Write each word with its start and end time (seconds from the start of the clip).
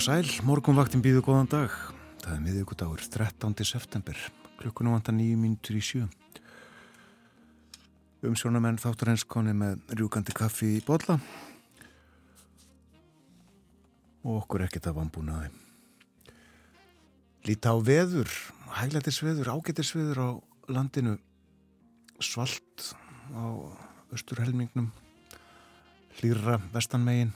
og 0.00 0.04
sæl, 0.06 0.28
morgunvaktin 0.48 1.02
býðu 1.04 1.20
góðan 1.20 1.48
dag. 1.52 1.72
Það 2.22 2.32
er 2.32 2.38
miðugudagur 2.40 3.02
13. 3.04 3.52
september, 3.68 4.16
klukkunum 4.56 4.94
vantar 4.94 5.12
nýju 5.12 5.36
mínutur 5.36 5.76
í 5.76 5.80
sjö. 5.84 6.06
Umsjónamenn 8.24 8.78
þáttur 8.80 9.10
eins 9.12 9.26
koni 9.28 9.52
með 9.52 9.82
rjúkandi 9.98 10.32
kaffi 10.32 10.70
í 10.78 10.84
bolla 10.86 11.18
og 14.24 14.38
okkur 14.38 14.64
ekkert 14.64 14.88
af 14.88 14.96
vambúnaði. 14.96 15.50
Líta 17.44 17.74
á 17.74 17.76
veður, 17.84 18.32
hæglætisveður, 18.78 19.50
ágætisveður 19.52 20.22
á 20.24 20.28
landinu, 20.72 21.18
svalt 22.24 22.94
á 23.36 23.44
östurhelmingnum, 24.16 24.88
hlýra 26.22 26.56
vestanmegin, 26.72 27.34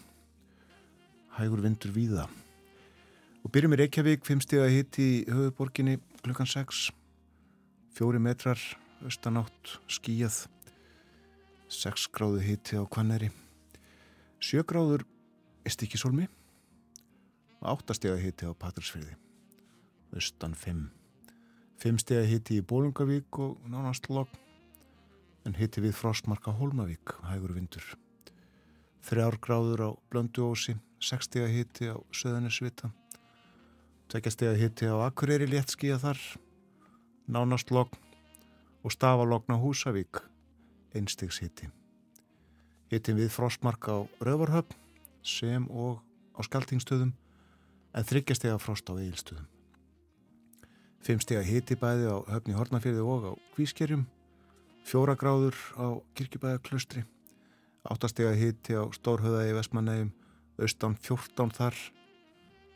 hægur 1.36 1.60
vindur 1.68 1.92
víða. 1.92 2.24
Og 3.44 3.52
byrjum 3.52 3.74
í 3.76 3.78
Reykjavík, 3.82 4.22
5 4.24 4.40
stíða 4.46 4.70
hitt 4.72 4.96
í 4.96 5.08
höfuborginni 5.28 5.98
klukkan 6.24 6.48
6, 6.48 6.86
4 7.92 8.20
metrar, 8.24 8.60
austanátt, 9.04 9.74
skíjað, 9.84 10.46
6 11.68 12.06
gráðu 12.16 12.40
hitti 12.40 12.80
á 12.80 12.88
Kvanneri, 12.88 13.28
7 14.40 14.64
gráður 14.64 15.04
Estikisólmi 15.68 16.24
og 17.60 17.68
8 17.74 17.98
stíða 18.00 18.16
hitti 18.24 18.48
á 18.48 18.56
Patrísfyrði, 18.56 19.12
austan 20.16 20.56
5. 20.56 20.88
5 21.84 22.00
stíða 22.00 22.24
hitti 22.32 22.62
í 22.62 22.64
Bólungavík 22.64 23.44
og 23.44 23.60
nánast 23.68 24.08
logg, 24.08 24.32
en 25.44 25.60
hitti 25.60 25.84
við 25.84 25.98
Frostmarka 26.00 26.56
Hólmavík, 26.56 27.18
hægur 27.28 27.52
vindur. 27.60 27.84
3 29.04 29.36
gráður 29.36 29.84
á 29.84 29.90
Blönduósi, 30.08 30.78
6 30.96 31.28
stíða 31.28 31.52
hitti 31.52 31.92
á 31.92 32.00
Söðanisvita, 32.08 32.88
Tveggjastega 34.12 34.55
hitti 34.58 34.88
á 34.91 34.97
Akureyri 35.06 35.47
léttskíja 35.48 35.97
þar, 36.02 36.20
nánast 37.27 37.72
logn 37.72 37.97
og 38.84 38.92
stafalogn 38.92 39.56
á 39.56 39.58
Húsavík, 39.58 40.20
einstegs 40.94 41.41
hitti. 41.41 41.70
Hittin 42.92 43.16
við 43.16 43.33
frostmark 43.33 43.88
á 43.88 44.05
Rövarhöfn 44.20 44.77
sem 45.24 45.64
og 45.72 46.05
á 46.36 46.41
Skaltingstöðum 46.44 47.14
en 47.94 48.06
þryggjastega 48.06 48.61
frost 48.61 48.91
á 48.92 48.94
Eilstöðum. 48.98 49.48
Fimmstega 51.05 51.42
hitti 51.44 51.77
bæði 51.77 52.12
á 52.12 52.16
höfni 52.33 52.55
Hortnafjörði 52.56 53.02
og 53.05 53.27
á 53.28 53.33
Kvískerjum, 53.56 54.06
fjóra 54.84 55.16
gráður 55.20 55.56
á 55.80 56.00
Kirkjubæðaklustri, 56.16 57.05
áttastega 57.84 58.33
hitti 58.36 58.77
á 58.77 58.84
Stórhauða 58.92 59.44
í 59.48 59.56
Vestmannegjum, 59.56 60.14
austan 60.61 60.96
14 60.96 61.52
þar, 61.57 61.77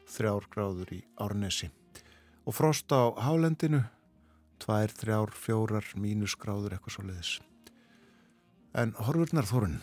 þrjár 0.08 0.48
gráður 0.52 0.94
í 0.96 1.02
Árnesi. 1.20 1.70
Og 2.48 2.56
frost 2.56 2.88
á 2.90 3.12
hálendinu 3.20 3.84
tvær, 4.62 4.92
þrjár, 4.92 5.34
fjórar 5.36 5.86
mínusgráður 6.00 6.76
eitthvað 6.76 6.96
svo 6.96 7.06
leiðis 7.06 7.36
en 8.78 8.92
horfurnar 9.00 9.48
þorun 9.48 9.78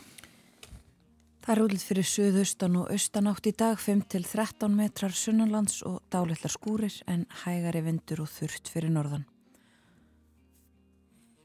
Það 1.45 1.51
er 1.53 1.61
útlýtt 1.61 1.83
fyrir 1.85 2.07
suðaustan 2.09 2.77
og 2.79 2.87
austanátt 2.89 3.45
í 3.45 3.51
dag 3.53 3.77
5-13 3.77 4.71
metrar 4.73 5.13
sunnanlands 5.13 5.83
og 5.85 5.99
dálittlar 6.09 6.49
skúrir 6.49 6.95
en 7.05 7.27
hægari 7.43 7.83
vindur 7.85 8.23
og 8.23 8.31
þurft 8.33 8.71
fyrir 8.73 8.89
norðan. 8.89 9.27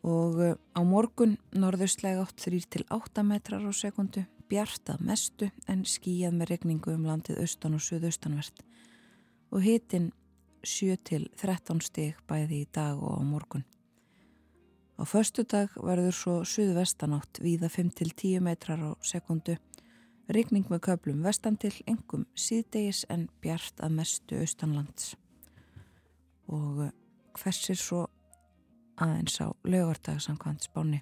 Og 0.09 0.41
eh, 0.41 0.57
á 0.57 0.81
morgun 0.89 1.37
norðaustlega 1.53 2.25
8-3-8 2.25 3.27
metrar 3.29 3.61
á 3.61 3.73
sekundu 3.77 4.25
bjartað 4.51 5.03
mestu 5.07 5.51
en 5.71 5.85
skíjað 5.87 6.35
með 6.37 6.51
regningu 6.55 6.95
um 6.95 7.07
landið 7.07 7.41
austan 7.45 7.77
og 7.79 7.85
suðaustanvert 7.85 8.65
og 9.51 9.63
hitin 9.65 10.11
7-13 10.67 11.81
stig 11.85 12.19
bæði 12.29 12.65
í 12.65 12.69
dag 12.75 13.01
og 13.01 13.17
á 13.17 13.23
morgun. 13.25 13.65
Á 15.01 15.09
förstu 15.09 15.47
dag 15.49 15.73
verður 15.81 16.13
svo 16.13 16.35
suðvestanátt 16.45 17.41
víða 17.41 17.71
5-10 17.73 18.43
metrar 18.45 18.83
á 18.85 18.91
sekundu, 19.01 19.57
regning 20.29 20.69
með 20.69 20.85
köplum 20.91 21.25
vestan 21.25 21.57
til 21.57 21.73
engum 21.89 22.27
síðdegis 22.37 23.07
en 23.09 23.29
bjart 23.41 23.81
að 23.81 23.97
mestu 23.97 24.43
austanlands. 24.43 25.15
Og 26.53 26.85
eh, 26.85 26.93
hversir 27.41 27.81
svo 27.81 28.07
aðeins 29.01 29.41
á 29.41 29.49
lögardag 29.65 30.21
samkvæmt 30.21 30.69
spáni 30.69 31.01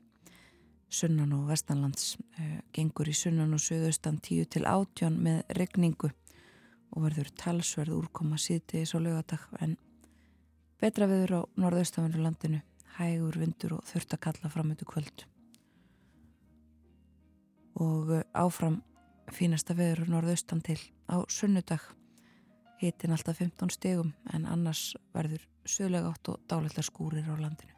sunnan 0.89 1.33
og 1.37 1.49
vestanlands 1.51 2.17
uh, 2.39 2.61
gengur 2.73 3.09
í 3.09 3.17
sunnan 3.17 3.55
og 3.57 3.63
suðaustan 3.63 4.21
10-18 4.25 5.19
með 5.25 5.43
regningu 5.59 6.11
og 6.95 7.05
verður 7.05 7.31
talsverð 7.39 7.99
úrkoma 7.99 8.39
síðtegis 8.41 8.95
á 8.97 8.99
lögadag 9.03 9.45
en 9.61 9.77
betra 10.81 11.09
viður 11.11 11.35
á 11.39 11.41
norðaustafannu 11.61 12.23
landinu, 12.23 12.61
hægur 12.99 13.39
vindur 13.41 13.79
og 13.79 13.87
þurft 13.89 14.15
að 14.15 14.25
kalla 14.27 14.51
fram 14.53 14.73
eittu 14.73 14.89
kvöld. 14.89 15.25
Og 17.79 18.15
eh, 18.17 18.25
áfram 18.35 18.81
fínasta 19.35 19.77
viður 19.79 20.09
norðaustan 20.09 20.65
til 20.65 20.81
á 21.11 21.21
sunnudag 21.29 21.85
hitin 22.81 23.15
alltaf 23.15 23.43
15 23.43 23.75
stegum 23.75 24.15
en 24.33 24.47
annars 24.47 24.93
verður 25.15 25.45
sögulega 25.67 26.15
átt 26.15 26.33
og 26.33 26.47
dálætla 26.51 26.87
skúrir 26.87 27.27
á 27.27 27.35
landinu. 27.37 27.78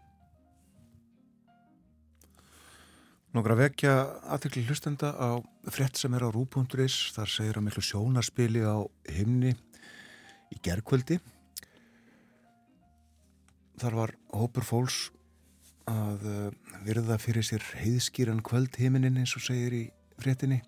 Nógra 3.30 3.54
vekja 3.54 3.92
aðtekli 4.34 4.64
hlustenda 4.66 5.12
á 5.14 5.38
frett 5.70 5.94
sem 5.94 6.10
er 6.18 6.24
á 6.26 6.34
rú.is 6.34 6.94
þar 7.14 7.30
segir 7.30 7.58
að 7.60 7.66
miklu 7.68 7.82
sjónarspili 7.86 8.64
á 8.66 8.82
himni 9.06 9.52
í 10.50 10.58
gerðkvöldi 10.58 11.20
þar 13.78 13.96
var 14.00 14.12
hópur 14.34 14.66
fólks 14.66 14.98
að 15.86 16.26
eh, 16.26 16.50
virða 16.88 17.20
fyrir 17.22 17.46
sér 17.46 17.62
heiðskýran 17.78 18.42
kvöldhiminin 18.42 19.22
eins 19.22 19.36
og 19.38 19.46
segir 19.46 19.78
í 19.78 19.84
frettinni 20.18 20.58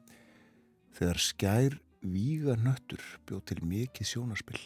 þegar 0.94 1.19
skær 1.19 1.79
víga 1.99 2.55
nöttur 2.62 3.03
bjóð 3.27 3.43
til 3.50 3.59
mikið 3.75 4.12
sjónarspil 4.15 4.62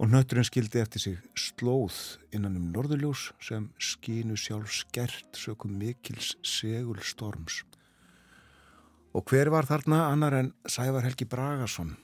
og 0.00 0.08
nötturinn 0.08 0.46
skildi 0.48 0.80
eftir 0.80 1.02
sig 1.02 1.16
slóð 1.36 1.96
innan 2.32 2.56
um 2.56 2.70
norðurljós 2.72 3.26
sem 3.44 3.66
skínu 3.76 4.36
sjálf 4.40 4.72
skert 4.72 5.36
sökum 5.36 5.74
mikils 5.76 6.38
segul 6.46 7.02
storms. 7.04 7.60
Og 9.12 9.26
hver 9.28 9.50
var 9.52 9.68
þarna 9.68 10.06
annar 10.08 10.36
en 10.38 10.52
Sævar 10.64 11.04
Helgi 11.04 11.26
Bragarsson, 11.28 11.96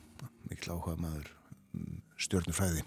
mikil 0.50 0.74
áhuga 0.74 0.96
maður 1.00 1.30
mm, 1.72 2.02
stjórnufræði. 2.20 2.82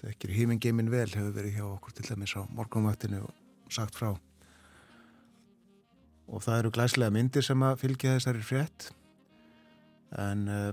Þekkir 0.00 0.32
hímingeimin 0.34 0.90
vel 0.90 1.06
hefur 1.12 1.36
verið 1.36 1.60
hjá 1.60 1.66
okkur 1.68 1.94
til 1.94 2.08
dæmis 2.08 2.34
á 2.34 2.42
morgunvaktinu 2.50 3.20
og 3.28 3.70
sagt 3.72 3.94
frá. 3.94 4.10
Og 6.26 6.42
það 6.42 6.58
eru 6.58 6.72
glæslega 6.74 7.14
myndir 7.14 7.46
sem 7.46 7.62
að 7.62 7.78
fylgja 7.84 8.16
þessari 8.16 8.42
frétt 8.42 8.88
en 10.18 10.48
uh, 10.50 10.72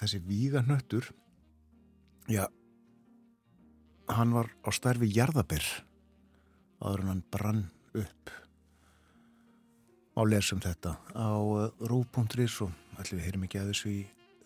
þessi 0.00 0.18
víga 0.24 0.64
nöttur 0.66 1.12
Já, 2.26 2.48
hann 4.10 4.32
var 4.34 4.48
á 4.66 4.74
starfi 4.74 5.06
jarðabir 5.14 5.62
áður 6.82 7.04
en 7.04 7.10
hann 7.12 7.20
brann 7.30 7.60
upp 7.94 8.32
á 10.18 10.20
lesum 10.26 10.58
þetta 10.58 10.96
á 11.14 11.38
uh, 11.38 11.70
rú.is 11.86 12.56
og 12.66 12.72
allir 12.98 13.20
við 13.20 13.22
heyrim 13.28 13.46
ekki 13.46 13.60
að 13.60 13.70
þessu 13.70 13.92
í 13.92 14.00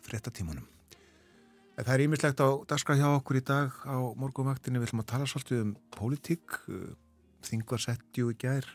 frettatímanum. 0.05 0.67
Það 1.81 1.93
er 1.95 2.05
ímislegt 2.05 2.45
á 2.45 2.49
dagskraf 2.69 3.01
hjá 3.01 3.09
okkur 3.15 3.41
í 3.41 3.45
dag 3.49 3.73
á 3.89 3.97
morgumvaktinni, 4.13 4.77
við 4.77 4.91
ætlum 4.91 5.05
að 5.07 5.11
tala 5.15 5.31
svolítið 5.33 5.65
um 5.65 5.73
pólitík, 5.97 6.61
uh, 6.69 6.93
þingvar 7.49 7.85
settjú 7.87 8.29
í 8.35 8.39
gær, 8.45 8.69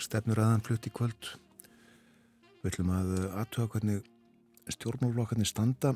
stefnur 0.00 0.40
aðan 0.40 0.64
flutt 0.64 0.88
í 0.88 0.94
kvöld. 0.96 1.34
Við 2.62 2.72
ætlum 2.72 2.96
að 2.96 3.14
uh, 3.18 3.30
aðtöða 3.44 3.74
hvernig 3.76 4.10
stjórnmálflokkarnir 4.78 5.52
standa 5.52 5.92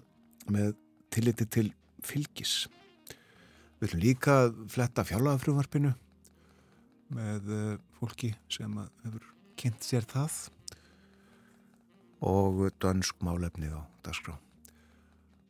með 0.53 0.77
tilliti 1.09 1.49
til 1.49 1.71
fylgis. 2.05 2.67
Við 3.79 3.89
ætlum 3.89 4.03
líka 4.03 4.37
að 4.45 4.61
fletta 4.73 5.05
fjálagafröðvarpinu 5.07 5.95
með 7.15 7.53
eh, 7.55 7.75
fólki 7.99 8.33
sem 8.53 8.75
hefur 9.05 9.29
kynnt 9.59 9.87
sér 9.87 10.07
það 10.09 10.39
og 12.29 12.65
dansk 12.83 13.23
málefni 13.23 13.71
á 13.71 13.81
dagskrá. 14.03 14.35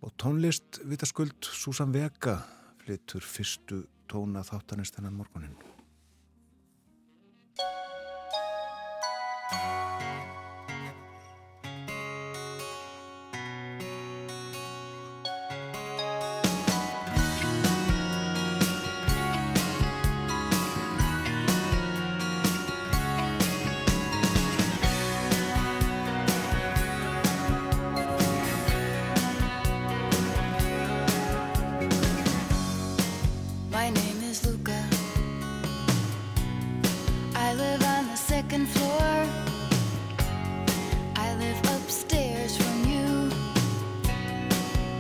Og 0.05 0.13
tónlist 0.21 0.79
vitaskuld 0.87 1.43
Susan 1.43 1.93
Vega 1.93 2.39
flyttur 2.85 3.25
fyrstu 3.25 3.83
tóna 4.09 4.45
þáttanist 4.47 4.97
þennan 4.97 5.19
morgunin. 5.19 5.57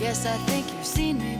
Yes, 0.09 0.25
I 0.25 0.39
think 0.49 0.73
you've 0.73 0.87
seen 0.87 1.19
me 1.19 1.38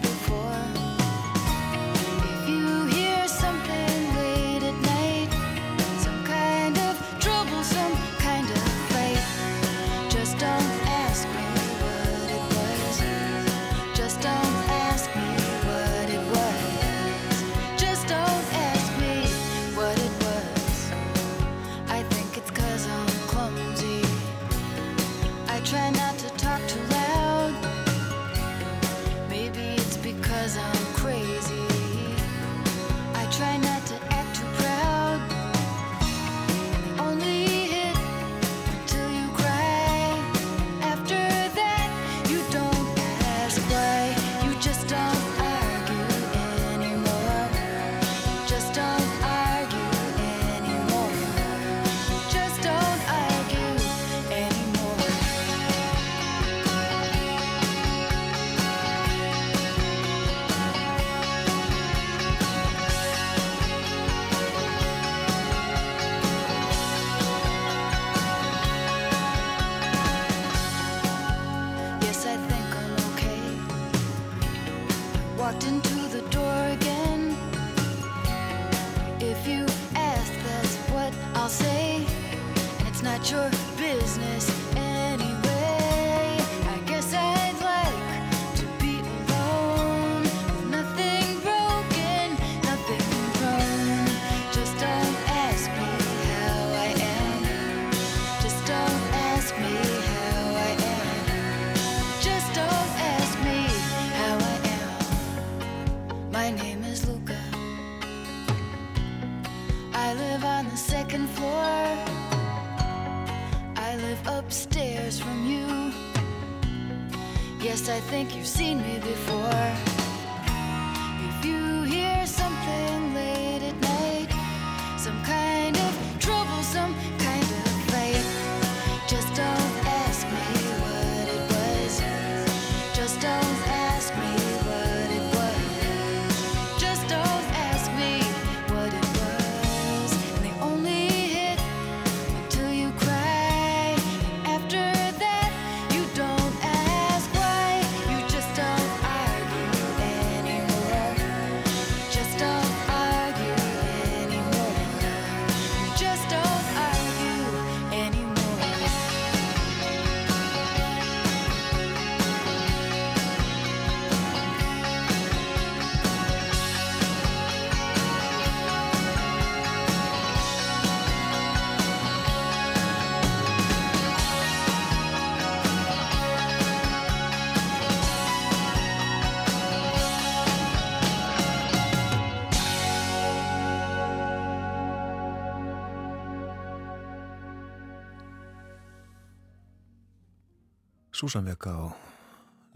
Veka 191.19 191.71
á 191.75 191.91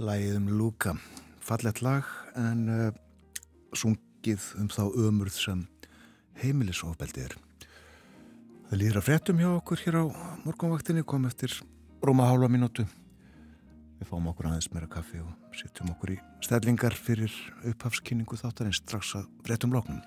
lægið 0.02 0.36
um 0.36 0.48
Luka. 0.58 0.96
Fallet 1.38 1.78
lag 1.78 2.02
en 2.34 2.68
uh, 2.68 2.88
sungið 3.70 4.42
um 4.58 4.66
þá 4.66 4.90
ömurð 4.98 5.36
sem 5.36 5.60
heimilisofbeldi 6.42 7.22
er. 7.22 7.36
Það 8.66 8.80
líður 8.80 8.98
að 8.98 9.06
fréttum 9.06 9.38
hjá 9.38 9.46
okkur 9.52 9.84
hér 9.84 10.00
á 10.02 10.04
morgunvaktinni 10.42 11.04
kom 11.06 11.28
eftir 11.30 11.54
róma 12.02 12.26
hálfa 12.26 12.50
mínútu. 12.50 12.82
Við 14.00 14.10
fáum 14.10 14.26
okkur 14.32 14.50
aðeins 14.50 14.72
meira 14.74 14.90
kaffi 14.90 15.22
og 15.22 15.54
sittum 15.54 15.94
okkur 15.94 16.16
í 16.16 16.18
stællingar 16.42 16.98
fyrir 16.98 17.30
upphafskynningu 17.62 18.40
þáttar 18.42 18.72
en 18.72 18.74
strax 18.74 19.14
að 19.20 19.30
fréttum 19.46 19.70
lóknum 19.70 20.02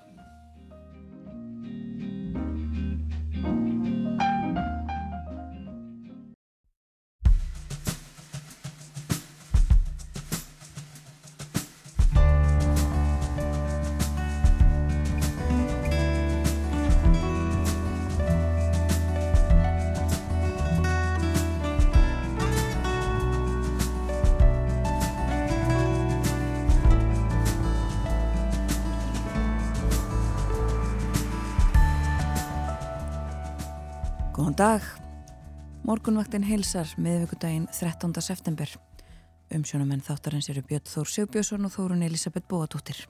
Góðan 34.55 34.79
dag. 34.79 34.83
Morgunvaktin 35.83 36.45
heilsar 36.47 36.87
miðvíkudaginn 36.95 37.65
13. 37.75 38.13
september. 38.23 38.69
Umsjónamenn 39.51 39.99
þáttarins 39.99 40.47
eru 40.47 40.63
Björn 40.63 40.87
Þór 40.87 41.11
Sjöbjörnsson 41.11 41.67
og 41.67 41.73
Þórun 41.73 42.05
Elisabeth 42.07 42.47
Bóadóttir. 42.47 43.01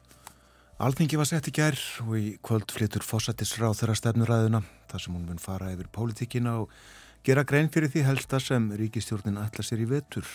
Alþingi 0.82 1.20
var 1.22 1.30
sett 1.30 1.52
í 1.52 1.54
gær 1.54 1.78
og 2.02 2.18
í 2.18 2.34
kvöld 2.42 2.74
flytur 2.74 3.06
fósættisráð 3.06 3.78
þeirra 3.78 4.00
stefnuræðuna 4.02 4.64
þar 4.90 5.06
sem 5.06 5.14
hún 5.14 5.30
mun 5.30 5.44
fara 5.44 5.70
yfir 5.76 5.94
pólitíkina 5.94 6.58
og 6.64 6.74
gera 7.22 7.46
grein 7.46 7.70
fyrir 7.70 7.94
því 7.94 8.08
helsta 8.10 8.42
sem 8.42 8.72
ríkistjórnin 8.82 9.38
ætla 9.46 9.70
sér 9.70 9.86
í 9.86 9.90
vetur. 9.94 10.26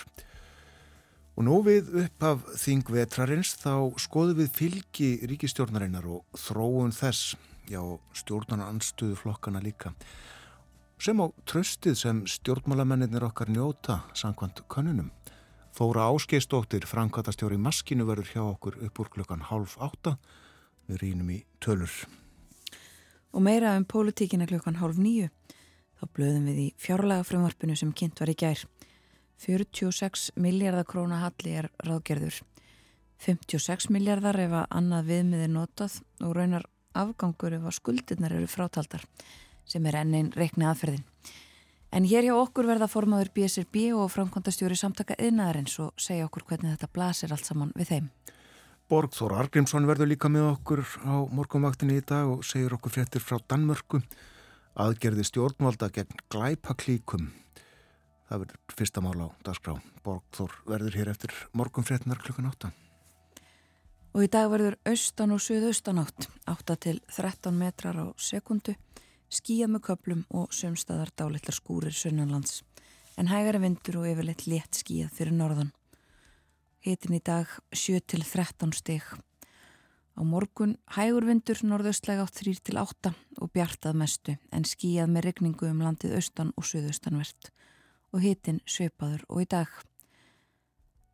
Og 1.35 1.43
nú 1.51 1.59
við 1.67 1.91
upp 2.07 2.27
af 2.31 2.51
þingvetrarins 2.63 3.57
þá 3.59 3.99
skoðum 3.99 4.45
við 4.45 4.59
fylgi 4.63 5.15
ríkistjórnarinnar 5.27 6.07
og 6.07 6.23
þróun 6.39 6.95
þess, 6.95 7.35
já 7.67 7.83
stjórnarnar 8.15 8.71
anstuðu 8.71 9.19
flokkana 9.19 9.59
líka, 9.59 9.91
sem 11.01 11.17
á 11.17 11.27
tröstið 11.49 11.97
sem 11.97 12.19
stjórnmálamennir 12.29 13.25
okkar 13.25 13.49
njóta 13.49 14.03
sangkvæmt 14.13 14.61
konunum. 14.69 15.09
Þóra 15.73 16.11
Áskeistóttir, 16.11 16.85
framkvæmtastjóri 16.85 17.57
Maskinu 17.57 18.05
verður 18.05 18.29
hjá 18.29 18.43
okkur 18.43 18.77
upp 18.85 19.01
úr 19.01 19.09
klukkan 19.15 19.47
half 19.49 19.79
átta, 19.81 20.19
við 20.91 21.01
rínum 21.01 21.31
í 21.33 21.39
tölur. 21.63 21.95
Og 23.33 23.41
meira 23.41 23.77
um 23.79 23.87
pólitíkina 23.89 24.49
klukkan 24.51 24.77
half 24.83 24.99
nýju, 25.01 25.31
þá 25.97 26.05
blöðum 26.13 26.49
við 26.51 26.63
í 26.67 26.69
fjárlega 26.77 27.25
frumvarpinu 27.25 27.79
sem 27.79 27.95
kynnt 27.97 28.21
var 28.21 28.35
í 28.35 28.37
gær. 28.37 28.67
46 29.41 30.35
miljardar 30.37 30.85
króna 30.85 31.23
halli 31.23 31.55
er 31.63 31.71
ráðgerður. 31.81 32.43
56 33.25 33.89
miljardar 33.95 34.37
ef 34.43 34.53
að 34.53 34.69
annað 34.69 35.15
viðmið 35.15 35.47
er 35.47 35.55
notað 35.55 36.01
og 36.21 36.35
raunar 36.37 36.67
afgangur 36.93 37.57
ef 37.57 37.71
að 37.71 37.79
skuldirnar 37.79 38.37
eru 38.37 38.51
frátaldar 38.51 39.07
sem 39.71 39.87
er 39.87 40.01
enn 40.03 40.17
einn 40.19 40.33
reikni 40.37 40.67
aðferðin. 40.69 41.07
En 41.91 42.07
hér 42.07 42.29
hjá 42.29 42.35
okkur 42.37 42.69
verða 42.69 42.91
formadur 42.91 43.33
BSRB 43.35 43.89
og 43.99 44.11
framkvæmdastjóri 44.15 44.77
samtaka 44.79 45.17
yðnaðarins 45.19 45.79
og 45.83 45.95
segja 45.99 46.29
okkur 46.29 46.47
hvernig 46.51 46.77
þetta 46.77 46.93
blasir 46.95 47.35
allt 47.35 47.49
saman 47.49 47.75
við 47.79 47.95
þeim. 47.95 48.11
Borgþór 48.91 49.37
Argrímsson 49.39 49.87
verður 49.87 50.11
líka 50.11 50.31
með 50.31 50.53
okkur 50.53 50.85
á 51.07 51.23
morgunvaktinni 51.31 51.99
í 51.99 52.07
dag 52.07 52.31
og 52.31 52.47
segir 52.47 52.75
okkur 52.75 52.95
fréttir 52.95 53.23
frá 53.23 53.39
Danmörku 53.39 54.03
aðgerði 54.81 55.27
stjórnvalda 55.27 55.91
gegn 55.95 56.25
glæpaklíkum 56.31 57.31
Það 58.31 58.45
verður 58.45 58.75
fyrsta 58.79 59.03
mál 59.03 59.23
á 59.27 59.29
dagskrá. 59.43 59.73
Borgþór 60.07 60.53
verður 60.71 60.97
hér 61.01 61.09
eftir 61.11 61.33
morgunfrétnar 61.51 62.21
klukkan 62.23 62.47
8. 62.47 62.69
Og 64.15 64.23
í 64.23 64.29
dag 64.31 64.47
verður 64.53 64.77
austan 64.87 65.35
og 65.35 65.43
suðaustan 65.43 65.99
átt, 65.99 66.29
8 66.47 66.77
til 66.79 67.01
13 67.11 67.59
metrar 67.59 67.99
á 67.99 68.07
sekundu, 68.23 68.77
skíja 69.31 69.69
með 69.71 69.85
köplum 69.89 70.25
og 70.35 70.53
sömstaðar 70.55 71.13
dálitlar 71.17 71.55
skúrir 71.55 71.95
sunnanlands, 71.95 72.63
en 73.17 73.31
hægari 73.31 73.63
vindur 73.63 74.01
og 74.03 74.09
yfirleitt 74.11 74.47
létt 74.51 74.83
skíjað 74.83 75.15
fyrir 75.17 75.37
norðan. 75.39 75.73
Hitin 76.81 77.19
í 77.19 77.21
dag 77.25 77.51
7 77.73 78.01
til 78.09 78.25
13 78.25 78.73
steg. 78.75 79.05
Á 80.17 80.23
morgun 80.27 80.75
hægur 80.97 81.27
vindur 81.29 81.61
norðaustlega 81.63 82.25
átt 82.27 82.41
3 82.43 82.57
til 82.65 82.81
8 82.81 83.15
og 83.41 83.53
bjartað 83.55 83.99
mestu, 84.03 84.37
en 84.53 84.67
skíjað 84.69 85.13
með 85.15 85.27
regningu 85.29 85.71
um 85.71 85.85
landið 85.85 86.19
austan 86.19 86.53
og 86.57 86.67
suðaustanvert 86.67 87.53
og 88.11 88.25
hitin 88.25 88.59
sveipaður 88.67 89.25
og 89.29 89.45
í 89.45 89.49
dag. 89.49 89.71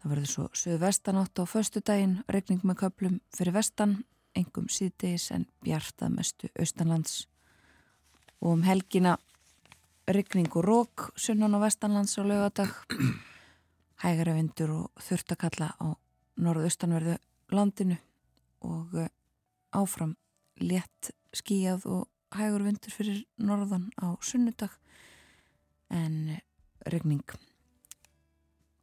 Það 0.01 0.13
verður 0.13 0.31
svo 0.33 0.49
söðu 0.55 0.81
vestanátt 0.87 1.41
á 1.43 1.45
förstu 1.45 1.83
daginn, 1.85 2.21
regning 2.31 2.63
með 2.65 2.81
köplum 2.85 3.21
fyrir 3.37 3.57
vestan, 3.57 3.97
engum 4.37 4.69
síðdegis 4.71 5.33
en 5.35 5.49
bjartað 5.65 6.15
mestu 6.15 6.51
austanlands. 6.55 7.25
Og 8.43 8.53
um 8.53 8.65
helgina 8.67 9.17
regning 10.07 10.49
og 10.55 10.65
rók 10.65 11.11
sunnan 11.19 11.55
og 11.57 11.65
vestanlands 11.65 12.19
á 12.19 12.23
lögadag, 12.23 12.71
hægara 14.05 14.37
vindur 14.37 14.73
og 14.75 15.03
þurftakalla 15.03 15.73
á 15.81 15.87
norðaustanverðu 16.37 17.17
landinu 17.51 17.97
og 18.67 18.95
eh, 19.01 19.11
áfram 19.73 20.17
létt 20.61 21.11
skíjað 21.37 21.87
og 21.89 22.09
hægur 22.37 22.65
vindur 22.67 22.93
fyrir 22.93 23.25
norðan 23.39 23.89
á 24.01 24.17
sunnudag 24.21 24.73
en 25.91 26.37
regning 26.87 27.25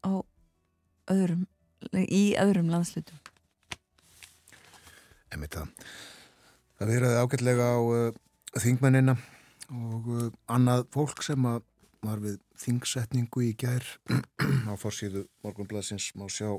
á 0.03 0.23
öðrum 1.11 1.45
í 1.93 2.33
öðrum 2.39 2.71
landslutum 2.71 3.19
Emið 5.33 5.55
það. 5.55 5.69
Það 6.77 6.91
verið 6.93 7.15
ágætlega 7.17 7.67
á 7.73 7.77
uh, 7.81 8.17
þingmennina 8.61 9.15
og 9.71 10.09
uh, 10.11 10.31
annað 10.51 10.87
fólk 10.93 11.23
sem 11.23 11.45
var 12.03 12.19
við 12.19 12.39
þingsetningu 12.59 13.45
í 13.47 13.53
gær 13.55 13.85
á 14.71 14.73
fórsíðu 14.79 15.25
morgunblæsins 15.45 16.11
má 16.19 16.27
sjá 16.27 16.49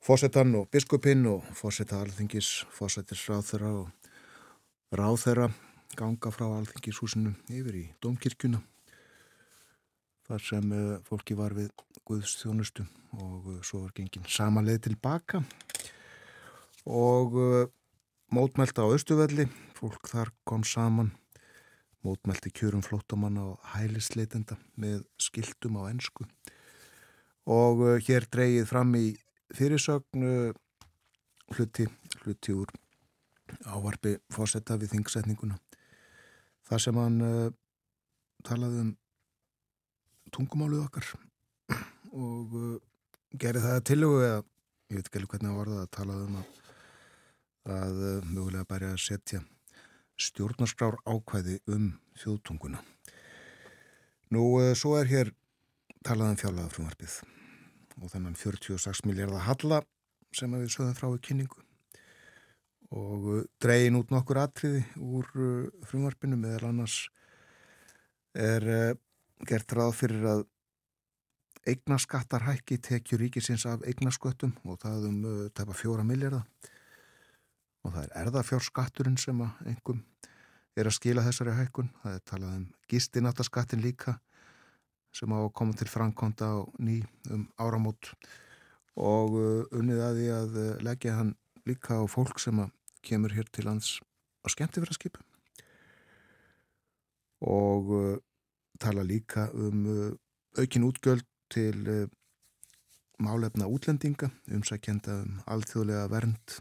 fósettan 0.00 0.54
og 0.58 0.68
biskupinn 0.70 1.26
og 1.30 1.46
fósetta 1.56 2.00
alþingis 2.00 2.64
fósettis 2.74 3.24
ráþera 3.28 3.72
og 3.82 3.88
ráþera 4.94 5.50
ganga 5.98 6.30
frá 6.30 6.46
alþingishúsinu 6.60 7.34
yfir 7.50 7.80
í 7.82 7.84
domkirkjuna 8.02 8.62
þar 10.30 10.46
sem 10.46 10.72
uh, 10.72 10.98
fólki 11.08 11.34
var 11.38 11.56
við 11.58 11.72
Guðstjónustu 12.06 12.86
og 13.18 13.50
uh, 13.50 13.58
svo 13.66 13.84
var 13.84 13.94
gengin 13.96 14.26
sama 14.30 14.62
leið 14.62 14.86
tilbaka 14.86 15.42
og 16.86 17.34
uh, 17.34 17.66
mótmælta 18.30 18.86
á 18.86 18.88
Östuvelli, 18.94 19.48
fólk 19.74 20.06
þar 20.06 20.30
kom 20.46 20.62
saman, 20.64 21.10
mótmælti 22.06 22.52
kjörum 22.54 22.84
flótamanna 22.84 23.44
og 23.52 23.72
hælisleitenda 23.74 24.56
með 24.80 25.04
skiltum 25.20 25.78
á 25.80 25.90
ennsku 25.90 26.26
og 27.50 27.82
hér 28.06 28.28
dreyið 28.30 28.68
fram 28.70 28.94
í 28.96 29.16
fyrirsögnu 29.56 30.52
hluti, 31.56 31.86
hluti 32.22 32.54
úr 32.54 32.70
ávarfi 33.66 34.14
fórsetta 34.30 34.76
við 34.78 34.92
þingsetninguna. 34.94 35.56
Þar 36.70 36.82
sem 36.84 37.00
hann 37.00 37.18
talaði 38.46 38.84
um 38.84 38.90
tungumálið 40.34 40.84
okkar 40.86 41.08
og 42.24 42.56
uh, 42.56 42.74
gerði 43.40 43.62
það 43.66 43.80
til 43.90 44.00
og 44.06 44.16
eða 44.24 44.40
ég 44.90 44.98
veit 44.98 45.08
ekki 45.10 45.22
hvernig 45.24 45.48
það 45.48 45.58
var 45.58 45.72
það 45.72 45.82
að 45.82 45.92
tala 45.96 46.18
um 46.24 46.36
að, 46.40 46.60
að 47.76 48.04
uh, 48.10 48.28
mögulega 48.30 48.68
bæri 48.70 48.90
að 48.90 49.02
setja 49.04 49.42
stjórnarskrár 50.20 50.98
ákvæði 51.08 51.58
um 51.72 51.92
þjóðtunguna. 52.20 52.82
Nú, 54.34 54.44
uh, 54.60 54.72
svo 54.78 54.96
er 55.00 55.08
hér 55.10 55.32
talað 56.06 56.34
um 56.34 56.40
fjálaða 56.40 56.74
frumvarpið 56.74 57.16
og 58.00 58.12
þannig 58.12 58.38
46 58.40 59.02
miljardar 59.08 59.46
halla 59.48 59.80
sem 60.36 60.52
við 60.54 60.70
sögum 60.72 60.96
frá 60.96 61.08
í 61.10 61.22
kynningu 61.26 61.64
og 62.96 63.26
uh, 63.32 63.42
dreyin 63.62 63.98
út 63.98 64.12
nokkur 64.14 64.42
atriði 64.44 64.84
úr 64.96 65.28
uh, 65.34 65.66
frumvarpinu 65.88 66.38
meðal 66.40 66.70
annars 66.70 67.02
er 68.30 68.62
gert 69.48 69.72
ráð 69.74 69.96
fyrir 69.98 70.26
að 70.30 70.44
eignaskattar 71.66 72.44
hækki 72.46 72.78
tekjur 72.78 73.24
ríkisins 73.24 73.64
af 73.66 73.82
eignasköttum 73.82 74.52
og 74.70 74.78
það 74.84 75.08
um 75.08 75.18
tæpa 75.50 75.74
fjóra 75.74 76.04
miljardar 76.06 76.46
og 77.84 77.94
það 77.94 78.04
er 78.04 78.14
erðafjórskatturinn 78.22 79.18
sem 79.20 79.42
að 79.44 79.72
engum 79.72 80.04
er 80.78 80.88
að 80.88 80.96
skila 80.96 81.24
þessari 81.26 81.54
hækkun. 81.58 81.90
Það 82.02 82.16
er 82.16 82.26
talað 82.28 82.58
um 82.58 82.66
gistinattaskattin 82.90 83.82
líka 83.84 84.18
sem 85.14 85.32
á 85.34 85.38
að 85.42 85.52
koma 85.58 85.74
til 85.74 85.88
framkonta 85.90 86.52
á 86.54 86.58
ný 86.78 87.00
um 87.34 87.48
áramót. 87.58 88.12
Og 89.00 89.34
uh, 89.38 89.64
unnið 89.74 90.04
að 90.04 90.20
því 90.20 90.28
að 90.36 90.60
uh, 90.60 90.70
leggja 90.86 91.16
hann 91.18 91.34
líka 91.66 91.98
á 91.98 92.04
fólk 92.10 92.38
sem 92.42 92.60
kemur 93.06 93.34
hér 93.34 93.48
til 93.50 93.66
lands 93.66 93.98
á 94.44 94.46
skemmtifræðskipum 94.52 95.24
og 97.40 97.92
uh, 97.96 98.16
tala 98.80 99.04
líka 99.06 99.48
um 99.56 99.86
aukin 100.58 100.84
útgjöld 100.84 101.24
til 101.50 102.08
málefna 103.20 103.68
útlendinga, 103.68 104.30
umsækjenda 104.48 105.20
um 105.24 105.40
alþjóðlega 105.50 106.08
vernd 106.12 106.60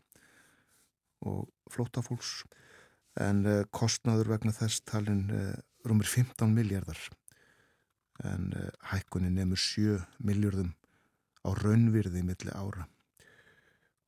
og 1.26 1.48
flótafólks 1.72 2.44
en 3.20 3.46
uh, 3.46 3.64
kostnaður 3.76 4.34
vegna 4.36 4.56
þess 4.56 4.84
talin 4.88 5.26
rúmur 5.88 6.08
15 6.08 6.52
miljardar 6.54 7.00
en 8.28 8.52
hækkunin 8.92 9.38
nefnur 9.40 9.60
7 9.64 10.00
miljardum 10.28 10.74
á 11.48 11.50
raunvirði 11.56 12.24
milli 12.28 12.52
ára. 12.52 12.88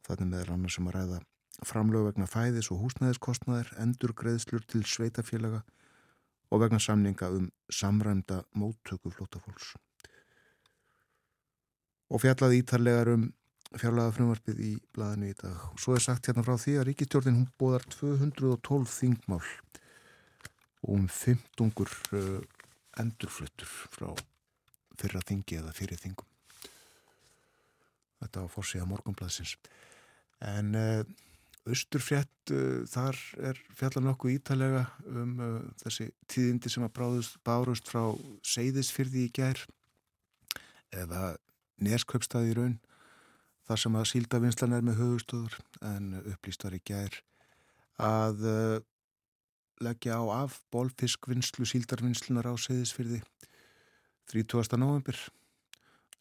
Þannig 0.04 0.34
meðal 0.34 0.56
annars 0.56 0.76
sem 0.76 0.84
um 0.84 0.90
að 0.92 0.98
ræða 0.98 1.20
framlög 1.68 2.08
vegna 2.10 2.28
fæðis 2.30 2.72
og 2.74 2.82
húsnæðiskostnaðir, 2.86 3.70
endur 3.82 4.14
greiðslur 4.18 4.64
til 4.70 4.82
sveitafélaga 4.88 5.62
og 6.52 6.64
vegna 6.64 6.80
samninga 6.82 7.30
um 7.32 7.50
samræmda 7.72 8.42
móttöku 8.58 9.12
flótafólks. 9.14 9.76
Og 12.12 12.24
fjallaði 12.24 12.64
ítarlegar 12.64 13.14
um 13.14 13.30
fjárlega 13.80 14.14
frumvarpið 14.16 14.64
í 14.66 14.72
blæðinu 14.96 15.30
í 15.32 15.38
dag. 15.40 15.68
Og 15.72 15.80
svo 15.80 15.96
er 15.96 16.04
sagt 16.04 16.28
hérna 16.28 16.44
frá 16.46 16.58
því 16.60 16.78
að 16.80 16.88
ríkistjórnin 16.90 17.38
hún 17.40 17.52
bóðar 17.62 17.86
212 17.94 18.90
þingmál 18.92 19.44
og 20.82 20.98
um 20.98 21.08
15 21.08 21.72
uh, 21.78 22.42
endurfluttur 23.00 23.70
frá 23.94 24.10
fyrra 25.00 25.22
þingi 25.26 25.62
eða 25.62 25.74
fyrir 25.78 26.02
þingum. 26.02 26.28
Þetta 28.22 28.44
var 28.44 28.54
fórsíða 28.54 28.90
morgunblæðsins. 28.90 29.56
En 30.46 30.76
uh, 30.78 31.04
Östurfjett, 31.70 32.52
uh, 32.52 32.82
þar 32.90 33.18
er 33.52 33.60
fjallan 33.78 34.10
nokkuð 34.10 34.36
ítalega 34.36 34.86
um 35.06 35.36
uh, 35.38 35.58
þessi 35.84 36.10
tíðindi 36.30 36.74
sem 36.74 36.86
að 36.86 36.96
bráðust, 36.98 37.38
bárust 37.46 37.90
frá 37.90 38.04
seyðisfyrði 38.42 39.28
í 39.28 39.34
gær 39.38 39.62
eða 40.92 41.36
neskaupstaði 41.82 42.52
í 42.52 42.58
raun 42.58 42.80
þar 43.72 43.80
sem 43.80 43.96
að 43.96 44.08
síldavinslan 44.10 44.74
er 44.76 44.82
með 44.84 44.98
högustöður 45.00 45.54
en 45.88 46.08
upplýst 46.20 46.64
var 46.66 46.74
í 46.76 46.82
gær 46.84 47.14
að 48.04 48.42
uh, 48.44 48.80
leggja 49.80 50.18
á 50.20 50.44
af 50.44 50.58
bólfiskvinnslu 50.76 51.68
síldarvinnslunar 51.70 52.50
á 52.52 52.54
seyðisfyrði 52.60 53.22
30. 54.32 54.76
november 54.82 55.16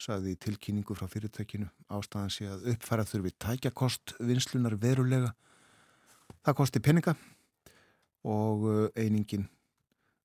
saði 0.01 0.37
tilkynningu 0.39 0.95
frá 0.95 1.09
fyrirtækinu 1.11 1.67
ástæðan 1.91 2.31
sé 2.33 2.47
að 2.47 2.71
uppfæra 2.71 3.05
þurfi 3.05 3.33
tækjakost 3.43 4.15
vinslunar 4.23 4.77
verulega. 4.81 5.33
Það 6.41 6.57
kosti 6.61 6.81
peninga 6.81 7.17
og 8.23 8.63
uh, 8.63 8.87
einingin 8.95 9.49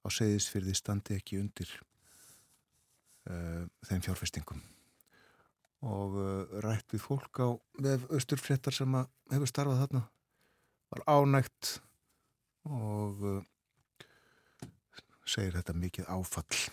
á 0.07 0.09
segðisfyrði 0.15 0.79
standi 0.79 1.19
ekki 1.19 1.43
undir 1.43 1.75
uh, 3.27 3.67
þeim 3.91 4.07
fjárfestingum. 4.07 4.63
Og 5.85 6.17
uh, 6.17 6.61
rætt 6.65 6.95
við 6.95 7.05
fólk 7.05 7.43
á 7.43 7.49
vef 7.85 8.07
austurfréttar 8.09 8.75
sem 8.75 8.97
hefur 9.33 9.51
starfað 9.51 9.83
þarna. 9.85 10.03
Var 10.95 11.05
ánægt 11.11 11.77
og 12.71 13.23
uh, 13.27 13.39
segir 15.27 15.59
þetta 15.59 15.77
mikið 15.77 16.09
áfall. 16.17 16.65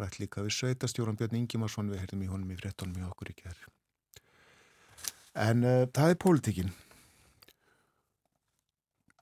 Rætt 0.00 0.18
líka 0.18 0.42
við 0.42 0.56
sveitastjóran 0.56 1.20
Björn 1.20 1.38
Ingimarsson 1.42 1.92
við 1.92 2.02
heyrðum 2.02 2.26
í 2.26 2.32
honum 2.32 2.54
í 2.54 2.58
frettunum 2.58 2.98
í 2.98 3.06
okkur 3.06 3.30
í 3.30 3.38
gerð 3.44 3.66
en 5.34 5.66
uh, 5.66 5.82
það 5.90 6.14
er 6.14 6.20
pólitíkin. 6.22 6.72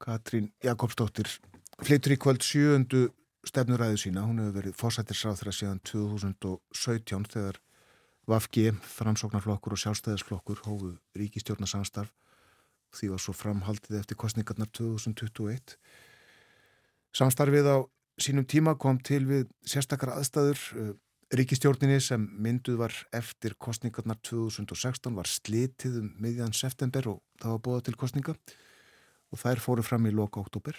Katrín 0.02 0.50
Jakobsdóttir 0.64 1.28
flyttur 1.82 2.14
í 2.14 2.20
kvöld 2.20 2.44
sjöundu 2.44 3.06
stefnuræðu 3.46 3.98
sína, 3.98 4.24
hún 4.26 4.40
hefur 4.42 4.58
verið 4.60 4.78
fósættisráð 4.78 5.40
þegar 5.40 5.56
síðan 5.56 5.80
2017 5.88 7.28
þegar 7.32 7.60
Vafgi, 8.30 8.70
framsóknarflokkur 8.86 9.74
og 9.74 9.80
sjálfstæðisflokkur 9.82 10.62
hófu 10.68 10.94
ríkistjórnarsamstarf 11.18 12.12
því 12.92 13.08
var 13.14 13.22
svo 13.24 13.32
framhaldið 13.34 13.98
eftir 13.98 14.18
kostningarnar 14.20 14.68
2021 14.76 15.76
Samstarfið 17.12 17.66
á 17.68 17.76
sínum 18.16 18.46
tíma 18.48 18.72
kom 18.80 18.96
til 19.04 19.26
við 19.28 19.48
sérstakar 19.68 20.14
aðstæður. 20.14 20.60
Uh, 20.72 20.92
ríkistjórninni 21.32 21.98
sem 22.00 22.24
mynduð 22.44 22.78
var 22.80 22.94
eftir 23.16 23.54
kostningarnar 23.60 24.18
2016 24.24 25.12
var 25.16 25.28
slitið 25.28 25.98
um 26.00 26.10
miðjan 26.20 26.56
september 26.56 27.08
og 27.12 27.20
það 27.40 27.54
var 27.54 27.62
bóða 27.66 27.84
til 27.86 27.96
kostninga 28.00 28.34
og 29.32 29.40
þær 29.40 29.62
fóru 29.64 29.84
fram 29.84 30.08
í 30.08 30.12
loka 30.12 30.40
oktober. 30.40 30.76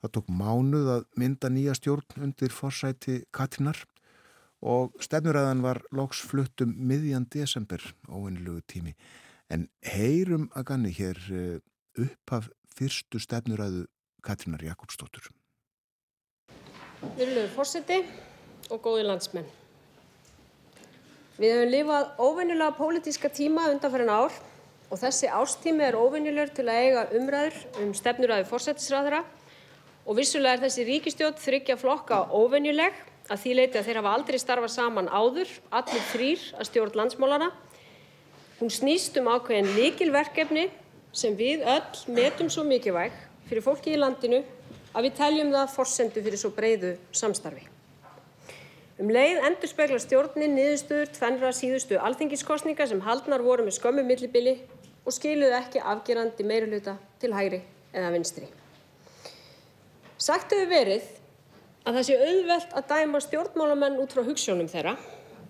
Það 0.00 0.12
tók 0.16 0.28
mánuð 0.32 0.90
að 0.96 1.06
mynda 1.20 1.52
nýja 1.52 1.76
stjórn 1.76 2.24
undir 2.24 2.52
forsæti 2.56 3.22
Katrinar 3.32 3.80
og 4.60 4.96
stefnuræðan 5.00 5.62
var 5.64 5.80
loks 5.96 6.20
fluttum 6.28 6.74
miðjan 6.76 7.26
desember 7.32 7.80
óvinnlugu 8.08 8.60
tími. 8.68 8.94
En 9.50 9.68
heyrum 9.82 10.50
að 10.54 10.66
ganni 10.70 10.92
hér 10.94 11.20
uh, 11.32 11.56
upp 11.98 12.34
af 12.36 12.50
fyrstu 12.76 13.18
stefnuræðu 13.18 13.86
Katrinar 14.22 14.62
Jakobsdóttur. 14.62 15.30
Virðulegur 17.16 17.50
fórseti 17.54 18.02
og 18.70 18.82
góði 18.84 19.06
landsmenn. 19.08 19.48
Við 21.40 21.54
höfum 21.56 21.70
lifað 21.72 22.08
óvenjulega 22.20 22.76
pólitíska 22.76 23.30
tíma 23.32 23.70
undanfærin 23.72 24.12
ár 24.12 24.34
og 24.90 24.98
þessi 25.00 25.30
ástími 25.32 25.86
er 25.86 25.96
óvenjulegur 25.96 26.52
til 26.52 26.66
að 26.68 26.80
eiga 26.84 27.04
umræður 27.16 27.60
um 27.80 27.94
stefnuræði 27.96 28.48
fórsetisræðara 28.50 29.22
og 30.04 30.18
vissulega 30.18 30.58
er 30.58 30.64
þessi 30.66 30.84
ríkistjótt 30.88 31.40
þryggja 31.40 31.78
flokka 31.80 32.26
óvenjuleg 32.36 32.98
að 33.30 33.42
því 33.44 33.56
leiti 33.56 33.78
að 33.78 33.86
þeir 33.86 33.98
hafa 34.00 34.12
aldrei 34.16 34.38
starfað 34.42 34.72
saman 34.74 35.08
áður, 35.08 35.50
allir 35.70 36.06
þrýr 36.10 36.46
að 36.58 36.68
stjórn 36.68 36.96
landsmálana. 36.98 37.50
Hún 38.58 38.72
snýst 38.74 39.16
um 39.20 39.30
ákveðin 39.30 39.70
líkilverkefni 39.76 40.66
sem 41.16 41.36
við 41.38 41.62
öll 41.62 42.14
metum 42.14 42.50
svo 42.50 42.64
mikilvæg 42.66 43.14
fyrir 43.48 43.64
fólki 43.64 43.94
í 43.94 44.00
landinu 44.00 44.42
að 44.94 45.06
við 45.06 45.14
teljum 45.20 45.52
það 45.54 45.76
forsendu 45.76 46.24
fyrir 46.24 46.42
svo 46.42 46.50
breiðu 46.54 46.96
samstarfi. 47.14 47.62
Um 49.00 49.08
leið 49.08 49.38
endurspeglar 49.48 50.02
stjórnin 50.02 50.52
niðurstöður 50.58 51.14
tvennra 51.16 51.54
síðustu 51.56 51.96
alþingiskostninga 52.04 52.84
sem 52.90 53.00
haldnar 53.06 53.40
voru 53.40 53.64
með 53.64 53.78
skömmu 53.78 54.04
millibili 54.04 54.58
og 55.06 55.14
skiluðu 55.16 55.56
ekki 55.56 55.80
afgerandi 55.80 56.44
meiruluta 56.44 56.98
til 57.22 57.32
hægri 57.32 57.62
eða 57.94 58.10
vinstri. 58.12 58.50
Sagt 60.20 60.52
hefur 60.52 60.68
verið 60.68 61.06
að 61.86 61.96
það 61.96 62.06
sé 62.06 62.16
auðvelt 62.20 62.76
að 62.76 62.88
dæma 62.92 63.20
stjórnmálamenn 63.24 63.98
út 64.02 64.12
frá 64.14 64.22
hugssjónum 64.26 64.68
þeirra 64.68 64.96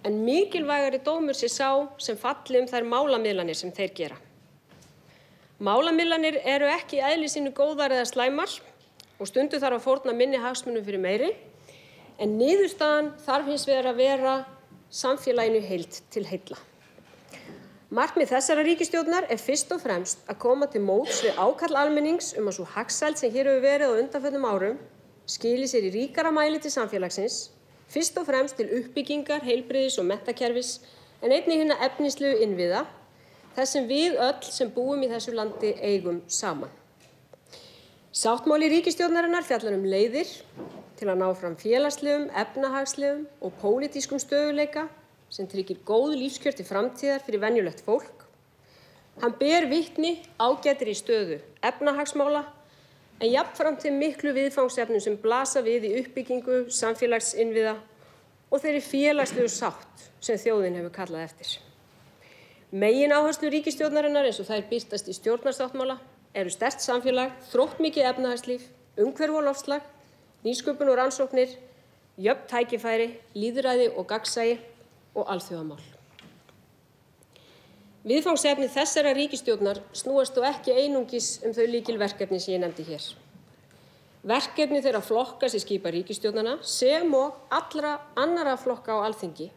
en 0.06 0.20
mikilvægari 0.24 1.00
dómur 1.04 1.36
sé 1.36 1.50
sá 1.50 1.70
sem 2.00 2.18
falli 2.18 2.62
um 2.62 2.68
þær 2.70 2.86
málamiðlanir 2.88 3.58
sem 3.58 3.72
þeir 3.74 3.92
gera. 3.96 4.18
Málamiðlanir 5.60 6.38
eru 6.48 6.70
ekki 6.72 7.02
eðli 7.04 7.28
sínu 7.28 7.52
góðar 7.56 7.92
eða 7.92 8.06
slæmar 8.08 8.54
og 9.20 9.28
stundu 9.28 9.60
þarf 9.60 9.80
að 9.80 9.84
fórna 9.84 10.14
minni 10.16 10.40
hagsmunum 10.40 10.86
fyrir 10.86 11.02
meiri 11.02 11.34
en 12.20 12.38
niðurstaðan 12.38 13.12
þarf 13.26 13.50
hins 13.50 13.66
vegar 13.68 13.90
að 13.90 14.00
vera 14.00 14.34
samfélaginu 14.90 15.60
heilt 15.66 16.00
til 16.14 16.24
heilla. 16.30 16.56
Markmið 17.90 18.30
þessara 18.30 18.62
ríkistjórnar 18.62 19.26
er 19.34 19.40
fyrst 19.42 19.72
og 19.74 19.82
fremst 19.82 20.22
að 20.30 20.38
koma 20.44 20.68
til 20.70 20.82
móts 20.86 21.24
við 21.26 21.36
ákall 21.42 21.74
almennings 21.74 22.32
um 22.38 22.46
að 22.46 22.60
svo 22.60 22.66
hagsæld 22.76 23.18
sem 23.18 23.32
hér 23.34 23.50
hefur 23.50 23.64
verið 23.66 23.92
á 23.92 23.98
undanföllum 23.98 24.46
árum 24.46 24.80
skili 25.30 25.68
sér 25.70 25.86
í 25.86 25.92
ríkara 25.94 26.32
mæli 26.34 26.58
til 26.62 26.72
samfélagsins, 26.74 27.50
fyrst 27.90 28.18
og 28.18 28.26
fremst 28.26 28.58
til 28.58 28.70
uppbyggingar, 28.80 29.44
heilbriðis 29.46 29.98
og 30.02 30.08
metakerfis 30.10 30.78
en 31.22 31.32
einnig 31.34 31.60
hérna 31.60 31.78
efnislegu 31.86 32.42
innviða 32.44 32.84
þess 33.56 33.76
sem 33.76 33.88
við 33.88 34.18
öll 34.18 34.50
sem 34.50 34.70
búum 34.74 35.02
í 35.04 35.10
þessu 35.10 35.34
landi 35.36 35.72
eigum 35.84 36.22
saman. 36.30 36.70
Sáttmáli 38.10 38.70
ríkisstjórnarinnar 38.72 39.46
fjallar 39.46 39.76
um 39.76 39.84
leiðir 39.86 40.30
til 40.98 41.08
að 41.08 41.20
ná 41.20 41.28
fram 41.38 41.54
félagslegum, 41.58 42.26
efnahagslegum 42.34 43.26
og 43.40 43.52
pólitískum 43.62 44.18
stöðuleika 44.22 44.88
sem 45.30 45.46
tryggir 45.46 45.78
góð 45.86 46.16
lífskjör 46.18 46.56
til 46.58 46.66
framtíðar 46.66 47.22
fyrir 47.22 47.44
venjulegt 47.44 47.84
fólk. 47.86 48.26
Hann 49.22 49.36
ber 49.38 49.68
vitni 49.70 50.16
ágættir 50.42 50.90
í 50.90 50.96
stöðu 50.98 51.38
efnahagsmála 51.62 52.42
en 53.20 53.28
jafnframt 53.28 53.82
til 53.84 53.92
miklu 53.92 54.32
viðfangsefnum 54.36 55.02
sem 55.04 55.16
blasa 55.20 55.60
við 55.64 55.88
í 55.90 55.96
uppbyggingu 56.00 56.62
samfélagsinnviða 56.72 57.74
og 58.50 58.62
þeirri 58.62 58.80
félagslegu 58.84 59.50
sátt 59.52 60.06
sem 60.24 60.40
þjóðin 60.40 60.80
hefur 60.80 60.94
kallað 60.94 61.26
eftir. 61.28 61.58
Megin 62.70 63.12
áherslu 63.12 63.50
ríkistjórnarinnar 63.50 64.28
eins 64.28 64.40
og 64.40 64.48
þær 64.48 64.66
byrtast 64.70 65.10
í 65.10 65.16
stjórnarsáttmála 65.18 65.98
eru 66.38 66.52
sterkt 66.54 66.84
samfélag, 66.84 67.34
þróttmikið 67.50 68.10
efnahagslíf, 68.12 68.68
umhverf 69.02 69.40
og 69.40 69.46
loftslag, 69.48 69.86
nýsköpun 70.46 70.92
og 70.92 71.00
rannsóknir, 71.00 71.56
jöfn 72.20 72.46
tækifæri, 72.52 73.12
líðræði 73.34 73.90
og 73.96 74.06
gagsægi 74.12 74.60
og 75.14 75.26
alþjóðamál. 75.34 75.89
Viðfangsefni 78.00 78.64
þessara 78.72 79.10
ríkistjórnar 79.12 79.82
snúast 79.92 80.32
þó 80.32 80.46
ekki 80.48 80.72
einungis 80.72 81.34
um 81.44 81.52
þau 81.52 81.66
líkilverkefni 81.68 82.38
sem 82.40 82.54
ég 82.54 82.62
nefndi 82.62 82.86
hér. 82.88 83.02
Verkefni 84.24 84.80
þeirra 84.80 85.02
flokka 85.04 85.50
sem 85.52 85.60
skipa 85.60 85.92
ríkistjórnana 85.92 86.56
sem 86.64 87.12
og 87.12 87.36
allra 87.52 87.98
annara 88.16 88.56
flokka 88.60 88.96
á 88.96 89.04
alþingi 89.04 89.50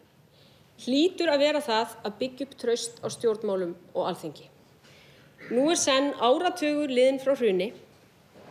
hlýtur 0.83 1.31
að 1.31 1.43
vera 1.45 1.63
það 1.63 1.95
að 2.03 2.19
byggja 2.19 2.45
upp 2.49 2.59
traust 2.59 2.99
á 2.99 3.07
stjórnmálum 3.15 3.73
og 3.93 4.07
alþingi. 4.11 4.49
Nú 5.53 5.69
er 5.71 5.79
senn 5.79 6.11
áratugur 6.19 6.91
liðinn 6.91 7.21
frá 7.23 7.37
hruni, 7.37 7.71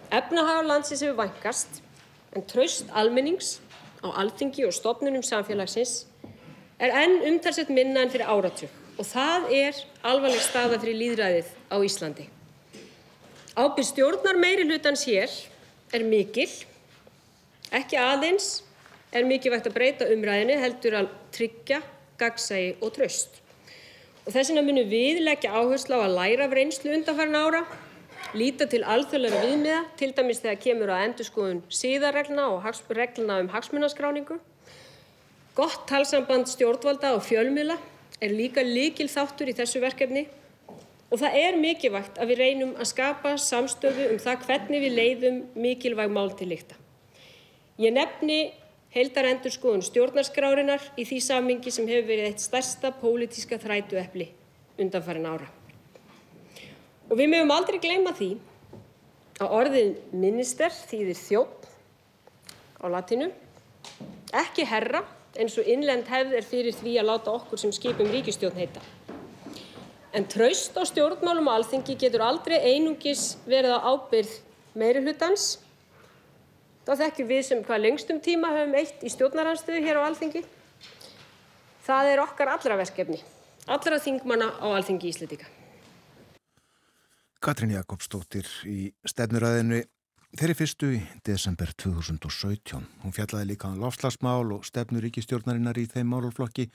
efnahagur 0.09 0.69
landsins 0.73 1.03
hefur 1.05 1.19
vænkast 1.21 1.83
en 2.33 2.47
traust 2.49 2.89
almennings 2.97 3.59
á 4.01 4.09
alþingi 4.23 4.65
og 4.65 4.73
stofnunum 4.73 5.25
samfélagsins 5.27 6.07
er 6.81 6.95
enn 7.03 7.21
umtalsvert 7.29 7.75
minna 7.75 8.07
en 8.07 8.13
fyrir 8.15 8.31
áratug 8.31 8.82
og 8.99 9.07
það 9.09 9.49
er 9.57 9.79
alvarleg 10.05 10.43
staða 10.45 10.79
fyrir 10.83 10.99
lýðræðið 11.01 11.53
á 11.73 11.77
Íslandi. 11.81 12.27
Ábyrgð 13.53 13.89
stjórnarmeirihlutans 13.91 15.05
hér 15.09 15.33
er 15.93 16.05
mikil, 16.09 16.49
ekki 17.73 17.99
aðeins 18.01 18.63
er 19.13 19.29
mikilvægt 19.29 19.69
að 19.69 19.77
breyta 19.77 20.09
umræðunni 20.13 20.57
heldur 20.61 20.99
að 21.03 21.11
tryggja 21.37 21.83
gagnsæi 22.21 22.79
og 22.81 22.95
traust. 22.97 23.41
Þess 24.25 24.53
vegna 24.53 24.65
munum 24.65 24.89
við 24.89 25.21
leggja 25.27 25.53
áherslu 25.53 25.99
á 25.99 26.07
að 26.07 26.17
læra 26.17 26.47
af 26.47 26.57
reynslu 26.57 26.93
undanfarinna 26.95 27.43
ára, 27.43 27.63
líta 28.39 28.69
til 28.71 28.85
alþjóðlegra 28.87 29.41
viðmiða, 29.45 29.81
til 29.99 30.13
dæmis 30.17 30.41
þegar 30.41 30.61
kemur 30.63 30.93
að 30.95 31.07
endurskoðun 31.09 31.63
siðareglna 31.69 32.49
og 32.55 32.69
reglna 32.97 33.41
um 33.43 33.51
hagsmunaskráningu. 33.53 34.39
Gott 35.53 35.83
talsamband 35.91 36.49
stjórnvalda 36.49 37.13
og 37.17 37.27
fjölmiðla 37.27 37.77
er 38.23 38.33
líka 38.33 38.63
lykilþáttur 38.63 39.51
í 39.51 39.57
þessu 39.59 39.83
verkefni 39.83 40.27
og 41.13 41.21
það 41.21 41.39
er 41.43 41.59
mikilvægt 41.61 42.21
að 42.23 42.33
við 42.33 42.41
reynum 42.41 42.75
að 42.79 42.91
skapa 42.93 43.35
samstöðu 43.41 44.09
um 44.15 44.21
það 44.23 44.47
hvernig 44.47 44.85
við 44.85 44.99
leiðum 44.99 45.41
mikilvæg 45.59 46.13
mál 46.13 46.31
til 46.39 46.49
lykta. 46.53 46.79
Ég 47.83 47.93
nefni 47.93 48.39
heildarendurskoðun 48.93 49.85
stjórnarskrárinnar 49.85 50.85
í 51.01 51.05
því 51.09 51.19
samhengi 51.25 51.73
sem 51.73 51.89
hefur 51.89 52.09
verið 52.11 52.31
eitt 52.31 52.45
stærsta 52.45 52.93
pólitíska 53.01 53.59
þrætuepli 53.61 54.29
undanfarin 54.81 55.29
ára. 55.29 55.49
Og 57.11 57.19
við 57.19 57.33
mögum 57.33 57.53
aldrei 57.53 57.81
gleyma 57.83 58.13
því 58.17 58.31
að 59.43 59.57
orðið 59.59 59.91
minister 60.17 60.73
þýðir 60.73 61.19
þjótt 61.19 61.67
á 62.81 62.87
latinu, 62.93 63.29
ekki 64.33 64.65
herra 64.69 65.03
eins 65.39 65.57
og 65.59 65.69
innlend 65.69 66.09
hefð 66.11 66.37
er 66.39 66.47
fyrir 66.47 66.77
því 66.77 66.99
að 67.01 67.09
láta 67.09 67.35
okkur 67.37 67.61
sem 67.61 67.73
skipum 67.73 68.11
ríkistjórn 68.13 68.59
heita. 68.59 68.83
En 70.13 70.27
traust 70.29 70.77
á 70.77 70.85
stjórnmálum 70.85 71.49
og 71.49 71.61
alþingi 71.61 71.97
getur 72.01 72.25
aldrei 72.27 72.59
einungis 72.61 73.39
verið 73.49 73.79
á 73.81 73.81
ábyrð 73.95 74.35
meiri 74.77 75.01
hlutans. 75.01 75.57
Þá 76.85 76.93
þekkjum 77.05 77.31
við 77.31 77.43
sem 77.47 77.63
hvað 77.65 77.85
lengstum 77.87 78.21
tíma 78.21 78.51
höfum 78.53 78.77
eitt 78.77 79.07
í 79.07 79.13
stjórnaranstöðu 79.15 79.81
hér 79.87 80.03
á 80.03 80.07
alþingi. 80.11 80.45
Það 81.87 82.13
er 82.13 82.23
okkar 82.23 82.53
allra 82.53 82.77
verkefni, 82.79 83.19
allra 83.67 83.99
þingmanna 84.03 84.53
á 84.61 84.67
alþingi 84.69 85.09
Íslandíka. 85.11 85.49
Katrín 87.43 87.73
Jakobsdóttir 87.75 88.47
í 88.69 88.93
stefnuræðinu 89.09 89.81
þeirri 90.39 90.55
fyrstu 90.57 90.89
í 90.97 91.01
desember 91.27 91.71
2017. 91.77 92.85
Hún 93.03 93.15
fjallaði 93.15 93.51
líka 93.51 93.69
á 93.69 93.73
um 93.75 93.83
lofslagsmál 93.83 94.55
og 94.55 94.65
stefnur 94.65 95.05
ríkistjórnarinnar 95.05 95.77
í 95.81 95.85
þeim 95.91 96.09
málflokki 96.13 96.69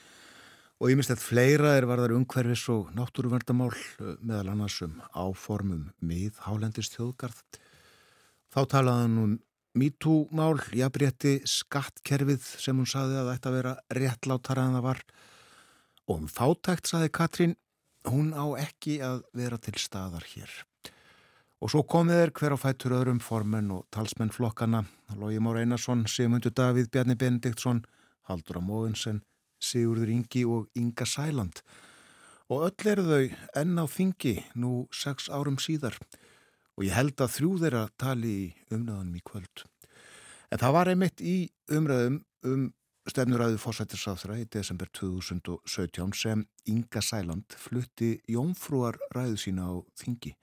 og 0.77 0.93
að 0.93 1.23
fleira 1.23 1.73
er 1.77 1.87
varðar 1.89 2.13
umhverfis 2.13 2.67
og 2.69 2.91
náttúruverndarmál 2.93 3.73
eh, 3.73 4.13
meðal 4.21 4.53
annars 4.53 4.77
um 4.85 4.99
áformum 5.09 5.89
mið 6.05 6.37
hálendist 6.45 6.97
þjóðgarð. 6.99 7.41
Þá 8.53 8.61
talaði 8.69 9.07
hann 9.07 9.17
um 9.23 9.35
MeToo-mál, 9.77 10.57
jafnrétti 10.73 11.39
skattkerfið 11.45 12.45
sem 12.61 12.77
hún 12.77 12.89
saði 12.89 13.19
að 13.19 13.31
þetta 13.33 13.53
vera 13.53 13.73
réttlátara 13.93 14.65
en 14.65 14.77
það 14.77 14.87
var 14.87 15.03
og 16.07 16.21
um 16.21 16.29
fátækt 16.31 16.89
saði 16.89 17.11
Katrín, 17.13 17.57
hún 18.07 18.31
á 18.37 18.45
ekki 18.61 19.01
að 19.05 19.25
vera 19.37 19.59
til 19.61 19.75
staðar 19.81 20.25
hér. 20.29 20.53
Og 21.57 21.71
svo 21.73 21.81
komið 21.89 22.21
er 22.21 22.31
hver 22.37 22.53
á 22.53 22.57
fættur 22.61 22.93
öðrum 22.99 23.19
formen 23.23 23.71
og 23.73 23.87
talsmenn 23.93 24.29
flokkana, 24.33 24.83
Lógi 25.17 25.39
Mór 25.41 25.57
Einarsson, 25.63 26.05
Sigmundur 26.05 26.53
Davíð, 26.53 26.91
Bjarni 26.93 27.15
Benediktsson, 27.17 27.81
Haldur 28.29 28.59
Amóinsen, 28.61 29.23
Sigurður 29.57 30.11
Ingi 30.13 30.45
og 30.45 30.67
Inga 30.77 31.05
Sæland 31.05 31.63
og 32.47 32.63
öll 32.69 32.91
eru 32.91 33.03
þau 33.07 33.23
enn 33.59 33.79
á 33.81 33.85
þingi 33.91 34.35
nú 34.55 34.87
sex 34.93 35.27
árum 35.27 35.57
síðar 35.59 35.97
og 36.77 36.85
ég 36.85 36.95
held 36.95 37.19
að 37.19 37.33
þrjú 37.35 37.51
þeirra 37.63 37.83
tali 37.99 38.33
í 38.33 38.45
umræðanum 38.71 39.17
í 39.17 39.23
kvöld. 39.25 39.65
En 40.51 40.61
það 40.61 40.75
var 40.77 40.91
einmitt 40.91 41.23
í 41.25 41.37
umræðum 41.73 42.21
um 42.47 42.67
stefnuræðu 43.07 43.59
fórsættisáþra 43.59 44.37
í 44.39 44.45
desember 44.51 44.87
2017 44.95 46.13
sem 46.15 46.45
Inga 46.71 47.03
Sæland 47.03 47.55
flutti 47.59 48.13
jónfrúar 48.31 48.99
ræðu 49.15 49.39
sína 49.41 49.67
á 49.67 49.75
þingi. 49.99 50.35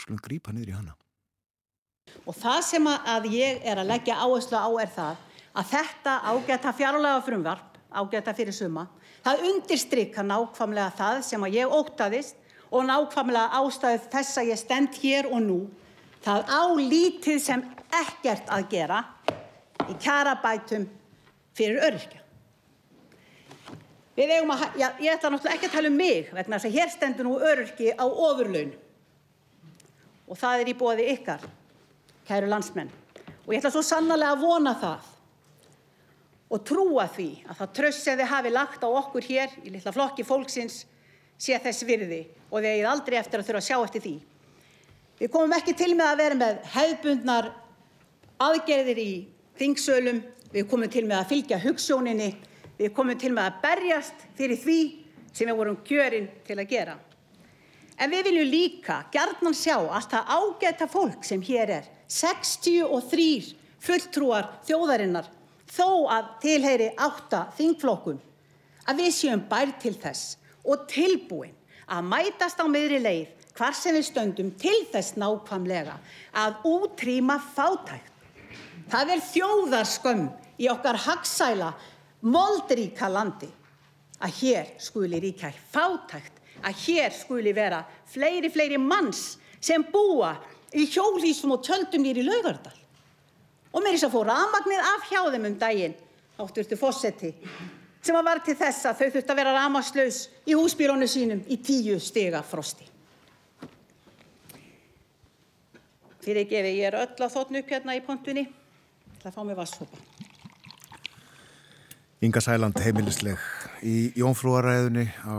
Skulum 0.00 0.20
grípa 0.22 0.52
niður 0.54 0.72
í 0.72 0.76
hana. 0.76 0.96
Og 2.24 2.36
það 2.36 2.60
sem 2.66 2.88
að 2.90 3.28
ég 3.34 3.62
er 3.66 3.80
að 3.80 3.90
leggja 3.92 4.18
áherslu 4.20 4.58
á 4.60 4.70
er 4.82 4.90
það 4.94 5.22
að 5.54 5.70
þetta 5.70 6.14
ágæta 6.30 6.72
fjárlega 6.74 7.22
frumvarp 7.26 7.78
ágæta 7.94 8.34
fyrir 8.34 8.54
suma. 8.54 8.88
Það 9.24 9.44
undirstrykka 9.50 10.24
nákvæmlega 10.26 10.90
það 10.98 11.20
sem 11.28 11.46
að 11.46 11.56
ég 11.60 11.74
óttaðist 11.78 12.40
og 12.74 12.86
nákvæmlega 12.88 13.60
ástæðið 13.60 14.10
þess 14.12 14.40
að 14.40 14.50
ég 14.50 14.60
stend 14.60 14.98
hér 15.00 15.30
og 15.30 15.40
nú. 15.44 15.60
Það 16.24 16.50
álítið 16.50 17.40
sem 17.44 17.64
ekkert 17.94 18.50
að 18.52 18.68
gera 18.72 19.00
í 19.86 19.96
kjarabætum 20.00 20.86
fyrir 21.54 21.82
öryrkja. 21.88 22.20
Við 24.14 24.30
eigum 24.30 24.52
að, 24.54 24.64
já, 24.78 24.88
ég 25.02 25.10
ætla 25.10 25.30
náttúrulega 25.34 25.56
ekki 25.58 25.68
að 25.68 25.74
tala 25.74 25.90
um 25.90 25.96
mig 25.98 26.28
vegna 26.30 26.58
þess 26.58 26.68
að 26.68 26.76
hér 26.78 26.90
stendur 26.92 27.26
nú 27.26 27.34
öryrki 27.42 27.94
á 27.98 28.04
ofurlaun 28.06 28.74
og 30.28 30.38
það 30.40 30.62
er 30.62 30.70
í 30.70 30.76
bóði 30.78 31.08
ykkar, 31.14 31.42
kæru 32.28 32.48
landsmenn. 32.50 32.92
Og 33.44 33.52
ég 33.52 33.60
ætla 33.60 33.72
svo 33.74 33.82
sannlega 33.84 34.32
að 34.32 34.44
vona 34.44 34.74
það 34.80 35.10
og 36.54 36.62
trúa 36.68 37.06
því 37.10 37.28
að 37.48 37.58
það 37.60 37.72
tröst 37.78 38.04
sem 38.04 38.18
þið 38.20 38.30
hafi 38.30 38.52
lagt 38.52 38.84
á 38.84 38.88
okkur 38.88 39.26
hér 39.26 39.56
í 39.64 39.72
litla 39.74 39.92
flokki 39.94 40.24
fólksins 40.26 40.84
sé 41.40 41.58
þess 41.60 41.86
virði 41.88 42.22
og 42.50 42.60
þið 42.60 42.70
eigið 42.70 42.88
aldrei 42.90 43.18
eftir 43.18 43.40
að 43.40 43.48
þurfa 43.48 43.62
að 43.62 43.68
sjá 43.68 43.76
eftir 43.80 44.04
því. 44.04 44.14
Við 45.18 45.30
komum 45.34 45.54
ekki 45.56 45.74
til 45.78 45.92
með 45.94 46.10
að 46.10 46.20
vera 46.22 46.38
með 46.38 46.60
hefðbundnar 46.74 47.50
aðgerðir 48.44 49.00
í 49.00 49.12
þingsölum, 49.58 50.20
við 50.54 50.68
komum 50.70 50.90
til 50.90 51.04
með 51.06 51.20
að 51.20 51.30
fylgja 51.32 51.60
hugssjóninni, 51.62 52.30
við 52.78 52.94
komum 52.94 53.18
til 53.18 53.32
með 53.34 53.50
að 53.50 53.60
berjast 53.64 54.24
fyrir 54.38 54.60
því 54.60 54.78
sem 55.34 55.50
við 55.50 55.58
vorum 55.58 55.80
kjörinn 55.86 56.30
til 56.46 56.58
að 56.58 56.70
gera. 56.70 56.96
En 57.98 58.10
við 58.10 58.28
viljum 58.28 58.50
líka 58.50 59.02
gjarnan 59.14 59.54
sjá 59.54 59.76
allt 59.78 60.10
það 60.10 60.32
ágæta 60.36 60.88
fólk 60.90 61.26
sem 61.26 61.42
hér 61.46 61.70
er, 61.80 61.88
63 62.10 63.54
fulltrúar 63.84 64.48
þjóðarinnar 64.66 65.28
þó 65.70 66.10
að 66.12 66.30
tilheyri 66.42 66.90
átta 67.00 67.46
þingflokkum 67.58 68.18
að 68.88 69.00
við 69.00 69.14
séum 69.16 69.44
bær 69.50 69.72
til 69.80 69.94
þess 70.00 70.36
og 70.64 70.86
tilbúin 70.90 71.54
að 71.86 72.06
mætast 72.10 72.60
á 72.60 72.66
miðri 72.68 73.00
leið 73.02 73.48
hvar 73.54 73.76
sem 73.76 73.94
við 73.94 74.08
stöndum 74.08 74.52
til 74.60 74.76
þess 74.92 75.16
nákvæmlega 75.20 75.98
að 76.34 76.64
útrýma 76.66 77.38
fátækt. 77.54 78.10
Það 78.90 79.12
er 79.14 79.26
þjóðarskömm 79.30 80.24
í 80.60 80.68
okkar 80.72 80.98
hagsæla 81.06 81.72
moldríka 82.24 83.08
landi 83.10 83.50
að 84.24 84.40
hér 84.40 84.72
skuli 84.80 85.20
ríkja 85.22 85.52
fátækt, 85.72 86.32
að 86.64 86.80
hér 86.86 87.14
skuli 87.14 87.52
vera 87.54 87.82
fleiri, 88.10 88.50
fleiri 88.50 88.78
manns 88.80 89.36
sem 89.60 89.84
búa 89.92 90.34
í 90.74 90.86
hjólísum 90.90 91.54
og 91.54 91.62
tjöldum 91.64 92.02
nýri 92.04 92.24
laugardal 92.26 92.74
og 93.74 93.82
með 93.82 93.96
þess 93.96 94.06
að 94.08 94.14
fó 94.14 94.24
rafmagnið 94.28 94.88
af 94.90 95.06
hjá 95.10 95.20
þeim 95.34 95.46
um 95.48 95.56
daginn, 95.58 95.94
átturstu 96.38 96.78
fósetti, 96.78 97.32
sem 98.04 98.18
var 98.26 98.40
til 98.46 98.54
þess 98.58 98.86
að 98.86 99.00
þau 99.00 99.06
þurfti 99.16 99.32
að 99.32 99.40
vera 99.40 99.54
rafmagnslaus 99.56 100.18
í 100.46 100.54
húsbírónu 100.54 101.08
sínum 101.10 101.42
í 101.50 101.58
tíu 101.58 101.98
stiga 102.02 102.42
frosti. 102.46 102.86
Fyrir 106.24 106.46
gefi, 106.48 106.76
ég 106.78 106.88
er 106.88 107.00
öll 107.02 107.26
að 107.26 107.34
þóttnu 107.34 107.60
upp 107.60 107.74
hérna 107.74 107.98
í 107.98 108.04
pontunni, 108.04 108.46
það 109.24 109.34
fá 109.34 109.42
mig 109.44 109.58
vasshopa. 109.58 110.04
Inga 112.24 112.40
Sæland 112.40 112.78
heimilisleg 112.80 113.40
í 113.84 114.14
Jónfrúaræðunni 114.16 115.10
á 115.28 115.36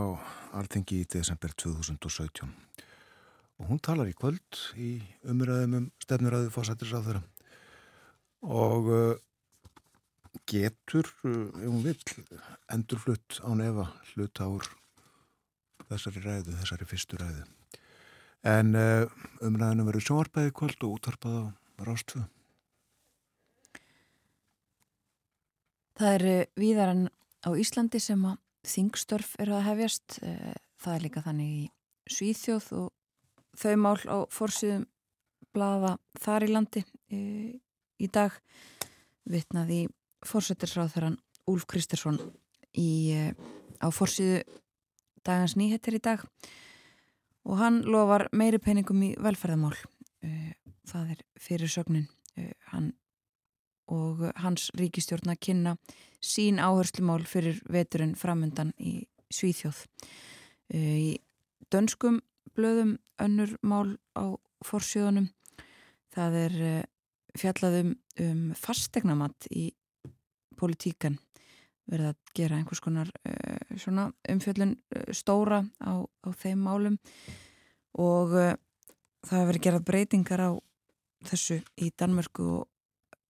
alþengi 0.56 1.02
í 1.04 1.08
desember 1.12 1.54
2017 1.58 2.50
og 3.56 3.70
hún 3.70 3.80
talar 3.84 4.10
í 4.10 4.16
kvöld 4.18 4.60
í 4.80 4.98
umræðum 5.32 5.78
um 5.80 5.88
stefnuræðu 6.04 6.52
fósættis 6.54 6.92
á 6.96 7.00
þeirra 7.00 7.24
og 8.46 8.90
uh, 8.92 9.16
getur, 10.50 11.10
uh, 11.26 11.48
ef 11.64 11.70
hún 11.70 11.84
vil, 11.86 11.98
endurflutt 12.74 13.40
á 13.42 13.50
nefa 13.58 13.88
hluta 14.14 14.50
úr 14.52 14.68
þessari 15.90 16.24
ræðu, 16.24 16.56
þessari 16.60 16.88
fyrstu 16.90 17.20
ræðu. 17.22 17.46
En 18.46 18.76
uh, 18.78 19.10
umræðinu 19.46 19.88
verður 19.88 20.08
sjónvarpæði 20.08 20.54
kvöld 20.60 20.86
og 20.86 20.98
útarpað 21.00 21.38
á 21.42 21.82
rástfu. 21.88 22.24
Það 25.96 26.16
eru 26.20 26.36
víðaran 26.60 27.06
á 27.48 27.50
Íslandi 27.56 28.02
sem 28.04 28.22
að 28.28 28.42
þingstörf 28.66 29.36
eru 29.40 29.58
að 29.58 29.68
hefjast. 29.70 30.20
Það 30.82 30.96
er 30.96 31.04
líka 31.06 31.24
þannig 31.26 31.52
í 31.56 31.64
Svíþjóð 32.12 32.72
og 32.78 32.90
þau 33.58 33.76
mál 33.82 34.00
á 34.10 34.18
fórsýðum 34.30 34.88
blaða 35.56 35.96
þar 36.22 36.46
í 36.46 36.50
landi 36.52 36.84
í 37.10 38.10
dag. 38.12 38.36
Vitnaði 39.26 39.86
fórsættisráþurann 40.26 41.18
Úlf 41.50 41.66
Kristersson 41.70 42.20
í, 42.74 43.14
eh, 43.14 43.34
á 43.82 43.88
fórsíðu 43.94 44.44
dagans 45.26 45.56
nýhettir 45.58 45.98
í 45.98 46.02
dag 46.02 46.24
og 47.46 47.58
hann 47.62 47.82
lofar 47.86 48.28
meiri 48.34 48.60
peningum 48.62 49.02
í 49.06 49.14
velferðamál 49.22 49.76
eh, 50.26 50.54
það 50.90 51.16
er 51.16 51.24
fyrir 51.40 51.72
sögnin 51.72 52.08
eh, 52.38 52.54
hann 52.72 52.94
og 53.92 54.24
hans 54.42 54.70
ríkistjórn 54.78 55.34
að 55.34 55.42
kynna 55.48 55.76
sín 56.24 56.62
áherslumál 56.62 57.24
fyrir 57.30 57.62
veturinn 57.70 58.16
framöndan 58.18 58.74
í 58.80 59.04
Svíþjóð. 59.34 59.84
Í 60.74 61.18
dönskum 61.74 62.22
blöðum 62.56 62.96
önnur 63.22 63.56
mál 63.62 63.98
á 64.18 64.38
fórsíðunum 64.66 65.30
það 66.16 66.38
er 66.40 66.58
fjallaðum 67.36 67.96
um 68.24 68.44
fastegnamatt 68.58 69.50
í 69.52 69.70
politíkan 70.56 71.18
verið 71.90 72.12
að 72.12 72.36
gera 72.38 72.60
einhvers 72.60 72.82
konar 72.82 73.10
uh, 73.30 74.12
umfjöllun 74.32 74.76
uh, 74.76 75.10
stóra 75.14 75.62
á, 75.82 76.02
á 76.02 76.30
þeim 76.34 76.64
málum. 76.66 76.98
Og 78.02 78.34
uh, 78.34 78.56
það 79.26 79.38
hefur 79.40 79.52
verið 79.52 79.66
gerað 79.68 79.88
breytingar 79.90 80.46
á 80.46 80.52
þessu 81.30 81.60
í 81.82 81.92
Danmörku 81.98 82.48
og 82.60 82.66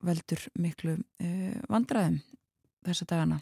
veldur 0.03 0.41
miklu 0.59 0.97
uh, 0.97 1.55
vandræðum 1.71 2.19
þessa 2.85 3.07
dagana 3.09 3.39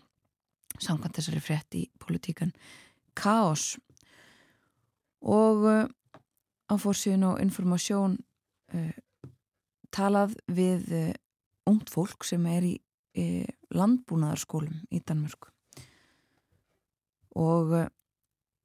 samkvæmt 0.82 1.18
þessari 1.20 1.42
frétt 1.44 1.78
í 1.78 1.84
politíkan 2.02 2.54
Kaos. 3.18 3.76
Og 5.22 5.66
uh, 5.70 5.86
á 6.70 6.74
fórsíðun 6.82 7.28
og 7.32 7.42
informasjón 7.44 8.18
uh, 8.74 8.94
talað 9.94 10.38
við 10.50 10.90
ungt 11.70 11.92
fólk 11.94 12.26
sem 12.26 12.44
er 12.50 12.66
í 12.66 12.74
landbúnaðarskólum 13.70 14.80
í 14.90 15.04
Danmörku. 15.06 15.52
Og 17.38 17.76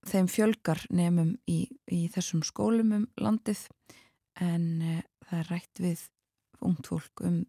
þeim 0.08 0.30
fjölgar 0.32 0.80
nefnum 0.88 1.34
í, 1.44 1.66
í 1.84 2.06
þessum 2.08 2.40
skólum 2.48 2.94
um 2.96 3.04
landið 3.20 3.66
en 4.40 4.64
það 5.28 5.36
er 5.42 5.50
rætt 5.52 5.82
við 5.84 6.06
ungt 6.64 6.88
fólk 6.88 7.22
um 7.28 7.42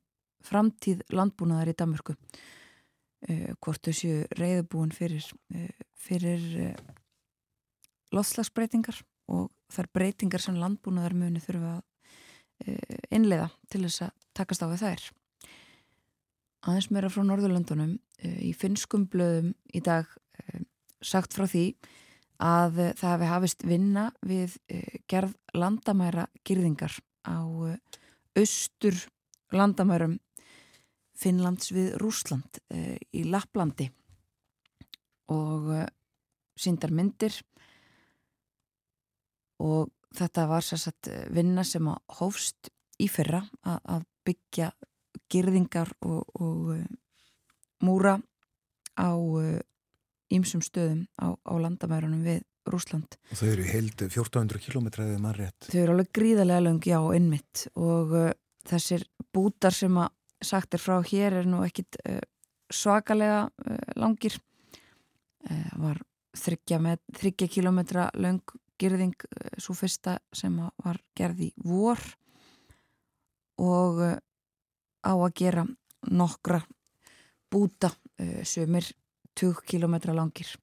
framtíð 0.45 1.03
landbúnaðar 1.13 1.71
í 1.71 1.75
Danmörku 1.77 2.15
uh, 2.15 3.51
hvort 3.61 3.85
þau 3.85 3.95
séu 3.95 4.23
reyðbúin 4.39 4.93
fyrir, 4.95 5.25
uh, 5.55 5.69
fyrir 5.99 6.45
uh, 6.69 6.73
loðslagsbreytingar 8.15 9.01
og 9.29 9.49
þar 9.69 9.91
breytingar 9.93 10.43
sem 10.43 10.57
landbúnaðar 10.57 11.15
muni 11.17 11.43
þurfa 11.43 11.77
að 11.77 11.85
innleiða 13.15 13.45
til 13.71 13.85
þess 13.85 14.01
að 14.03 14.23
takast 14.35 14.63
á 14.65 14.67
við 14.67 14.81
þær. 14.81 15.03
Aðeins 16.67 16.87
meira 16.91 17.11
frá 17.13 17.21
Norðurlandunum 17.23 17.93
í 18.43 18.49
finskum 18.57 19.05
blöðum 19.07 19.53
í 19.71 19.79
dag 19.85 20.09
sagt 20.99 21.37
frá 21.37 21.45
því 21.47 21.63
að 22.43 22.81
það 22.99 23.13
hefði 23.13 23.29
hafist 23.29 23.63
vinna 23.69 24.03
við 24.27 24.57
gerð 25.07 25.37
landamæra 25.55 26.25
girðingar 26.43 26.97
á 27.23 27.39
austur 28.35 28.99
landamærum 29.55 30.17
Finnlands 31.19 31.73
við 31.75 31.95
Rúsland 31.99 32.61
uh, 32.71 32.95
í 33.11 33.25
Lapplandi 33.27 33.89
og 35.33 35.71
uh, 35.73 35.85
síndar 36.59 36.93
myndir 36.95 37.35
og 39.63 39.89
þetta 40.15 40.45
var 40.49 40.63
sérsagt 40.63 41.09
eh, 41.11 41.25
vinna 41.35 41.65
sem 41.67 41.85
að 41.91 41.99
hófst 42.19 42.69
í 42.99 43.09
fyrra 43.11 43.41
að 43.67 44.05
byggja 44.25 44.69
girðingar 45.31 45.91
og, 46.07 46.23
og 46.39 46.71
uh, 46.73 46.85
múra 47.85 48.17
á 48.99 49.11
ýmsum 50.31 50.63
stöðum 50.63 51.05
á, 51.19 51.31
á 51.35 51.53
landamærunum 51.59 52.23
við 52.25 52.41
Rúsland. 52.69 53.15
Og 53.31 53.39
þau 53.39 53.47
eru 53.53 53.67
heild 53.69 54.03
1400 54.07 54.63
kilometra 54.63 55.07
eða 55.07 55.21
maður 55.23 55.41
rétt? 55.45 55.69
Þau 55.69 55.79
eru 55.83 55.95
alveg 55.95 56.11
gríðarlega 56.19 56.65
langi 56.65 56.95
á 56.95 57.01
innmitt 57.15 57.63
og 57.79 58.15
þessir 58.67 59.05
bútar 59.33 59.75
sem 59.75 59.95
að 59.99 60.11
sagt 60.41 60.73
er 60.73 60.81
frá 60.81 60.99
hér 61.03 61.41
er 61.41 61.49
nú 61.49 61.63
ekkit 61.65 61.99
uh, 62.05 62.21
svakalega 62.71 63.47
uh, 63.49 63.77
langir. 63.99 64.37
Uh, 65.49 65.69
var 65.79 66.01
þryggja, 66.39 67.47
kilometra 67.49 68.09
lang 68.19 68.43
girðing 68.79 69.15
svo 69.59 69.73
fyrsta 69.75 70.19
sem 70.31 70.53
var 70.55 70.99
gerð 71.17 71.41
í 71.43 71.53
vor. 71.67 71.99
Og 73.59 73.99
á 73.99 75.11
að 75.11 75.33
gera 75.35 75.65
nokkra 76.07 76.61
búta 77.51 77.89
sömur 78.47 78.85
20 79.35 79.65
kilometra 79.67 80.15
langir. 80.15 80.53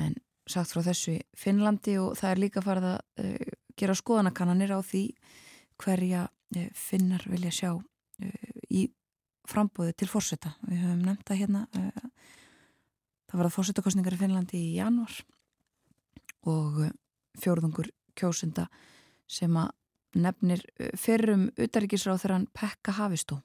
En 0.00 0.14
sagt 0.48 0.72
frá 0.72 0.80
þessu 0.86 1.18
í 1.18 1.20
Finnlandi 1.36 1.98
og 2.00 2.16
það 2.16 2.30
er 2.30 2.42
líka 2.46 2.64
farið 2.64 2.88
að 2.94 3.36
gera 3.76 3.98
skoðanakannanir 4.00 4.72
á 4.72 4.80
því 4.80 5.04
hverja 5.82 6.24
finnar 6.72 7.26
vilja 7.28 7.52
sjá 7.52 7.74
í 9.50 9.52
frambóði 9.52 9.96
til 9.98 10.08
fórseta. 10.10 10.54
Við 10.68 10.84
höfum 10.84 11.02
nefnt 11.04 11.26
það 11.26 11.42
hérna. 11.42 11.66
Eh, 11.74 12.08
það 13.30 13.40
var 13.40 13.48
að 13.48 13.56
fórsetakostningar 13.56 14.14
í 14.14 14.20
Finnlandi 14.20 14.60
í 14.60 14.72
januar 14.78 15.16
og 16.50 16.80
eh, 16.86 16.94
fjórðungur 17.40 17.90
kjósunda 18.18 18.68
sem 19.30 19.56
að 19.58 19.72
nefnir 20.20 20.62
eh, 20.78 20.94
fyrrum 20.98 21.48
utaríkisráð 21.58 22.22
þegar 22.22 22.36
hann 22.36 22.48
Pekka 22.54 22.96
Havistó. 22.98 23.40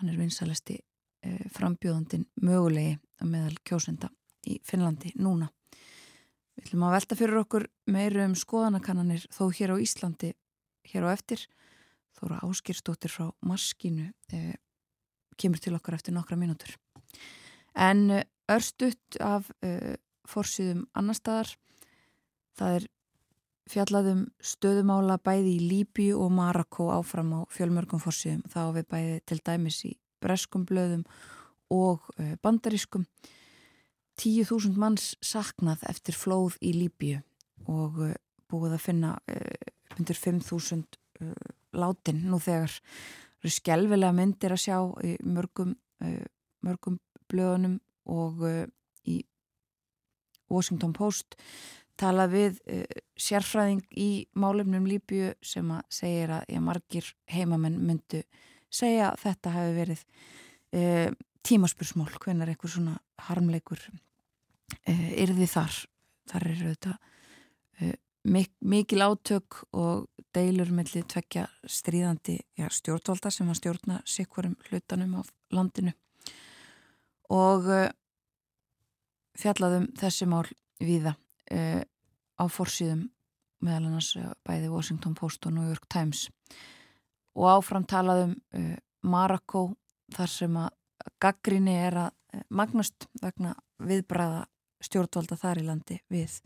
Hann 0.00 0.10
er 0.10 0.18
vinsalasti 0.18 0.80
frambjóðandin 1.54 2.24
mögulegi 2.42 2.96
meðal 3.22 3.54
kjósunda 3.62 4.08
í 4.50 4.56
Finnlandi 4.66 5.12
núna. 5.22 5.46
Við 6.56 6.64
ætlum 6.64 6.82
að 6.88 6.94
velta 6.96 7.18
fyrir 7.20 7.38
okkur 7.44 7.66
meiru 7.94 8.24
um 8.24 8.34
skoðanakannanir 8.34 9.28
þó 9.30 9.44
hér 9.54 9.70
á 9.70 9.76
Íslandi 9.78 10.32
hér 10.90 11.06
á 11.06 11.14
eftir 11.14 11.44
Þóra 12.18 12.40
Áskirstóttir 12.42 13.14
frá 13.14 13.30
Maskínu 13.46 14.08
kemur 15.40 15.60
til 15.62 15.76
okkar 15.76 15.96
eftir 15.98 16.14
nokkra 16.16 16.38
mínútur. 16.38 16.74
En 17.74 18.10
eh, 18.10 18.24
örstutt 18.52 19.18
af 19.20 19.50
eh, 19.62 19.96
fórsýðum 20.28 20.86
annar 20.98 21.18
staðar, 21.18 21.52
það 22.58 22.78
er 22.78 22.88
fjallaðum 23.72 24.22
stöðumála 24.44 25.18
bæði 25.22 25.56
í 25.56 25.68
Líbíu 25.70 26.18
og 26.20 26.32
Marako 26.34 26.90
áfram 26.92 27.32
á 27.38 27.40
fjölmörgum 27.54 28.02
fórsýðum. 28.02 28.42
Þá 28.50 28.62
við 28.76 28.88
bæði 28.90 29.20
til 29.30 29.38
dæmis 29.46 29.78
í 29.88 29.94
breskum 30.22 30.66
blöðum 30.68 31.06
og 31.72 32.10
eh, 32.18 32.34
bandarískum. 32.42 33.06
10.000 34.20 34.76
manns 34.76 35.14
saknað 35.24 35.86
eftir 35.88 36.16
flóð 36.18 36.58
í 36.60 36.74
Líbíu 36.76 37.22
og 37.70 38.02
eh, 38.10 38.18
búið 38.52 38.76
að 38.76 38.84
finna 38.84 39.16
undir 39.96 40.18
5.000 40.18 40.84
látin 41.72 42.18
nú 42.28 42.36
þegar 42.42 42.74
eru 43.42 43.52
skjálfilega 43.52 44.14
myndir 44.14 44.54
að 44.54 44.62
sjá 44.62 44.76
í 45.04 45.16
mörgum, 45.26 45.74
uh, 46.04 46.24
mörgum 46.62 46.98
blöðunum 47.30 47.78
og 48.12 48.44
uh, 48.46 48.66
í 49.08 49.22
Washington 50.52 50.94
Post 50.94 51.36
talað 52.00 52.36
við 52.36 52.60
uh, 52.70 53.00
sérfræðing 53.18 53.82
í 53.98 54.10
málefnum 54.38 54.86
Líbju 54.88 55.34
sem 55.44 55.74
að 55.74 55.82
segja 55.92 56.38
að 56.38 56.54
ég 56.54 56.64
margir 56.64 57.10
heimamenn 57.32 57.82
myndu 57.82 58.22
segja 58.72 59.10
að 59.10 59.20
þetta 59.26 59.56
hefði 59.58 59.74
verið 59.82 60.06
tímaspursmól 61.44 62.06
hvenar 62.16 62.48
eitthvað 62.48 62.70
svona 62.72 62.94
harmleikur 63.26 63.82
yrði 64.88 65.48
þar. 65.52 65.74
Þar 66.32 66.46
eru 66.48 66.70
þetta 66.70 66.94
mik 68.24 68.52
mikil 68.60 69.02
átök 69.02 69.64
og 69.72 70.06
deilur 70.34 70.70
melli 70.72 71.02
tvekja 71.02 71.46
stríðandi 71.66 72.38
já, 72.58 72.68
stjórnvalda 72.70 73.30
sem 73.30 73.48
að 73.50 73.58
stjórna 73.60 73.98
sikvarum 74.08 74.54
hlutanum 74.68 75.18
á 75.18 75.20
landinu. 75.52 75.92
Og 77.32 77.66
uh, 77.68 77.88
fjallaðum 79.38 79.88
þessi 79.98 80.28
mál 80.28 80.46
viða 80.80 81.14
uh, 81.52 81.82
á 82.38 82.44
forsýðum 82.48 83.08
meðal 83.62 83.88
annars 83.90 84.12
uh, 84.16 84.32
bæði 84.46 84.70
Washington 84.72 85.16
Post 85.18 85.46
og 85.46 85.56
New 85.56 85.68
York 85.68 85.88
Times. 85.92 86.28
Og 87.34 87.48
áfram 87.48 87.86
talaðum 87.88 88.34
Marako 89.08 89.70
þar 90.12 90.28
sem 90.28 90.56
að 90.60 90.74
gaggrinni 91.22 91.72
er 91.80 91.96
að 91.96 92.42
magnast 92.52 93.06
vegna 93.22 93.54
viðbræða 93.80 94.44
stjórnvalda 94.84 95.38
þar 95.40 95.60
í 95.62 95.64
landi 95.64 95.96
við 96.12 96.36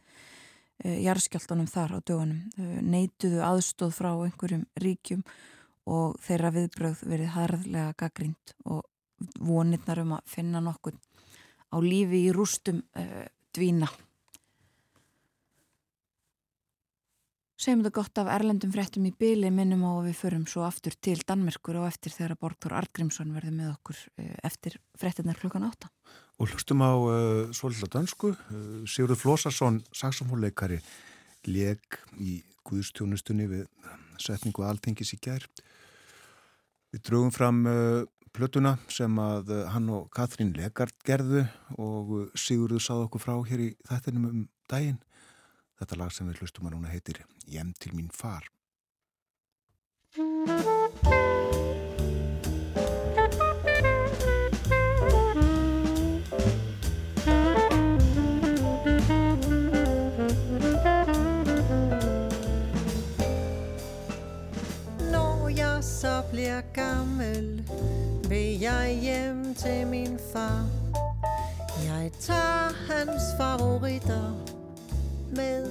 Eh, 0.84 0.98
jarðskjáltunum 1.06 1.68
þar 1.72 1.96
á 1.96 1.98
dögunum. 2.04 2.40
Eh, 2.60 2.80
neituðu 2.84 3.40
aðstóð 3.40 3.94
frá 3.96 4.10
einhverjum 4.12 4.66
ríkjum 4.76 5.22
og 5.88 6.18
þeirra 6.20 6.50
viðbröð 6.52 7.04
verið 7.08 7.32
harðlega 7.32 7.94
gaggrínt 7.96 8.52
og 8.66 8.82
vonirnar 9.40 10.02
um 10.02 10.16
að 10.18 10.26
finna 10.28 10.60
nokkur 10.60 10.98
á 11.72 11.76
lífi 11.80 12.26
í 12.26 12.32
rústum 12.34 12.82
uh, 12.98 13.24
dvína. 13.56 13.88
Segjum 17.56 17.80
þetta 17.80 17.94
gott 17.96 18.20
af 18.20 18.28
erlendum 18.34 18.74
fréttum 18.74 19.06
í 19.08 19.14
byli 19.16 19.48
minnum 19.54 19.86
á 19.88 19.92
að 19.94 20.10
við 20.10 20.18
förum 20.20 20.44
svo 20.50 20.66
aftur 20.66 20.98
til 21.00 21.16
Danmerkur 21.24 21.80
og 21.80 21.88
eftir 21.88 22.12
þegar 22.12 22.36
Borgþór 22.42 22.76
Artgrímsson 22.82 23.32
verði 23.32 23.54
með 23.56 23.72
okkur 23.72 24.02
eftir 24.44 24.76
fréttinnar 24.98 25.40
klukkan 25.40 25.64
átta 25.70 25.88
Og 26.36 26.50
hlustum 26.52 26.82
á 26.84 26.92
uh, 26.92 27.52
svolítið 27.56 27.92
dansku, 27.94 28.34
uh, 28.34 28.82
Sigurður 28.84 29.22
Flósarsson, 29.22 29.80
saxofónleikari, 29.96 30.82
leg 31.48 31.80
í 32.20 32.42
Guðstjónustunni 32.66 33.46
við 33.48 33.64
setningu 34.20 34.66
alþengis 34.66 35.14
í 35.16 35.20
gær. 35.22 35.46
Við 36.92 37.04
drögum 37.08 37.32
fram 37.34 37.64
uh, 37.70 38.04
plötuna 38.36 38.76
sem 38.92 39.16
að 39.20 39.52
uh, 39.54 39.64
hann 39.72 39.88
og 39.92 40.10
Katrín 40.14 40.52
Legard 40.56 40.94
gerðu 41.06 41.46
og 41.80 42.14
uh, 42.18 42.28
Sigurður 42.36 42.84
sáð 42.84 43.06
okkur 43.06 43.24
frá 43.24 43.34
hér 43.48 43.66
í 43.68 43.72
þættinum 43.88 44.30
um 44.30 44.46
daginn. 44.70 45.00
Þetta 45.80 46.00
lag 46.00 46.14
sem 46.14 46.28
við 46.28 46.44
hlustum 46.44 46.68
að 46.68 46.78
núna 46.78 46.92
heitir 46.92 47.24
Jem 47.48 47.74
til 47.80 47.92
mín 47.96 48.12
far. 48.12 48.48
Vil 68.28 68.60
jeg 68.60 68.98
hjem 69.02 69.54
til 69.54 69.86
min 69.86 70.18
far. 70.32 70.64
Jeg 71.84 72.10
tager 72.20 72.92
hans 72.92 73.22
favoritter 73.38 74.36
med 75.36 75.66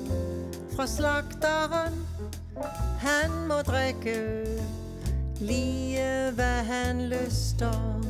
fra 0.76 0.88
slagteren. 0.88 1.94
Han 3.00 3.48
må 3.48 3.54
drikke 3.54 4.46
lige 5.40 6.32
hvad 6.32 6.64
han 6.64 7.02
lyster. 7.02 8.02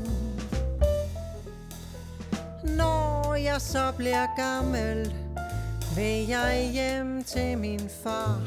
Når 2.77 3.35
jeg 3.35 3.61
så 3.61 3.91
bliver 3.97 4.27
gammel, 4.37 5.13
vil 5.95 6.27
jeg 6.27 6.69
hjem 6.73 7.23
til 7.23 7.57
min 7.57 7.89
far. 8.03 8.41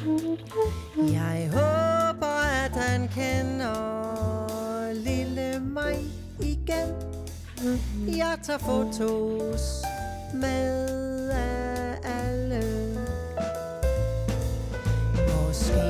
Jeg 1.13 1.49
håber, 1.53 2.65
at 2.65 2.71
han 2.71 3.09
kender 3.09 4.93
lille 4.93 5.61
mig 5.61 5.97
igen. 6.41 6.89
Jeg 8.07 8.39
tager 8.43 8.59
fotos 8.59 9.83
med 10.35 11.29
af 11.31 11.95
alle. 12.05 12.63
Måske 15.15 15.81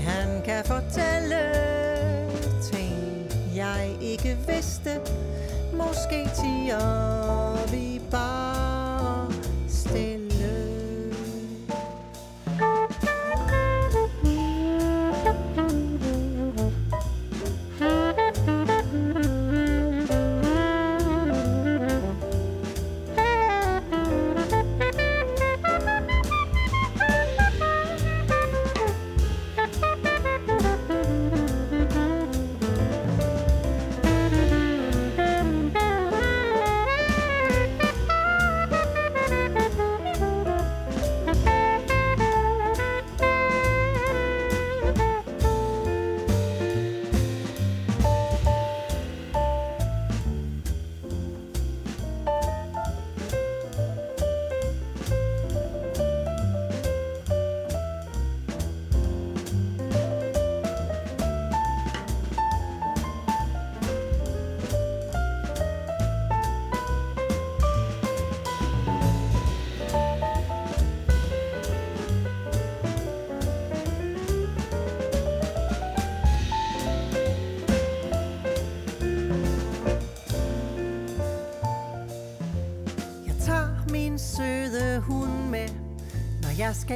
han 0.00 0.42
kan 0.44 0.64
fortælle 0.64 1.42
ting, 2.72 2.96
jeg 3.56 3.96
ikke 4.00 4.38
vidste. 4.46 5.00
Måske 5.72 6.28
tiger 6.34 7.70
vi 7.70 8.00
bare 8.10 8.55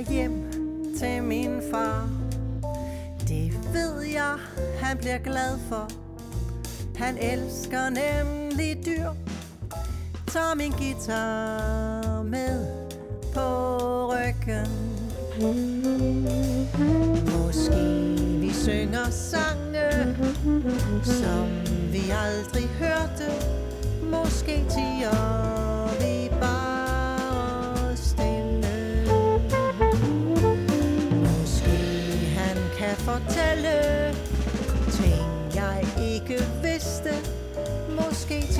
skal 0.04 0.14
hjem 0.14 0.52
til 0.98 1.22
min 1.22 1.62
far. 1.70 2.08
Det 3.28 3.52
ved 3.72 4.02
jeg, 4.02 4.36
han 4.82 4.98
bliver 4.98 5.18
glad 5.18 5.58
for. 5.68 5.88
Han 6.96 7.18
elsker 7.18 7.88
nemlig 7.88 8.86
dyr. 8.86 9.10
Tager 10.26 10.54
min 10.54 10.70
guitar 10.70 12.22
med 12.22 12.66
på 13.34 13.48
ryggen. 14.12 14.70
Måske 17.32 18.16
vi 18.40 18.52
synger 18.52 19.10
sange, 19.10 20.16
som 21.04 21.48
vi 21.92 22.02
aldrig 22.10 22.68
hørte. 22.68 23.30
Måske 24.02 24.64
tiger 24.70 25.60
vi 25.66 25.69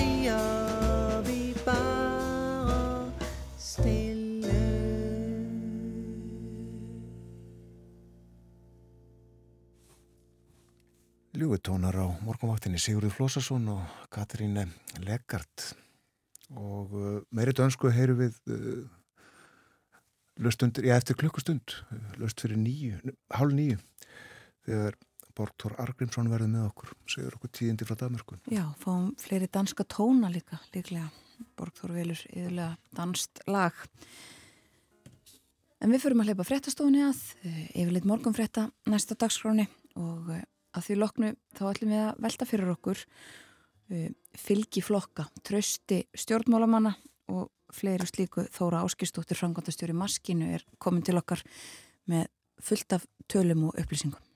Tiger 0.01 1.21
vi 1.27 1.53
bare 1.67 3.13
stille. 3.61 4.55
Ljúutónar 11.37 11.99
á 12.01 12.09
morgunvaktinni 12.25 12.81
Sigurður 12.81 13.13
Flósason 13.13 13.69
og 13.75 13.85
Katríne 14.09 14.71
Legard 15.05 15.67
og 16.57 16.97
uh, 16.97 17.21
meiri 17.37 17.53
dönsku 17.53 17.93
heyru 17.93 18.17
við 18.23 18.41
uh, 18.49 18.89
löstundir, 20.41 20.89
já 20.89 20.97
eftir 20.97 21.21
klukkustund 21.21 21.77
löst 22.17 22.41
fyrir 22.41 22.57
nýju, 22.57 23.05
hálf 23.37 23.53
nýju 23.53 23.77
þegar 24.65 24.97
Borgþór 25.37 25.77
Argrímsson 25.83 26.31
verði 26.33 26.51
með 26.53 26.69
okkur, 26.69 26.93
segur 27.11 27.37
okkur 27.39 27.53
tíðindi 27.57 27.87
frá 27.89 27.97
Danmörkun. 28.01 28.41
Já, 28.51 28.65
fáum 28.83 29.11
fleiri 29.21 29.49
danska 29.53 29.87
tóna 29.89 30.31
líka, 30.33 30.61
líklega. 30.75 31.11
Borgþór 31.57 31.95
velur 31.97 32.23
yðurlega 32.31 32.77
danst 32.97 33.43
lag. 33.49 33.77
En 35.81 35.93
við 35.93 36.05
förum 36.05 36.21
að 36.23 36.31
hleypa 36.31 36.49
fréttastofunni 36.49 37.05
að, 37.07 37.21
eh, 37.45 37.69
yfirleitt 37.83 38.09
morgunfrétta 38.09 38.67
næsta 38.87 39.17
dagskráni 39.17 39.67
og 39.97 40.29
eh, 40.35 40.43
að 40.77 40.85
því 40.87 40.97
loknu 41.01 41.31
þá 41.57 41.63
ætlum 41.71 41.95
við 41.95 42.03
að 42.05 42.21
velta 42.27 42.49
fyrir 42.49 42.75
okkur 42.75 43.05
eh, 43.91 44.11
fylgi 44.37 44.83
flokka, 44.85 45.27
trösti 45.43 46.05
stjórnmálamanna 46.15 46.95
og 47.33 47.49
fleiri 47.73 48.07
slíku 48.09 48.45
Þóra 48.53 48.85
Áskistóttir 48.85 49.39
frangandastjóri 49.39 49.95
Maskinu 49.97 50.51
er 50.57 50.67
komin 50.79 51.05
til 51.07 51.17
okkar 51.17 51.43
með 52.11 52.29
fullt 52.61 52.99
af 52.99 53.07
tölum 53.31 53.71
og 53.71 53.79
upplýsingum. 53.81 54.30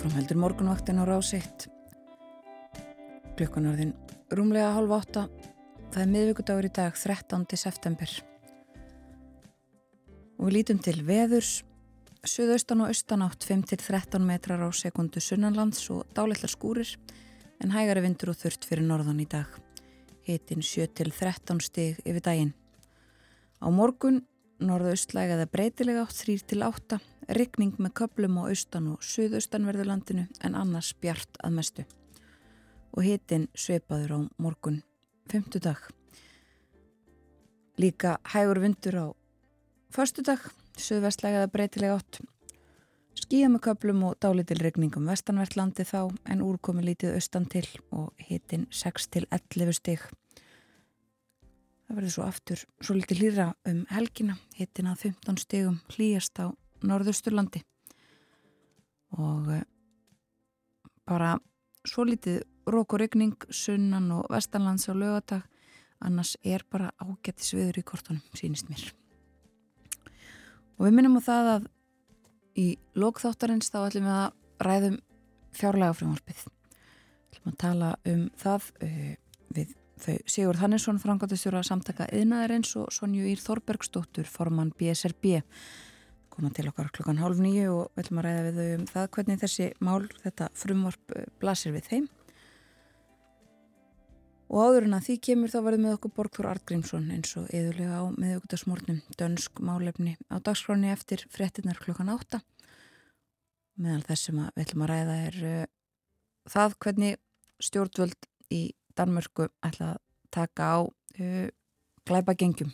Áframheldur 0.00 0.38
morgunvaktin 0.40 0.96
á 0.96 1.04
rásitt. 1.04 1.66
Klukkanarðin 3.36 3.90
rúmlega 4.32 4.70
hálfa 4.72 4.96
átta. 4.96 5.24
Það 5.92 6.00
er 6.00 6.08
miðvíkudagur 6.14 6.68
í 6.68 6.70
dag, 6.72 6.96
13. 6.96 7.44
september. 7.60 8.14
Og 10.40 10.48
við 10.48 10.54
lítum 10.56 10.80
til 10.80 10.94
veðurs. 11.04 11.50
Suðaustan 12.24 12.80
og 12.80 12.94
austanátt 12.94 13.44
5-13 13.44 14.24
metrar 14.24 14.64
á 14.64 14.72
sekundu 14.72 15.20
sunnanlands 15.20 15.84
og 15.92 16.08
dálætlar 16.16 16.48
skúrir. 16.48 16.96
en 17.60 17.76
hægari 17.76 18.00
vindur 18.00 18.32
og 18.32 18.40
þurft 18.40 18.64
fyrir 18.64 18.88
norðan 18.88 19.20
í 19.20 19.28
dag. 19.28 19.52
Hitin 20.24 20.64
7-13 20.64 21.60
stig 21.60 22.00
yfir 22.06 22.24
daginn. 22.24 22.54
Á 23.60 23.68
morgun 23.68 24.24
norðaustlæg 24.64 25.36
eða 25.36 25.44
breytilega 25.44 26.08
átt 26.08 26.24
3-8, 26.24 27.00
rigning 27.36 27.78
með 27.78 27.94
köplum 28.02 28.38
á 28.40 28.50
austan 28.50 28.88
og 28.92 29.04
suðaustanverðurlandinu 29.06 30.26
en 30.44 30.58
annars 30.58 30.92
bjart 31.00 31.40
að 31.44 31.56
mestu. 31.58 31.86
Og 32.96 33.06
hitin 33.06 33.48
sveipaður 33.54 34.16
á 34.16 34.18
morgun 34.38 34.82
5. 35.30 35.60
dag. 35.62 35.78
Líka 37.78 38.18
hægur 38.34 38.60
vindur 38.60 38.98
á 38.98 39.06
förstu 39.90 40.22
dag, 40.26 40.42
suðvestlæg 40.76 41.38
eða 41.38 41.52
breytilega 41.54 41.96
átt 42.00 42.20
Skíða 43.20 43.50
með 43.52 43.62
köplum 43.66 44.04
og 44.08 44.16
dálitil 44.22 44.60
regningum 44.62 45.08
vestanvertlandi 45.10 45.84
þá 45.84 46.08
en 46.30 46.42
úrkomi 46.44 46.84
lítið 46.86 47.18
austan 47.18 47.46
til 47.50 47.66
og 47.90 48.14
hitin 48.22 48.68
6 48.70 49.08
til 49.12 49.26
11 49.34 49.76
stig. 49.76 50.04
Það 51.84 51.98
verður 51.98 52.14
svo 52.14 52.24
aftur 52.24 52.62
svo 52.80 52.96
litið 52.96 53.20
hlýra 53.20 53.46
um 53.68 53.82
helgina, 53.90 54.38
hitin 54.56 54.88
að 54.92 55.10
15 55.10 55.42
stigum 55.42 55.80
hlýjast 55.92 56.38
á 56.38 56.54
norðusturlandi 56.86 57.62
og 59.18 59.50
eh, 59.54 59.64
bara 61.08 61.34
svo 61.86 62.04
litið 62.06 62.42
rók 62.70 62.94
og 62.94 63.02
regning 63.02 63.34
sunnan 63.50 64.10
og 64.14 64.30
vestanlands 64.30 64.88
á 64.88 64.94
lögadag 64.94 65.42
annars 66.00 66.36
er 66.44 66.64
bara 66.70 66.92
ágættis 67.02 67.52
viður 67.56 67.80
í 67.80 67.84
kortunum, 67.84 68.22
sínist 68.32 68.70
mér. 68.70 68.86
Og 70.78 70.86
við 70.86 70.96
minnum 70.96 71.18
á 71.20 71.22
það 71.24 71.50
að 71.56 71.68
Í 72.58 72.74
lókþáttarins 72.98 73.70
þá 73.70 73.80
ætlum 73.86 74.06
við 74.08 74.16
að 74.16 74.64
ræðum 74.66 74.96
fjárlega 75.56 75.96
frumvarpið. 75.96 76.40
Við 76.40 77.36
ætlum 77.36 77.52
að 77.52 77.60
tala 77.62 77.90
um 78.10 78.24
það 78.40 78.70
uh, 78.86 79.12
við 79.54 79.76
þau 80.00 80.16
Sigurð 80.32 80.64
Hannesson, 80.64 80.98
frangatastjóra 81.02 81.62
samtaka 81.66 82.08
eðnaðarins 82.08 82.72
og 82.80 82.90
Sonju 82.94 83.28
Ír 83.30 83.42
Þorbergsdóttur, 83.42 84.26
formann 84.26 84.72
BSRB. 84.78 85.40
Koma 86.40 86.54
til 86.56 86.70
okkar 86.70 86.86
klokkan 86.88 87.18
hálf 87.20 87.36
nýju 87.36 87.68
og 87.68 87.88
við 87.92 88.00
ætlum 88.00 88.18
að 88.22 88.24
ræða 88.24 88.44
við 88.46 88.58
þau 88.58 88.68
um 88.78 88.84
það 88.88 89.08
hvernig 89.12 89.40
þessi 89.42 89.64
mál, 89.84 90.06
þetta 90.22 90.46
frumvarp 90.56 91.12
uh, 91.12 91.26
blasir 91.42 91.74
við 91.74 91.90
þeim. 91.90 92.06
Og 94.48 94.62
áður 94.64 94.86
en 94.86 94.96
að 94.96 95.04
því 95.04 95.16
kemur 95.28 95.52
þá 95.52 95.58
verðum 95.66 95.84
við 95.84 95.98
okkur 95.98 96.14
Borgþór 96.16 96.48
Artgrímsson 96.54 97.12
eins 97.12 97.36
og 97.36 97.52
eðulega 97.52 98.00
á 98.00 98.04
meðugtasmórnum 98.24 99.02
dönsk 99.20 99.60
málefni 99.60 100.16
á 100.32 100.40
dagskráni 100.40 100.88
eftir 100.94 101.26
frettinnar 101.28 101.76
klokkan 101.84 102.14
átta. 102.16 102.40
Meðal 103.76 104.08
þess 104.08 104.30
sem 104.30 104.40
við 104.40 104.64
ætlum 104.64 104.88
að 104.88 104.92
ræða 104.94 105.22
er 105.28 105.40
uh, 105.44 105.70
það 106.56 106.78
hvernig 106.86 107.20
stjórnvöld 107.68 108.30
í 108.48 108.62
Danmörku 108.96 109.52
ætla 109.60 109.92
að 109.92 110.04
taka 110.32 110.72
á 110.72 110.78
uh, 110.88 111.48
glæpagengjum. 112.08 112.72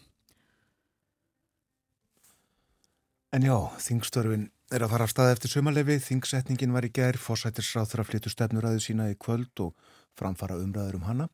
En 3.35 3.43
já, 3.43 3.57
þingstörfin 3.83 4.47
er 4.71 4.85
að 4.87 4.93
fara 4.93 5.07
af 5.07 5.11
stað 5.11 5.33
eftir 5.35 5.51
sumarlefi. 5.51 5.97
Þingsetningin 6.03 6.75
var 6.75 6.87
í 6.87 6.93
gerð, 6.95 7.19
fórsættisráþur 7.25 8.05
að 8.05 8.11
flyttu 8.13 8.31
stefnuræðu 8.31 8.83
sína 8.85 9.09
í 9.11 9.17
kvöld 9.19 9.65
og 9.65 9.75
framfara 10.19 10.59
umræður 10.63 11.01
um 11.01 11.09
hana 11.09 11.27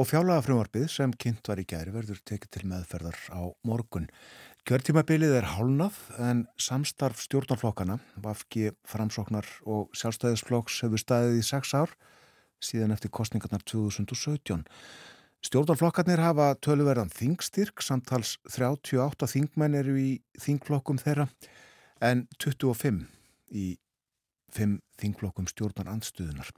og 0.00 0.06
fjálaga 0.08 0.40
frumvarpið 0.46 0.86
sem 0.88 1.10
kynnt 1.12 1.50
var 1.50 1.60
í 1.60 1.66
gæri 1.68 1.92
verður 1.92 2.22
tekið 2.24 2.52
til 2.54 2.62
meðferðar 2.70 3.18
á 3.36 3.42
morgun. 3.66 4.06
Gjörtímabilið 4.64 5.34
er 5.40 5.48
hálnað 5.56 5.98
en 6.22 6.44
samstarf 6.60 7.20
stjórnarflokkana, 7.24 7.98
Vafki, 8.22 8.70
Framsóknar 8.88 9.48
og 9.66 9.90
Sjálfstæðisflokks 9.98 10.78
hefur 10.86 11.02
staðið 11.02 11.40
í 11.40 11.44
sex 11.44 11.74
ár 11.74 11.92
síðan 12.64 12.94
eftir 12.94 13.12
kostningarnar 13.12 13.64
2017. 13.66 14.62
Stjórnarflokkarnir 15.40 16.20
hafa 16.20 16.50
töluverðan 16.60 17.08
þingstyrk, 17.16 17.80
samtals 17.80 18.34
38 18.52 19.28
þingmenn 19.32 19.78
eru 19.78 19.94
í 19.96 20.10
þingflokkum 20.36 21.00
þeirra 21.00 21.30
en 22.04 22.26
25 22.36 23.06
í 23.56 23.66
5 24.52 24.74
þingflokkum 25.00 25.48
stjórnarandstöðunar. 25.48 26.50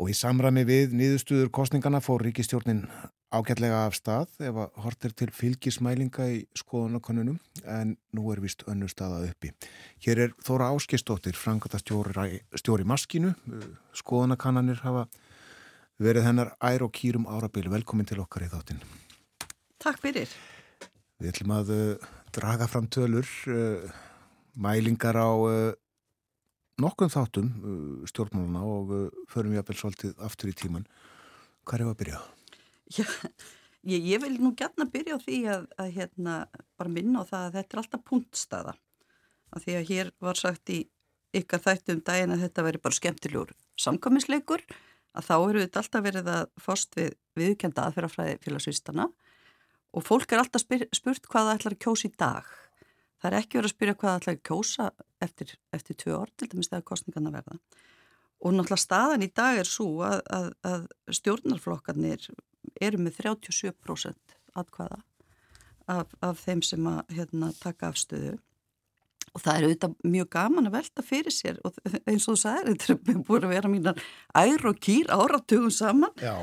Og 0.00 0.08
í 0.08 0.14
samræmi 0.16 0.64
við 0.64 0.94
nýðustuður 0.96 1.50
kostningana 1.52 2.00
fór 2.00 2.24
ríkistjórnin 2.24 2.86
ágætlega 3.32 3.82
af 3.84 3.98
stað 3.98 4.32
ef 4.44 4.60
að 4.64 4.78
hortir 4.84 5.12
til 5.16 5.28
fylgismælinga 5.36 6.28
í 6.32 6.38
skoðanakonunum 6.56 7.36
en 7.68 7.98
nú 8.16 8.32
er 8.32 8.40
vist 8.44 8.64
önnu 8.68 8.88
staða 8.88 9.26
uppi. 9.28 9.52
Hér 10.04 10.24
er 10.24 10.34
Þóra 10.40 10.70
Áskistóttir, 10.72 11.36
frangatastjóri 11.36 12.88
maskinu. 12.88 13.34
Skoðanakannanir 13.96 14.80
hafa 14.86 15.06
verið 16.04 16.26
hennar 16.26 16.52
ær 16.62 16.84
og 16.86 16.92
kýrum 16.96 17.28
árabil. 17.30 17.68
Velkomin 17.72 18.08
til 18.08 18.20
okkar 18.22 18.46
í 18.46 18.50
þáttinn. 18.52 18.82
Takk 19.82 20.00
fyrir. 20.02 20.30
Við 21.22 21.32
ætlum 21.32 21.54
að 21.54 21.72
uh, 21.74 22.10
draga 22.34 22.68
fram 22.70 22.88
tölur, 22.90 23.28
uh, 23.50 23.88
mælingar 24.58 25.18
á 25.18 25.30
uh, 25.30 25.72
nokkum 26.82 27.10
þáttum 27.12 27.50
uh, 27.62 28.06
stjórnmáluna 28.10 28.62
og 28.66 28.94
uh, 28.94 29.24
förum 29.30 29.54
við 29.54 29.62
að 29.62 29.68
byrja 29.70 29.82
svolítið 29.84 30.22
aftur 30.28 30.52
í 30.52 30.56
tíman. 30.58 30.86
Hvað 31.62 31.78
er 31.78 31.84
það 31.84 31.92
að 31.92 32.00
byrja? 32.02 32.22
Já, 32.92 33.04
ég, 33.94 34.08
ég 34.14 34.24
vil 34.24 34.34
nú 34.42 34.54
gætna 34.58 34.88
byrja 34.90 35.18
á 35.18 35.24
því 35.24 35.42
að, 35.54 35.68
að 35.78 35.92
hérna, 35.98 36.38
bara 36.80 36.94
minna 36.94 37.22
á 37.22 37.30
það 37.30 37.46
að 37.46 37.58
þetta 37.58 37.76
er 37.76 37.82
alltaf 37.84 38.04
punktstaða. 38.08 38.74
Af 39.52 39.66
því 39.66 39.78
að 39.78 39.88
hér 39.92 40.14
var 40.24 40.40
sagt 40.40 40.72
í 40.72 40.80
ykkar 41.36 41.62
þættum 41.64 42.00
daginn 42.04 42.34
að 42.34 42.46
þetta 42.46 42.64
veri 42.66 42.80
bara 42.82 42.96
skemmtilegur 42.96 43.52
samkvæmisleikur 43.80 44.64
að 45.12 45.28
þá 45.28 45.34
eru 45.36 45.62
þetta 45.64 45.82
alltaf 45.82 46.06
verið 46.06 46.32
að 46.32 46.44
fást 46.60 46.96
við 46.98 47.12
viðkenda 47.38 47.86
aðferðafræði 47.88 48.40
félagsvistana 48.44 49.08
og 49.92 50.04
fólk 50.06 50.32
er 50.32 50.42
alltaf 50.42 50.64
spyr, 50.64 50.86
spurt 50.94 51.28
hvað 51.28 51.48
það 51.48 51.58
ætlar 51.58 51.76
að 51.76 51.82
kjósa 51.84 52.08
í 52.08 52.14
dag 52.16 52.52
Það 53.22 53.30
er 53.30 53.38
ekki 53.38 53.58
verið 53.58 53.68
að 53.68 53.72
spyrja 53.76 53.94
hvað 53.94 54.08
það 54.08 54.16
ætlaði 54.18 54.38
að 54.38 54.46
kjósa 54.48 54.84
eftir, 55.22 55.50
eftir 55.78 55.96
tvö 56.02 56.14
orð 56.18 56.30
til 56.34 56.46
dæmis 56.50 56.68
þegar 56.72 56.86
kostningarna 56.88 57.30
verða. 57.30 57.58
Og 58.42 58.54
náttúrulega 58.56 58.82
staðan 58.82 59.22
í 59.22 59.28
dag 59.30 59.58
er 59.60 59.68
svo 59.70 59.86
að, 60.02 60.22
að, 60.34 60.48
að 60.66 60.86
stjórnarflokkarnir 61.20 62.24
eru 62.82 62.98
með 62.98 63.20
37% 63.20 64.34
atkvaða 64.58 64.98
af, 65.86 66.16
af 66.18 66.42
þeim 66.42 66.64
sem 66.66 66.88
að 66.90 67.14
hérna, 67.14 67.52
taka 67.62 67.92
afstöðu. 67.92 68.34
Og 69.32 69.40
það 69.40 69.54
er 69.54 69.64
auðvitað 69.66 69.92
mjög 70.12 70.28
gaman 70.34 70.68
að 70.68 70.74
velta 70.76 71.02
fyrir 71.06 71.32
sér 71.32 71.60
og 71.64 71.76
eins 72.02 72.26
og 72.28 72.34
þú 72.34 72.40
sagði, 72.42 72.74
þetta 72.82 73.12
er 73.14 73.20
búin 73.24 73.46
að 73.46 73.54
vera 73.54 73.70
mínar 73.72 74.02
ær 74.36 74.66
og 74.68 74.80
kýr 74.84 75.08
áratugum 75.14 75.72
saman 75.72 76.12
Já. 76.20 76.34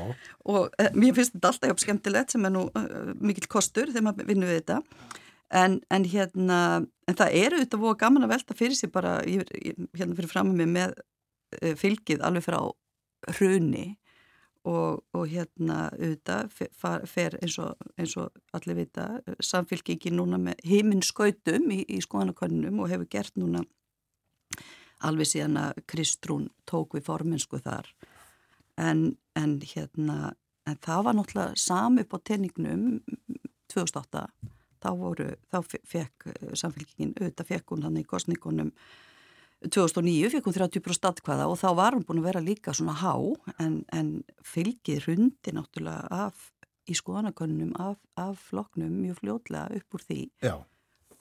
og 0.50 0.74
e, 0.74 0.88
mér 0.98 1.14
finnst 1.14 1.36
þetta 1.36 1.52
alltaf 1.52 1.70
hjá 1.70 1.84
skemmtilegt 1.84 2.34
sem 2.34 2.48
er 2.48 2.54
nú 2.56 2.64
e, 2.74 2.82
mikill 3.22 3.46
kostur 3.52 3.92
þegar 3.92 4.08
maður 4.08 4.30
vinnur 4.32 4.50
við 4.50 4.58
þetta. 4.58 4.80
En, 5.60 5.78
en 5.90 6.06
hérna, 6.06 6.58
en 7.10 7.18
það 7.18 7.38
eru 7.44 7.60
auðvitað 7.60 7.84
búið 7.84 7.96
gaman 8.02 8.26
að 8.26 8.34
velta 8.34 8.58
fyrir 8.58 8.78
sig 8.78 8.90
bara, 8.94 9.16
ég, 9.26 9.46
hérna 9.98 10.18
fyrir 10.18 10.30
fram 10.30 10.52
með 10.54 10.74
með 10.74 10.92
uh, 10.98 11.72
fylgið 11.78 12.22
alveg 12.26 12.46
frá 12.46 12.60
hruni 13.36 13.86
og, 14.68 15.00
og 15.16 15.26
hérna 15.30 15.88
auðvitað 15.94 16.50
fer, 16.52 17.04
fer 17.08 17.36
eins, 17.40 17.56
og, 17.62 17.76
eins 17.96 18.16
og 18.20 18.34
allir 18.56 18.82
vita 18.82 19.06
samfylgiki 19.40 20.12
núna 20.12 20.40
með 20.40 20.60
heiminskautum 20.68 21.70
í, 21.72 21.82
í 21.88 22.00
skoðanakönnum 22.04 22.82
og 22.82 22.90
hefur 22.92 23.08
gert 23.10 23.36
núna 23.40 23.64
alveg 25.06 25.30
síðan 25.30 25.56
að 25.56 25.80
Kristrún 25.88 26.48
tók 26.68 26.98
við 26.98 27.06
forminsku 27.06 27.60
þar. 27.64 27.88
En, 28.80 29.14
en 29.36 29.58
hérna, 29.64 30.34
en 30.68 30.80
það 30.84 31.04
var 31.06 31.16
náttúrulega 31.16 31.60
sami 31.60 32.04
upp 32.04 32.16
á 32.16 32.18
tenningnum 32.28 32.84
2008 33.72 34.26
þá 34.80 34.90
voru, 34.96 35.28
þá 35.52 35.58
fekk 35.88 36.30
samfélkingin, 36.56 37.14
auðvitað 37.18 37.50
fekk 37.54 37.72
hún 37.74 37.86
hann 37.86 38.00
í 38.00 38.06
kostningunum 38.08 38.72
2009 39.60 40.30
fekk 40.32 40.48
hún 40.48 40.56
30% 40.56 41.10
atkvæða 41.10 41.46
og 41.50 41.58
þá 41.60 41.68
var 41.76 41.96
hún 41.96 42.04
búin 42.08 42.22
að 42.22 42.28
vera 42.30 42.40
líka 42.44 42.72
svona 42.76 42.94
há 42.96 43.12
en, 43.60 43.82
en 43.92 44.08
fylgið 44.46 45.04
rundi 45.04 45.52
náttúrulega 45.52 46.08
af 46.08 46.48
í 46.88 46.96
skoðanakönnum 46.96 47.74
af, 47.78 47.98
af 48.16 48.40
floknum 48.48 49.02
mjög 49.02 49.20
fljótlega 49.20 49.68
upp 49.76 49.96
úr 49.96 50.04
því. 50.06 50.20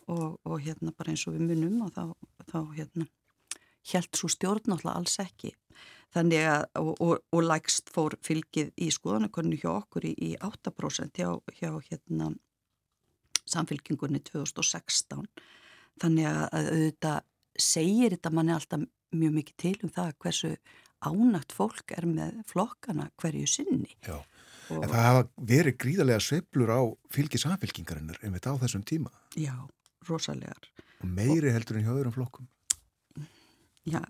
Og, 0.10 0.40
og 0.48 0.56
hérna 0.64 0.94
bara 0.96 1.12
eins 1.14 1.28
og 1.28 1.36
við 1.36 1.50
munum 1.52 1.84
og 1.86 1.92
þá, 1.94 2.06
þá 2.50 2.60
hérna 2.78 3.10
held 3.92 4.16
svo 4.18 4.30
stjórn 4.32 4.72
náttúrulega 4.72 4.96
alls 5.02 5.20
ekki. 5.22 5.54
Þannig 6.16 6.48
að 6.50 6.64
og, 6.80 6.94
og, 7.06 7.16
og 7.36 7.46
lægst 7.46 7.92
fór 7.94 8.16
fylgið 8.26 8.72
í 8.82 8.90
skoðanakönnu 8.94 9.60
hjá 9.62 9.70
okkur 9.76 10.08
í, 10.10 10.16
í 10.16 10.32
8% 10.42 11.20
hjá, 11.20 11.36
hjá 11.60 11.76
hérna 11.92 12.32
samfélkingunni 13.50 14.22
2016 14.26 15.28
þannig 16.00 16.28
að 16.30 16.44
auðvitað 16.60 17.26
segir 17.58 18.16
þetta 18.16 18.32
manni 18.34 18.54
alltaf 18.56 18.86
mjög 19.16 19.34
mikið 19.40 19.58
til 19.64 19.76
um 19.84 19.94
það 19.94 20.14
hversu 20.24 20.52
ánægt 21.00 21.56
fólk 21.56 21.94
er 21.96 22.06
með 22.10 22.40
flokkana 22.50 23.10
hverju 23.22 23.48
sinni. 23.50 23.96
Já, 24.06 24.20
og 24.70 24.84
en 24.84 24.92
það 24.92 25.06
hafa 25.08 25.26
verið 25.52 25.78
gríðarlega 25.84 26.24
sveplur 26.24 26.74
á 26.76 26.82
fylgi 27.14 27.40
samfélkingarinnar 27.42 28.20
en 28.24 28.36
þetta 28.36 28.56
á 28.56 28.62
þessum 28.66 28.86
tíma. 28.88 29.14
Já, 29.40 29.56
rosalegar. 30.10 30.72
Og 31.00 31.08
meiri 31.08 31.48
og, 31.48 31.54
heldur 31.56 31.80
en 31.80 31.88
hjá 31.88 31.94
öðrum 31.96 32.16
flokkum. 32.18 32.50
Já, 33.88 34.02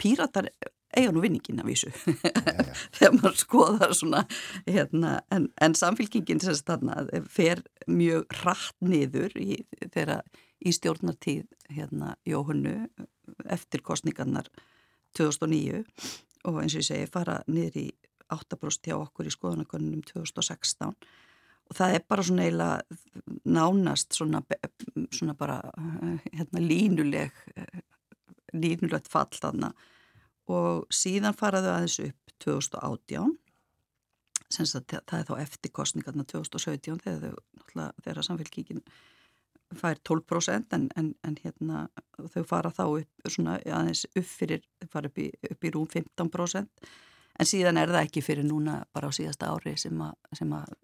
píratar 0.00 0.48
eiga 0.96 1.12
nú 1.14 1.22
vinningin 1.22 1.60
af 1.62 1.68
vísu. 1.68 1.90
Þegar 2.96 3.16
maður 3.16 3.38
skoðar 3.38 3.96
svona 3.96 4.22
hérna, 4.66 5.18
en, 5.34 5.48
en 5.62 5.76
samfélkingin 5.78 6.42
sem 6.42 6.56
þarna 6.66 7.04
fer 7.30 7.62
mjög 7.90 8.30
rætt 8.42 8.78
niður 8.82 9.36
í, 9.38 9.62
þegar 9.86 10.24
í 10.60 10.72
stjórnartíð 10.76 11.46
hérna 11.70 12.14
Jóhannu 12.28 12.74
eftir 13.48 13.82
kostningarnar 13.86 14.50
2009 15.16 15.84
og 16.48 16.60
eins 16.62 16.76
og 16.76 16.82
ég 16.82 16.88
segi 16.88 17.10
fara 17.10 17.40
niður 17.48 17.80
í 17.84 17.88
8% 18.30 18.90
hjá 18.90 18.96
okkur 18.98 19.26
í 19.26 19.34
skoðanakonunum 19.34 20.04
2016 20.06 20.94
og 21.70 21.76
það 21.78 21.96
er 21.96 22.04
bara 22.08 22.26
svona 22.26 22.46
eiginlega 22.46 22.98
nánast 23.46 24.16
svona, 24.16 24.42
svona 25.14 25.34
bara 25.38 25.60
hérna 26.32 26.62
línuleg 26.62 27.34
línulegt 28.52 29.08
fall 29.10 29.30
þarna. 29.30 29.70
Og 30.50 30.88
síðan 30.90 31.36
faraðu 31.38 31.70
aðeins 31.70 32.00
upp 32.02 32.34
2018 32.42 33.36
að, 34.58 34.96
það 35.06 35.16
er 35.20 35.28
þá 35.28 35.34
eftir 35.38 35.72
kostningarna 35.76 36.26
2017 36.26 36.98
þegar, 37.04 37.36
þau, 37.70 37.84
þegar 38.02 38.26
samfélkíkin 38.26 38.82
fær 39.78 40.00
12% 40.08 40.74
en, 40.74 40.88
en, 40.98 41.12
en 41.26 41.36
hérna 41.44 41.84
þau 42.32 42.42
fara 42.48 42.72
þá 42.74 42.84
upp 42.88 43.30
svona 43.30 43.58
aðeins 43.62 44.06
upp 44.10 44.26
fyrir, 44.26 44.64
fara 44.90 45.10
upp 45.10 45.20
í, 45.22 45.28
upp 45.50 45.64
í 45.66 45.72
rúm 45.74 45.86
15% 45.90 46.90
en 47.40 47.48
síðan 47.48 47.78
er 47.80 47.92
það 47.92 48.08
ekki 48.08 48.24
fyrir 48.24 48.46
núna 48.46 48.80
bara 48.94 49.10
á 49.10 49.12
síðasta 49.14 49.52
ári 49.52 49.76
sem 49.78 50.02
að, 50.02 50.16
sem 50.36 50.52
að 50.56 50.74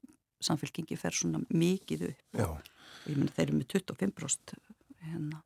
samfélkingi 0.47 0.99
fer 1.01 1.17
svona 1.17 1.41
mikið 1.51 2.09
upp. 2.11 2.25
Já. 2.39 2.49
og 2.53 3.11
ég 3.11 3.19
menna 3.19 3.35
þeir 3.35 3.49
eru 3.49 3.59
með 3.59 3.71
25% 3.75 4.57
hérna 5.07 5.43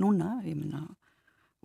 núna, 0.00 0.34
ég 0.46 0.56
menna 0.56 0.86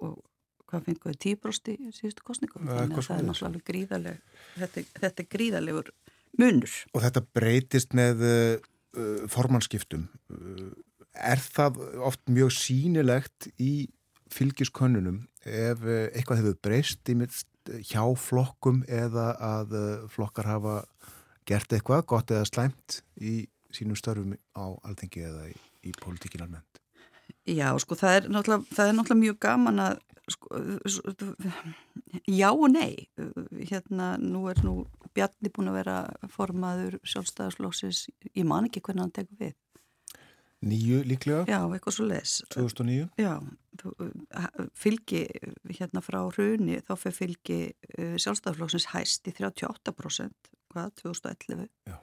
og 0.03 0.19
hvað 0.67 0.89
fenguðu 0.89 1.19
10% 1.23 1.71
í 1.73 1.91
síðustu 1.95 2.25
kostningum 2.27 2.67
þannig 2.67 2.99
að 2.99 3.07
það 3.07 3.21
er 3.21 3.27
náttúrulega 3.29 3.69
gríðaleg 3.69 4.23
þetta, 4.57 4.83
þetta 4.99 5.23
er 5.23 5.29
gríðalegur 5.31 5.93
munur. 6.37 6.73
Og 6.91 7.05
þetta 7.05 7.23
breytist 7.37 7.95
með 7.97 8.25
uh 8.27 8.73
formannskiptum 9.29 10.07
uh, 10.31 10.71
er 11.17 11.41
það 11.41 11.81
oft 12.07 12.23
mjög 12.31 12.53
sínilegt 12.55 13.49
í 13.57 13.89
fylgiskönnunum 14.33 15.21
ef 15.47 15.83
uh, 15.85 16.07
eitthvað 16.11 16.41
hefur 16.41 16.57
breyst 16.67 17.13
mitt 17.15 17.43
hjá 17.87 18.03
flokkum 18.19 18.83
eða 18.87 19.29
að 19.43 19.77
uh, 19.77 20.07
flokkar 20.11 20.47
hafa 20.47 20.79
gert 21.47 21.71
eitthvað 21.73 22.05
gott 22.11 22.33
eða 22.33 22.47
slæmt 22.47 23.01
í 23.19 23.47
sínum 23.73 23.97
störfum 23.99 24.35
á 24.55 24.65
alþengi 24.87 25.23
eða 25.27 25.47
í, 25.51 25.55
í 25.87 25.93
politíkin 26.01 26.43
almennt? 26.43 26.81
Já, 27.47 27.71
sko, 27.79 27.95
það 27.95 28.17
er 28.17 28.29
náttúrulega, 28.31 28.75
það 28.75 28.89
er 28.89 28.95
náttúrulega 28.97 29.23
mjög 29.23 29.39
gaman 29.43 29.81
að 29.83 29.99
sko, 30.27 30.59
já 32.27 32.49
og 32.51 32.67
nei. 32.73 33.07
Hérna, 33.69 34.15
nú 34.19 34.47
er 34.51 34.59
nú 34.65 34.81
Bjarni 35.15 35.49
búin 35.49 35.71
að 35.71 35.79
vera 35.79 35.95
formaður 36.29 36.99
sjálfstæðarslóksis, 37.07 38.03
ég 38.35 38.45
man 38.45 38.67
ekki 38.67 38.83
hvernig 38.85 39.07
hann 39.07 39.15
tekur 39.15 39.39
við 39.39 39.55
Nýju 40.65 41.03
líklega? 41.05 41.43
Já, 41.45 41.59
eitthvað 41.69 41.93
svo 41.93 42.07
les 42.09 42.31
2009? 42.49 43.11
Já, 43.21 43.33
fylgi 44.73 45.21
hérna 45.69 46.01
frá 46.01 46.23
hruni 46.33 46.79
þá 46.81 46.93
fyrir 46.97 47.17
fylgi 47.19 47.59
uh, 47.69 48.15
sjálfstæðarslóksins 48.17 48.89
hæst 48.95 49.29
í 49.29 49.35
38% 49.37 50.49
hvað, 50.73 50.93
2011 51.03 51.67
Já. 51.85 51.99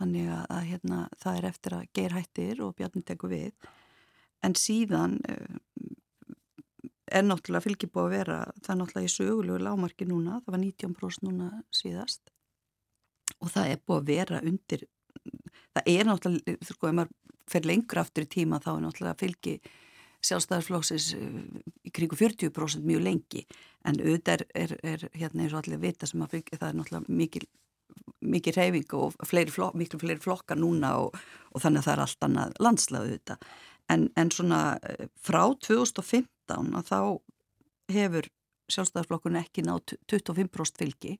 Þannig 0.00 0.32
að 0.34 0.64
hérna, 0.66 1.04
það 1.22 1.38
er 1.38 1.46
eftir 1.52 1.76
að 1.76 1.88
geir 1.94 2.14
hættir 2.16 2.62
og 2.64 2.74
Bjarni 2.74 3.04
tekur 3.06 3.30
við. 3.30 3.68
En 4.42 4.56
síðan 4.58 5.18
uh, 5.30 5.58
er 7.12 7.26
náttúrulega 7.26 7.68
fylgjibóð 7.68 8.08
að 8.08 8.14
vera 8.16 8.38
það 8.58 8.72
er 8.74 8.80
náttúrulega 8.80 9.10
í 9.10 9.14
sögulegu 9.14 9.62
lámarki 9.62 10.08
núna 10.08 10.40
það 10.42 10.56
var 10.56 10.62
19% 10.64 11.28
núna 11.28 11.50
síðast. 11.70 12.34
Og 13.38 13.54
það 13.54 13.76
er 13.76 13.82
búið 13.86 14.00
að 14.00 14.10
vera 14.10 14.42
undir 14.42 14.86
það 15.76 15.92
er 15.94 16.08
náttúrulega 16.08 16.72
sko, 16.72 16.90
ef 16.90 16.96
maður 16.98 17.18
fer 17.52 17.68
lengur 17.68 18.02
aftur 18.02 18.26
í 18.26 18.32
tíma 18.32 18.60
þá 18.62 18.74
er 18.74 18.84
náttúrulega 18.84 19.20
fylgi 19.20 19.56
sjálfstæðarflóksis 20.22 21.08
eh, 21.18 21.40
í 21.88 21.94
kringu 21.94 22.18
40% 22.18 22.86
mjög 22.86 23.02
lengi. 23.06 23.42
En 23.88 23.98
auðvitað 23.98 24.44
er, 24.44 24.46
er, 24.54 24.76
er 24.86 25.08
hérna 25.18 25.44
eins 25.44 25.56
og 25.56 25.64
allir 25.64 25.82
vita 25.82 26.06
sem 26.06 26.22
að 26.22 26.36
fylgi 26.36 26.60
það 26.60 26.68
er 26.68 26.78
náttúrulega 26.80 27.18
mikil 27.22 27.48
mikið 28.22 28.56
reyfing 28.56 28.94
og 28.96 29.16
fleiri 29.28 29.52
flok, 29.52 29.74
miklu 29.76 29.98
fleiri 30.00 30.22
flokkar 30.22 30.56
núna 30.58 30.94
og, 31.02 31.16
og 31.52 31.62
þannig 31.62 31.82
að 31.82 31.86
það 31.86 31.92
er 31.92 32.02
allt 32.04 32.26
annað 32.26 32.54
landslaðu 32.64 33.10
þetta 33.16 33.36
en, 33.92 34.06
en 34.16 34.30
svona 34.32 34.60
eh, 34.88 35.08
frá 35.20 35.42
2015 35.66 36.76
að 36.78 36.88
þá 36.88 37.00
hefur 37.92 38.28
sjálfstæðarflokkun 38.72 39.40
ekki 39.42 39.66
nátt 39.66 39.96
25% 40.10 40.80
fylgi 40.80 41.16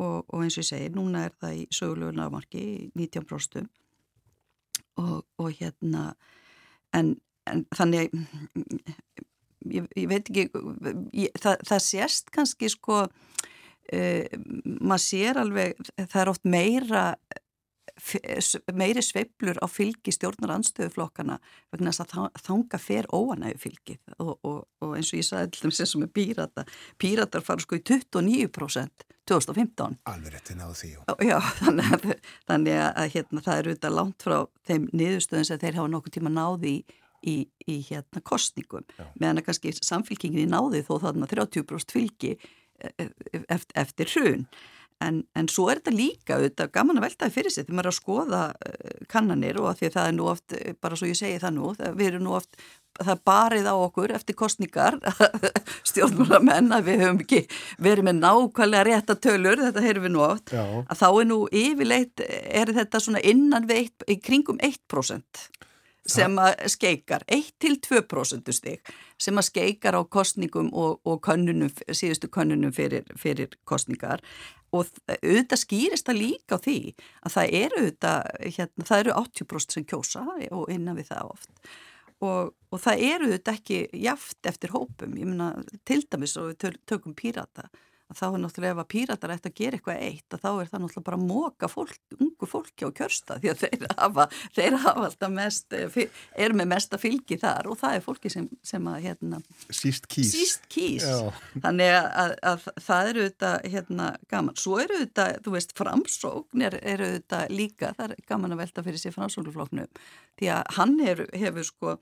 og, 0.00 0.24
og 0.26 0.42
eins 0.42 0.56
og 0.56 0.64
ég 0.64 0.70
segi, 0.72 0.90
núna 0.96 1.26
er 1.28 1.36
það 1.38 1.60
í 1.60 1.64
sögulegu 1.74 2.16
námarki, 2.16 2.64
19% 2.98 3.68
og, 5.00 5.22
og 5.40 5.52
hérna 5.58 6.12
en, 6.96 7.14
en 7.48 7.64
þannig 7.74 8.12
ég, 9.70 9.86
ég 9.96 10.08
veit 10.10 10.26
ekki 10.28 10.48
ég, 11.16 11.32
það, 11.40 11.62
það 11.68 11.84
sést 11.86 12.32
kannski 12.34 12.70
sko 12.72 13.04
uh, 13.06 14.24
maður 14.80 15.04
sér 15.06 15.40
alveg 15.42 15.80
það 15.98 16.20
er 16.24 16.32
oft 16.34 16.48
meira 16.48 17.04
meiri 18.72 19.02
sveiblur 19.04 19.60
á 19.60 19.66
fylgi 19.70 20.14
stjórnar 20.14 20.54
anstöðuflokkana 20.56 21.38
vegna 21.72 21.92
þess 21.92 22.04
að 22.06 22.42
þanga 22.46 22.80
fer 22.80 23.08
óanægu 23.12 23.60
fylgið. 23.62 24.00
Og, 24.18 24.34
og, 24.42 24.60
og 24.82 24.94
eins 24.96 25.12
og 25.12 25.20
ég 25.20 25.28
sagði 25.28 25.50
alltaf 25.50 25.76
sem 25.76 25.90
sem 25.92 26.06
er 26.06 26.12
pírata 26.12 26.66
píratar 27.00 27.44
fara 27.44 27.62
sko 27.62 27.78
í 27.78 27.84
29% 27.84 29.06
2015 29.28 30.00
Alveg 30.10 30.34
rétti 30.34 30.56
náðu 30.58 30.78
því 30.78 30.90
Já, 31.28 31.36
þannig 31.60 31.92
að, 31.94 32.08
þannig 32.48 32.80
að 32.82 33.12
hérna, 33.14 33.44
það 33.44 33.60
eru 33.60 33.76
þetta 33.76 33.92
langt 33.94 34.26
frá 34.26 34.36
þeim 34.68 34.88
niðurstöðum 34.90 35.46
sem 35.48 35.62
þeir 35.62 35.78
hafa 35.78 35.92
nokkuð 35.92 36.16
tíma 36.16 36.32
náði 36.32 36.72
í, 36.72 36.76
í, 37.22 37.36
í 37.70 37.78
hérna 37.86 38.22
kostningum 38.26 38.86
Já. 38.96 39.06
meðan 39.14 39.42
að 39.42 39.48
kannski 39.50 39.74
samfylgingin 39.78 40.44
í 40.46 40.50
náði 40.50 40.82
þó 40.88 40.96
þarna 41.06 41.30
30% 41.30 41.94
fylgi 41.94 42.34
e, 42.34 42.90
e, 42.98 43.08
eftir, 43.46 43.76
eftir 43.84 44.14
hrun 44.16 44.46
En, 45.02 45.22
en 45.38 45.48
svo 45.50 45.68
er 45.70 45.80
þetta 45.80 45.94
líka 45.94 46.36
auðvitað 46.36 46.70
gaman 46.74 47.00
að 47.00 47.06
veltaði 47.08 47.34
fyrir 47.34 47.54
sig 47.54 47.66
þegar 47.66 47.78
maður 47.78 47.88
er 47.88 47.92
að 47.92 47.98
skoða 47.98 48.42
uh, 48.52 48.92
kannanir 49.10 49.58
og 49.62 49.70
að 49.70 49.80
því 49.80 49.88
að 49.88 49.96
það 49.96 50.10
er 50.10 50.14
nú 50.18 50.28
oft, 50.32 50.54
eh, 50.58 50.76
bara 50.86 50.98
svo 51.00 51.10
ég 51.10 51.18
segi 51.18 51.40
það 51.42 51.56
nú, 51.56 51.72
það, 51.78 51.96
við 51.98 52.10
erum 52.10 52.26
nú 52.26 52.36
oft, 52.38 52.60
það 53.00 53.12
er 53.14 53.22
barið 53.30 53.70
á 53.72 53.74
okkur 53.74 54.14
eftir 54.18 54.38
kostningar, 54.38 54.98
stjórnmálamenn 55.90 56.76
að 56.76 56.86
við 56.90 57.02
höfum 57.06 57.24
ekki 57.24 57.42
verið 57.82 58.08
með 58.08 58.20
nákvæmlega 58.20 58.86
rétta 58.90 59.18
tölur, 59.26 59.64
þetta 59.66 59.86
heyrum 59.86 60.06
við 60.06 60.14
nú 60.14 60.24
oft, 60.26 60.54
Já. 60.54 60.62
að 60.62 61.02
þá 61.02 61.08
er 61.10 61.28
nú 61.32 61.40
yfirleitt, 61.64 62.24
er 62.62 62.74
þetta 62.78 63.02
svona 63.02 63.24
innan 63.32 63.68
við 63.70 63.84
eitt, 63.84 64.08
í 64.12 64.20
kringum 64.22 64.62
1% 64.62 65.46
sem 66.08 66.38
að 66.40 66.64
skeikar 66.72 67.22
1-2% 67.30 68.50
stig 68.54 68.94
sem 69.22 69.38
að 69.38 69.46
skeikar 69.48 69.94
á 69.94 70.02
kostningum 70.02 70.72
og, 70.74 70.98
og 71.06 71.20
könnunum, 71.22 71.70
síðustu 71.86 72.30
könnunum 72.32 72.74
fyrir, 72.74 73.06
fyrir 73.18 73.54
kostningar 73.68 74.22
og 74.72 74.88
auðvitað 75.12 75.60
skýrist 75.60 76.08
það 76.08 76.20
líka 76.20 76.56
á 76.56 76.64
því 76.64 76.76
að 77.20 77.34
það 77.36 77.56
eru 77.60 77.80
auðvitað, 77.80 78.28
hérna, 78.56 78.86
það 78.88 79.04
eru 79.04 79.14
80% 79.20 79.76
sem 79.76 79.88
kjósa 79.88 80.26
og 80.50 80.72
innan 80.72 80.98
við 80.98 81.10
það 81.12 81.32
oft. 81.34 81.72
Og, 82.22 82.52
og 82.70 82.80
það 82.80 83.06
eru 83.08 83.28
auðvitað 83.28 83.58
ekki 83.58 83.80
jaft 84.04 84.48
eftir 84.48 84.72
hópum, 84.72 85.16
ég 85.18 85.28
meina 85.28 85.52
til 85.88 86.00
dæmis 86.06 86.36
og 86.40 86.52
við 86.52 86.78
tökum 86.88 87.16
pírata 87.18 87.68
þá 88.18 88.24
er 88.28 88.40
náttúrulega 88.42 88.74
ef 88.74 88.80
að 88.82 88.88
píratar 88.92 89.32
ætti 89.34 89.50
að 89.50 89.56
gera 89.60 89.78
eitthvað 89.78 90.02
eitt 90.06 90.36
að 90.36 90.42
þá 90.42 90.48
er 90.50 90.70
það 90.70 90.82
náttúrulega 90.82 91.06
bara 91.08 91.18
að 91.18 91.26
móka 91.28 91.70
fólk, 91.70 91.98
ungu 92.18 92.48
fólki 92.50 92.88
á 92.88 92.90
kjörsta 92.98 93.38
því 93.42 93.52
að 93.52 93.62
þeir 93.62 93.86
hafa, 93.98 94.26
þeir 94.56 94.76
hafa 94.84 95.04
alltaf 95.08 95.34
mest, 95.34 95.76
eh, 95.76 96.18
er 96.46 96.56
með 96.56 96.70
mesta 96.72 97.00
fylgi 97.00 97.38
þar 97.42 97.70
og 97.72 97.78
það 97.82 97.98
er 97.98 98.04
fólki 98.06 98.32
sem, 98.32 98.48
sem 98.66 98.90
að 98.92 98.98
hérna, 99.06 99.42
síst 99.68 100.08
kýs, 100.12 100.32
síst 100.34 100.68
kýs. 100.72 101.06
þannig 101.58 101.94
að, 101.96 102.08
að, 102.24 102.36
að 102.52 102.68
það 102.88 103.12
eru 103.12 103.26
þetta 103.28 103.52
hérna 103.76 104.10
gaman, 104.32 104.58
svo 104.60 104.80
eru 104.82 105.00
þetta 105.04 105.28
þú 105.44 105.56
veist 105.56 105.76
framsókn 105.78 106.66
er, 106.68 106.78
eru 106.94 107.12
þetta 107.16 107.44
líka, 107.52 107.94
það 107.98 108.10
er 108.10 108.26
gaman 108.28 108.56
að 108.56 108.64
velta 108.64 108.86
fyrir 108.86 109.02
sér 109.02 109.16
framsóknufloknum 109.16 109.88
því 110.40 110.52
að 110.56 110.76
hann 110.78 110.98
hefur, 111.02 111.32
hefur 111.36 111.68
sko 111.68 111.96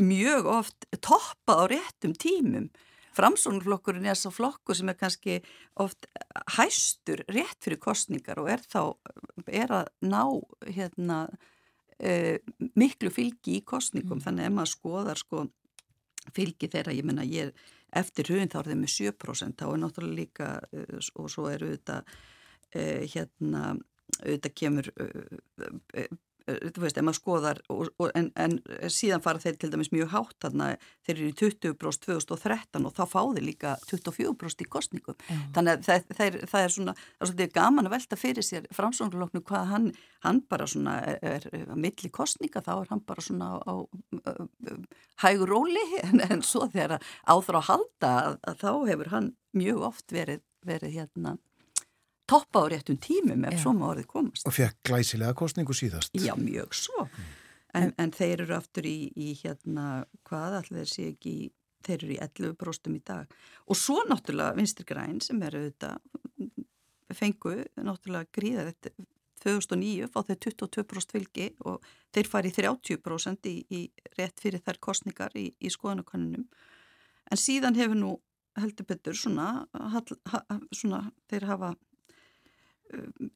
mjög 0.00 0.46
oft 0.50 0.86
toppað 1.04 1.60
á 1.60 1.64
réttum 1.74 2.14
tímum 2.16 2.70
Framsónuflokkurinn 3.16 4.06
er 4.06 4.18
svo 4.18 4.32
flokkur 4.34 4.76
sem 4.78 4.90
er 4.92 4.98
kannski 4.98 5.38
oft 5.82 6.06
hæstur 6.56 7.24
rétt 7.30 7.58
fyrir 7.64 7.80
kostningar 7.82 8.38
og 8.42 8.50
er 8.52 8.62
þá 8.62 8.82
er 9.50 9.74
að 9.80 9.90
ná 10.06 10.22
hérna, 10.68 11.18
uh, 11.98 12.36
miklu 12.78 13.12
fylgi 13.14 13.58
í 13.58 13.64
kostningum 13.66 14.18
mm. 14.20 14.24
þannig 14.26 14.46
að 14.46 14.50
ef 14.50 14.56
maður 14.58 14.74
skoðar 14.74 15.22
sko, 15.22 15.44
fylgi 16.36 16.70
þeirra, 16.70 16.94
ég 16.94 17.06
menna 17.08 17.26
ég 17.26 17.50
er 17.50 17.76
eftir 18.00 18.30
hugin 18.30 18.50
þá 18.52 18.60
er 18.60 18.70
þeim 18.70 18.82
með 18.84 18.96
7% 18.96 19.58
þá 19.58 19.68
er 19.68 19.80
náttúrulega 19.82 20.20
líka 20.20 20.50
uh, 20.70 20.98
og 21.18 21.30
svo 21.32 21.48
eru 21.50 21.72
þetta 21.74 22.02
uh, 22.04 23.02
hérna 23.10 23.64
auðvitað 24.20 24.54
kemur 24.58 24.90
þú 26.74 26.84
veist, 26.84 26.98
ef 26.98 27.06
maður 27.06 27.20
skoðar 27.20 27.62
og, 27.72 27.90
og, 28.00 28.10
en, 28.18 28.30
en 28.40 28.58
síðan 28.90 29.24
fara 29.24 29.42
þeir 29.42 29.58
til 29.60 29.70
dæmis 29.72 29.92
mjög 29.94 30.12
hátt 30.14 30.36
þarna, 30.44 30.70
þeir 31.06 31.16
eru 31.16 31.30
í 31.30 31.36
20% 31.40 32.00
2013 32.30 32.86
og 32.86 32.94
þá 32.96 33.02
fá 33.08 33.20
þeir 33.34 33.44
líka 33.44 33.74
24% 33.88 34.64
í 34.64 34.68
kostningum 34.70 35.16
mm. 35.16 35.42
þannig 35.56 35.72
að 35.72 35.86
það, 35.86 36.06
það, 36.10 36.24
er, 36.26 36.38
það 36.52 36.64
er 36.64 36.74
svona 36.74 36.94
það 36.98 37.26
er 37.26 37.30
svona 37.32 37.48
gaman 37.56 37.88
að 37.88 37.94
velta 37.96 38.18
fyrir 38.20 38.46
sér 38.46 38.68
framsóknarloknu 38.76 39.42
hvað 39.48 39.68
hann, 39.72 39.90
hann 40.26 40.42
bara 40.50 40.68
svona 40.70 40.96
er, 41.20 41.46
er 41.52 41.74
milli 41.74 42.12
kostninga 42.14 42.64
þá 42.64 42.72
er 42.76 42.92
hann 42.92 43.04
bara 43.08 43.26
svona 43.26 43.52
á, 43.56 43.58
á, 43.66 43.74
á 44.26 44.32
hægur 45.24 45.54
róli 45.54 45.84
en, 46.06 46.24
en 46.26 46.44
svo 46.46 46.68
þegar 46.72 46.98
áþrá 47.26 47.62
að 47.62 47.68
halda 47.70 48.14
að, 48.24 48.40
að 48.48 48.64
þá 48.64 48.72
hefur 48.92 49.14
hann 49.14 49.30
mjög 49.56 49.86
oft 49.90 50.14
verið, 50.14 50.44
verið 50.66 50.98
hérna 51.00 51.36
toppa 52.30 52.64
á 52.64 52.66
réttum 52.70 52.98
tímum 53.02 53.44
ef 53.50 53.60
svo 53.62 53.74
maður 53.76 53.92
orðið 53.94 54.08
komast. 54.14 54.46
Og 54.48 54.56
fekk 54.56 54.80
glæsilega 54.86 55.36
kostningu 55.38 55.76
síðast. 55.76 56.14
Já, 56.14 56.34
mjög 56.38 56.74
svo. 56.78 57.06
Mm. 57.06 57.30
En, 57.80 57.92
en 58.02 58.12
þeir 58.14 58.44
eru 58.46 58.56
aftur 58.56 58.86
í, 58.88 59.10
í 59.14 59.34
hérna, 59.42 60.04
hvað 60.26 60.58
allir 60.60 60.80
þeir 60.80 60.90
sé 60.90 61.06
ekki, 61.12 61.34
þeir 61.86 61.98
eru 61.98 62.14
í 62.16 62.20
11 62.26 62.56
bróstum 62.58 62.96
í 62.98 63.02
dag. 63.06 63.30
Og 63.70 63.78
svo 63.78 64.02
náttúrulega 64.08 64.56
Vinstri 64.58 64.86
Græn 64.88 65.20
sem 65.22 65.42
eru 65.46 65.62
auðvitað, 65.62 66.00
fengu 67.14 67.56
náttúrulega 67.78 68.30
gríða 68.34 68.66
þetta 68.70 69.08
2009 69.40 70.08
fá 70.12 70.20
þeir 70.28 70.40
22% 70.44 71.14
fylgi 71.14 71.46
og 71.68 71.86
þeir 72.14 72.28
fari 72.28 72.50
30% 72.54 73.48
í, 73.48 73.54
í 73.72 73.80
rétt 74.18 74.42
fyrir 74.42 74.62
þær 74.66 74.80
kostningar 74.84 75.36
í, 75.38 75.48
í 75.56 75.70
skoðanakonunum. 75.72 76.44
En 77.30 77.40
síðan 77.40 77.78
hefur 77.78 77.96
nú 77.96 78.10
heldur 78.58 78.88
betur 78.90 79.16
svona, 79.16 79.64
hall, 79.94 80.18
ha, 80.32 80.42
svona 80.74 81.06
þeir 81.30 81.46
hafa 81.48 81.70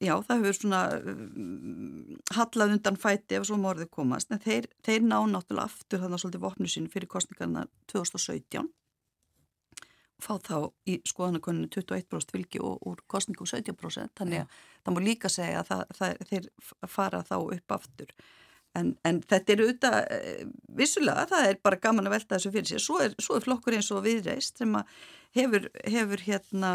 já 0.03 0.15
það 0.27 0.41
hefur 0.41 0.57
svona 0.59 0.81
um, 1.01 2.15
hallað 2.35 2.77
undan 2.77 3.01
fæti 3.01 3.39
ef 3.39 3.49
svo 3.49 3.59
morðið 3.61 3.91
komast. 3.95 4.33
En 4.33 4.43
þeir, 4.43 4.69
þeir 4.87 5.05
ná 5.07 5.19
náttúrulega 5.31 5.69
aftur 5.69 6.03
þannig 6.03 6.19
að 6.19 6.25
svolítið 6.25 6.47
vopnu 6.47 6.71
sín 6.71 6.89
fyrir 6.93 7.11
kostningarna 7.11 7.67
2017 7.93 8.71
fá 10.25 10.37
þá 10.41 10.57
í 10.89 11.01
skoðanakoninu 11.09 11.69
21% 11.75 12.33
vilki 12.37 12.63
og 12.63 12.85
úr 12.89 13.03
kostningu 13.11 13.47
17% 13.49 14.15
þannig 14.19 14.45
að 14.45 14.63
það 14.85 14.97
múr 14.97 15.07
líka 15.09 15.31
segja 15.33 15.61
að 15.61 15.71
það, 15.71 15.85
það, 15.99 16.25
þeir 16.31 16.49
fara 16.95 17.23
þá 17.27 17.37
upp 17.43 17.77
aftur. 17.77 18.15
En, 18.75 18.95
en 19.07 19.21
þetta 19.23 19.53
er 19.53 19.63
auðvitað 19.63 19.97
eh, 20.17 20.47
vissulega 20.79 21.29
það 21.31 21.51
er 21.51 21.61
bara 21.63 21.81
gaman 21.83 22.09
að 22.09 22.17
velta 22.17 22.39
þessu 22.39 22.55
fyrir 22.55 22.71
sér. 22.73 22.83
Svo 22.83 22.99
er, 23.05 23.15
svo 23.23 23.37
er 23.39 23.45
flokkur 23.45 23.77
eins 23.77 23.91
og 23.95 24.03
viðreist 24.07 24.59
sem 24.63 24.75
að 24.75 24.97
hefur, 25.39 25.69
hefur 25.87 26.25
hérna 26.27 26.73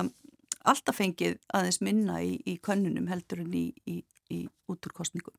alltaf 0.72 1.00
fengið 1.00 1.38
aðeins 1.56 1.82
minna 1.86 2.20
í, 2.26 2.38
í 2.46 2.58
könnunum 2.64 3.10
heldur 3.12 3.44
en 3.44 3.54
í, 3.56 3.68
í, 3.90 4.02
í 4.34 4.46
úturkostningum 4.72 5.36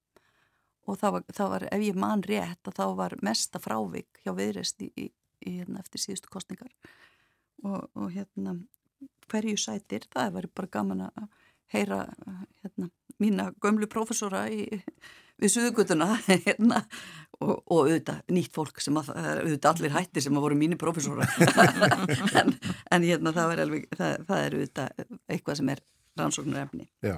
og 0.89 0.99
það 0.99 1.17
var, 1.17 1.25
það 1.37 1.53
var, 1.55 1.67
ef 1.71 1.85
ég 1.87 1.99
man 2.03 2.25
rétt, 2.27 2.63
að 2.67 2.79
þá 2.81 2.85
var 2.99 3.17
mesta 3.23 3.61
frávik 3.63 4.21
hjá 4.25 4.33
viðrest 4.37 4.83
hérna, 4.83 5.81
eftir 5.81 6.03
síðustu 6.03 6.33
kostningar 6.33 6.73
og, 7.63 7.87
og 7.95 8.11
hérna 8.15 8.57
hverju 9.31 9.59
sætir, 9.61 10.09
það 10.11 10.35
var 10.37 10.49
bara 10.57 10.73
gaman 10.79 11.07
að 11.07 11.29
heyra 11.75 12.05
hérna, 12.63 12.91
mína 13.21 13.51
gömlu 13.63 13.89
profesora 13.91 14.47
í 14.51 14.67
við 15.41 15.55
suðugutuna 15.55 16.09
hérna, 16.47 16.83
og, 17.41 17.55
og 17.65 17.87
auðvitað 17.87 18.23
nýtt 18.35 18.55
fólk 18.57 18.83
sem 18.85 18.97
að, 19.01 19.13
auðvitað 19.17 19.71
allir 19.73 19.95
hættir 19.97 20.27
sem 20.27 20.37
að 20.37 20.47
voru 20.47 20.61
mínir 20.61 20.81
profesóra 20.81 21.29
en, 22.41 22.55
en 22.91 23.07
hérna 23.07 23.35
það 23.37 23.55
er 23.55 23.65
alveg 23.65 23.87
það, 23.95 24.17
það 24.29 24.47
er 24.47 24.57
auðvitað 24.59 25.05
eitthvað 25.31 25.61
sem 25.61 25.75
er 25.75 25.85
rannsóknar 26.21 26.67
efni 26.67 26.89
Já. 27.07 27.17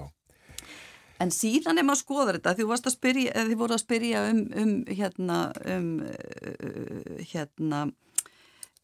en 1.25 1.35
síðan 1.35 1.81
er 1.81 1.89
maður 1.89 1.99
að 1.99 2.05
skoða 2.05 2.37
þetta 2.37 2.55
því 2.59 2.69
þú 2.69 2.95
spyrja, 2.95 3.47
þið 3.49 3.59
voru 3.65 3.79
að 3.79 3.85
spyrja 3.87 4.25
um, 4.31 4.45
um 4.63 4.75
hérna 4.93 5.41
um, 5.75 5.91
uh, 6.07 7.27
hérna 7.33 7.85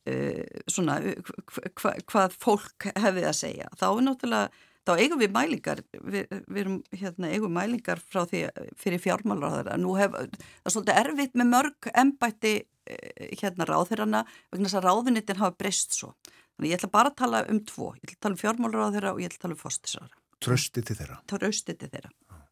uh, 0.08 0.62
svona 0.66 0.98
hva, 1.02 1.94
hvað 2.08 2.36
fólk 2.40 2.88
hefði 2.96 3.26
að 3.28 3.38
segja. 3.38 3.68
Þá 3.78 3.86
er 3.90 4.02
náttúrulega 4.06 4.64
þá 4.88 5.02
eigum 5.02 5.20
við 5.20 5.32
mælingar, 5.34 5.82
við, 6.00 6.32
við 6.48 6.60
erum 6.62 6.78
hérna, 6.96 7.30
eigum 7.34 7.54
mælingar 7.54 8.00
frá 8.00 8.22
því 8.28 8.42
fyrir 8.80 9.02
fjármálaráðara. 9.04 9.76
Nú 9.80 9.94
hef, 9.98 10.14
það 10.14 10.70
er 10.70 10.74
svolítið 10.74 11.00
erfitt 11.02 11.36
með 11.38 11.50
mörg 11.52 11.90
embætti 11.92 12.54
eh, 12.64 13.34
hérna 13.42 13.68
ráðherrana 13.68 14.24
vegna 14.52 14.70
þess 14.70 14.80
að 14.80 14.88
ráðunitin 14.88 15.42
hafa 15.42 15.58
breyst 15.60 15.98
svo. 15.98 16.14
Þannig 16.56 16.72
ég 16.72 16.80
ætla 16.80 16.92
bara 16.96 17.12
að 17.12 17.20
tala 17.20 17.44
um 17.52 17.60
tvo. 17.68 17.92
Ég 17.98 18.08
ætla 18.08 18.16
að 18.16 18.24
tala 18.24 18.36
um 18.36 18.42
fjármálaráðara 18.42 19.12
og 19.14 19.22
ég 19.22 19.30
ætla 19.30 19.38
að 19.38 19.46
tala 19.46 19.58
um 19.58 19.62
fóstisara. 19.62 20.10
Trösti 20.38 20.82
til 20.86 20.98
þeirra. 20.98 21.20
Trösti 21.28 21.76
til 21.78 21.92
þeirra. 21.92 22.10
Ah. 22.32 22.42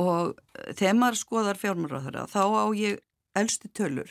Og 0.00 0.34
eh, 0.56 0.72
þegar 0.72 0.98
maður 1.04 1.22
skoðar 1.22 1.60
fjármálaráðara 1.60 2.26
þá 2.30 2.42
á 2.48 2.64
ég 2.78 3.00
elsti 3.38 3.70
tölur 3.76 4.10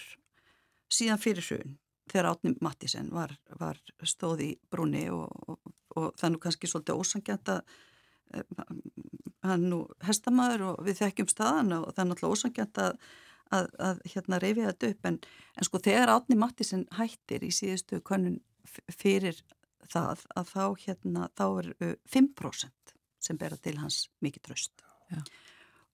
síðan 0.89 1.21
fyrir 1.21 1.45
sjöun 1.45 1.77
þegar 2.09 2.31
Átni 2.31 2.55
Mattísen 2.63 3.09
var, 3.13 3.35
var 3.59 3.79
stóð 4.07 4.43
í 4.45 4.49
brúni 4.71 5.05
og, 5.13 5.29
og, 5.45 5.59
og 5.95 6.11
það 6.17 6.27
er 6.27 6.33
nú 6.35 6.41
kannski 6.43 6.69
svolítið 6.69 7.01
ósangjant 7.03 7.53
að 7.55 7.61
eh, 8.33 8.43
hann 9.47 9.69
nú 9.71 9.81
hestamæður 10.05 10.65
og 10.71 10.83
við 10.87 11.01
þekkjum 11.03 11.31
staðan 11.31 11.73
og 11.79 11.89
það 11.93 12.03
er 12.03 12.09
náttúrulega 12.11 12.37
ósangjant 12.37 12.81
að, 12.83 12.99
að, 13.55 13.69
að 13.89 14.03
hérna 14.13 14.41
reyfi 14.43 14.67
þetta 14.67 14.91
upp 14.93 15.09
en, 15.09 15.19
en 15.55 15.69
sko 15.69 15.81
þegar 15.87 16.13
Átni 16.15 16.37
Mattísen 16.39 16.85
hættir 16.97 17.45
í 17.47 17.53
síðustu 17.55 18.01
konun 18.05 18.41
fyrir 18.93 19.39
það 19.89 20.25
að 20.37 20.53
þá 20.53 20.63
hérna 20.83 21.29
þá 21.37 21.45
er 21.47 21.71
5% 22.13 22.95
sem 23.19 23.39
bera 23.39 23.57
til 23.59 23.77
hans 23.79 24.07
mikið 24.23 24.45
tröst. 24.47 24.83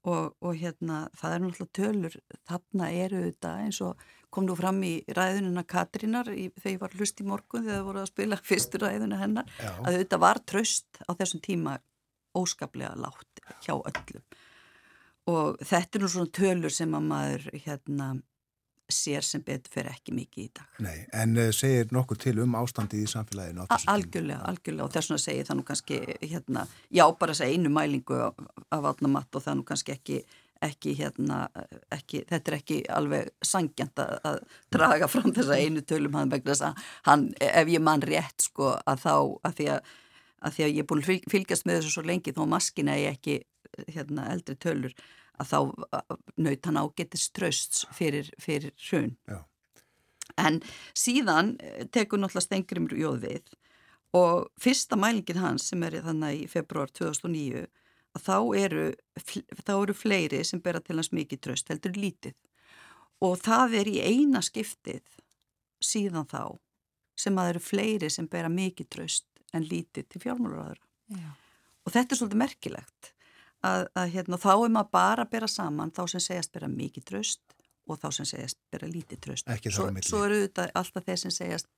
Og, 0.05 0.35
og 0.43 0.57
hérna 0.59 1.05
það 1.17 1.35
er 1.35 1.43
náttúrulega 1.43 1.75
tölur, 1.79 2.17
þarna 2.45 2.89
eru 2.93 3.23
þetta 3.25 3.53
eins 3.63 3.79
og 3.81 4.03
kom 4.35 4.47
nú 4.49 4.57
fram 4.59 4.81
í 4.85 4.93
ræðununa 5.15 5.65
Katrínar 5.67 6.29
í, 6.33 6.49
þegar 6.59 6.75
ég 6.75 6.81
var 6.83 6.95
hlust 6.99 7.21
í 7.21 7.27
morgun 7.27 7.65
þegar 7.65 7.79
það 7.79 7.89
voru 7.89 8.03
að 8.03 8.11
spila 8.11 8.39
fyrstu 8.49 8.81
ræðuna 8.83 9.21
hennar 9.21 9.51
Já. 9.57 9.71
að 9.81 9.99
þetta 10.01 10.21
var 10.25 10.41
tröst 10.43 11.03
á 11.07 11.11
þessum 11.15 11.43
tíma 11.45 11.79
óskaplega 12.35 12.93
látt 12.99 13.43
hjá 13.63 13.75
öllum 13.77 14.23
og 15.31 15.59
þetta 15.65 15.97
er 15.97 16.03
nú 16.03 16.11
svona 16.11 16.33
tölur 16.35 16.73
sem 16.73 16.93
að 16.93 17.05
maður 17.09 17.45
hérna 17.65 18.13
sér 18.91 19.25
sem 19.25 19.41
betur 19.41 19.71
fyrir 19.73 19.89
ekki 19.89 20.13
mikið 20.13 20.43
í 20.43 20.49
dag. 20.59 20.79
Nei, 20.85 20.97
en 21.17 21.33
uh, 21.39 21.49
segir 21.55 21.89
nokkuð 21.95 22.19
til 22.21 22.35
um 22.43 22.57
ástandið 22.59 23.05
í 23.05 23.09
samfélaginu? 23.09 23.65
Algjörlega, 23.91 24.41
algjörlega 24.45 24.85
og 24.85 24.93
þess 24.93 25.09
vegna 25.09 25.23
segir 25.23 25.47
það 25.47 25.59
nú 25.59 25.65
kannski 25.69 25.99
hérna, 26.21 26.65
já 26.93 27.05
bara 27.19 27.33
þess 27.33 27.45
að 27.47 27.55
einu 27.55 27.71
mælingu 27.73 28.19
af 28.21 28.89
átna 28.91 29.11
matt 29.15 29.39
og 29.39 29.45
það 29.45 29.57
nú 29.59 29.65
kannski 29.71 29.95
ekki, 29.95 30.19
ekki 30.63 30.93
hérna, 30.99 31.45
ekki, 31.93 32.23
þetta 32.29 32.51
er 32.51 32.57
ekki 32.59 32.77
alveg 32.93 33.31
sangjant 33.45 33.99
að, 34.01 34.13
að 34.29 34.39
draga 34.73 35.09
fram 35.11 35.33
þessa 35.35 35.57
einu 35.59 35.83
tölum 35.87 36.15
hann 36.17 36.31
vegna 36.31 36.53
þess 36.53 36.67
að 36.69 36.87
hann, 37.09 37.27
ef 37.41 37.73
ég 37.73 37.83
mann 37.83 38.05
rétt 38.05 38.47
sko 38.47 38.71
að 38.77 39.03
þá, 39.03 39.15
að 39.49 39.59
því 39.59 39.67
að, 39.75 39.91
að 40.39 40.55
því 40.55 40.65
að 40.67 40.71
ég 40.71 40.81
er 40.83 40.89
búin 40.91 41.03
að 41.03 41.27
fylgjast 41.33 41.67
með 41.67 41.79
þessu 41.79 41.93
svo 41.95 42.05
lengi 42.07 42.35
þó 42.35 42.41
maskina 42.49 42.97
ég 43.01 43.19
ekki 43.19 43.37
hérna 43.91 44.29
eldri 44.31 44.55
tölur 44.55 44.95
að 45.35 45.51
þá 45.51 45.59
naut 46.39 46.69
hann 46.69 46.79
ágetist 46.79 47.33
trösts 47.35 47.83
fyrir, 47.95 48.31
fyrir 48.39 48.71
hrun. 48.87 49.15
Já. 49.27 49.41
En 50.41 50.61
síðan 50.97 51.55
eh, 51.59 51.83
tekur 51.91 52.19
náttúrulega 52.19 52.47
Stengrimur 52.47 52.95
jóð 52.97 53.19
við 53.27 53.55
og 54.15 54.47
fyrsta 54.61 54.97
mælingin 54.99 55.41
hans 55.43 55.69
sem 55.69 55.83
er 55.83 55.99
þannig 56.05 56.45
í 56.45 56.47
februar 56.49 56.91
2009 56.95 57.65
að 57.65 57.73
þá 58.21 58.37
eru, 58.57 58.85
þá 59.65 59.73
eru 59.75 59.95
fleiri 59.95 60.43
sem 60.47 60.61
bera 60.63 60.81
til 60.83 60.97
hans 60.99 61.11
mikið 61.15 61.41
tröst, 61.47 61.71
heldur 61.71 61.97
lítið. 61.99 62.35
Og 63.23 63.37
það 63.39 63.79
er 63.81 63.89
í 63.91 63.97
eina 64.03 64.41
skiptið 64.43 65.03
síðan 65.83 66.27
þá 66.29 66.57
sem 67.19 67.37
að 67.39 67.53
eru 67.53 67.63
fleiri 67.63 68.09
sem 68.11 68.27
bera 68.27 68.51
mikið 68.51 68.89
tröst 68.91 69.27
en 69.55 69.63
lítið 69.63 70.07
til 70.11 70.21
fjármálaráður 70.23 70.81
og 71.85 71.93
þetta 71.93 72.15
er 72.15 72.19
svolítið 72.19 72.41
merkilegt 72.41 73.11
að, 73.65 73.85
að 73.95 74.09
hérna, 74.15 74.39
þá 74.41 74.51
er 74.53 74.73
maður 74.73 74.91
bara 74.97 75.25
að 75.25 75.31
bera 75.35 75.49
saman 75.49 75.93
þá 75.95 76.01
sem 76.11 76.23
segjast 76.27 76.53
bera 76.55 76.69
mikið 76.71 77.07
tröst 77.11 77.55
og 77.85 77.99
þá 78.01 78.07
sem 78.17 78.27
segjast 78.29 78.59
bera 78.73 78.89
lítið 78.89 79.21
tröst. 79.27 79.49
Svo, 79.69 79.87
svo 80.03 80.23
eru 80.25 80.41
þetta 80.43 80.67
alltaf 80.73 81.05
þeir 81.05 81.21
sem 81.21 81.33
segjast 81.33 81.69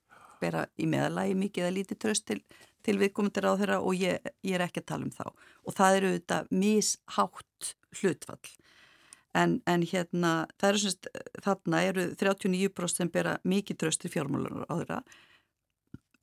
bera 0.41 0.65
í 0.77 0.87
meðalagi 0.89 1.35
mikið 1.37 1.65
eða 1.65 1.75
lítið 1.77 1.99
tröst 2.03 2.25
til, 2.29 2.39
til 2.85 2.97
viðkomundir 3.01 3.47
á 3.47 3.53
þeirra 3.59 3.79
og 3.81 3.97
ég, 3.99 4.31
ég 4.45 4.57
er 4.57 4.65
ekki 4.67 4.83
að 4.83 4.89
tala 4.93 5.07
um 5.07 5.13
þá. 5.13 5.25
Og 5.65 5.77
það 5.77 5.99
eru 5.99 6.13
þetta 6.15 6.39
mishátt 6.51 7.71
hlutfall. 8.01 8.53
En, 9.37 9.59
en 9.69 9.83
hérna, 9.85 10.33
það 10.57 10.69
eru 10.69 10.83
semst, 10.83 11.09
þarna 11.45 11.83
eru 11.85 12.07
39% 12.17 13.01
sem 13.01 13.11
bera 13.13 13.37
mikið 13.45 13.81
tröst 13.83 14.01
til 14.01 14.13
fjármálunar 14.13 14.65
á 14.65 14.73
þeirra, 14.79 15.01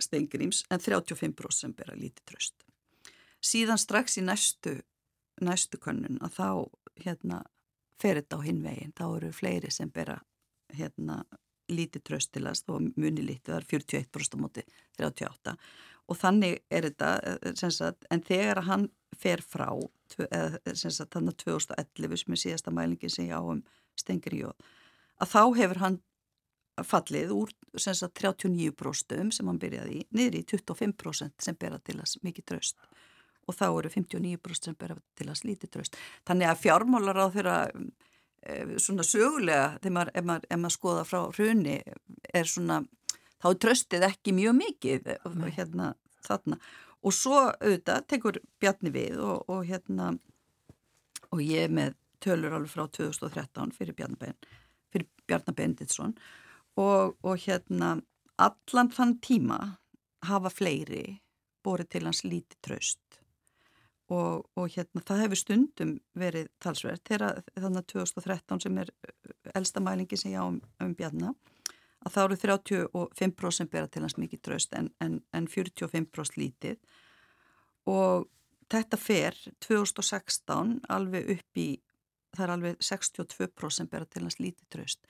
stengrims, 0.02 0.64
en 0.74 0.82
35% 0.82 1.54
sem 1.54 1.74
bera 1.76 1.94
lítið 1.94 2.32
tröst. 2.32 2.56
Síðan 3.44 3.78
strax 3.78 4.18
í 4.18 4.24
næstu 4.24 4.80
næstu 5.42 5.78
könnun 5.82 6.20
að 6.22 6.36
þá 6.38 6.48
hérna 7.04 7.40
fer 8.00 8.20
þetta 8.20 8.38
á 8.38 8.46
hinvegin, 8.46 8.94
þá 8.94 9.04
eru 9.16 9.30
fleiri 9.34 9.70
sem 9.72 9.90
bera 9.90 10.18
hérna 10.74 11.22
lítið 11.72 12.04
tröstilast 12.08 12.68
og 12.70 12.90
muni 12.96 13.24
lítið, 13.24 13.56
er 13.56 13.68
41% 13.70 14.36
á 14.36 14.38
móti 14.40 14.64
38 15.00 15.56
og 16.04 16.18
þannig 16.20 16.58
er 16.68 16.90
þetta 16.90 17.68
sagt, 17.72 18.04
en 18.12 18.22
þegar 18.24 18.64
hann 18.68 18.88
fer 19.16 19.40
frá 19.40 19.70
sem 20.74 20.92
sagt 20.92 21.14
þannig 21.14 21.38
2011 21.40 22.20
sem 22.20 22.34
er 22.34 22.42
síðasta 22.42 22.74
mælingin 22.74 23.12
sem 23.12 23.30
ég 23.30 23.38
á 23.38 23.40
um 23.40 23.62
stengri 23.98 24.42
jóð 24.42 24.56
að 25.22 25.30
þá 25.32 25.42
hefur 25.60 25.80
hann 25.84 26.00
fallið 26.82 27.32
úr 27.34 27.52
sagt 27.78 28.18
39% 28.20 29.36
sem 29.36 29.48
hann 29.50 29.60
byrjaði 29.62 30.00
í 30.00 30.06
niður 30.16 30.40
í 30.40 30.44
25% 30.50 31.46
sem 31.46 31.58
bera 31.58 31.78
til 31.78 32.00
að 32.00 32.16
mikið 32.26 32.48
tröst 32.50 32.80
og 33.46 33.56
þá 33.56 33.66
eru 33.68 33.92
59% 33.92 34.70
sem 34.70 34.78
bera 34.78 34.96
til 35.16 35.28
að 35.28 35.40
slíti 35.40 35.70
tröst 35.70 35.98
þannig 36.26 36.50
að 36.50 36.62
fjármálar 36.64 37.20
á 37.22 37.26
þeirra 37.34 37.58
eh, 37.70 37.86
svona 38.82 39.06
sögulega 39.06 39.74
þegar 39.80 39.96
maður, 39.96 40.12
ef 40.14 40.58
maður, 40.60 40.74
skoða 40.74 41.04
frá 41.08 41.20
hruni 41.36 41.76
er 42.34 42.50
svona, 42.50 42.82
þá 43.42 43.48
er 43.50 43.60
tröstið 43.64 44.08
ekki 44.08 44.34
mjög 44.36 44.56
mikið 44.60 45.12
Nei. 45.34 45.50
hérna 45.56 45.94
þarna. 46.24 46.58
Og 47.04 47.12
svo 47.12 47.40
auðvitað 47.50 48.06
tekur 48.08 48.40
Bjarni 48.60 48.92
við 48.94 49.20
og, 49.20 49.44
og 49.52 49.66
hérna 49.68 50.14
og 51.34 51.42
ég 51.44 51.72
með 51.72 51.96
tölur 52.24 52.54
alveg 52.56 52.72
frá 52.72 52.86
2013 52.88 53.74
fyrir 53.76 53.96
Bjarnabenn 53.98 54.38
fyrir 54.92 55.08
Bjarnabenditsson 55.28 56.14
og, 56.80 57.16
og 57.20 57.36
hérna 57.44 57.96
allan 58.40 58.92
þann 58.94 59.18
tíma 59.24 59.58
hafa 60.28 60.52
fleiri 60.52 61.20
borið 61.64 61.90
til 61.94 62.04
hans 62.08 62.24
lítið 62.24 62.60
tröst 62.64 63.03
og, 64.12 64.44
og 64.58 64.68
hérna 64.74 65.02
það 65.06 65.22
hefur 65.24 65.40
stundum 65.40 65.94
verið 66.18 66.50
talsverð 66.60 67.00
þegar 67.08 67.40
þannig 67.56 67.80
að 67.80 67.90
2013 67.94 68.64
sem 68.66 68.78
er 68.82 68.92
elsta 69.54 69.80
mælingi 69.80 70.18
sem 70.20 70.34
ég 70.34 70.44
á 70.44 70.46
um, 70.46 70.60
um 70.84 70.94
Bjarnar 70.98 71.34
að 72.04 72.12
þá 72.12 72.20
eru 72.24 72.38
35% 72.42 73.72
bera 73.72 73.88
til 73.88 74.04
hans 74.04 74.18
mikið 74.20 74.42
tröst 74.44 74.76
en, 74.76 74.90
en, 75.00 75.18
en 75.32 75.48
45% 75.48 76.38
lítið. 76.40 76.76
Og 77.88 78.28
þetta 78.72 78.98
fer 79.00 79.38
2016 79.64 80.78
alveg 80.92 81.34
upp 81.36 81.60
í, 81.60 81.68
það 82.36 82.44
er 82.46 82.54
alveg 82.56 82.84
62% 82.84 83.90
bera 83.90 84.08
til 84.10 84.24
hans 84.26 84.40
lítið 84.42 84.70
tröst 84.74 85.08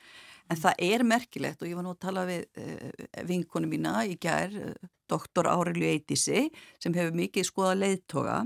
en 0.51 0.61
það 0.61 0.83
er 0.87 1.05
merkilegt 1.07 1.63
og 1.63 1.71
ég 1.71 1.79
var 1.79 1.87
nú 1.87 1.95
að 1.95 2.03
tala 2.05 2.25
við 2.29 2.45
uh, 2.61 3.07
vinkonu 3.29 3.71
mína 3.71 3.95
í 4.09 4.17
gær, 4.21 4.53
uh, 4.53 4.91
doktor 5.11 5.49
Árilu 5.49 5.87
Eitisi 5.89 6.49
sem 6.83 6.97
hefur 6.97 7.17
mikið 7.17 7.49
skoða 7.49 7.79
leiðtoga. 7.81 8.43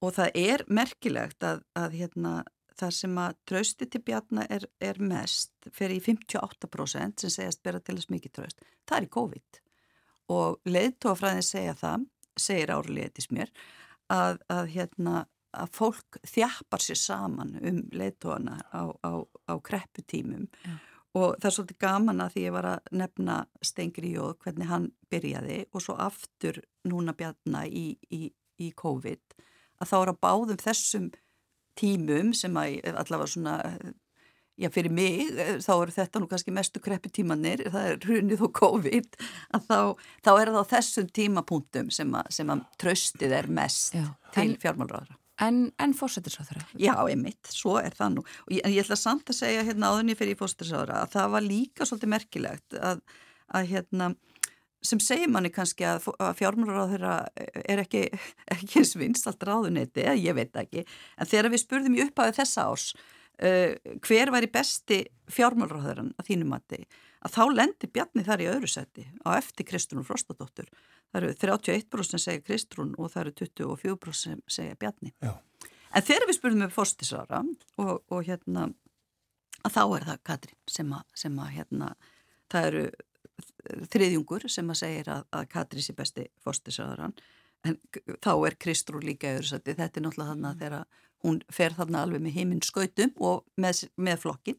Og 0.00 0.14
það 0.16 0.38
er 0.40 0.64
merkilegt 0.72 1.44
að, 1.44 1.60
að 1.76 1.96
hérna 2.00 2.34
það 2.80 2.94
sem 2.96 3.18
að 3.20 3.34
trösti 3.50 3.88
til 3.92 4.00
bjarna 4.04 4.46
er, 4.48 4.64
er 4.80 5.00
mest 5.04 5.52
fyrir 5.76 5.98
í 5.98 6.04
58% 6.06 7.20
sem 7.20 7.34
segjast 7.34 7.60
bera 7.66 7.82
til 7.84 7.98
þess 7.98 8.12
mikið 8.12 8.36
tröst. 8.38 8.64
Það 8.88 8.96
er 8.96 9.08
í 9.08 9.10
COVID. 9.18 9.60
Og 10.32 10.70
leiðtófræðin 10.70 11.44
segja 11.44 11.76
það, 11.76 12.06
segir 12.40 12.72
árleitis 12.72 13.28
mér, 13.34 13.52
að, 14.08 14.40
að, 14.48 14.72
hérna, 14.72 15.26
að 15.56 15.72
fólk 15.76 16.20
þjappar 16.26 16.84
sér 16.84 17.00
saman 17.00 17.56
um 17.60 17.82
leiðtóana 17.96 18.60
á, 18.70 18.82
á, 19.02 19.12
á 19.50 19.54
krepputímum 19.64 20.46
ja. 20.64 20.76
og 21.18 21.38
það 21.40 21.48
er 21.50 21.56
svolítið 21.56 21.80
gaman 21.86 22.24
að 22.24 22.34
því 22.34 22.44
ég 22.46 22.56
var 22.56 22.68
að 22.74 22.92
nefna 23.02 23.38
Stengri 23.64 24.12
Jóð 24.14 24.36
hvernig 24.44 24.70
hann 24.70 24.90
byrjaði 25.10 25.62
og 25.72 25.84
svo 25.84 25.96
aftur 25.98 26.62
núna 26.86 27.16
bjarna 27.16 27.64
í, 27.66 27.96
í, 28.10 28.30
í 28.60 28.70
COVID 28.76 29.40
að 29.80 29.90
þá 29.90 29.96
er 30.00 30.12
að 30.12 30.22
báðum 30.22 30.60
þessum 30.60 31.10
tímum 31.80 32.34
sem 32.36 32.56
að 32.60 32.78
allavega 32.90 33.30
svona, 33.32 33.54
já 34.60 34.68
fyrir 34.72 34.92
mig 34.92 35.30
þá 35.64 35.72
eru 35.76 35.94
þetta 35.94 36.20
nú 36.20 36.28
kannski 36.30 36.54
mestu 36.54 36.82
kreppi 36.82 37.12
tímanir, 37.20 37.64
það 37.72 37.88
er 37.88 38.04
hrunið 38.04 38.44
og 38.46 38.52
COVID 38.60 39.16
að 39.56 39.70
þá, 39.70 39.78
þá 40.26 40.32
er 40.34 40.52
það 40.52 40.60
á 40.60 40.72
þessum 40.74 41.08
tímapunktum 41.20 41.94
sem 41.94 42.12
að, 42.18 42.34
sem 42.36 42.52
að 42.52 42.66
tröstið 42.82 43.36
er 43.40 43.50
mest 43.60 43.96
já, 43.96 44.06
til 44.36 44.52
fjármálraðara. 44.60 45.19
En, 45.40 45.60
en 45.80 45.94
fósættisráðara? 45.96 46.66
Já, 46.76 46.94
einmitt, 47.08 47.48
svo 47.48 47.78
er 47.80 47.94
það 47.96 48.18
nú. 48.18 48.24
Ég, 48.52 48.60
en 48.64 48.74
ég 48.74 48.84
ætla 48.84 48.98
samt 49.00 49.30
að 49.32 49.38
segja 49.40 49.64
hérna 49.64 49.92
áðurni 49.92 50.16
fyrir 50.18 50.38
fósættisráðara 50.40 51.04
að 51.04 51.14
það 51.14 51.30
var 51.36 51.46
líka 51.46 51.88
svolítið 51.88 52.12
merkilegt 52.14 52.76
að, 52.76 53.00
að 53.56 53.70
hérna 53.72 54.10
sem 54.84 55.00
segir 55.02 55.28
manni 55.28 55.50
kannski 55.52 55.84
að, 55.84 56.08
að 56.16 56.36
fjármálaráð 56.38 56.94
þeirra 56.94 57.14
er 57.68 57.82
ekki, 57.82 58.04
ekki 58.56 58.84
svinst 58.88 59.28
allt 59.28 59.44
ráðunetti, 59.44 60.06
ég 60.20 60.36
veit 60.36 60.56
ekki 60.56 60.84
en 60.84 61.28
þegar 61.28 61.50
við 61.52 61.64
spurðum 61.64 61.98
í 61.98 62.04
upphafið 62.06 62.38
þessa 62.40 62.66
árs 62.70 62.86
uh, 62.96 63.76
hver 64.06 64.32
væri 64.32 64.50
besti 64.52 65.02
fjármálaráðurann 65.32 66.14
að 66.16 66.30
þínum 66.32 66.54
mati 66.56 66.80
að 67.20 67.36
þá 67.36 67.42
lendir 67.52 67.92
Bjarni 67.92 68.24
þar 68.24 68.44
í 68.44 68.48
öðru 68.54 68.70
seti 68.72 69.04
á 69.28 69.36
eftir 69.36 69.68
Kristrún 69.68 70.06
Frostadóttur 70.08 70.70
það 71.10 71.22
eru 71.22 71.32
31% 71.42 72.22
segja 72.22 72.44
Kristrún 72.44 72.94
og 72.98 73.12
það 73.12 73.22
eru 73.26 73.34
24% 73.42 74.56
segja 74.58 74.78
Bjarni. 74.80 75.12
Já. 75.22 75.34
en 75.94 76.06
þegar 76.06 76.28
við 76.28 76.38
spurðum 76.38 76.66
upp 76.68 76.76
fórstisvara 76.76 77.42
og, 77.82 77.94
og 78.08 78.24
hérna 78.26 78.70
að 79.64 79.76
þá 79.76 79.82
er 79.84 80.08
það 80.08 80.24
Katrín 80.30 80.60
sem 80.70 80.96
að, 80.96 81.04
sem 81.14 81.38
að 81.42 81.52
hérna 81.58 81.92
það 82.50 82.70
eru 82.70 82.84
þriðjungur 83.90 84.48
sem 84.50 84.72
að 84.72 84.80
segir 84.80 85.12
að, 85.12 85.28
að 85.36 85.46
Katri 85.52 85.84
sé 85.84 85.94
besti 85.96 86.26
fórstisraðurann 86.44 87.14
en 87.68 87.76
þá 88.24 88.32
er 88.48 88.56
Kristrú 88.60 89.02
líka 89.04 89.34
öðru 89.34 89.50
sætti, 89.50 89.76
þetta 89.76 90.00
er 90.00 90.06
náttúrulega 90.06 90.34
þannig 90.34 90.50
að 90.50 90.62
þegar 90.62 91.06
hún 91.26 91.40
fer 91.52 91.76
þarna 91.76 92.04
alveg 92.04 92.22
með 92.24 92.36
heiminn 92.38 92.62
skautum 92.64 93.12
og 93.20 93.42
með, 93.60 93.82
með 94.00 94.22
flokkin 94.22 94.56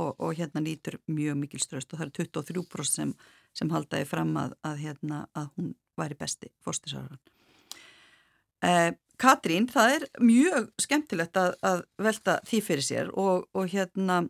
og, 0.00 0.14
og 0.16 0.32
hérna 0.38 0.62
nýtur 0.64 0.96
mjög 1.10 1.36
mikil 1.42 1.60
ströst 1.60 1.92
og 1.92 2.00
það 2.00 2.06
er 2.06 2.14
23% 2.32 2.88
sem, 2.88 3.12
sem 3.56 3.70
haldaði 3.72 4.08
fram 4.08 4.32
að, 4.38 4.56
að, 4.66 4.80
hérna, 4.84 5.20
að 5.36 5.50
hún 5.56 5.74
væri 5.98 6.16
besti 6.18 6.50
fórstisraðurann 6.64 7.22
eh, 8.66 8.92
Katrín, 9.20 9.66
það 9.68 9.96
er 9.98 10.06
mjög 10.24 10.70
skemmtilegt 10.80 11.36
að, 11.36 11.52
að 11.66 11.82
velta 12.00 12.38
því 12.48 12.60
fyrir 12.64 12.86
sér 12.86 13.10
og, 13.20 13.50
og 13.52 13.68
hérna 13.68 14.22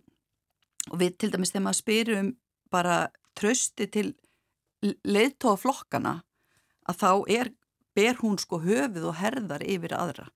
og 0.90 0.98
við 0.98 1.16
til 1.20 1.30
dæmis 1.30 1.52
þegar 1.52 1.66
maður 1.68 1.78
spyrum 1.78 2.32
bara 2.74 2.96
trösti 3.38 3.86
til 3.92 4.08
leiðtóflokkana 4.82 6.20
að 6.90 6.98
þá 7.02 7.10
er, 7.30 7.52
ber 7.94 8.18
hún 8.22 8.38
sko 8.40 8.58
höfuð 8.64 9.10
og 9.10 9.18
herðar 9.20 9.62
yfir 9.62 9.94
aðra. 9.94 10.30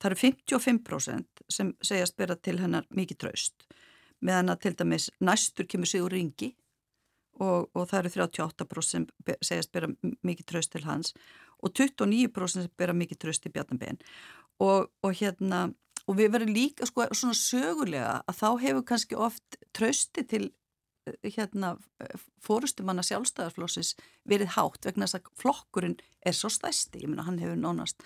Það 0.00 0.08
eru 0.10 0.20
55% 0.24 1.42
sem 1.52 1.72
segjast 1.84 2.16
bera 2.16 2.34
til 2.34 2.56
hennar 2.62 2.88
mikið 2.90 3.20
tröst 3.26 3.66
meðan 4.24 4.52
að 4.52 4.64
til 4.64 4.74
dæmis 4.80 5.08
næstur 5.20 5.68
kemur 5.68 5.88
sig 5.88 6.02
úr 6.04 6.14
ringi 6.16 6.50
og, 7.40 7.70
og 7.74 7.88
það 7.90 7.98
eru 8.00 8.26
38% 8.26 8.86
sem 8.86 9.06
segjast 9.40 9.72
bera 9.74 9.90
mikið 10.26 10.48
tröst 10.52 10.74
til 10.74 10.84
hans 10.86 11.14
og 11.60 11.74
29% 11.76 12.64
sem 12.64 12.72
bera 12.80 12.96
mikið 12.96 13.22
tröst 13.24 13.44
til 13.44 13.52
Bjarnabén 13.54 14.00
og, 14.60 14.90
og 15.02 15.12
hérna 15.16 15.68
og 16.08 16.16
við 16.18 16.32
verðum 16.34 16.54
líka 16.56 16.88
sko 16.88 17.06
svona 17.12 17.36
sögulega 17.36 18.14
að 18.28 18.40
þá 18.40 18.48
hefur 18.64 18.86
kannski 18.88 19.18
oft 19.18 19.60
trösti 19.76 20.24
til 20.26 20.50
hérna 21.24 21.74
fórustumanna 22.44 23.02
sjálfstæðarflósis 23.06 23.94
verið 24.28 24.54
hátt 24.56 24.86
vegna 24.86 25.08
þess 25.08 25.18
að 25.18 25.30
flokkurinn 25.40 25.96
er 26.26 26.36
svo 26.36 26.50
stæsti, 26.52 27.04
ég 27.04 27.10
meina 27.10 27.24
hann 27.26 27.40
hefur 27.40 27.58
nánast 27.58 28.04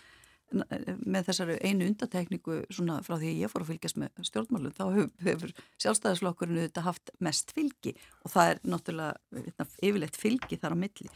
með 0.55 1.29
þessari 1.29 1.57
einu 1.65 1.89
undatekningu 1.91 2.59
svona 2.73 2.99
frá 3.07 3.17
því 3.17 3.31
að 3.31 3.41
ég 3.43 3.53
fór 3.53 3.65
að 3.65 3.71
fylgjast 3.73 4.01
með 4.01 4.21
stjórnmálum, 4.29 4.75
þá 4.77 4.85
hefur, 5.27 5.55
sjálfstæðarsflokkurinn 5.83 6.61
auðvitað 6.61 6.89
haft 6.89 7.15
mest 7.25 7.55
fylgi 7.57 7.95
og 8.23 8.35
það 8.35 8.53
er 8.53 8.61
náttúrulega 8.75 9.41
hérna, 9.41 9.69
yfirleitt 9.89 10.21
fylgi 10.21 10.61
þar 10.63 10.77
á 10.77 10.83
milli. 10.85 11.11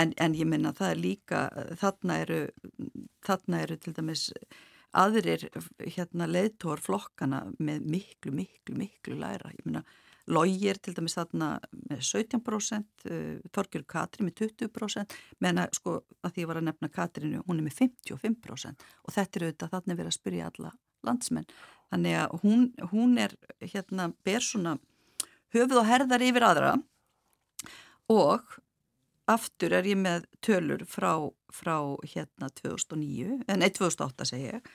En, 0.00 0.14
en 0.18 0.36
ég 0.38 0.48
menna 0.50 0.74
það 0.74 0.92
er 0.92 1.02
líka 1.02 1.42
þarna 1.80 2.20
eru, 2.24 2.38
þarna 3.26 3.60
eru 3.66 3.80
til 3.82 3.94
dæmis 3.96 4.28
aðrir 4.94 5.48
hérna 5.82 6.28
leiðtór 6.30 6.82
flokkana 6.82 7.44
með 7.58 7.86
miklu, 7.96 8.34
miklu, 8.34 8.78
miklu 8.78 9.18
læra, 9.18 9.52
ég 9.54 9.66
menna 9.66 9.84
Lógir 10.32 10.78
til 10.80 10.94
dæmis 10.96 11.16
þarna 11.18 11.48
með 11.90 12.00
17%, 12.08 13.04
Torgjur 13.52 13.84
Katri 13.88 14.24
með 14.24 14.38
20%, 14.40 15.16
menna 15.44 15.66
sko 15.76 15.98
að 16.24 16.32
því 16.32 16.44
ég 16.44 16.48
var 16.48 16.60
að 16.60 16.66
nefna 16.70 16.90
Katrinu, 16.92 17.42
hún 17.44 17.60
er 17.60 17.66
með 17.66 17.76
55% 17.82 18.86
og 19.04 19.12
þetta 19.12 19.38
er 19.38 19.46
auðvitað 19.46 19.74
þarna 19.74 19.98
verið 19.98 20.12
að 20.12 20.16
spyrja 20.16 20.48
alla 20.48 20.72
landsmenn. 21.04 21.48
Þannig 21.92 22.18
að 22.22 22.36
hún, 22.42 22.66
hún 22.94 23.18
er 23.20 23.36
hérna 23.60 24.08
ber 24.24 24.44
svona 24.44 24.78
höfuð 25.54 25.82
og 25.82 25.88
herðar 25.90 26.24
yfir 26.24 26.48
aðra 26.48 26.74
og 28.10 28.56
aftur 29.30 29.76
er 29.76 29.86
ég 29.88 30.00
með 30.00 30.24
tölur 30.44 30.84
frá, 30.88 31.12
frá 31.52 31.76
hérna 32.04 32.50
2009, 32.60 33.42
en 33.48 33.64
2008 33.64 34.28
segi 34.32 34.50
ég 34.56 34.72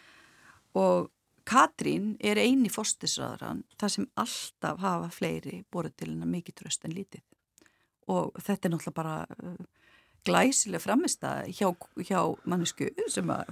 og 0.78 1.10
Katrín 1.50 2.14
er 2.22 2.38
eini 2.38 2.70
fórstisraðarann 2.70 3.64
þar 3.82 3.94
sem 3.96 4.08
alltaf 4.22 4.82
hafa 4.84 5.10
fleiri 5.14 5.64
borðið 5.74 5.96
til 5.98 6.10
hennar 6.12 6.30
mikið 6.30 6.60
tröst 6.62 6.86
en 6.86 6.94
lítið. 6.94 7.24
Og 8.10 8.34
þetta 8.38 8.68
er 8.68 8.74
náttúrulega 8.74 8.98
bara 9.00 9.16
uh, 9.26 9.56
glæsileg 10.28 10.84
framist 10.84 11.24
að 11.26 11.50
hjá, 11.58 11.70
hjá 12.06 12.20
mannesku 12.50 12.90
sem 13.10 13.32
að 13.34 13.50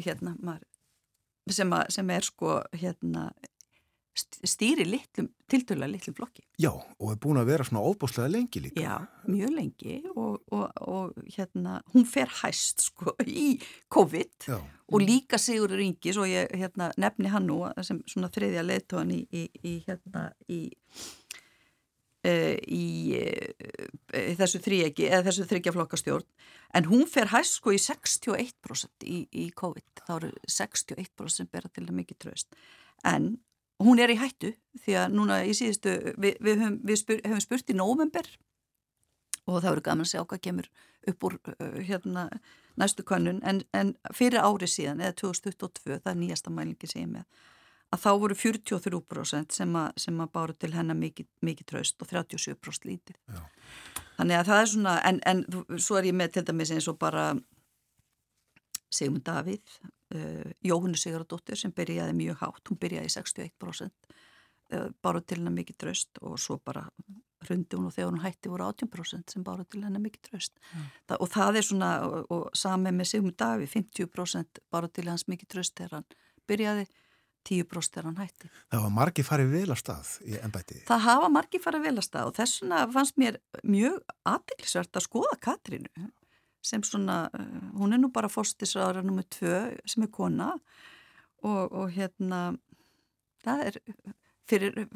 hérna, 0.00 0.34
maður, 0.42 0.66
sem, 1.52 1.72
að, 1.72 1.86
sem 1.96 2.12
er 2.12 2.28
sko 2.28 2.58
hérna 2.76 3.30
stýri 4.18 4.84
litlum, 4.88 5.28
tiltölulega 5.50 5.92
litlum 5.92 6.16
flokki. 6.16 6.42
Já, 6.60 6.70
og 6.72 7.12
er 7.12 7.20
búin 7.22 7.40
að 7.40 7.50
vera 7.52 7.66
svona 7.66 7.84
óbúslega 7.86 8.30
lengi 8.32 8.62
líka. 8.62 8.82
Já, 8.82 8.96
mjög 9.30 9.54
lengi 9.54 9.98
og, 10.14 10.40
og, 10.54 10.66
og 10.80 11.30
hérna, 11.36 11.78
hún 11.94 12.06
fer 12.08 12.30
hæst 12.40 12.88
sko 12.88 13.14
í 13.24 13.60
COVID 13.94 14.48
Já. 14.50 14.58
og 14.58 15.04
líka 15.04 15.40
Sigurður 15.40 15.82
Ringis 15.82 16.18
og 16.20 16.28
ég 16.30 16.50
hérna, 16.58 16.90
nefni 16.98 17.32
hann 17.32 17.48
nú 17.48 17.60
sem 17.86 18.02
svona 18.10 18.30
þriðja 18.34 18.66
leittóan 18.66 19.14
í, 19.14 19.22
í, 19.30 19.46
í, 19.62 19.74
hérna, 19.86 20.28
í, 20.50 20.60
uh, 22.28 22.56
í 22.58 22.86
uh, 23.18 24.32
þessu 24.40 24.62
þrýegi 24.64 25.10
eða 25.10 25.28
þessu 25.30 25.48
þryggjaflokkastjórn 25.52 26.26
en 26.78 26.88
hún 26.90 27.06
fer 27.08 27.30
hæst 27.32 27.60
sko 27.60 27.72
í 27.72 27.78
61% 27.80 29.06
í 29.08 29.46
COVID, 29.56 30.02
þá 30.04 30.16
eru 30.18 30.32
61% 30.44 31.38
sem 31.38 31.48
bera 31.48 31.70
til 31.72 31.86
það 31.86 32.00
mikið 32.02 32.24
tröst 32.26 32.58
en 33.06 33.36
hún 33.82 34.02
er 34.02 34.12
í 34.12 34.18
hættu 34.18 34.52
því 34.82 34.98
að 35.02 35.16
núna 35.16 35.40
í 35.46 35.54
síðustu, 35.56 35.96
við, 36.18 36.38
við, 36.44 36.62
höfum, 36.62 36.78
við 36.86 37.00
spyr, 37.02 37.20
hefum 37.24 37.42
spurt 37.44 37.72
í 37.72 37.76
nóvember 37.78 38.30
og 39.48 39.60
það 39.62 39.70
verður 39.70 39.84
gaman 39.88 40.06
að 40.06 40.10
sjá 40.12 40.22
hvað 40.22 40.42
kemur 40.44 40.70
upp 41.08 41.28
úr 41.28 41.36
uh, 41.38 41.78
hérna 41.88 42.28
næstu 42.78 43.04
kannun 43.06 43.40
en, 43.46 43.62
en 43.74 43.94
fyrir 44.14 44.42
ári 44.42 44.68
síðan 44.70 45.02
eða 45.02 45.16
2022, 45.22 46.00
það 46.02 46.10
er 46.12 46.18
nýjasta 46.20 46.52
mælingi 46.54 46.90
sem 46.90 47.04
ég 47.04 47.12
með, 47.12 47.46
að 47.94 48.02
þá 48.04 48.10
voru 48.22 48.38
43% 48.38 49.56
sem 49.56 49.78
að, 49.80 49.88
sem 50.04 50.22
að 50.22 50.32
báru 50.36 50.56
til 50.58 50.72
hennar 50.74 50.98
mikið, 50.98 51.28
mikið 51.48 51.70
traust 51.72 52.02
og 52.04 52.10
37% 52.12 52.88
lítið. 52.90 53.16
Já. 53.30 53.40
Þannig 54.18 54.40
að 54.40 54.50
það 54.50 54.60
er 54.60 54.72
svona, 54.72 54.96
en, 55.06 55.20
en 55.30 55.44
svo 55.78 55.98
er 55.98 56.10
ég 56.10 56.18
með 56.18 56.34
til 56.36 56.44
dæmis 56.48 56.74
eins 56.74 56.90
og 56.90 56.98
bara 57.00 57.30
Sigmund 58.90 59.24
Davíð, 59.26 59.78
uh, 60.14 60.50
Jóhannu 60.64 60.98
Sigurðardóttir 60.98 61.60
sem 61.60 61.74
byrjaði 61.74 62.16
mjög 62.18 62.42
hátt, 62.42 62.64
hún 62.70 62.80
byrjaði 62.80 63.10
í 63.10 63.14
61% 63.16 63.90
uh, 63.90 64.90
báru 65.02 65.22
til 65.24 65.40
hennar 65.40 65.56
mikið 65.56 65.80
tröst 65.84 66.22
og 66.22 66.38
svo 66.42 66.58
bara 66.64 66.86
hrundi 67.46 67.78
hún 67.78 67.88
og 67.88 67.94
þegar 67.94 68.10
hún 68.10 68.22
hætti 68.24 68.50
voru 68.50 68.66
18% 68.66 69.34
sem 69.34 69.44
báru 69.46 69.66
til 69.70 69.84
hennar 69.84 70.02
mikið 70.02 70.30
tröst 70.30 70.56
mm. 70.58 70.86
Þa, 71.10 71.18
og 71.18 71.28
það 71.34 71.60
er 71.60 71.68
svona, 71.68 71.90
og, 72.06 72.32
og 72.34 72.48
sami 72.58 72.94
með 72.94 73.12
Sigmund 73.12 73.38
Davíð, 73.38 73.74
50% 73.76 74.64
báru 74.72 74.90
til 74.90 75.06
hans 75.10 75.28
mikið 75.30 75.52
tröst 75.54 75.76
þegar 75.78 76.00
hann 76.00 76.08
byrjaði 76.50 76.88
10% 77.48 77.94
þegar 77.94 78.08
hann 78.10 78.20
hætti. 78.20 78.50
Það 78.72 78.84
var 78.84 78.94
margi 78.98 79.24
farið 79.24 79.52
vel 79.54 79.68
að 79.72 79.80
stað 79.80 80.10
í 80.26 80.38
ennbæti. 80.42 80.80
Það 80.88 81.04
hafa 81.06 81.30
margi 81.32 81.60
farið 81.62 81.86
vel 81.86 81.94
að 81.94 82.06
stað 82.08 82.30
og 82.30 82.36
þess 82.36 82.62
vegna 82.62 82.80
fannst 82.92 83.20
mér 83.20 83.38
mjög 83.62 84.00
aðdeklisvert 84.28 84.98
að 84.98 85.06
skoða 85.06 85.38
Katrínu 85.46 86.08
sem 86.64 86.82
svona, 86.82 87.28
eh, 87.34 87.50
hún 87.78 87.94
er 87.94 88.02
nú 88.02 88.12
bara 88.12 88.30
fórstisraðara 88.32 89.04
nummið 89.06 89.28
tvö 89.38 89.58
sem 89.86 90.06
er 90.06 90.12
kona 90.12 90.54
og, 91.42 91.72
og 91.72 91.92
hérna 91.94 92.58
það 93.44 93.66
er 93.68 93.78
fyrir, 94.48 94.88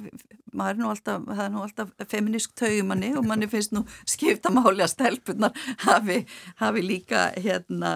maður 0.52 0.72
er 0.72 0.80
nú 0.80 0.88
alltaf 0.90 1.24
það 1.28 1.42
er 1.44 1.52
nú 1.52 1.62
alltaf 1.62 1.92
feministk 2.10 2.54
taugumanni 2.58 3.12
og 3.18 3.26
manni 3.28 3.48
finnst 3.52 3.74
nú 3.76 3.84
skipta 4.08 4.52
máli 4.52 4.84
að 4.84 4.92
stelpunar 4.94 5.56
hafi, 5.84 6.22
hafi 6.60 6.84
líka 6.84 7.26
hérna 7.36 7.94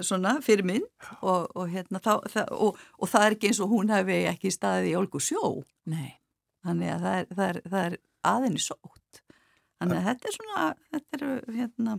svona 0.00 0.38
fyrir 0.44 0.68
minn 0.68 0.86
og, 1.20 1.48
og 1.56 1.72
hérna 1.72 2.02
þá, 2.02 2.14
það, 2.28 2.52
og, 2.58 2.80
og 2.98 3.12
það 3.12 3.26
er 3.26 3.36
ekki 3.38 3.52
eins 3.52 3.62
og 3.64 3.72
hún 3.72 3.92
hefði 3.92 4.22
ekki 4.32 4.52
staðið 4.52 4.92
í 4.92 4.96
olgu 5.00 5.22
sjó. 5.22 5.54
Nei. 5.90 6.18
þannig 6.62 6.92
að 6.92 7.04
það 7.04 7.18
er, 7.18 7.28
það 7.32 7.48
er, 7.48 7.60
það 7.72 7.84
er 7.88 7.98
aðinni 8.32 8.62
sótt. 8.62 9.22
Þannig 9.82 9.98
að 9.98 10.08
þetta 10.08 10.28
er 10.28 10.36
svona 10.36 10.66
þetta 10.92 11.18
er 11.18 11.56
hérna 11.56 11.96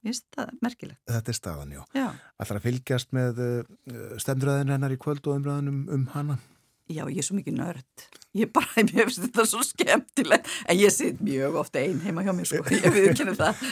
Finnst 0.00 0.24
þetta 0.32 0.56
merkilegt. 0.64 1.00
Þetta 1.10 1.32
er 1.32 1.36
staðan, 1.36 1.74
já. 1.74 1.82
já. 1.96 2.06
Alltaf 2.40 2.56
að 2.56 2.66
fylgjast 2.68 3.10
með 3.16 3.42
uh, 3.44 4.14
stemdraðin 4.22 4.72
hennar 4.72 4.94
í 4.94 4.98
kvöld 5.00 5.26
og 5.28 5.36
umræðinum 5.36 5.82
um 5.92 6.06
hana? 6.14 6.38
Já, 6.90 7.04
ég 7.04 7.20
er 7.20 7.26
svo 7.26 7.36
mikið 7.36 7.58
nörd. 7.58 8.06
Ég 8.40 8.50
bara, 8.54 8.70
mér 8.88 9.10
finnst 9.10 9.26
þetta 9.26 9.44
svo 9.50 9.60
skemmtilegt. 9.66 10.48
En 10.64 10.80
ég 10.80 10.94
sitt 10.94 11.20
mjög 11.24 11.60
ofta 11.60 11.82
einn 11.82 12.00
heima 12.06 12.24
hjá 12.24 12.32
mér, 12.32 12.48
sko. 12.48 12.64
Ég 12.80 12.96
við 12.96 13.10
ekki 13.12 13.36
það. 13.36 13.68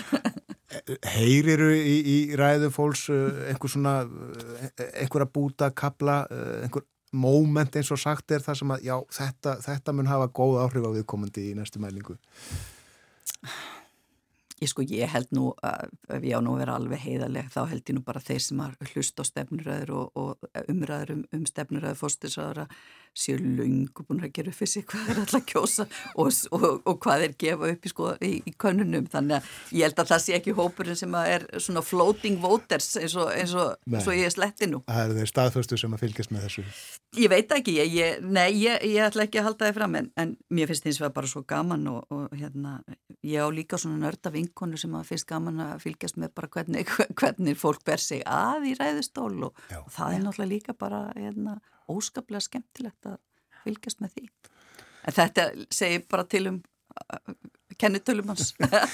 Heyriru 1.15 1.73
í, 1.73 1.97
í 2.13 2.19
ræðu 2.37 2.69
fólks 2.77 3.07
uh, 3.15 3.49
einhver 3.49 3.73
svona, 3.73 3.97
einhver 4.93 5.25
að 5.25 5.35
búta, 5.35 5.73
kabla, 5.73 6.21
einhver 6.61 6.85
moment 7.17 7.77
eins 7.81 7.89
og 7.95 8.01
sagt 8.01 8.37
er 8.37 8.45
það 8.45 8.61
sem 8.61 8.77
að, 8.77 8.85
já, 8.85 8.95
þetta, 9.17 9.57
þetta 9.65 9.97
mun 9.97 10.11
hafa 10.11 10.29
góð 10.37 10.61
áhrif 10.67 10.85
á 10.85 10.91
viðkomandi 10.99 11.49
í 11.49 11.57
næstu 11.57 11.81
mælingu? 11.81 12.19
Ég 14.59 14.71
sko, 14.73 14.83
ég 14.83 15.07
held 15.13 15.29
nú, 15.37 15.53
ef 15.63 16.25
ég 16.27 16.35
á 16.35 16.43
nú 16.43 16.57
að 16.57 16.63
vera 16.65 16.77
alveg 16.79 17.03
heiðaleg, 17.05 17.51
þá 17.55 17.61
held 17.71 17.85
ég 17.85 17.95
nú 17.95 18.03
bara 18.07 18.23
þeir 18.25 18.41
sem 18.43 18.63
har 18.65 18.75
hlust 18.93 19.21
á 19.23 19.25
stefnuröður 19.29 19.93
og, 19.95 20.19
og 20.19 20.65
umræður 20.67 21.15
um, 21.15 21.21
um 21.37 21.45
stefnuröður 21.47 22.01
fórstisraðara 22.01 22.67
séu 23.19 23.39
lungu 23.41 24.05
búin 24.07 24.23
að 24.23 24.35
gera 24.37 24.53
upp 24.53 24.59
fyrir 24.59 24.73
sig 24.73 24.87
hvað 24.89 25.11
er 25.13 25.21
alltaf 25.23 25.47
kjósa 25.49 25.87
og, 26.15 26.31
og, 26.55 26.67
og 26.89 27.01
hvað 27.03 27.25
er 27.27 27.35
gefa 27.41 27.73
upp 27.73 27.89
í, 27.89 27.93
sko, 27.93 28.13
í, 28.25 28.33
í 28.47 28.55
könnunum. 28.61 29.09
Þannig 29.11 29.39
að 29.39 29.79
ég 29.79 29.89
held 29.89 30.03
að 30.03 30.13
það 30.13 30.25
sé 30.25 30.37
ekki 30.39 30.57
hópurinn 30.59 30.99
sem 30.99 31.19
er 31.21 31.47
svona 31.59 31.83
floating 31.85 32.39
voters 32.43 32.93
eins 33.01 33.17
og, 33.19 33.33
eins 33.35 33.55
og 33.59 34.15
ég 34.15 34.29
er 34.29 34.35
sletti 34.35 34.71
nú. 34.71 34.83
Það 34.89 35.05
er 35.05 35.21
þeir 35.21 35.33
staðföstu 35.33 35.81
sem 35.81 35.97
að 35.97 36.05
fylgjast 36.07 36.35
með 36.35 36.49
þessu. 36.49 36.67
Ég 37.19 37.33
veit 37.33 37.53
ekki, 37.57 37.75
ég, 37.79 37.95
ég, 37.97 38.25
nei, 38.25 38.51
ég, 38.61 38.83
ég 38.85 39.07
ætla 39.07 39.25
ekki 39.25 39.41
að 39.41 39.49
halda 39.49 39.69
það 39.69 39.79
fram 39.79 39.95
en, 39.99 40.11
en 40.21 40.35
mér 40.53 40.69
finnst 40.69 40.85
þess 40.85 41.05
að 41.07 41.15
bara 41.17 41.31
svo 41.31 41.41
gaman 41.49 41.87
og 41.89 42.35
hérna, 42.37 42.75
ég 43.25 43.41
á 43.41 43.49
líka 43.49 43.79
svona 43.81 44.03
nörda 44.03 44.33
vinkonu 44.35 44.77
sem 44.81 44.93
að 44.99 45.09
finnst 45.09 45.29
gaman 45.31 45.63
að 45.65 45.87
fylgjast 45.87 46.21
með 46.21 46.35
bara 46.37 46.53
hvernig, 46.53 46.93
hvernig 47.19 47.59
fólk 47.59 47.81
ber 47.89 48.03
sig 48.03 48.21
að 48.29 48.69
í 48.69 48.77
ræðustól 48.79 49.33
og, 49.49 49.65
og 49.81 49.91
það 49.95 50.19
er 50.19 50.25
náttúrulega 50.27 50.53
líka 50.53 50.77
bara 50.79 51.07
hérna, 51.17 51.57
óskaplega 51.91 52.45
skemmtilegt 52.45 53.09
að 53.11 53.19
fylgjast 53.65 54.03
með 54.05 54.17
því. 54.17 54.27
En 55.09 55.17
þetta 55.17 55.47
segir 55.73 56.05
bara 56.11 56.27
til 56.29 56.45
um 56.51 56.59
kennitölum 57.79 58.33
hans. 58.33 58.53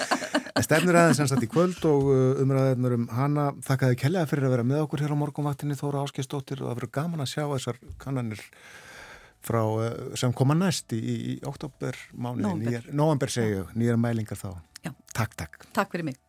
Stefnir 0.65 0.99
aðeins 0.99 1.21
sem 1.21 1.29
satt 1.31 1.45
í 1.45 1.51
kvöld 1.51 1.81
og 1.89 2.11
umræðinur 2.43 2.97
um 2.99 3.07
hana 3.15 3.49
þakkaði 3.65 3.99
kellega 4.03 4.29
fyrir 4.31 4.49
að 4.49 4.57
vera 4.57 4.67
með 4.69 4.85
okkur 4.85 5.05
hér 5.05 5.15
á 5.17 5.23
morgunvaktinni 5.23 5.79
Þóra 5.79 6.05
Áskistóttir 6.05 6.63
og 6.63 6.69
það 6.69 6.77
verður 6.79 6.95
gaman 6.99 7.25
að 7.25 7.31
sjá 7.33 7.45
þessar 7.55 7.81
kannanir 8.03 8.45
frá, 9.45 9.63
sem 10.21 10.33
koma 10.37 10.57
næst 10.59 10.95
í, 10.97 11.01
í 11.01 11.39
oktober 11.49 11.99
mánu, 12.13 12.55
november 12.93 13.33
segju, 13.33 13.67
nýjar 13.77 14.01
mælingar 14.01 14.41
þá. 14.41 14.51
Já. 14.85 14.93
Takk, 15.17 15.37
takk. 15.41 15.67
Takk 15.77 15.93
fyrir 15.97 16.13
mig. 16.13 16.24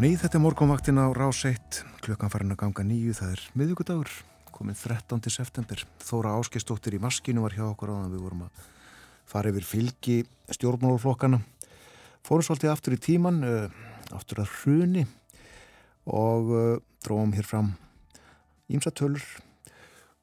Ný, 0.00 0.14
þetta 0.16 0.38
er 0.38 0.40
morgunvaktin 0.40 0.96
á 0.96 1.12
rás 1.12 1.42
1, 1.44 1.82
klukkan 2.00 2.30
farin 2.32 2.54
að 2.54 2.62
ganga 2.62 2.84
nýju, 2.88 3.12
það 3.18 3.32
er 3.34 3.40
miðugudagur, 3.60 4.10
komin 4.48 4.76
13. 4.78 5.28
september. 5.28 5.82
Þóra 6.00 6.38
Áskistóttir 6.40 6.94
í 6.96 7.00
maskinu 7.02 7.42
var 7.44 7.52
hjá 7.52 7.66
okkur 7.66 7.90
á 7.92 7.98
þann 7.98 8.14
við 8.14 8.22
vorum 8.24 8.46
að 8.46 8.62
fara 9.28 9.50
yfir 9.52 9.66
fylgi 9.68 10.14
stjórnmáluflokkana. 10.56 11.42
Fórum 12.24 12.46
svolítið 12.46 12.72
aftur 12.72 12.96
í 12.96 13.00
tíman, 13.04 13.42
aftur 14.16 14.40
að 14.40 14.54
hruni 14.62 15.02
og 16.08 16.48
dróðum 17.04 17.34
hér 17.36 17.48
fram 17.50 17.68
ímsa 18.72 18.92
tölur 18.96 19.26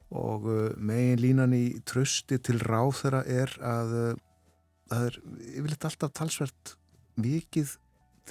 og 0.09 0.47
megin 0.79 1.21
línan 1.21 1.53
í 1.53 1.67
trösti 1.85 2.39
til 2.41 2.57
ráð 2.63 2.95
þeirra 3.03 3.21
er 3.29 3.53
að 3.61 3.93
það 4.87 5.05
er 5.11 5.21
yfirleitt 5.51 5.87
alltaf 5.91 6.17
talsvert 6.17 6.73
vikið 7.21 7.75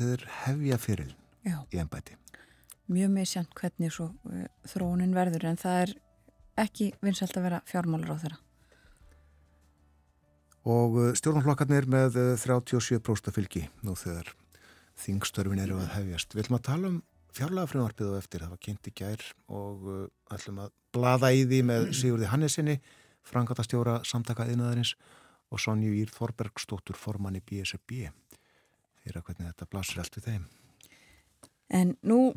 þeir 0.00 0.26
hefja 0.40 0.80
fyrir 0.82 1.14
Já. 1.46 1.60
í 1.70 1.78
ennbæti. 1.80 2.16
Mjög 2.90 3.12
misjant 3.14 3.54
hvernig 3.58 3.94
svo 3.94 4.10
uh, 4.30 4.46
þróunin 4.66 5.14
verður 5.14 5.48
en 5.50 5.60
það 5.60 5.80
er 5.84 5.94
ekki 6.66 6.90
vinsalt 7.04 7.36
að 7.38 7.48
vera 7.48 7.62
fjármálur 7.68 8.14
á 8.14 8.16
þeirra. 8.22 8.38
Og 10.66 10.98
uh, 10.98 11.10
stjórnflokkarnir 11.18 11.88
með 11.90 12.18
uh, 12.22 12.32
37% 12.42 13.34
fylgi 13.34 13.66
nú 13.86 13.94
þegar 13.98 14.32
þingstörfin 15.02 15.62
eru 15.62 15.78
að 15.82 15.92
hefjast. 15.96 16.34
Við 16.34 16.46
ætlum 16.46 16.58
að 16.58 16.66
tala 16.70 16.90
um 16.92 17.00
fjárlega 17.36 17.70
frumvarpið 17.70 18.12
og 18.12 18.18
eftir. 18.20 18.42
Það 18.42 18.54
var 18.54 18.62
kynnt 18.64 18.88
í 18.88 18.94
gær 18.96 19.24
og 19.52 19.88
ætlum 20.32 20.62
að 20.64 20.74
blada 20.96 21.32
í 21.36 21.42
því 21.44 21.62
með 21.68 21.88
Sigurði 21.98 22.30
Hannesinni, 22.32 22.76
frangatastjóra 23.26 23.98
samtaka 24.08 24.46
yðnaðarins 24.48 24.94
og 25.52 25.60
Sonju 25.62 25.92
Ír 25.98 26.12
Þorbergstóttur 26.14 26.96
formann 26.98 27.36
í 27.36 27.44
BSB. 27.44 28.06
Þeirra 29.04 29.26
hvernig 29.26 29.50
þetta 29.52 29.68
blasir 29.70 30.00
allt 30.02 30.16
við 30.16 30.30
þeim. 30.30 30.46
En 31.72 31.96
nú 32.06 32.34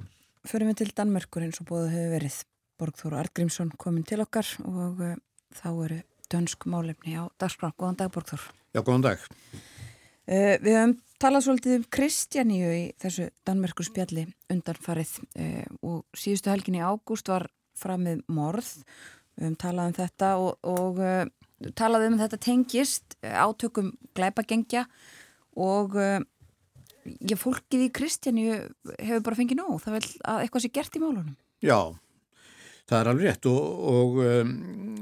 förum 0.47 0.71
við 0.71 0.81
til 0.81 0.93
Danmörkur 0.97 1.45
eins 1.45 1.59
og 1.61 1.69
bóðu 1.69 1.91
hefur 1.93 2.15
verið. 2.17 2.39
Borgþóru 2.79 3.17
Artgrímsson 3.19 3.73
komin 3.75 4.05
til 4.07 4.21
okkar 4.23 4.47
og 4.63 5.01
uh, 5.03 5.17
þá 5.51 5.67
eru 5.83 5.97
dönsk 6.31 6.63
málefni 6.71 7.17
á 7.19 7.27
dagskrá. 7.41 7.73
Góðan 7.75 7.99
dag 7.99 8.13
Borgþór. 8.15 8.45
Já, 8.71 8.79
góðan 8.79 9.03
dag. 9.03 9.25
Uh, 10.29 10.55
við 10.63 10.77
höfum 10.77 10.95
talað 11.19 11.45
svolítið 11.47 11.75
um 11.75 11.85
Kristjaníu 11.91 12.69
í 12.71 12.85
þessu 13.03 13.27
Danmörkur 13.47 13.89
spjalli 13.89 14.25
undanfarið 14.53 15.11
uh, 15.19 15.65
og 15.83 16.05
síðustu 16.15 16.53
helgin 16.53 16.79
í 16.79 16.85
ágúst 16.85 17.31
var 17.31 17.49
framið 17.79 18.23
morð. 18.31 18.71
Við 19.35 19.49
höfum 19.49 19.59
talað 19.59 19.91
um 19.91 19.99
þetta 19.99 20.31
og, 20.39 20.71
og 20.71 21.03
uh, 21.03 21.71
talað 21.75 22.07
um 22.07 22.19
þetta 22.23 22.43
tengist 22.47 23.19
átökum 23.19 23.91
glæpagengja 24.15 24.87
og 25.59 25.99
ég 27.29 27.39
fólkið 27.39 27.87
í 27.87 27.89
Kristjaníu 27.95 28.59
hefur 28.97 29.25
bara 29.25 29.39
fengið 29.39 29.61
nóg. 29.61 29.79
Það 29.83 29.97
vil 29.97 30.05
að 30.33 30.43
eitthvað 30.43 30.65
sé 30.65 30.71
gert 30.75 30.95
í 30.95 31.01
málunum. 31.03 31.35
Já, 31.63 31.79
það 32.89 32.99
er 32.99 33.11
alveg 33.11 33.27
rétt 33.27 33.49
og, 33.51 33.65
og 33.93 34.21
um, 34.25 34.53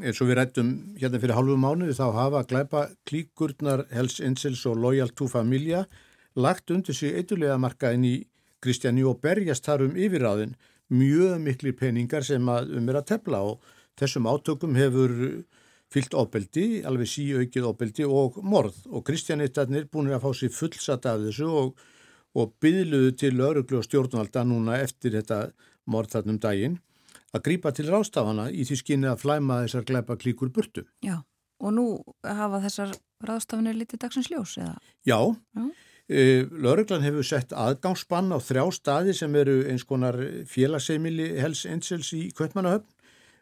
eins 0.01 0.21
og 0.21 0.29
við 0.29 0.39
rættum 0.39 0.71
hérna 0.97 1.21
fyrir 1.23 1.37
halvu 1.37 1.57
mánuði 1.61 1.97
þá 1.97 2.05
hafa 2.15 2.43
glæpa 2.49 2.87
klíkurnar 3.07 3.85
Hells 3.93 4.19
Angels 4.23 4.65
og 4.69 4.81
Loyal 4.81 5.13
to 5.15 5.29
Familia 5.31 5.85
lagt 6.37 6.73
undir 6.73 6.97
sig 6.97 7.15
eitthulega 7.17 7.57
markaðin 7.61 8.05
í 8.07 8.15
Kristjani 8.63 9.05
og 9.05 9.21
berjast 9.21 9.65
þar 9.67 9.87
um 9.87 9.95
yfirráðin 9.97 10.57
mjög 10.93 11.39
miklu 11.43 11.73
peningar 11.77 12.25
sem 12.25 12.43
um 12.47 12.89
er 12.89 12.99
að 12.99 13.09
tefla 13.13 13.43
og 13.51 13.63
þessum 13.99 14.27
átökum 14.29 14.77
hefur 14.77 15.13
fyllt 15.93 16.15
ofbeldi, 16.19 16.83
alveg 16.87 17.07
síaukið 17.09 17.67
ofbeldi 17.69 18.07
og 18.07 18.41
morð 18.43 18.79
og 18.91 19.05
Kristjanittarnir 19.07 19.87
búin 19.91 20.11
að 20.11 20.25
fá 20.25 20.31
sér 20.35 20.51
fullsat 20.53 21.07
af 21.07 21.21
þessu 21.23 21.47
og, 21.47 21.85
og 22.38 22.53
byðluðu 22.61 23.15
til 23.17 23.33
öruglu 23.41 23.79
og 23.79 23.88
stjórnvalda 23.88 24.43
núna 24.45 24.77
eftir 24.83 25.15
þetta 25.17 25.47
morð 25.89 26.13
þarnum 26.13 26.38
daginn 26.43 26.77
að 27.35 27.43
grýpa 27.47 27.73
til 27.75 27.88
rástafana 27.89 28.47
í 28.51 28.65
því 28.67 28.77
skinni 28.81 29.09
að 29.09 29.23
flæma 29.23 29.63
þessar 29.65 29.88
glæpa 29.88 30.17
klíkur 30.19 30.51
burtu. 30.53 30.85
Já, 31.03 31.19
og 31.59 31.73
nú 31.75 31.85
hafa 32.23 32.61
þessar 32.63 32.95
rástafanir 33.27 33.77
litið 33.77 34.03
dagsins 34.05 34.31
ljós, 34.31 34.57
eða? 34.61 34.77
Já, 35.07 35.19
Já. 35.57 35.69
E, 36.07 36.45
Lörglann 36.47 37.03
hefur 37.03 37.25
sett 37.27 37.51
aðgangsbann 37.51 38.31
á 38.31 38.39
þrjá 38.39 38.63
staði 38.71 39.15
sem 39.17 39.33
eru 39.35 39.57
eins 39.67 39.83
konar 39.83 40.15
félagseimili 40.47 41.33
Hells 41.41 41.65
Angels 41.67 42.13
í 42.15 42.29
Kvötmannahöfn. 42.35 42.88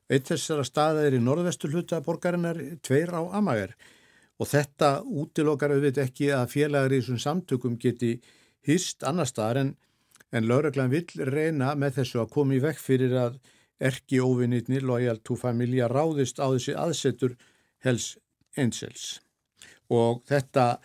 Eitt 0.10 0.32
þessara 0.32 0.66
staða 0.66 1.04
er 1.06 1.18
í 1.18 1.22
norðvestur 1.22 1.74
hluta 1.74 2.00
borgarinnar, 2.06 2.58
tveir 2.82 3.14
á 3.14 3.22
Amager. 3.38 3.76
Og 4.42 4.50
þetta 4.50 4.90
útilokkar 5.06 5.76
auðvitað 5.76 6.08
ekki 6.08 6.32
að 6.34 6.50
félagar 6.56 6.94
í 6.94 7.00
þessum 7.04 7.22
samtökum 7.22 7.78
geti 7.82 8.16
hýst 8.66 9.06
annar 9.08 9.30
staðar 9.30 9.62
en, 9.62 9.76
en 10.36 10.48
Lörglann 10.50 10.94
vill 10.94 11.08
reyna 11.30 11.74
með 11.80 12.02
þessu 12.02 12.24
að 12.24 12.32
koma 12.38 12.58
í 12.58 12.64
vekk 12.64 12.82
fyrir 12.82 13.16
að 13.20 13.38
erki 13.80 14.22
óvinnitni 14.24 14.82
Loyal 14.82 15.20
to 15.24 15.36
Familia 15.40 15.90
ráðist 15.92 16.40
á 16.40 16.48
þessi 16.48 16.76
aðsetur 16.80 17.36
Hells 17.84 18.16
Angels. 18.58 19.20
Og 19.92 20.24
þetta 20.30 20.80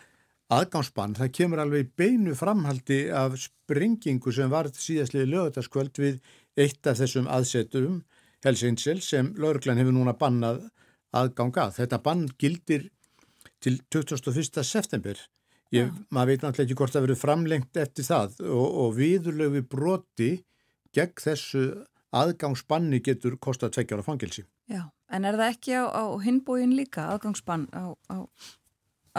aðgámsbann, 0.51 1.15
það 1.15 1.33
kemur 1.37 1.61
alveg 1.63 1.91
beinu 1.97 2.35
framhaldi 2.35 3.05
af 3.15 3.37
sprengingu 3.39 4.33
sem 4.35 4.51
var 4.51 4.69
síðastlið 4.75 5.29
lögutaskvöld 5.31 6.01
við 6.03 6.19
eitt 6.59 6.87
af 6.87 6.99
þessum 6.99 7.29
aðseturum 7.31 8.01
Hells 8.43 8.63
Angels 8.67 9.07
sem 9.13 9.31
lauruglan 9.39 9.79
hefur 9.79 9.95
núna 9.95 10.17
bannað 10.17 10.65
aðganga. 11.15 11.69
Þetta 11.75 12.01
bann 12.03 12.27
gildir 12.39 12.89
til 13.61 13.79
21. 13.93 14.63
september. 14.65 15.15
Ég. 15.71 15.91
Maður 16.11 16.33
veit 16.33 16.41
náttúrulega 16.43 16.67
ekki 16.67 16.79
hvort 16.81 16.95
það 16.95 17.05
verið 17.07 17.21
framlengt 17.21 17.77
eftir 17.79 18.07
það 18.07 18.41
og, 18.43 18.65
og 18.83 18.95
viðurlegu 18.97 19.61
broti 19.71 20.31
gegn 20.95 21.23
þessu 21.23 21.61
aðgangsbanni 22.11 22.99
getur 23.03 23.37
kostað 23.39 23.77
tveggjára 23.77 24.03
fangilsi. 24.03 24.43
Já, 24.67 24.83
en 25.11 25.27
er 25.27 25.37
það 25.39 25.53
ekki 25.53 25.77
á, 25.79 25.83
á 25.87 26.03
hinbóin 26.23 26.75
líka 26.75 27.07
aðgangsbann 27.13 27.69
á, 27.71 27.95
á 28.11 28.27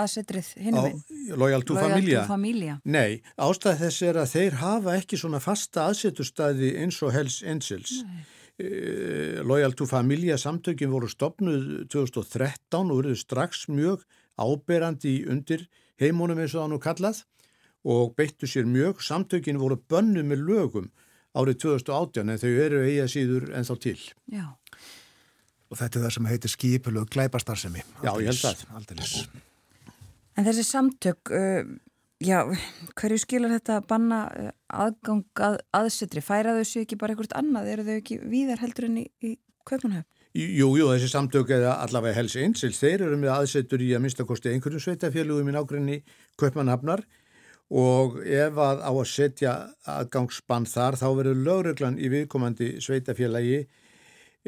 aðsetrið 0.02 0.52
hinuminn? 0.60 1.00
Loyal 1.36 1.64
to 1.64 1.76
Familia? 1.76 2.26
Familia. 2.28 2.78
Nei, 2.84 3.20
ástæð 3.40 3.82
þess 3.86 4.04
er 4.08 4.20
að 4.22 4.30
þeir 4.36 4.58
hafa 4.62 4.96
ekki 5.00 5.18
svona 5.20 5.40
fasta 5.42 5.88
aðsetustæði 5.90 6.74
eins 6.82 7.00
og 7.04 7.12
Hells 7.16 7.40
Angels. 7.44 7.98
Uh, 8.60 9.40
Loyal 9.48 9.72
to 9.76 9.88
Familia 9.88 10.36
samtökin 10.40 10.92
voru 10.92 11.08
stopnuð 11.10 11.86
2013 11.92 12.92
og 12.92 13.02
verið 13.02 13.20
strax 13.20 13.66
mjög 13.72 14.04
áberandi 14.40 15.22
undir 15.32 15.66
heimunum 16.00 16.40
eins 16.40 16.54
og 16.56 16.62
það 16.62 16.72
nú 16.72 16.80
kallað 16.82 17.22
og 17.82 18.14
beittu 18.16 18.46
sér 18.46 18.68
mjög. 18.68 19.02
Samtökin 19.02 19.60
voru 19.60 19.78
bönnu 19.90 20.24
með 20.26 20.44
lögum 20.48 20.90
árið 21.36 21.62
2018 21.64 22.28
en 22.28 22.40
þau 22.40 22.50
eru 22.66 22.82
eiga 22.86 23.06
síður 23.10 23.48
ennþá 23.56 23.78
til. 23.82 23.98
Já. 24.32 24.46
Og 25.72 25.78
þetta 25.80 25.98
er 25.98 26.04
það 26.04 26.14
sem 26.16 26.28
heitir 26.28 26.52
skipulög 26.52 27.08
glæbastarsemi. 27.14 27.84
Já, 28.04 28.12
ég 28.20 28.28
held 28.28 28.42
það. 28.42 28.66
Aldeilis. 28.76 29.14
En 30.36 30.46
þessi 30.48 30.64
samtök, 30.68 31.32
uh, 31.32 31.62
já, 32.20 32.38
hverju 32.96 33.20
skilur 33.20 33.52
þetta 33.52 33.78
að 33.80 33.88
banna 33.88 34.20
aðgang 34.68 35.44
að 35.44 35.58
aðsetri? 35.76 36.24
Færa 36.24 36.56
þau 36.58 36.64
sér 36.68 36.86
ekki 36.86 37.00
bara 37.00 37.16
einhvert 37.16 37.36
annað? 37.36 37.72
Eru 37.72 37.86
þau 37.88 37.96
ekki 37.96 38.20
víðar 38.20 38.60
heldur 38.64 38.88
enn 38.88 39.00
í, 39.04 39.06
í 39.24 39.36
Kaupanhöfn? 39.68 40.08
Jú, 40.32 40.70
jú, 40.78 40.86
þessi 40.88 41.10
samtök 41.12 41.50
eða 41.52 41.74
allavega 41.84 42.16
Hells 42.16 42.38
Angels, 42.40 42.78
þeir 42.80 43.02
eru 43.04 43.16
með 43.20 43.34
aðsetur 43.34 43.82
í 43.84 43.90
að 43.92 44.00
minnstakosti 44.00 44.48
einhverjum 44.48 44.80
sveitafélugum 44.80 45.50
í 45.50 45.52
nákvæmni 45.52 45.98
Kaupmannhafnar 46.40 47.02
og 47.68 48.16
ef 48.24 48.56
að 48.56 48.80
á 48.80 48.92
að 48.92 49.10
setja 49.10 49.52
aðgangsbann 49.92 50.64
þar 50.72 50.96
þá 51.02 51.04
verður 51.18 51.44
lögreglan 51.50 52.00
í 52.00 52.08
viðkomandi 52.14 52.70
sveitafélagi 52.80 53.60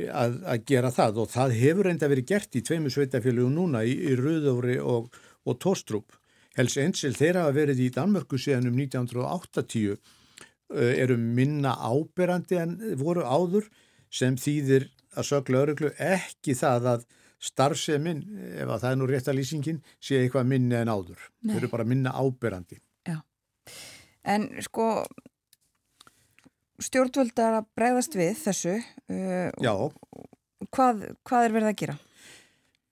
að, 0.09 0.41
að 0.49 0.64
gera 0.72 0.95
það 0.97 1.20
og 1.20 1.30
það 1.35 1.55
hefur 1.61 1.91
reynda 1.91 2.12
verið 2.14 2.30
gert 2.32 2.57
í 2.57 2.64
tveimu 2.64 2.97
sveitafélagum 2.97 3.53
núna 3.61 3.85
í, 3.85 3.93
í 3.93 4.16
Röðóri 4.16 4.80
og, 4.80 5.12
og 5.45 5.61
Tóstrup. 5.61 6.16
Hells 6.57 6.80
Angels 6.80 7.20
þeir 7.20 7.43
hafa 7.43 7.59
verið 7.61 7.85
í 7.85 7.93
Danmörku 7.93 8.41
síðan 8.41 8.72
um 8.72 8.80
1980 8.80 10.01
eru 10.97 11.20
minna 11.20 11.76
áberandi 11.76 12.57
en 12.57 12.78
voru 12.97 13.28
áður 13.28 13.68
sem 14.14 14.41
þýðir 14.41 14.93
að 15.14 15.28
sögla 15.30 15.62
öruglu 15.64 15.92
ekki 16.02 16.56
það 16.58 16.88
að 16.94 17.04
starfseminn, 17.44 18.22
ef 18.56 18.70
að 18.70 18.80
það 18.84 18.90
er 18.90 18.98
nú 19.00 19.08
rétt 19.10 19.28
að 19.28 19.38
lýsingin, 19.40 19.82
sé 20.00 20.22
eitthvað 20.22 20.48
minni 20.48 20.78
en 20.78 20.92
áður. 20.92 21.20
Nei. 21.42 21.52
Þau 21.52 21.60
eru 21.60 21.70
bara 21.74 21.86
minna 21.88 22.14
áberandi. 22.16 22.80
Já, 23.04 23.18
en 24.34 24.48
sko 24.64 24.88
stjórnvöldar 26.82 27.60
að 27.60 27.68
bregðast 27.76 28.16
við 28.18 28.34
þessu. 28.40 28.74
Uh, 29.10 29.50
Já. 29.62 29.74
Hvað, 30.74 31.06
hvað 31.26 31.46
er 31.46 31.54
verið 31.54 31.70
að 31.70 31.80
gera? 31.82 31.96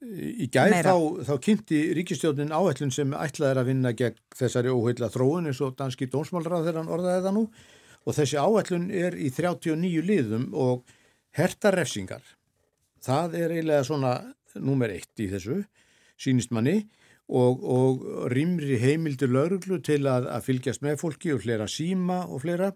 Í 0.02 0.48
gæð 0.50 0.72
þá, 0.82 0.96
þá 1.28 1.34
kynnti 1.46 1.78
ríkistjórnin 1.94 2.50
áætlun 2.50 2.90
sem 2.94 3.12
ætlaði 3.14 3.62
að 3.62 3.68
vinna 3.70 3.92
gegn 3.94 4.18
þessari 4.34 4.72
óheila 4.74 5.08
þróun 5.14 5.46
eins 5.46 5.60
og 5.62 5.76
danski 5.78 6.08
dónsmálrað 6.10 6.66
þegar 6.66 6.80
hann 6.80 6.90
orðaði 6.90 7.22
það 7.22 7.36
nú 7.36 7.44
og 8.02 8.16
þessi 8.16 8.40
áætlun 8.42 8.88
er 8.90 9.14
í 9.14 9.30
39 9.30 10.02
liðum 10.08 10.48
og 10.58 10.82
hertarrefsingar. 11.36 12.22
Það 13.02 13.38
er 13.40 13.54
eiginlega 13.56 13.86
svona 13.86 14.12
númer 14.60 14.92
eitt 14.94 15.22
í 15.22 15.28
þessu, 15.32 15.62
sínist 16.20 16.52
manni 16.54 16.82
og, 17.32 17.62
og 17.64 18.04
rýmri 18.32 18.78
heimildir 18.82 19.32
lauruglu 19.32 19.80
til 19.84 20.04
að, 20.10 20.28
að 20.30 20.46
fylgjast 20.48 20.84
með 20.84 21.00
fólki 21.00 21.32
og 21.34 21.42
flera 21.44 21.68
síma 21.70 22.22
og 22.28 22.44
flera 22.44 22.72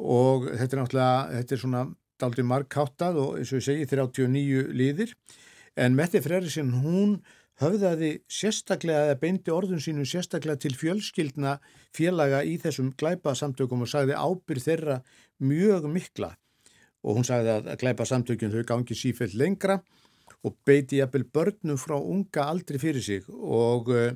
og 0.00 0.48
þetta 0.48 0.76
er 0.76 0.80
náttúrulega, 0.82 1.26
þetta 1.38 1.54
er 1.54 1.62
svona 1.62 1.84
daldi 2.20 2.44
markháttað 2.44 3.20
og 3.20 3.36
eins 3.38 3.52
og 3.52 3.60
ég 3.60 3.66
segi 3.66 3.86
39 3.88 4.64
liðir. 4.76 5.14
En 5.78 5.94
Mette 5.96 6.20
Freyrisinn 6.24 6.74
hún 6.82 7.20
höfðaði 7.60 8.10
sérstaklega 8.32 9.06
eða 9.06 9.20
beindi 9.20 9.52
orðun 9.52 9.82
sínum 9.84 10.08
sérstaklega 10.08 10.60
til 10.64 10.74
fjölskyldna 10.80 11.58
félaga 11.96 12.42
í 12.44 12.56
þessum 12.60 12.92
glæpa 12.98 13.36
samtökum 13.36 13.84
og 13.84 13.92
sagði 13.92 14.16
ábyrð 14.16 14.66
þeirra 14.66 15.00
mjög 15.44 15.88
mikla 15.92 16.34
og 17.00 17.16
hún 17.16 17.26
sagði 17.26 17.54
að 17.56 17.70
glæpa 17.80 18.06
samtökjum 18.08 18.52
þau 18.52 18.64
gangi 18.74 18.96
sífell 18.96 19.32
lengra 19.38 19.80
og 20.46 20.56
beiti 20.66 21.00
jafnvel 21.00 21.26
börnum 21.34 21.78
frá 21.80 21.96
unga 21.98 22.48
aldri 22.48 22.80
fyrir 22.80 23.04
sig. 23.04 23.24
Og 23.28 23.88
uh, 23.92 24.12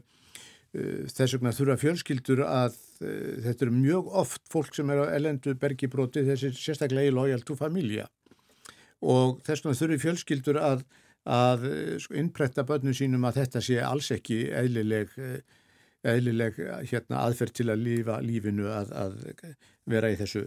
þess 0.75 1.37
vegna 1.37 1.55
þurfa 1.55 1.79
fjölskyldur 1.81 2.45
að 2.47 2.77
uh, 3.05 3.41
þetta 3.47 3.67
eru 3.67 3.77
mjög 3.77 4.13
oft 4.25 4.45
fólk 4.53 4.77
sem 4.77 4.93
er 4.93 5.05
á 5.05 5.15
elendu 5.17 5.57
bergibróti 5.61 6.25
þessi 6.29 6.53
sérstaklega 6.57 7.13
í 7.13 7.15
lojal 7.15 7.45
to 7.47 7.57
familia. 7.59 8.09
Og 9.05 9.41
þess 9.45 9.65
vegna 9.65 9.81
þurfi 9.81 10.01
fjölskyldur 10.05 10.61
að, 10.61 10.87
að 11.29 11.69
sko, 12.05 12.17
innpretta 12.21 12.65
börnum 12.69 12.97
sínum 12.97 13.25
að 13.29 13.43
þetta 13.43 13.65
sé 13.65 13.81
alls 13.85 14.11
ekki 14.15 14.47
eðlileg, 14.53 15.13
eðlileg 16.05 16.61
hérna, 16.89 17.25
aðferð 17.25 17.57
til 17.61 17.71
að 17.73 17.85
lífa 17.85 18.21
lífinu 18.25 18.69
að, 18.73 18.93
að 18.97 19.19
vera 19.89 20.13
í 20.13 20.21
þessu 20.21 20.47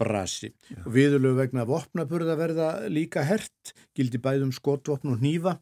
brasi. 0.00 0.52
Viðurlegu 0.88 1.36
vegna 1.38 1.66
vopnaburða 1.68 2.36
verða 2.40 2.68
líka 2.88 3.24
hert, 3.28 3.74
gildi 3.94 4.20
bæðum 4.22 4.54
skotvopn 4.56 5.12
og 5.14 5.20
nýfa 5.22 5.58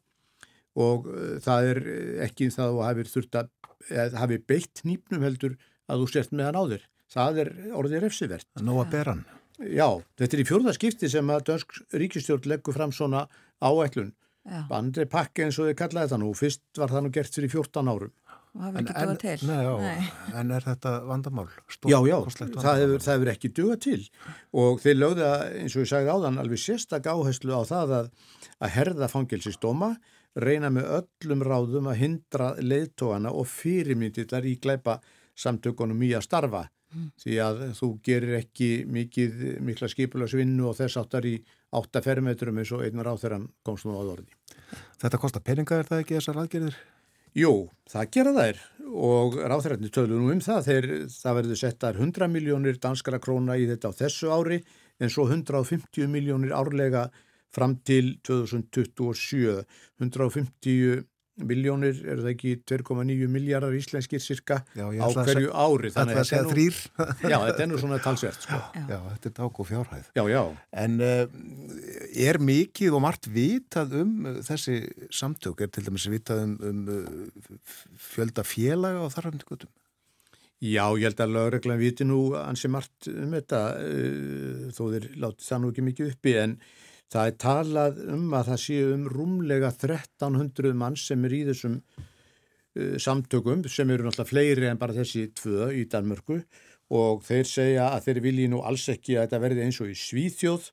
og 0.79 1.09
það 1.43 1.73
er 1.73 1.81
ekki 2.29 2.53
það 2.55 2.77
að 2.87 3.49
að 3.89 4.17
hafi 4.19 4.39
beitt 4.43 4.83
nýpnum 4.87 5.25
heldur 5.27 5.57
að 5.89 6.03
þú 6.03 6.09
sért 6.13 6.33
með 6.35 6.49
hann 6.49 6.59
á 6.59 6.65
þér. 6.73 6.87
Það 7.09 7.43
er 7.43 7.51
orðið 7.81 8.03
refsivert. 8.05 8.49
Nó 8.61 8.75
að 8.83 8.91
bera 8.95 9.15
hann. 9.15 9.27
Já, 9.59 9.89
þetta 10.21 10.37
er 10.37 10.43
í 10.43 10.47
fjórðaskipti 10.47 11.11
sem 11.11 11.31
að 11.35 11.45
Dönsk 11.49 11.79
ríkistjórn 11.99 12.49
leggur 12.53 12.77
fram 12.77 12.93
svona 12.95 13.25
áætlun. 13.65 14.13
Bandri 14.69 15.05
pakki 15.11 15.45
eins 15.45 15.59
og 15.61 15.69
þið 15.69 15.79
kallaði 15.81 16.09
þetta 16.09 16.21
nú. 16.23 16.31
Fyrst 16.37 16.81
var 16.81 16.93
það 16.93 17.05
nú 17.05 17.13
gert 17.17 17.39
fyrir 17.39 17.53
14 17.53 17.91
árum. 17.93 18.13
Og 18.59 18.65
það 18.65 18.73
hefur 18.75 18.83
ekki 18.83 18.95
dugað 18.99 19.19
til. 19.23 19.49
Nei, 19.49 19.59
já, 19.63 19.73
nei. 19.85 20.07
En 20.41 20.53
er 20.57 20.65
þetta 20.67 20.93
vandamál? 21.07 21.47
Stór, 21.71 21.91
já, 21.93 21.99
já, 22.11 22.17
vandamál. 22.25 22.65
það 22.65 22.81
hefur, 22.83 23.03
það 23.05 23.15
hefur 23.15 23.31
ekki 23.33 23.51
dugað 23.55 23.83
til. 23.85 23.99
Og 24.65 24.81
þeir 24.83 24.97
lögða, 24.99 25.29
eins 25.61 25.77
og 25.77 25.85
ég 25.85 25.91
sagði 25.93 26.15
áðan, 26.17 26.41
alveg 26.43 26.63
sérstak 26.63 27.07
áherslu 27.07 27.55
á 27.55 27.63
það 27.69 27.95
að, 28.01 28.09
að 28.59 28.75
herða 28.75 29.11
fangilsistóma, 29.13 29.93
reyna 30.39 30.73
með 30.75 30.91
öllum 30.99 31.47
ráðum 31.47 31.93
að 31.93 32.01
hindra 32.03 32.51
leiðtóana 32.59 33.31
og 33.31 33.47
fyrirmyndirlar 33.53 34.51
í 34.51 34.59
gleipa 34.59 34.99
samtökunum 35.39 36.03
í 36.03 36.13
að 36.19 36.27
starfa 36.27 36.65
mm. 36.67 37.09
því 37.23 37.39
að 37.45 37.65
þú 37.79 37.93
gerir 38.07 38.37
ekki 38.41 38.71
mikið, 38.91 39.41
mikla 39.71 39.91
skipularsvinnu 39.93 40.69
og 40.69 40.77
þess 40.81 40.99
áttar 41.01 41.31
í 41.31 41.37
áttafermetrum 41.79 42.59
eins 42.59 42.75
og 42.75 42.85
einnar 42.87 43.11
áþeran 43.13 43.49
komst 43.67 43.87
nú 43.87 43.99
á 43.99 44.03
orði. 44.03 44.31
Þetta 44.99 45.21
kostar 45.23 45.45
peninga 45.47 45.79
er 45.79 45.91
það 45.91 46.05
ekki 46.05 46.19
þessar 46.19 46.43
aðgerðir? 46.43 46.79
Jú, 47.39 47.69
það 47.87 48.09
gera 48.17 48.31
þær 48.35 48.57
og 48.99 49.37
ráþrætni 49.53 49.91
tölu 49.95 50.17
nú 50.19 50.33
um 50.33 50.41
það. 50.43 50.65
Þegar 50.67 50.87
það 51.13 51.37
verður 51.39 51.61
settar 51.61 51.99
100 52.01 52.29
miljónir 52.33 52.81
danskara 52.83 53.21
króna 53.23 53.55
í 53.55 53.69
þetta 53.69 53.93
á 53.95 53.99
þessu 54.01 54.33
ári 54.35 54.59
en 54.99 55.13
svo 55.13 55.29
150 55.29 56.11
miljónir 56.11 56.55
árlega 56.57 57.05
fram 57.55 57.77
til 57.87 58.17
2027 58.27 59.63
150 60.03 61.07
miljónir, 61.47 61.99
er 62.09 62.21
það 62.23 62.31
ekki 62.33 62.53
2,9 62.67 63.29
miljardar 63.31 63.75
íslenskir 63.77 64.23
cirka 64.23 64.61
já, 64.77 64.85
á 64.89 65.07
hverju 65.15 65.51
ári 65.53 65.91
Þetta 65.95 66.15
er 66.15 66.21
að 66.21 66.29
segja 66.31 66.47
þrýr 66.49 66.79
Já, 67.33 67.37
þetta 67.47 67.65
er 67.65 67.71
nú 67.71 67.81
svona 67.81 67.99
talsvert 68.03 68.47
sko. 68.47 68.59
já. 68.75 68.85
já, 68.91 68.99
þetta 69.13 69.31
er 69.31 69.35
dák 69.39 69.61
og 69.63 69.69
fjárhæð 69.69 70.09
Já, 70.19 70.23
já 70.33 70.43
En 70.85 70.97
uh, 71.05 71.25
er 72.29 72.41
mikið 72.43 72.97
og 72.99 73.05
margt 73.05 73.29
vitað 73.33 73.99
um 74.03 74.15
uh, 74.27 74.41
þessi 74.47 74.79
samtök, 75.15 75.63
er 75.65 75.73
til 75.75 75.87
dæmis 75.87 76.09
vitað 76.11 76.45
um, 76.47 76.57
um 76.71 76.83
uh, 76.95 77.77
fjölda 78.11 78.47
félaga 78.47 79.05
og 79.07 79.15
þarfandi 79.15 79.49
gutum? 79.49 79.73
Já, 80.59 80.89
ég 80.99 81.07
held 81.07 81.21
að 81.23 81.37
lögreglan 81.37 81.79
viti 81.79 82.03
nú 82.03 82.33
ansi 82.35 82.67
margt 82.67 83.07
um 83.13 83.37
þetta 83.37 83.61
þó 84.75 84.81
þeir 84.91 85.05
láti 85.23 85.45
það 85.47 85.61
nú 85.63 85.69
ekki 85.71 85.85
mikið 85.87 86.15
uppi 86.17 86.35
en 86.41 86.57
Það 87.09 87.31
er 87.31 87.37
talað 87.41 88.01
um 88.13 88.25
að 88.37 88.51
það 88.51 88.63
séu 88.65 88.89
um 88.93 89.05
rúmlega 89.09 89.71
1300 89.73 90.75
mann 90.77 90.97
sem 91.01 91.23
er 91.25 91.37
í 91.39 91.43
þessum 91.49 91.79
uh, 91.79 92.97
samtökum 93.01 93.65
sem 93.73 93.89
eru 93.95 94.05
náttúrulega 94.05 94.29
fleiri 94.29 94.69
en 94.69 94.81
bara 94.81 94.97
þessi 94.97 95.29
tvö 95.39 95.71
í 95.73 95.87
Danmörku. 95.89 96.43
Og 96.93 97.25
þeir 97.25 97.49
segja 97.49 97.91
að 97.93 98.09
þeir 98.09 98.21
vilji 98.25 98.49
nú 98.53 98.63
alls 98.65 98.87
ekki 98.93 99.17
að 99.17 99.27
þetta 99.27 99.43
verði 99.45 99.65
eins 99.65 99.81
og 99.85 99.93
í 99.93 99.97
Svíþjóð. 99.97 100.71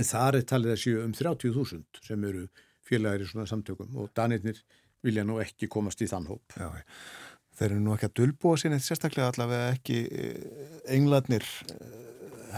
En 0.00 0.08
þar 0.08 0.38
er 0.40 0.46
talið 0.48 0.74
að 0.74 0.80
séu 0.82 1.02
um 1.04 1.12
30.000 1.16 2.04
sem 2.08 2.24
eru 2.28 2.46
félagir 2.84 3.24
í 3.24 3.28
svona 3.28 3.48
samtökum. 3.48 3.92
Og 4.00 4.12
Danirnir 4.16 4.60
vilja 5.04 5.24
nú 5.28 5.38
ekki 5.42 5.68
komast 5.72 6.00
í 6.04 6.08
þann 6.08 6.28
hóp. 6.30 6.56
Já, 6.56 6.68
þeir 7.58 7.68
eru 7.70 7.82
nú 7.84 7.94
ekki 7.96 8.08
að 8.08 8.16
dölbúa 8.20 8.60
sín 8.60 8.76
eitt 8.76 8.86
sérstaklega 8.86 9.32
allavega 9.32 9.72
ekki 9.76 9.98
eh, 10.08 10.80
engladnir 10.96 11.44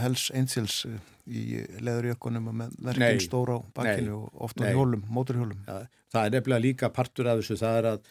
Hells 0.00 0.28
Angels 0.34 0.80
eh, 0.88 0.98
í 1.24 1.44
leðurjökkunum 1.84 2.50
með 2.50 2.76
verkinn 2.88 3.22
stóra 3.24 3.58
á 3.58 3.60
bakkinu 3.76 4.18
og 4.18 4.44
ofta 4.48 4.68
á 4.68 4.74
hjólum, 4.74 5.04
móturhjólum. 5.08 5.64
Ja, 5.68 5.80
það 6.14 6.28
er 6.28 6.36
nefnilega 6.36 6.64
líka 6.66 6.90
partur 6.94 7.30
af 7.32 7.40
þessu, 7.40 7.58
það 7.60 7.78
er 7.80 7.90
að, 7.92 8.10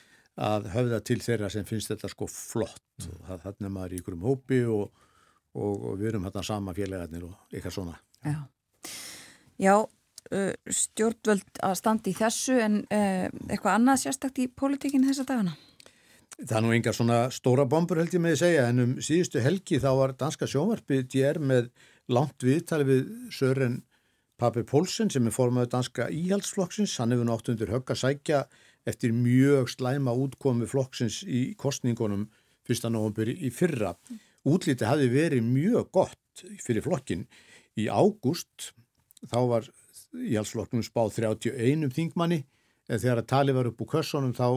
að 0.49 0.69
höfða 0.75 1.01
til 1.09 1.19
þeirra 1.25 1.51
sem 1.53 1.67
finnst 1.69 1.93
þetta 1.93 2.11
sko 2.11 2.29
flott. 2.31 2.85
Mm. 3.01 3.19
Það, 3.27 3.43
þannig 3.47 3.69
að 3.69 3.75
maður 3.77 3.89
er 3.89 3.97
í 3.97 4.01
ykkurum 4.03 4.29
hópi 4.29 4.61
og, 4.69 5.03
og, 5.53 5.73
og 5.73 5.99
við 5.99 6.13
erum 6.13 6.29
hérna 6.29 6.45
sama 6.47 6.75
félagarnir 6.77 7.27
og 7.29 7.53
eitthvað 7.53 7.77
svona. 7.79 7.99
Já, 8.23 8.39
Já 9.61 9.75
stjórnvöld 10.71 11.59
að 11.63 11.75
standi 11.77 12.13
í 12.13 12.17
þessu 12.17 12.55
en 12.63 12.79
uh, 12.87 13.27
eitthvað 13.49 13.75
annað 13.75 14.03
sérstakt 14.05 14.39
í 14.41 14.47
pólitíkinu 14.47 15.09
þessa 15.09 15.25
dagana? 15.27 15.55
Það 16.41 16.55
er 16.57 16.63
nú 16.65 16.71
engar 16.73 16.95
svona 16.97 17.17
stóra 17.33 17.65
bombur 17.69 17.99
held 18.01 18.13
ég 18.15 18.21
með 18.23 18.35
að 18.35 18.39
segja 18.41 18.67
en 18.71 18.81
um 18.81 18.93
síðustu 19.05 19.41
helgi 19.43 19.77
þá 19.81 19.89
var 19.99 20.13
danska 20.17 20.47
sjónvarpið 20.49 21.03
DR 21.13 21.39
með 21.39 21.67
langt 22.09 22.41
viðtali 22.43 22.87
við 22.87 23.03
Sören 23.35 23.83
Papi 24.41 24.63
Pólsen 24.65 25.11
sem 25.13 25.29
er 25.29 25.35
formaður 25.35 25.69
danska 25.75 26.07
íhaldsflokksins. 26.09 26.95
Hann 26.97 27.13
hefur 27.13 27.29
nátt 27.29 27.51
undir 27.53 27.69
högg 27.69 27.93
að 27.93 28.01
sækja 28.01 28.39
eftir 28.89 29.13
mjög 29.15 29.69
slæma 29.75 30.15
útkomi 30.19 30.65
flokksins 30.67 31.21
í 31.23 31.53
kostningunum 31.59 32.25
fyrsta 32.65 32.89
nógumbur 32.89 33.29
í 33.29 33.51
fyrra. 33.53 33.93
Útlítið 34.43 34.89
hafi 34.89 35.11
verið 35.13 35.45
mjög 35.45 35.91
gott 35.93 36.45
fyrir 36.65 36.83
flokkin. 36.83 37.27
Í 37.77 37.85
ágúst 37.93 38.73
þá 39.29 39.39
var 39.51 39.69
íhaldsflokknum 40.17 40.83
spáð 40.83 41.19
31 41.21 41.93
þingmanni 41.93 42.41
en 42.89 42.99
þegar 42.99 43.21
að 43.21 43.29
tali 43.29 43.55
var 43.55 43.69
upp 43.69 43.85
úr 43.85 43.91
kössonum 43.93 44.33
þá 44.35 44.49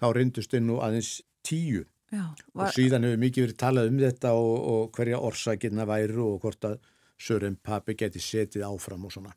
þá 0.00 0.06
reyndust 0.16 0.52
þau 0.52 0.62
nú 0.64 0.80
aðeins 0.84 1.12
tíu 1.46 1.84
Já, 2.12 2.28
var... 2.54 2.68
og 2.68 2.74
síðan 2.76 3.06
hefur 3.06 3.22
mikið 3.22 3.46
verið 3.46 3.58
talað 3.62 3.88
um 3.90 4.02
þetta 4.02 4.34
og, 4.38 4.52
og 4.72 4.84
hverja 4.96 5.22
orsakirna 5.28 5.88
væru 5.88 6.28
og 6.34 6.44
hvort 6.44 6.68
að 6.68 6.76
Sören 7.16 7.56
Papi 7.56 7.96
geti 7.96 8.20
setið 8.20 8.66
áfram 8.68 9.06
og 9.08 9.14
svona. 9.14 9.32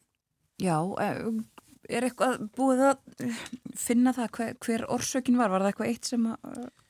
Já, 0.60 0.76
eh, 1.00 1.22
er 1.90 2.06
eitthvað 2.06 2.42
búið 2.58 2.84
að 2.90 3.30
finna 3.80 4.12
það 4.16 4.34
hver, 4.36 4.58
hver 4.66 4.84
orsökin 4.92 5.40
var? 5.40 5.52
Var 5.54 5.64
það 5.64 5.72
eitthvað 5.72 5.92
eitt 5.94 6.10
sem 6.10 6.28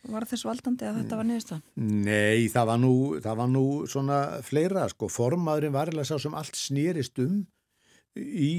var 0.10 0.26
þess 0.30 0.48
valdandi 0.48 0.88
að 0.88 0.98
þetta 1.02 1.20
var 1.20 1.30
niðurst 1.30 1.54
það? 1.54 1.62
Nei, 2.10 2.50
það 2.52 2.72
var 2.72 2.82
nú, 2.82 2.94
það 3.24 3.40
var 3.42 3.52
nú 3.54 3.64
svona 3.92 4.20
fleira, 4.46 4.88
sko, 4.92 5.10
formaðurinn 5.14 5.76
var 5.76 5.94
eða 5.94 6.08
sá 6.10 6.16
sem 6.20 6.36
allt 6.38 6.58
snýrist 6.58 7.22
um 7.24 7.44
í, 8.18 8.52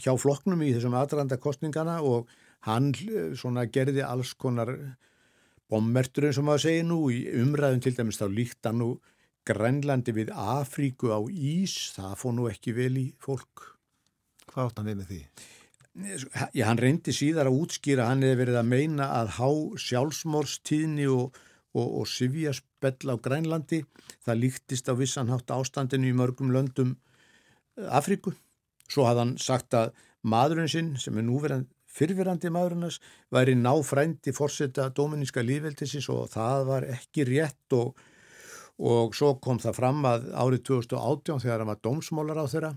hjá 0.00 0.14
flokknum 0.18 0.64
í 0.64 0.72
þessum 0.74 0.96
aðranda 0.98 1.38
kostningana 1.42 2.00
og 2.06 2.30
hann 2.68 2.92
eh, 3.04 3.32
svona 3.38 3.66
gerði 3.72 4.04
alls 4.06 4.34
konar 4.34 4.72
bommertur 5.70 6.28
eins 6.28 6.38
og 6.40 6.46
maður 6.48 6.66
segir 6.66 6.86
nú 6.88 7.00
í 7.12 7.24
umræðum 7.40 7.82
til 7.84 7.94
dæmis 7.96 8.20
þá 8.20 8.26
líkt 8.30 8.68
hann 8.68 8.80
nú 8.82 8.90
Grænlandi 9.44 10.14
við 10.16 10.30
Afríku 10.32 11.10
á 11.12 11.20
Ís, 11.28 11.92
það 11.92 12.14
fóð 12.16 12.32
nú 12.38 12.46
ekki 12.48 12.72
vel 12.76 12.94
í 12.96 13.08
fólk. 13.20 13.66
Hvað 14.48 14.70
átt 14.70 14.78
hann 14.80 14.88
við 14.88 14.96
með 15.00 15.10
því? 15.10 15.18
Já, 16.56 16.64
hann 16.66 16.80
reyndi 16.80 17.12
síðar 17.14 17.50
að 17.50 17.58
útskýra, 17.60 18.08
hann 18.08 18.24
hefði 18.24 18.38
verið 18.40 18.56
að 18.58 18.70
meina 18.70 19.10
að 19.18 19.34
há 19.36 19.50
sjálfsmórstíðni 19.84 21.10
og, 21.12 21.36
og, 21.76 21.90
og 22.00 22.08
sifjaspell 22.08 23.12
á 23.12 23.16
Grænlandi, 23.20 23.82
það 24.24 24.40
líktist 24.40 24.88
á 24.88 24.96
vissanhátt 24.96 25.52
ástandinu 25.54 26.08
í 26.08 26.16
mörgum 26.16 26.50
löndum 26.54 26.96
Afríku. 27.76 28.32
Svo 28.88 29.04
hafði 29.06 29.26
hann 29.26 29.36
sagt 29.44 29.76
að 29.76 29.92
maðurinn 30.24 30.72
sinn, 30.72 30.92
sem 30.96 31.20
er 31.20 31.28
núverðan 31.28 31.68
fyrfirandi 31.94 32.50
maðurinnars 32.52 33.00
væri 33.34 33.54
náfrændi 33.58 34.34
fórseta 34.34 34.88
dominíska 34.94 35.44
lífveldisins 35.44 36.08
og 36.12 36.28
það 36.34 36.66
var 36.70 36.88
ekki 36.96 37.26
rétt 37.28 37.76
og, 37.78 37.94
og 38.82 39.14
svo 39.16 39.34
kom 39.42 39.60
það 39.62 39.78
fram 39.78 40.02
að 40.10 40.28
árið 40.32 40.64
2018 40.70 41.44
þegar 41.44 41.62
hann 41.62 41.72
var 41.72 41.82
dómsmólar 41.84 42.42
á 42.42 42.46
þeirra 42.50 42.72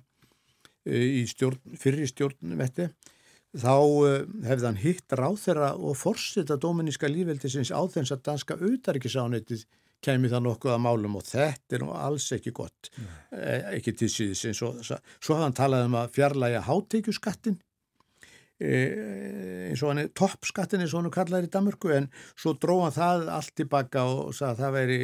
e, 0.86 1.02
í 1.22 1.26
stjórn, 1.30 1.78
fyrri 1.80 2.10
stjórnvetti 2.10 2.92
þá 3.58 3.76
e, 3.80 4.14
hefði 4.46 4.70
hann 4.70 4.82
hitt 4.84 5.18
ráð 5.18 5.42
þeirra 5.48 5.74
og 5.76 5.98
fórseta 5.98 6.60
dominíska 6.62 7.10
lífveldisins 7.10 7.74
á 7.74 7.82
þess 7.90 8.14
að 8.14 8.26
danska 8.30 8.60
auðarikisánetið 8.62 9.66
kemur 10.04 10.30
það 10.30 10.44
nokkuð 10.46 10.74
að 10.76 10.84
málum 10.84 11.16
og 11.18 11.24
þetta 11.26 11.74
er 11.74 11.82
nú 11.82 11.94
alls 11.98 12.28
ekki 12.36 12.52
gott, 12.54 12.92
Nei. 13.02 13.80
ekki 13.80 13.96
til 13.98 14.10
síðis 14.14 14.62
og 14.62 14.84
svo 14.86 15.00
hafði 15.34 15.42
hann 15.42 15.58
talað 15.58 15.88
um 15.88 15.98
að 15.98 16.12
fjarlæga 16.14 16.62
háteikjuskattin 16.68 17.58
eins 18.58 19.84
og 19.84 19.92
hann 19.92 20.02
er 20.02 20.10
toppskattin 20.18 20.82
eins 20.82 20.96
og 20.96 21.04
hann 21.04 21.14
kallar 21.14 21.46
í 21.46 21.52
Danmörku 21.54 21.92
en 21.94 22.10
svo 22.34 22.56
dróða 22.58 22.90
það 22.96 23.30
allt 23.36 23.54
tilbaka 23.60 24.06
og 24.10 24.34
sagði 24.34 24.50
að 24.50 24.62
það 24.64 24.76
væri 24.78 25.00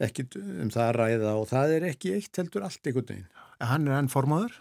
ekki 0.00 0.26
um 0.38 0.70
það 0.72 0.86
að 0.86 0.96
ræða 0.96 1.36
og 1.36 1.46
það 1.50 1.76
er 1.76 1.86
ekki 1.90 2.14
eitt 2.16 2.40
heldur 2.40 2.66
allt 2.66 2.86
einhvern 2.86 3.08
veginn. 3.10 3.30
Hann 3.60 3.88
er 3.88 3.98
enn 3.98 4.12
formadur? 4.12 4.54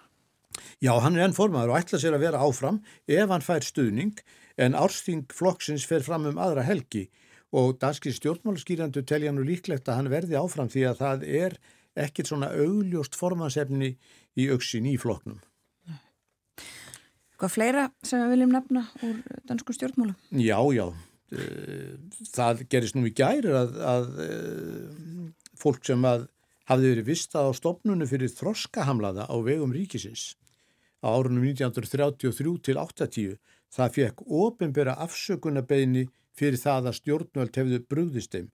Já, 0.83 0.91
hann 0.99 1.15
er 1.15 1.27
enn 1.27 1.37
formadur 1.37 1.75
og 1.75 1.79
ætla 1.79 2.01
sér 2.01 2.17
að 2.17 2.25
vera 2.25 2.43
áfram 2.43 2.81
ef 3.07 3.31
hann 3.31 3.45
fær 3.45 3.63
stuðning 3.63 4.19
en 4.59 4.75
ársting 4.75 5.27
flokksins 5.31 5.85
fer 5.87 6.03
fram 6.03 6.27
um 6.27 6.41
aðra 6.41 6.65
helgi 6.67 7.07
og 7.55 7.77
danski 7.81 8.11
stjórnmálaskýrandu 8.13 9.05
telja 9.07 9.31
nú 9.33 9.45
líklegt 9.45 9.87
að 9.89 10.01
hann 10.01 10.11
verði 10.11 10.37
áfram 10.37 10.69
því 10.69 10.85
að 10.89 11.03
það 11.03 11.27
er 11.45 11.59
ekkit 11.99 12.29
svona 12.29 12.51
augljóst 12.53 13.15
formansefni 13.17 13.93
í 14.39 14.49
auksin 14.53 14.89
í 14.89 14.97
floknum. 15.01 15.39
Hvað 17.39 17.53
fleira 17.53 17.85
sem 18.03 18.19
við 18.23 18.33
viljum 18.33 18.51
nefna 18.51 18.83
úr 19.07 19.21
dansku 19.47 19.75
stjórnmála? 19.75 20.17
Já, 20.35 20.59
já. 20.75 20.85
Eh, 21.29 21.95
það 22.33 22.65
gerist 22.73 22.97
nú 22.97 23.05
í 23.07 23.13
gæri 23.15 23.53
að, 23.53 23.75
að 23.85 24.07
eh, 24.25 25.31
fólk 25.59 25.83
sem 25.87 26.03
að 26.09 26.25
hafði 26.69 26.93
verið 26.93 27.09
vista 27.09 27.45
á 27.45 27.49
stopnunu 27.55 28.07
fyrir 28.09 28.31
þroskahamlaða 28.33 29.29
á 29.29 29.35
vegum 29.45 29.73
ríkisins 29.73 30.33
á 30.99 31.15
árunum 31.15 31.45
1933 31.47 32.57
til 32.65 32.77
80 32.81 33.37
það 33.73 33.93
fekk 33.95 34.23
ofinbera 34.25 34.97
afsökunarbeginni 35.05 36.07
fyrir 36.37 36.59
það 36.59 36.89
að 36.89 36.97
stjórnvöld 36.99 37.59
hefðu 37.59 37.79
brúðist 37.89 38.35
þeim. 38.35 38.49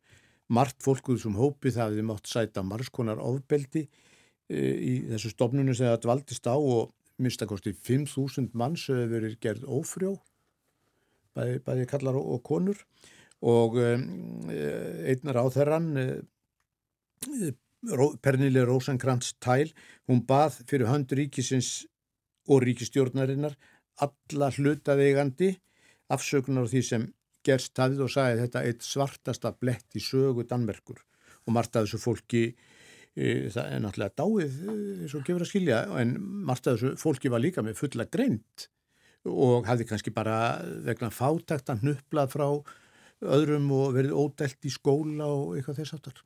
Mart 0.52 0.78
fólkuð 0.84 1.24
sem 1.24 1.38
hópi 1.40 1.74
það 1.74 1.96
hefði 1.96 2.06
mátt 2.06 2.30
sæta 2.30 2.64
margskonar 2.66 3.22
ofbeldi 3.24 3.86
e, 3.86 4.60
í 4.60 4.94
þessu 5.10 5.34
stopnunu 5.34 5.74
sem 5.74 5.90
það 5.90 6.04
dvaldist 6.06 6.50
á 6.50 6.56
og 6.56 6.92
mistakosti 7.22 7.74
5.000 7.74 8.56
manns 8.58 8.88
hefur 8.90 9.12
verið 9.12 9.38
gerð 9.44 9.68
ófrjó 9.72 10.16
bæði, 11.36 11.60
bæði 11.66 11.90
kallar 11.90 12.20
og, 12.20 12.40
konur. 12.46 12.80
Og 13.46 13.78
um, 13.82 14.06
einnar 14.50 15.42
á 15.44 15.46
þerran 15.54 15.92
Pernille 18.24 18.64
Rosenkrantz 18.66 19.36
Tæl 19.44 19.70
hún 20.10 20.24
bað 20.26 20.62
fyrir 20.70 20.90
hönd 20.90 21.12
ríkisins 21.14 21.86
og 22.50 22.64
ríkistjórnarinnar 22.66 23.58
alla 24.02 24.50
hlutaðeigandi 24.56 25.52
afsökunar 26.12 26.66
á 26.66 26.72
því 26.72 26.82
sem 26.86 27.06
gerst 27.46 27.78
hafið 27.78 28.06
og 28.08 28.14
sagði 28.14 28.42
þetta 28.46 28.64
eitt 28.66 28.86
svartasta 28.86 29.52
blett 29.54 29.98
í 29.98 30.02
sögu 30.02 30.48
Danmerkur. 30.50 30.98
Og 31.46 31.54
margt 31.54 31.78
að 31.78 31.86
þessu 31.86 32.02
fólki 32.02 32.44
það 33.16 33.68
er 33.72 33.84
náttúrulega 33.84 34.20
dáið 34.20 34.56
eins 35.02 35.14
og 35.16 35.28
gefur 35.28 35.46
að 35.46 35.52
skilja 35.52 35.82
en 36.02 36.16
margt 36.48 36.68
að 36.68 36.82
þessu 36.82 37.00
fólki 37.00 37.32
var 37.32 37.44
líka 37.44 37.64
með 37.64 37.78
fulla 37.80 38.06
greint 38.12 38.68
og 39.26 39.66
hafði 39.70 39.88
kannski 39.90 40.14
bara 40.14 40.60
vegna 40.86 41.10
fátækt 41.14 41.72
að 41.72 41.86
nupla 41.88 42.28
frá 42.30 42.48
öðrum 43.26 43.70
og 43.74 43.96
verið 43.96 44.18
ódelt 44.20 44.68
í 44.68 44.74
skóla 44.74 45.30
og 45.32 45.56
eitthvað 45.56 45.80
þess 45.80 45.96
aftar. 45.98 46.20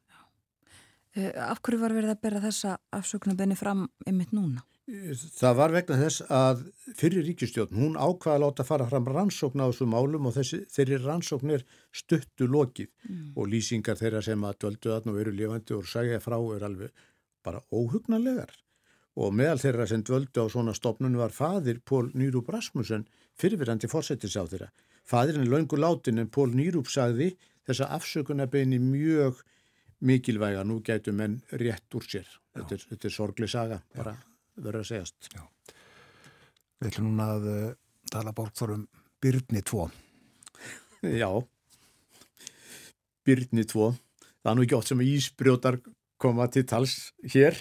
Eh, 1.18 1.32
af 1.41 1.61
hverju 1.61 1.80
var 1.82 1.95
verið 1.95 2.14
að 2.14 2.22
bera 2.26 2.41
þessa 2.44 2.76
afsöknubenni 2.95 3.57
fram 3.57 3.88
einmitt 4.06 4.34
núna? 4.36 4.66
Það 4.90 5.57
var 5.57 5.74
vegna 5.74 5.98
þess 5.99 6.24
að 6.34 6.61
fyrir 6.98 7.26
ríkistjórn, 7.28 7.76
hún 7.78 7.98
ákvaða 7.99 8.38
að 8.38 8.44
láta 8.44 8.66
fara 8.66 8.88
fram 8.90 9.06
rannsókn 9.06 9.61
á 9.61 9.70
þessu 9.70 9.86
málum 9.90 10.30
og 10.30 10.34
þessi, 10.34 10.64
þeirri 10.74 10.98
rannsókn 11.03 11.53
er 11.53 11.66
stuttu 11.94 12.48
lokið 12.49 12.90
mm. 13.06 13.28
og 13.36 13.52
lýsingar 13.52 13.99
þeirra 13.99 14.24
sem 14.26 14.45
að 14.48 14.57
döldu 14.64 14.94
þarna 14.95 15.14
og 15.14 15.20
eru 15.22 15.34
lifandi 15.36 15.76
og 15.78 15.86
sagja 15.90 16.18
frá 16.24 16.38
er 16.56 16.66
alveg 16.66 17.03
bara 17.45 17.61
óhugnalegar 17.70 18.56
og 19.20 19.36
meðal 19.36 19.61
þeirra 19.61 19.88
sem 19.91 20.06
döldu 20.07 20.41
á 20.41 20.48
svona 20.49 20.74
stopnun 20.78 21.20
var 21.20 21.36
fadir 21.36 21.84
Pól 21.86 22.10
Nýrúp 22.16 22.49
Rasmussen 22.49 23.06
fyrirverandi 23.38 23.90
fórsetis 23.91 24.40
á 24.40 24.44
þeirra. 24.49 24.72
Fadirinn 25.06 25.45
er 25.45 25.53
laungu 25.53 25.78
látin 25.78 26.22
en 26.24 26.32
Pól 26.34 26.49
Nýrúp 26.56 26.90
sagði 26.90 27.36
þessa 27.70 27.91
afsökunarbeginni 27.99 28.82
mjög 28.82 29.44
mikilvæga, 30.02 30.64
nú 30.66 30.80
gætu 30.82 31.14
menn 31.14 31.41
rétt 31.52 31.94
úr 31.94 32.07
sér. 32.07 32.26
Þetta 32.56 32.76
er, 32.78 32.88
þetta 32.94 33.10
er 33.10 33.14
sorgli 33.14 33.52
saga 33.52 33.82
bara. 33.94 34.16
Já 34.16 34.29
verður 34.64 34.84
að 34.84 34.90
segjast. 34.91 35.30
Já. 35.34 35.44
Við 36.80 36.91
ætlum 36.91 37.10
núna 37.10 37.30
að 37.36 37.48
uh, 37.52 37.72
tala 38.11 38.36
borgþórum 38.36 38.86
Byrni 39.19 39.64
2. 39.68 39.88
Já, 41.19 41.30
Byrni 43.27 43.65
2. 43.68 43.90
Það 44.40 44.52
er 44.52 44.57
nú 44.57 44.65
ekki 44.65 44.77
ótt 44.77 44.91
sem 44.91 45.03
ísbrjótar 45.03 45.80
koma 46.19 46.48
til 46.52 46.65
tals 46.68 46.95
hér, 47.34 47.56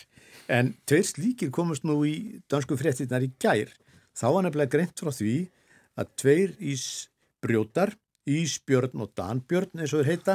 en 0.51 0.73
tveir 0.89 1.07
slíkir 1.07 1.51
komast 1.55 1.87
nú 1.87 2.01
í 2.07 2.41
dansku 2.51 2.79
fréttinnar 2.79 3.27
í 3.27 3.31
gær. 3.43 3.71
Þá 4.19 4.27
var 4.35 4.47
nefnilega 4.47 4.75
greint 4.75 5.03
frá 5.03 5.13
því 5.15 5.35
að 5.99 6.15
tveir 6.23 6.55
ísbrjótar, 6.73 7.95
Ísbjörn 8.29 9.01
og 9.01 9.15
Danbjörn 9.17 9.81
eins 9.81 9.95
og 9.97 10.03
þeir 10.03 10.11
heita, 10.11 10.35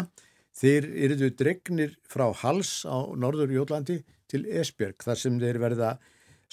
þeir 0.58 0.88
eruðu 1.06 1.28
dregnir 1.38 1.92
frá 2.10 2.26
hals 2.42 2.72
á 2.90 3.14
norður 3.14 3.54
Jólandi 3.54 4.00
til 4.30 4.48
Esbjörg 4.50 5.06
þar 5.06 5.20
sem 5.20 5.38
þeir 5.42 5.60
verða 5.62 5.92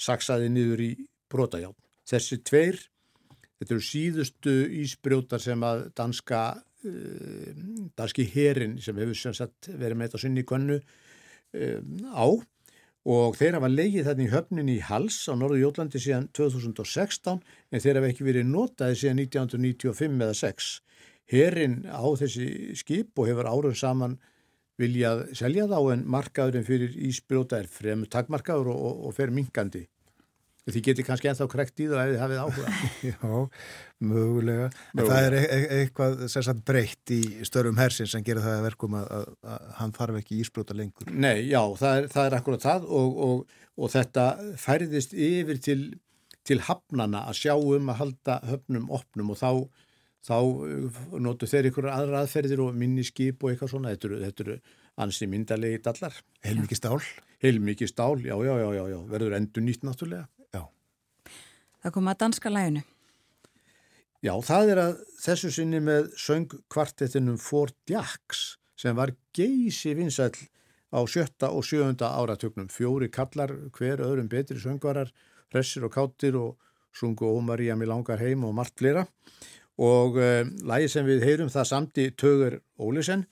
saksaði 0.01 0.49
niður 0.51 0.83
í 0.85 0.91
brotajáln. 1.31 1.77
Þessi 2.09 2.41
tveir, 2.47 2.79
þetta 3.59 3.75
eru 3.75 3.85
síðustu 3.85 4.55
ísbrjótar 4.81 5.43
sem 5.43 5.63
að 5.65 5.85
danska, 5.97 6.41
uh, 6.85 7.51
danski 7.97 8.25
herin 8.33 8.79
sem 8.81 8.97
hefur 8.97 9.17
sem 9.17 9.37
sagt 9.37 9.69
verið 9.71 9.99
með 9.99 10.09
þetta 10.09 10.23
sinni 10.25 10.43
í 10.43 10.49
könnu 10.49 10.79
uh, 10.81 11.79
á 12.17 12.25
og 13.01 13.37
þeir 13.37 13.57
hafa 13.57 13.69
leigið 13.71 14.05
þarna 14.05 14.25
í 14.25 14.31
höfnin 14.31 14.69
í 14.69 14.79
Hals 14.85 15.23
á 15.25 15.33
norðu 15.33 15.61
Jólandi 15.63 16.01
síðan 16.01 16.27
2016 16.37 17.39
en 17.41 17.81
þeir 17.81 17.97
hafa 17.97 18.11
ekki 18.11 18.27
verið 18.27 18.49
notaði 18.49 18.99
síðan 19.01 19.23
1995 19.23 20.21
eða 20.21 20.35
6. 20.37 20.67
Herin 21.31 21.79
á 21.89 22.05
þessi 22.19 22.75
skip 22.77 23.17
og 23.17 23.31
hefur 23.31 23.49
árun 23.49 23.77
saman 23.77 24.19
viljað 24.81 25.25
selja 25.37 25.69
þá 25.69 25.79
en 25.93 26.05
markaðurinn 26.11 26.67
fyrir 26.67 26.93
ísbrjóta 27.09 27.61
er 27.61 27.71
fremur 27.71 28.09
takmarkaður 28.11 28.73
og, 28.73 28.85
og, 28.89 29.01
og 29.07 29.17
fer 29.17 29.33
minkandi. 29.33 29.85
Þið 30.69 30.83
getur 30.85 31.05
kannski 31.07 31.29
ennþá 31.31 31.45
krekt 31.49 31.81
í 31.81 31.87
það 31.89 32.01
ef 32.01 32.11
þið 32.11 32.19
hafið 32.21 32.41
áhuga. 32.43 32.73
Já, 33.09 33.39
mögulega. 34.11 34.67
En 34.93 35.01
það 35.01 35.25
er 35.25 35.35
e 35.37 35.41
e 35.47 35.79
eitthvað 35.79 36.19
sérstaklega 36.27 36.65
breytt 36.69 37.13
í 37.15 37.21
störum 37.49 37.81
hersins 37.81 38.13
sem 38.13 38.25
gerir 38.25 38.45
það 38.45 38.59
að 38.59 38.67
verkum 38.67 38.97
að, 38.99 39.07
að, 39.17 39.25
að 39.55 39.71
hann 39.79 39.95
þarf 39.97 40.19
ekki 40.21 40.37
ísbrjóta 40.43 40.77
lengur. 40.77 41.09
Nei, 41.09 41.47
já, 41.49 41.63
það 41.81 41.97
er, 41.97 42.09
það 42.13 42.29
er 42.29 42.37
akkurat 42.37 42.67
það 42.67 42.87
og, 43.01 43.57
og 43.73 43.93
þetta 43.95 44.27
færðist 44.61 45.17
yfir 45.17 45.63
til, 45.65 45.79
til 46.45 46.59
hafnana 46.69 47.25
að 47.31 47.41
sjá 47.41 47.55
um 47.57 47.89
að 47.89 48.01
halda 48.03 48.37
höfnum 48.51 48.85
opnum 48.99 49.33
og 49.33 49.41
þá 49.41 49.51
þá 50.27 50.35
uh, 50.37 51.01
notu 51.23 51.49
þeir 51.49 51.71
ykkur 51.71 51.89
aðra 51.91 52.23
aðferðir 52.25 52.63
og 52.65 52.77
minni 52.77 53.05
skip 53.07 53.43
og 53.43 53.53
eitthvað 53.53 53.73
svona. 53.73 53.95
Þetta 53.95 54.09
eru, 54.09 54.21
þetta 54.27 54.45
eru 54.45 54.57
ansi 55.05 55.27
myndalegi 55.31 55.81
dallar. 55.87 56.21
Heilmikið 56.45 56.81
stál? 56.81 57.01
Heilmikið 57.41 57.89
stál, 57.89 58.21
já, 58.21 58.35
já, 58.37 58.53
já, 58.61 58.69
já, 58.77 58.83
já. 58.93 58.97
verður 59.09 59.37
endur 59.39 59.65
nýtt 59.65 59.85
náttúrulega. 59.87 60.27
Já. 60.53 60.65
Það 61.81 61.95
kom 61.97 62.11
að 62.11 62.19
danska 62.25 62.53
læginu 62.53 62.83
Já, 64.21 64.35
það 64.45 64.67
er 64.69 64.79
að 64.83 64.97
þessu 65.17 65.49
sinni 65.49 65.79
með 65.81 66.11
söngkvartettinum 66.21 67.39
Ford 67.41 67.73
Jacks 67.89 68.59
sem 68.77 68.93
var 68.93 69.15
geysi 69.33 69.95
vinsæl 69.97 70.35
á 70.93 71.01
sjötta 71.09 71.49
og 71.49 71.65
sjöunda 71.65 72.11
áratögnum 72.19 72.67
fjóri 72.69 73.09
kallar 73.09 73.49
hver 73.73 74.03
öðrum 74.05 74.29
betri 74.29 74.59
söngvarar, 74.61 75.09
hressir 75.49 75.87
og 75.87 75.95
káttir 75.95 76.37
og 76.37 76.59
sungu 76.93 77.31
Ómaríja 77.33 77.73
með 77.79 77.95
langar 77.95 78.21
heim 78.21 78.45
og 78.45 78.53
margt 78.59 78.77
flera 78.77 79.07
og 79.79 80.19
uh, 80.19 80.25
eh, 80.25 80.51
lægi 80.67 80.91
sem 80.91 81.07
við 81.07 81.25
heyrum 81.27 81.51
það 81.53 81.69
samti 81.69 82.09
Tögur 82.17 82.59
Ólisen 82.81 83.25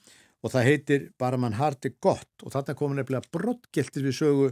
og 0.44 0.53
það 0.53 0.68
heitir 0.70 1.10
Bara 1.20 1.38
mann 1.38 1.57
harti 1.60 1.91
gott. 1.99 2.30
Og 2.45 2.53
þarna 2.53 2.78
komur 2.80 2.95
nefnilega 2.95 3.28
brottgiltir 3.34 4.06
við 4.07 4.16
sögu 4.22 4.52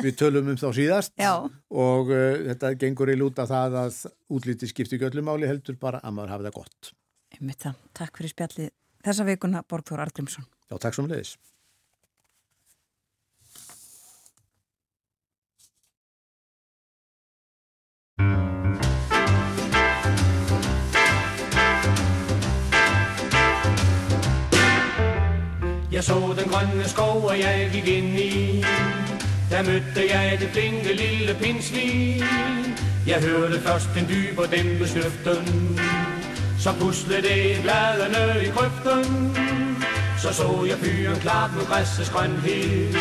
við 0.00 0.16
tölum 0.16 0.48
um 0.52 0.56
þá 0.56 0.70
síðast. 0.76 1.12
Já. 1.20 1.44
og 1.70 2.10
uh, 2.12 2.40
þetta 2.48 2.74
gengur 2.80 3.12
í 3.12 3.18
lúta 3.18 3.44
það 3.48 3.80
að 3.84 4.00
útlítið 4.32 4.72
skipti 4.72 5.00
göllum 5.00 5.28
heldur 5.44 5.76
bara 5.80 6.00
að 6.00 6.16
maður 6.16 6.34
hafi 6.36 6.48
það 6.48 6.58
gott. 6.62 6.92
Einmitt 7.36 7.60
það, 7.60 7.80
takk 7.96 8.18
fyrir 8.20 8.32
spjallið 8.32 8.74
þessa 9.06 9.26
vikuna 9.26 9.62
Borgþór 9.68 10.02
Argrímsson 10.06 10.46
Já, 10.70 10.78
takk 10.78 10.96
svo 10.96 11.04
um 11.04 11.12
leiðis 11.12 11.36
Jeg 25.96 26.04
så 26.04 26.34
den 26.38 26.48
grønne 26.48 26.88
skov, 26.88 27.24
og 27.24 27.38
jeg 27.38 27.70
gik 27.72 27.88
ind 27.88 28.18
i. 28.18 28.64
Der 29.50 29.62
mødte 29.62 30.02
jeg 30.14 30.38
det 30.40 30.48
flinke 30.48 30.92
lille 30.92 31.34
pinsvin. 31.40 32.22
Jeg 33.06 33.20
hørte 33.22 33.60
først 33.60 33.88
en 33.98 34.06
dyb 34.08 34.38
og 34.38 34.50
dæmpe 34.50 34.88
snøften. 34.88 35.80
Så 36.58 36.72
puslede 36.80 37.22
det 37.22 37.62
bladene 37.62 38.46
i 38.46 38.50
krøften. 38.50 39.36
Så 40.18 40.32
så 40.32 40.64
jeg 40.68 40.78
fyren 40.78 41.20
klart 41.20 41.50
med 41.56 41.66
græssets 41.66 42.10
grønhed. 42.10 42.94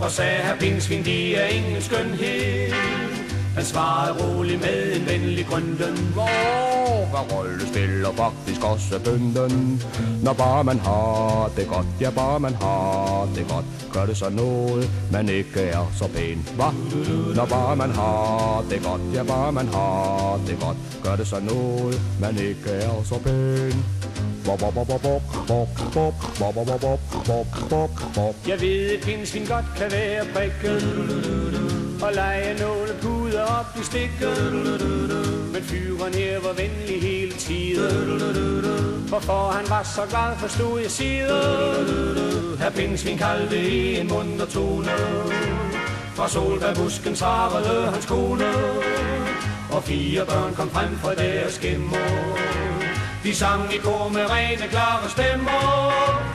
Og 0.00 0.10
sagde, 0.10 0.42
her 0.42 0.56
pinsvin, 0.56 1.04
de 1.04 1.34
er 1.34 1.46
ingen 1.46 1.82
skønhed. 1.82 3.15
Han 3.56 3.64
svarede 3.64 4.12
roligt 4.22 4.60
med 4.60 4.96
en 4.96 5.06
venlig 5.06 5.46
grønden. 5.46 5.96
Hvor 6.12 7.06
hvad 7.10 7.32
rolle 7.32 7.66
spiller 7.66 8.12
faktisk 8.12 8.64
også 8.64 9.00
bønden? 9.04 9.82
Når 10.22 10.32
bare 10.32 10.64
man 10.64 10.78
har 10.78 11.50
det 11.56 11.68
godt, 11.68 11.86
ja 12.00 12.10
bare 12.10 12.40
man 12.40 12.54
har 12.54 13.28
det 13.36 13.48
godt, 13.48 13.64
gør 13.92 14.06
det 14.06 14.16
så 14.16 14.30
noget, 14.30 14.90
man 15.12 15.28
ikke 15.28 15.60
er 15.60 15.92
så 15.98 16.08
pæn. 16.08 16.48
Hva? 16.56 16.70
Når 17.34 17.46
bare 17.46 17.76
man 17.76 17.90
har 17.90 18.64
det 18.70 18.82
godt, 18.84 19.00
ja 19.14 19.22
bare 19.22 19.52
man 19.52 19.68
har 19.68 20.40
det 20.46 20.60
godt, 20.60 20.76
gør 21.04 21.16
det 21.16 21.26
så 21.26 21.40
noget, 21.40 22.00
man 22.20 22.38
ikke 22.38 22.70
er 22.70 23.02
så 23.04 23.18
pæn. 23.24 23.84
Jeg 28.48 28.60
ved, 28.60 28.90
at 28.96 29.00
pindsvin 29.02 29.44
godt 29.46 29.64
kan 29.76 29.92
være 29.92 30.24
prikken 30.34 31.85
og 32.02 32.12
lege 32.14 32.58
nogle 32.60 32.88
puder 33.02 33.42
op 33.42 33.66
i 33.80 33.84
stikken. 33.84 34.62
Men 35.52 35.62
fyren 35.62 36.14
her 36.14 36.40
var 36.40 36.52
venlig 36.52 37.02
hele 37.02 37.32
tiden. 37.32 38.20
Hvorfor 39.08 39.50
han 39.50 39.70
var 39.70 39.82
så 39.82 40.02
glad, 40.08 40.36
forstod 40.38 40.80
jeg 40.80 40.90
siden. 40.90 42.58
Her 42.58 42.70
pindsvin 42.70 43.18
kaldte 43.18 43.70
i 43.70 44.00
en 44.00 44.08
munter 44.08 44.46
tone. 44.46 44.90
Fra 46.14 46.28
solbærbusken 46.28 47.16
svarede 47.16 47.90
hans 47.90 48.06
kone. 48.06 48.44
Og 49.72 49.82
fire 49.84 50.26
børn 50.26 50.54
kom 50.54 50.70
frem 50.70 50.98
fra 50.98 51.14
deres 51.14 51.58
gemmer. 51.58 51.96
De 53.24 53.34
sang 53.34 53.74
i 53.74 53.76
kor 53.78 54.08
med 54.08 54.30
rene, 54.30 54.68
klare 54.70 55.08
stemmer. 55.10 56.25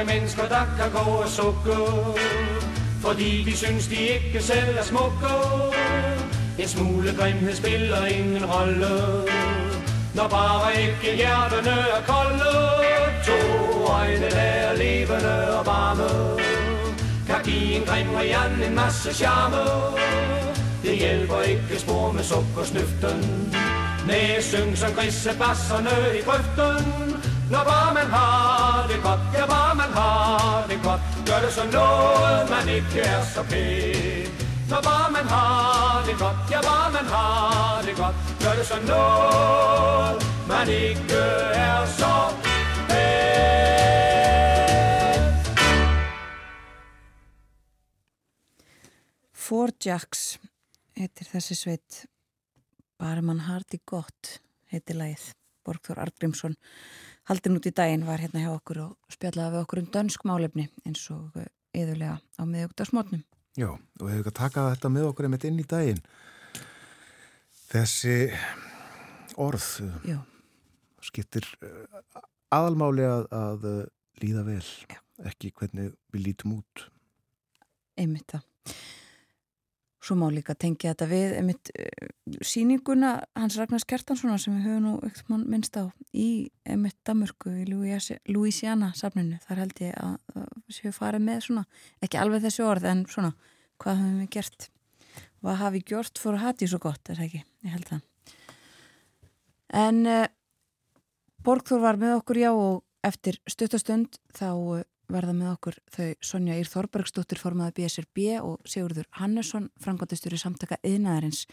Mange 0.00 0.14
mennesker, 0.14 0.48
der 0.48 0.64
kan 0.78 0.90
gå 0.92 1.10
og 1.10 1.28
sukke. 1.28 1.76
Fordi 3.00 3.42
de 3.42 3.56
synes, 3.56 3.86
de 3.86 3.96
ikke 3.96 4.42
selv 4.42 4.78
er 4.78 4.82
smukke. 4.82 5.34
En 6.58 6.68
smule 6.68 7.14
grimhed 7.18 7.54
spiller 7.54 8.06
ingen 8.06 8.44
rolle 8.44 8.88
Når 10.14 10.28
bare 10.28 10.80
ikke 10.82 11.16
hjertene 11.16 11.76
er 11.96 12.02
kolde. 12.06 12.54
To 13.26 13.40
øjne, 13.92 14.30
der 14.30 14.36
er 14.36 14.76
levende 14.76 15.58
og 15.58 15.66
varme. 15.66 16.40
Kan 17.26 17.44
give 17.44 17.74
en 17.76 17.82
grim 17.82 18.14
Rian 18.14 18.62
en 18.68 18.74
masse 18.74 19.14
charme. 19.14 19.64
Det 20.82 20.98
hjælper 20.98 21.40
ikke 21.40 21.78
spor 21.78 22.12
med 22.12 22.22
sukkersnøften. 22.22 23.18
Næh, 24.06 24.42
syng 24.42 24.78
som 24.78 24.92
grisebasserne 24.92 25.96
i 26.18 26.22
grøften. 26.22 27.00
Når 27.50 27.64
bare 27.64 27.94
man 27.94 28.06
har 28.06 28.86
det 28.88 29.02
godt, 29.02 29.20
ja 29.34 29.46
bare 29.46 29.59
Gør 31.40 31.46
det 31.46 31.54
så 31.54 31.64
noget, 31.64 32.50
man 32.50 32.68
ikke 32.68 33.00
er 33.00 33.24
så 33.24 33.42
pæn 33.42 34.30
Når 34.70 34.80
bare 34.88 35.12
man 35.12 35.24
har 35.24 36.04
det 36.06 36.16
godt, 36.18 36.50
ja 36.50 36.60
bare 36.70 36.92
man 36.92 37.06
har 37.14 37.82
det 37.86 37.96
godt 37.96 38.16
Gør 38.42 38.54
det 38.58 38.66
så 38.66 38.78
noget, 38.92 40.16
man 40.48 40.68
ikke 40.68 41.20
er 41.68 41.86
så 42.00 42.14
pæn 42.88 43.20
Four 49.32 49.68
Jacks 49.86 50.40
heitir 50.96 51.26
þessi 51.32 51.54
sveit. 51.54 52.06
Bara 52.98 53.20
mann 53.20 53.40
hardi 53.40 53.80
gott 53.86 54.40
heitir 54.70 54.94
lagið. 54.94 55.32
Borgþór 55.64 55.98
Argrímsson 56.04 56.54
haldin 57.30 57.58
út 57.60 57.68
í 57.68 57.74
daginn 57.74 58.06
var 58.08 58.22
hérna 58.22 58.42
hjá 58.42 58.50
okkur 58.56 58.82
og 58.88 59.14
spjallaði 59.14 59.54
við 59.54 59.64
okkur 59.64 59.82
um 59.82 59.90
dönsk 59.94 60.24
málefni 60.26 60.66
eins 60.82 61.04
og 61.14 61.36
yðurlega 61.76 62.18
á 62.18 62.42
miðugdagsmotnum 62.42 63.22
Já, 63.58 63.70
og 63.70 64.02
við 64.02 64.12
hefum 64.14 64.22
ekki 64.22 64.32
að 64.32 64.40
taka 64.40 64.66
þetta 64.72 64.90
með 64.94 65.08
okkur 65.10 65.28
einmitt 65.28 65.46
inn 65.46 65.62
í 65.62 65.66
daginn 65.70 66.02
þessi 67.70 68.16
orð 69.40 69.68
Já. 70.06 70.18
skiptir 71.06 71.46
eh, 71.62 71.98
aðalmáli 72.54 73.06
að, 73.06 73.26
að 73.34 73.68
eh, 73.70 73.82
líða 74.24 74.46
vel 74.48 74.64
Já. 74.90 74.98
ekki 75.30 75.52
hvernig 75.54 75.94
við 76.10 76.26
lítum 76.26 76.58
út 76.58 76.86
einmitt 78.00 78.34
það 78.34 78.74
Svo 80.00 80.16
má 80.16 80.26
líka 80.32 80.54
tengja 80.56 80.94
þetta 80.94 81.06
við 81.10 81.34
einmitt 81.36 81.70
uh, 81.74 82.08
síninguna 82.40 83.12
hans 83.36 83.58
Ragnars 83.60 83.84
Kjartanssona 83.88 84.38
sem 84.40 84.56
við 84.56 84.68
höfum 84.70 84.86
nú 84.86 84.92
eitthvað 85.04 85.46
minnst 85.52 85.76
á 85.76 85.84
í 86.16 86.28
einmitt 86.64 86.96
Damurku 87.04 87.52
í 87.52 87.66
Louisiana 87.68 88.92
safninu. 88.96 89.36
Þar 89.44 89.64
held 89.64 89.82
ég 89.84 89.96
að, 90.00 90.44
séu 90.72 90.92
farið 90.96 91.26
með 91.26 91.42
svona, 91.46 91.64
ekki 92.00 92.20
alveg 92.20 92.46
þessi 92.46 92.64
orð 92.64 92.88
en 92.88 93.04
svona, 93.12 93.34
hvað 93.82 94.00
höfum 94.00 94.22
við 94.24 94.30
gert? 94.38 94.70
Hvað 95.40 95.60
hafi 95.62 95.82
gjort 95.88 96.20
fyrir 96.20 96.38
að 96.38 96.46
hati 96.46 96.68
svo 96.68 96.80
gott, 96.80 97.02
er 97.08 97.20
það 97.20 97.26
ekki? 97.28 97.42
Ég 97.64 97.76
held 97.76 97.90
það. 97.90 98.06
En 99.80 100.00
uh, 100.08 100.26
Borgþór 101.44 101.84
var 101.84 102.00
með 102.00 102.16
okkur 102.18 102.40
já 102.40 102.50
og 102.52 102.82
eftir 103.06 103.38
stuttastund 103.48 104.18
þá 104.36 104.48
uh, 104.50 104.82
verða 105.12 105.34
með 105.36 105.52
okkur 105.54 105.76
þau 105.94 106.08
Sonja 106.24 106.56
Ír 106.60 106.68
Þorbergsdóttir 106.70 107.40
formaði 107.40 107.76
BSRB 107.80 108.24
og 108.40 108.64
Sigurður 108.68 109.08
Hannesson 109.18 109.68
frangandistur 109.82 110.36
í 110.36 110.40
samtaka 110.40 110.80
yðnaðarins 110.86 111.44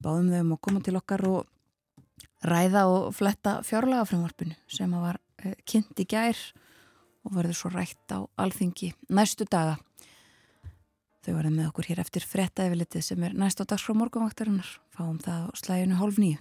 báðum 0.00 0.32
þau 0.32 0.40
um 0.40 0.54
að 0.56 0.62
koma 0.66 0.82
til 0.84 0.96
okkar 0.98 1.24
og 1.28 2.50
ræða 2.50 2.86
og 2.88 3.12
fletta 3.16 3.58
fjárlagafrömmarpinu 3.68 4.56
sem 4.70 4.96
að 4.96 5.06
var 5.06 5.20
uh, 5.20 5.54
kynnt 5.68 6.02
í 6.02 6.08
gær 6.08 6.42
og 7.26 7.36
verður 7.36 7.58
svo 7.60 7.72
rætt 7.74 8.16
á 8.16 8.24
alþingi 8.40 8.94
næstu 9.12 9.44
daga. 9.44 9.78
Þau 11.20 11.34
verða 11.36 11.52
með 11.52 11.66
okkur 11.68 11.90
hér 11.90 12.00
eftir 12.00 12.24
fretta 12.24 12.64
yfirlitið 12.64 13.04
sem 13.04 13.26
er 13.28 13.36
næst 13.36 13.60
á 13.60 13.68
dags 13.68 13.84
frá 13.84 13.92
morgunvaktarinnar. 13.92 14.78
Fáum 14.96 15.20
það 15.20 15.50
á 15.52 15.58
slæginu 15.60 16.00
hálf 16.00 16.16
nýju 16.16 16.40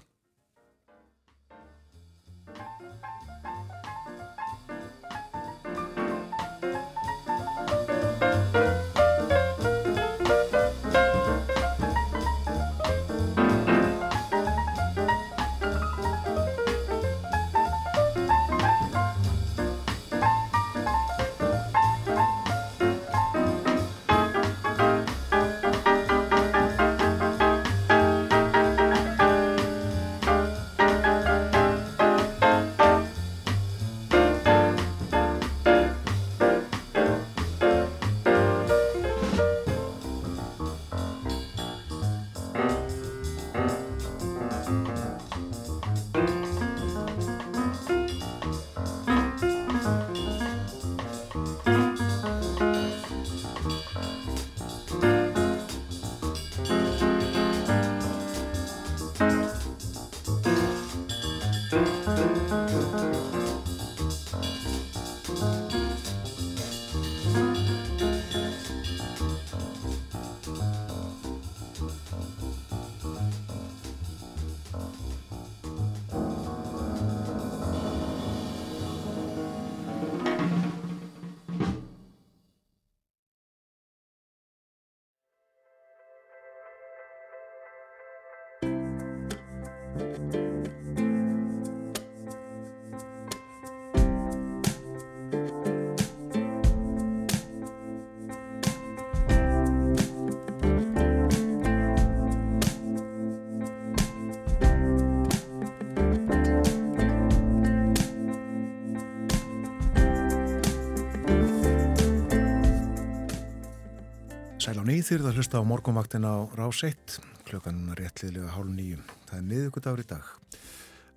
Á 114.89 114.91
neyþýrð 114.91 115.27
að 115.29 115.35
hlusta 115.37 115.59
á 115.61 115.69
morgunvaktin 115.69 116.23
á 116.25 116.49
Rás 116.57 116.79
1 116.81 117.19
klukkan 117.45 117.91
réttliðlega 117.93 118.55
hálf 118.55 118.71
nýjum. 118.73 119.03
Það 119.29 119.35
er 119.37 119.43
miðugudagur 119.45 120.01
í 120.01 120.05
dag. 120.09 120.31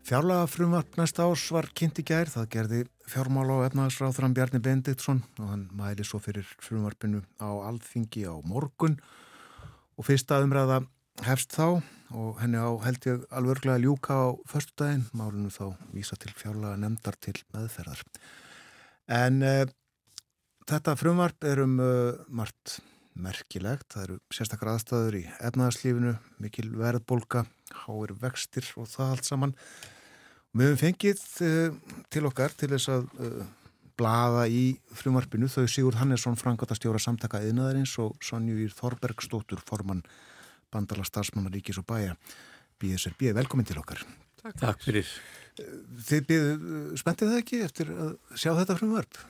Fjárlaga 0.04 0.50
frumvarp 0.52 0.98
næsta 1.00 1.24
ás 1.24 1.44
var 1.56 1.70
kynnt 1.72 2.02
í 2.02 2.04
gær. 2.04 2.28
Það 2.28 2.50
gerði 2.52 2.82
fjármála 3.08 3.56
og 3.56 3.64
efnaðsráþrann 3.70 4.36
Bjarni 4.36 4.60
Bendiktsson 4.60 5.22
og 5.40 5.48
hann 5.54 5.64
mæli 5.72 6.04
svo 6.04 6.20
fyrir 6.20 6.44
frumvarpinu 6.60 7.22
á 7.40 7.48
alþingi 7.70 8.28
á 8.28 8.36
morgun 8.44 8.98
og 9.96 10.04
fyrsta 10.04 10.42
umræða 10.44 10.82
hefst 11.24 11.56
þá 11.56 11.80
og 12.12 12.44
henni 12.44 12.60
á 12.60 12.76
held 12.84 13.08
ég 13.08 13.26
alveg 13.32 13.56
örglega 13.56 13.80
ljúka 13.86 14.20
á 14.20 14.36
förstu 14.52 14.76
daginn. 14.84 15.08
Málinu 15.16 15.48
þá 15.48 15.72
vísa 15.96 16.20
til 16.20 16.36
fjárlaga 16.36 16.76
nefndar 16.76 17.16
til 17.16 17.40
meðferðar. 17.56 18.04
En 19.08 19.40
uh, 19.40 19.64
þetta 20.68 21.00
frumvarp 21.00 21.40
er 21.48 21.64
um 21.64 21.80
uh, 21.80 22.20
margt 22.28 22.82
merkilegt. 23.14 23.88
Það 23.92 24.04
eru 24.06 24.18
sérstakar 24.32 24.72
aðstæður 24.74 25.18
í 25.20 25.24
efnaðarslífinu, 25.44 26.14
mikil 26.42 26.68
verðbolga, 26.78 27.44
háir 27.84 28.14
vextir 28.20 28.68
og 28.80 28.88
það 28.92 29.16
allt 29.16 29.28
saman. 29.28 29.56
Við 30.52 30.68
hefum 30.68 30.80
fengið 30.82 31.26
uh, 31.46 31.98
til 32.12 32.24
okkar 32.28 32.54
til 32.60 32.70
þess 32.74 32.92
að 32.92 33.06
uh, 33.24 33.44
blaða 34.00 34.46
í 34.48 34.64
frumarpinu 34.96 35.48
þau 35.52 35.64
Sigurd 35.68 36.00
Hannesson, 36.00 36.38
frangotastjóra 36.40 37.00
samtaka 37.00 37.42
eðnaðarins 37.44 37.94
og 38.02 38.16
Sonjúir 38.24 38.72
Þorbergstóttur, 38.76 39.62
formann 39.68 40.04
bandala 40.72 41.04
starfsmannar 41.04 41.52
Ríkis 41.52 41.80
og 41.80 41.86
Bæja, 41.88 42.16
BSRB. 42.80 43.32
Velkomin 43.36 43.68
til 43.68 43.80
okkar. 43.80 44.00
Takk, 44.42 44.56
Takk 44.60 44.84
fyrir. 44.84 45.08
Þið 46.08 46.24
býðu, 46.28 46.72
spenntið 46.98 47.30
það 47.30 47.40
ekki 47.42 47.60
eftir 47.66 47.92
að 47.92 48.14
sjá 48.32 48.54
þetta 48.56 48.78
frumarp? 48.80 49.20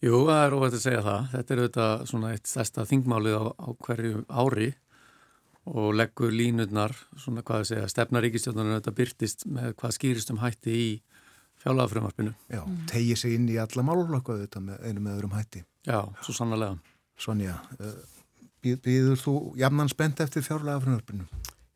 Jú, 0.00 0.22
það 0.24 0.42
er 0.42 0.54
óvægt 0.56 0.76
að 0.78 0.84
segja 0.86 1.00
það. 1.04 1.24
Þetta 1.34 1.52
er 1.52 1.60
auðvitað 1.60 2.04
svona 2.08 2.28
eitt 2.32 2.48
stærsta 2.48 2.84
þingmálið 2.88 3.34
á, 3.36 3.44
á 3.52 3.68
hverju 3.84 4.22
ári 4.32 4.68
og 5.68 5.90
leggur 5.92 6.32
línutnar, 6.32 6.94
svona 7.20 7.44
hvað 7.44 7.64
að 7.64 7.68
segja, 7.68 7.90
stefnaríkistjóðunar 7.92 8.78
auðvitað 8.78 8.96
byrtist 8.96 9.44
með 9.44 9.74
hvað 9.82 9.96
skýrist 9.98 10.32
um 10.32 10.40
hætti 10.40 10.72
í 10.72 10.86
fjálagafrömmarpinu. 11.60 12.32
Já, 12.48 12.62
tegið 12.88 13.20
sig 13.20 13.36
inn 13.36 13.50
í 13.52 13.58
alla 13.60 13.84
málflokku 13.84 14.38
auðvitað 14.38 14.66
með 14.70 14.88
einu 14.88 15.04
með 15.04 15.18
öðrum 15.18 15.36
hætti. 15.36 15.62
Já, 15.84 16.00
svo 16.24 16.36
sannlega. 16.38 16.80
Sonja, 17.20 17.58
býður 18.64 19.20
þú 19.20 19.34
jafnan 19.60 19.92
spennt 19.92 20.24
eftir 20.24 20.48
fjálagafrömmarpinu? 20.48 21.28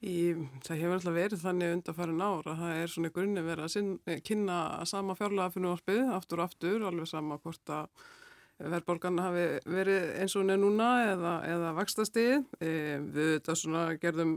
Í, 0.05 0.35
það 0.67 0.81
hefur 0.83 0.95
alltaf 0.99 1.15
verið 1.17 1.41
þannig 1.41 1.71
undarfærin 1.79 2.21
ára 2.21 2.55
það 2.59 2.81
er 2.81 2.91
svona 2.93 3.09
í 3.09 3.13
grunni 3.15 3.45
verið 3.45 3.65
að 3.65 3.71
sinn, 3.73 3.93
kynna 4.27 4.57
sama 4.89 5.15
fjárlega 5.17 5.55
fyrir 5.55 5.65
náttúrulega 5.65 6.19
aftur 6.19 6.43
og 6.43 6.45
aftur, 6.45 6.85
alveg 6.91 7.09
sama 7.09 7.39
hvort 7.41 7.73
að 7.73 8.03
verðbólgan 8.61 9.23
hafi 9.23 9.47
verið 9.65 10.11
eins 10.21 10.37
og 10.37 10.45
neð 10.49 10.61
núna 10.61 10.91
eða, 11.09 11.33
eða 11.55 11.73
vakstastíð 11.79 12.37
e, 12.61 12.73
við 13.17 13.31
þetta 13.39 13.57
svona 13.63 13.85
gerðum 14.03 14.35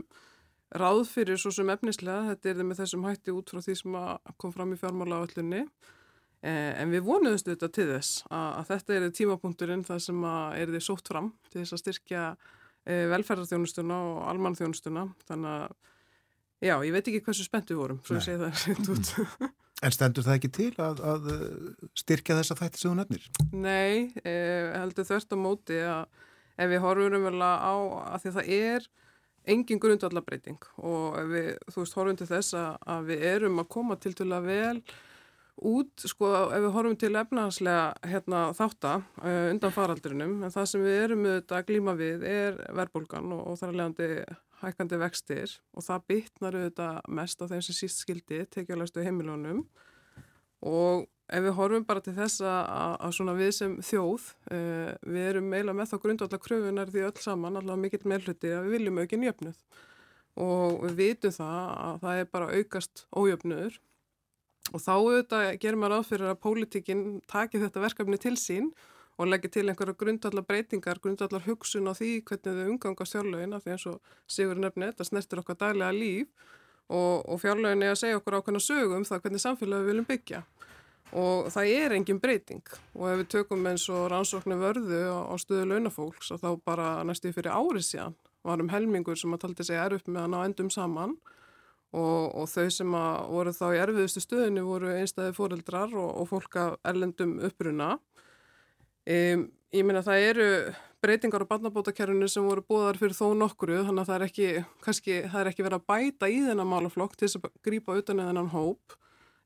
ráð 0.80 1.02
fyrir 1.10 1.40
svo 1.40 1.52
sem 1.54 1.72
efnislega 1.74 2.30
þetta 2.30 2.52
er 2.52 2.64
með 2.64 2.80
þessum 2.82 3.04
hætti 3.08 3.34
út 3.36 3.52
frá 3.52 3.60
því 3.64 3.78
sem 3.82 3.98
kom 4.40 4.54
fram 4.56 4.72
í 4.72 4.80
fjármála 4.80 5.20
áallunni 5.20 5.66
e, 5.66 6.52
en 6.52 6.94
við 6.94 7.04
vonuðumst 7.10 7.50
þetta 7.52 7.70
til 7.76 7.90
þess 7.92 8.22
að, 8.30 8.48
að 8.48 8.70
þetta 8.72 8.96
er 8.96 9.10
tímapunkturinn 9.20 9.84
það 9.90 10.06
sem 10.08 10.30
er 10.30 10.72
því 10.72 10.82
sótt 10.88 11.12
fram 11.12 11.34
til 11.52 11.60
þess 11.60 11.76
að 11.76 11.84
styrkja 11.84 12.24
Eh, 12.32 12.57
velferðarþjónustuna 12.88 14.00
og 14.08 14.18
almannþjónustuna 14.32 15.06
þannig 15.28 15.54
að, 15.54 15.78
já, 16.64 16.74
ég 16.74 16.94
veit 16.94 17.04
ekki 17.04 17.24
hversu 17.26 17.46
spennt 17.46 17.72
við 17.72 17.82
vorum, 17.82 18.02
svo 18.06 18.18
ég 18.18 18.26
segi 18.26 18.42
það 18.42 18.66
reynd 18.66 18.92
út 18.94 19.14
mm. 19.16 19.56
En 19.78 19.94
stendur 19.94 20.24
það 20.26 20.36
ekki 20.40 20.48
til 20.56 20.72
að, 20.82 21.00
að 21.06 21.26
styrkja 21.94 22.34
þessa 22.40 22.56
þætti 22.58 22.80
sem 22.80 22.90
þú 22.90 22.94
nefnir? 22.98 23.26
Nei, 23.54 24.08
eh, 24.26 24.72
heldur 24.74 25.06
þörst 25.06 25.30
á 25.30 25.38
móti 25.38 25.76
að 25.86 26.08
ef 26.58 26.72
við 26.72 26.82
horfum 26.82 27.14
umverulega 27.20 27.60
á 27.62 27.74
að 28.16 28.24
því 28.24 28.30
að 28.30 28.38
það 28.38 28.50
er 28.56 28.88
engin 29.54 29.80
grundvallabreiting 29.82 30.66
og 30.82 31.18
við, 31.30 31.52
þú 31.70 31.84
veist, 31.84 31.96
horfum 31.98 32.18
til 32.18 32.28
þess 32.32 32.56
að, 32.58 32.72
að 32.94 33.06
við 33.12 33.22
erum 33.30 33.62
að 33.62 33.70
koma 33.76 33.98
til 34.02 34.12
til 34.18 34.28
að 34.34 34.50
vel 34.50 34.74
út, 35.66 36.04
sko, 36.06 36.30
ef 36.54 36.62
við 36.64 36.74
horfum 36.74 36.96
til 37.00 37.12
efnahanslega 37.18 38.10
hérna, 38.10 38.42
þáttar 38.56 39.02
uh, 39.22 39.48
undan 39.52 39.74
faraldrinum, 39.74 40.36
en 40.46 40.54
það 40.54 40.68
sem 40.72 40.84
við 40.84 40.98
erum 41.02 41.26
auðvitað 41.26 41.58
að 41.58 41.68
glíma 41.70 41.94
við 41.98 42.26
er 42.28 42.60
verbulgan 42.78 43.32
og, 43.34 43.44
og 43.50 43.58
þar 43.60 43.72
er 43.72 43.78
leiðandi 43.80 44.08
hækandi 44.62 44.98
vextir 44.98 45.54
og 45.74 45.86
það 45.86 46.08
bytnar 46.12 46.58
auðvitað 46.58 47.12
mest 47.18 47.42
á 47.42 47.50
þeim 47.50 47.62
sem 47.66 47.78
síst 47.78 48.02
skildi 48.02 48.42
tekjulegstu 48.54 49.04
heimilónum 49.06 49.62
og 50.66 51.06
ef 51.28 51.44
við 51.44 51.56
horfum 51.58 51.84
bara 51.86 52.02
til 52.02 52.14
þess 52.16 52.40
að, 52.42 52.70
að 53.04 53.12
svona 53.18 53.34
við 53.38 53.52
sem 53.58 53.76
þjóð, 53.84 54.30
uh, 54.54 54.94
við 55.06 55.28
erum 55.32 55.52
meila 55.52 55.74
með 55.76 55.92
þá 55.92 55.98
grundvallar 56.04 56.42
kröfunar 56.42 56.94
því 56.94 57.04
öll 57.10 57.20
saman, 57.22 57.58
allavega 57.60 57.82
mikill 57.84 58.08
meðluti 58.08 58.54
að 58.54 58.66
við 58.66 58.78
viljum 58.78 59.02
aukin 59.02 59.28
jöfnuð. 59.28 59.60
Og 60.38 60.84
við 60.84 60.96
vitum 61.02 61.34
það 61.34 61.60
að 61.82 62.00
það 62.04 62.20
er 62.22 62.32
bara 62.32 62.50
aukast 62.54 63.04
ójöfnuður 63.10 63.78
Og 64.74 64.82
þá 64.84 64.92
auðvitað 64.94 65.48
gerir 65.62 65.80
maður 65.80 66.02
áfyrir 66.02 66.30
að 66.32 66.40
pólitíkinn 66.44 67.04
taki 67.30 67.60
þetta 67.62 67.82
verkefni 67.82 68.18
til 68.20 68.34
sín 68.36 68.70
og 69.18 69.30
leggja 69.30 69.50
til 69.56 69.64
einhverja 69.66 69.96
grundallar 69.98 70.44
breytingar, 70.46 71.00
grundallar 71.02 71.42
hugsun 71.46 71.90
á 71.90 71.92
því 71.96 72.10
hvernig 72.28 72.58
þau 72.58 72.68
umgangast 72.74 73.16
fjárlögin 73.16 73.56
af 73.56 73.64
því 73.64 73.74
eins 73.74 73.86
og 73.90 74.12
Sigur 74.30 74.60
nefnir, 74.60 74.92
þetta 74.92 75.08
snertir 75.08 75.42
okkar 75.42 75.58
daglega 75.58 75.96
líf 75.96 76.28
og, 76.86 77.24
og 77.26 77.40
fjárlögin 77.42 77.82
er 77.82 77.96
að 77.96 78.02
segja 78.02 78.20
okkur 78.20 78.38
ákveðna 78.38 78.62
sögum 78.62 79.00
um 79.00 79.08
það 79.08 79.24
hvernig 79.24 79.44
samfélagi 79.44 79.86
við 79.86 79.92
viljum 79.92 80.08
byggja. 80.12 80.42
Og 81.18 81.48
það 81.48 81.72
er 81.72 81.94
engin 81.96 82.20
breyting. 82.20 82.64
Og 82.94 83.08
ef 83.08 83.20
við 83.22 83.28
tökum 83.32 83.66
eins 83.70 83.86
og 83.88 84.10
rannsóknir 84.12 84.60
vörðu 84.60 85.00
á, 85.08 85.18
á 85.32 85.34
stöðu 85.40 85.64
launafólks 85.72 86.34
og 86.36 86.42
þá 86.44 86.50
bara 86.68 86.88
næstu 87.08 87.32
fyrir 87.32 87.56
árið 87.56 87.86
síðan 87.88 88.18
varum 88.44 88.70
helmingur 88.72 89.18
sem 89.18 89.32
að 89.34 89.44
taldi 89.44 89.66
segja 89.66 89.88
er 89.88 89.96
upp 89.98 90.08
með 90.08 90.24
að 90.24 90.32
ná 90.32 90.38
endum 90.44 90.70
saman 90.72 91.16
og, 91.96 92.34
og 92.36 92.48
þau 92.50 92.66
sem 92.72 92.96
voru 93.32 93.52
þá 93.54 93.66
í 93.72 93.80
erfiðustu 93.80 94.22
stöðinu 94.22 94.64
voru 94.66 94.92
einstæði 94.92 95.34
fóreldrar 95.36 95.94
og, 95.96 96.10
og 96.20 96.28
fólk 96.28 96.58
af 96.60 96.76
erlendum 96.88 97.38
uppruna. 97.48 97.94
Um, 99.08 99.46
ég 99.72 99.86
minna 99.86 100.04
það 100.04 100.24
eru 100.26 100.48
breytingar 101.00 101.44
á 101.46 101.50
barnabótakerfinu 101.52 102.28
sem 102.28 102.44
voru 102.44 102.64
búðar 102.66 102.98
fyrir 103.00 103.16
þó 103.16 103.30
nokkru 103.38 103.84
þannig 103.86 104.02
að 104.02 104.10
það 104.10 104.16
er 104.16 104.26
ekki, 104.26 104.48
kannski, 104.84 105.20
það 105.30 105.40
er 105.40 105.50
ekki 105.52 105.64
verið 105.64 105.78
að 105.78 105.86
bæta 105.92 106.28
í 106.32 106.40
þennan 106.44 106.68
málaflokk 106.68 107.14
til 107.16 107.28
þess 107.28 107.40
að 107.40 107.54
grípa 107.64 107.96
utan 107.96 108.20
eða 108.20 108.32
þennan 108.32 108.52
hóp. 108.52 108.98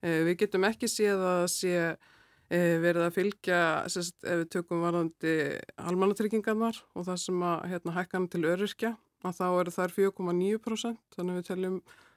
Uh, 0.03 0.19
við 0.27 0.41
getum 0.43 0.67
ekki 0.67 0.91
séð 0.91 1.23
að 1.29 1.45
sé 1.55 1.77
uh, 1.93 2.77
verið 2.83 3.07
að 3.07 3.17
fylgja 3.21 3.63
sérst, 3.93 4.19
ef 4.27 4.43
við 4.43 4.53
tökum 4.57 4.83
varðandi 4.83 5.39
almannatryggingarnar 5.79 6.83
og 6.97 7.07
það 7.07 7.25
sem 7.29 7.47
að 7.47 7.67
hérna, 7.71 7.99
hækkan 8.01 8.31
til 8.33 8.45
öryrkja 8.51 8.97
að 9.23 9.37
þá 9.39 9.45
eru 9.61 9.75
þær 9.77 9.93
4,9% 9.95 11.15
þannig 11.15 11.39
við 11.39 11.47
teljum 11.53 11.77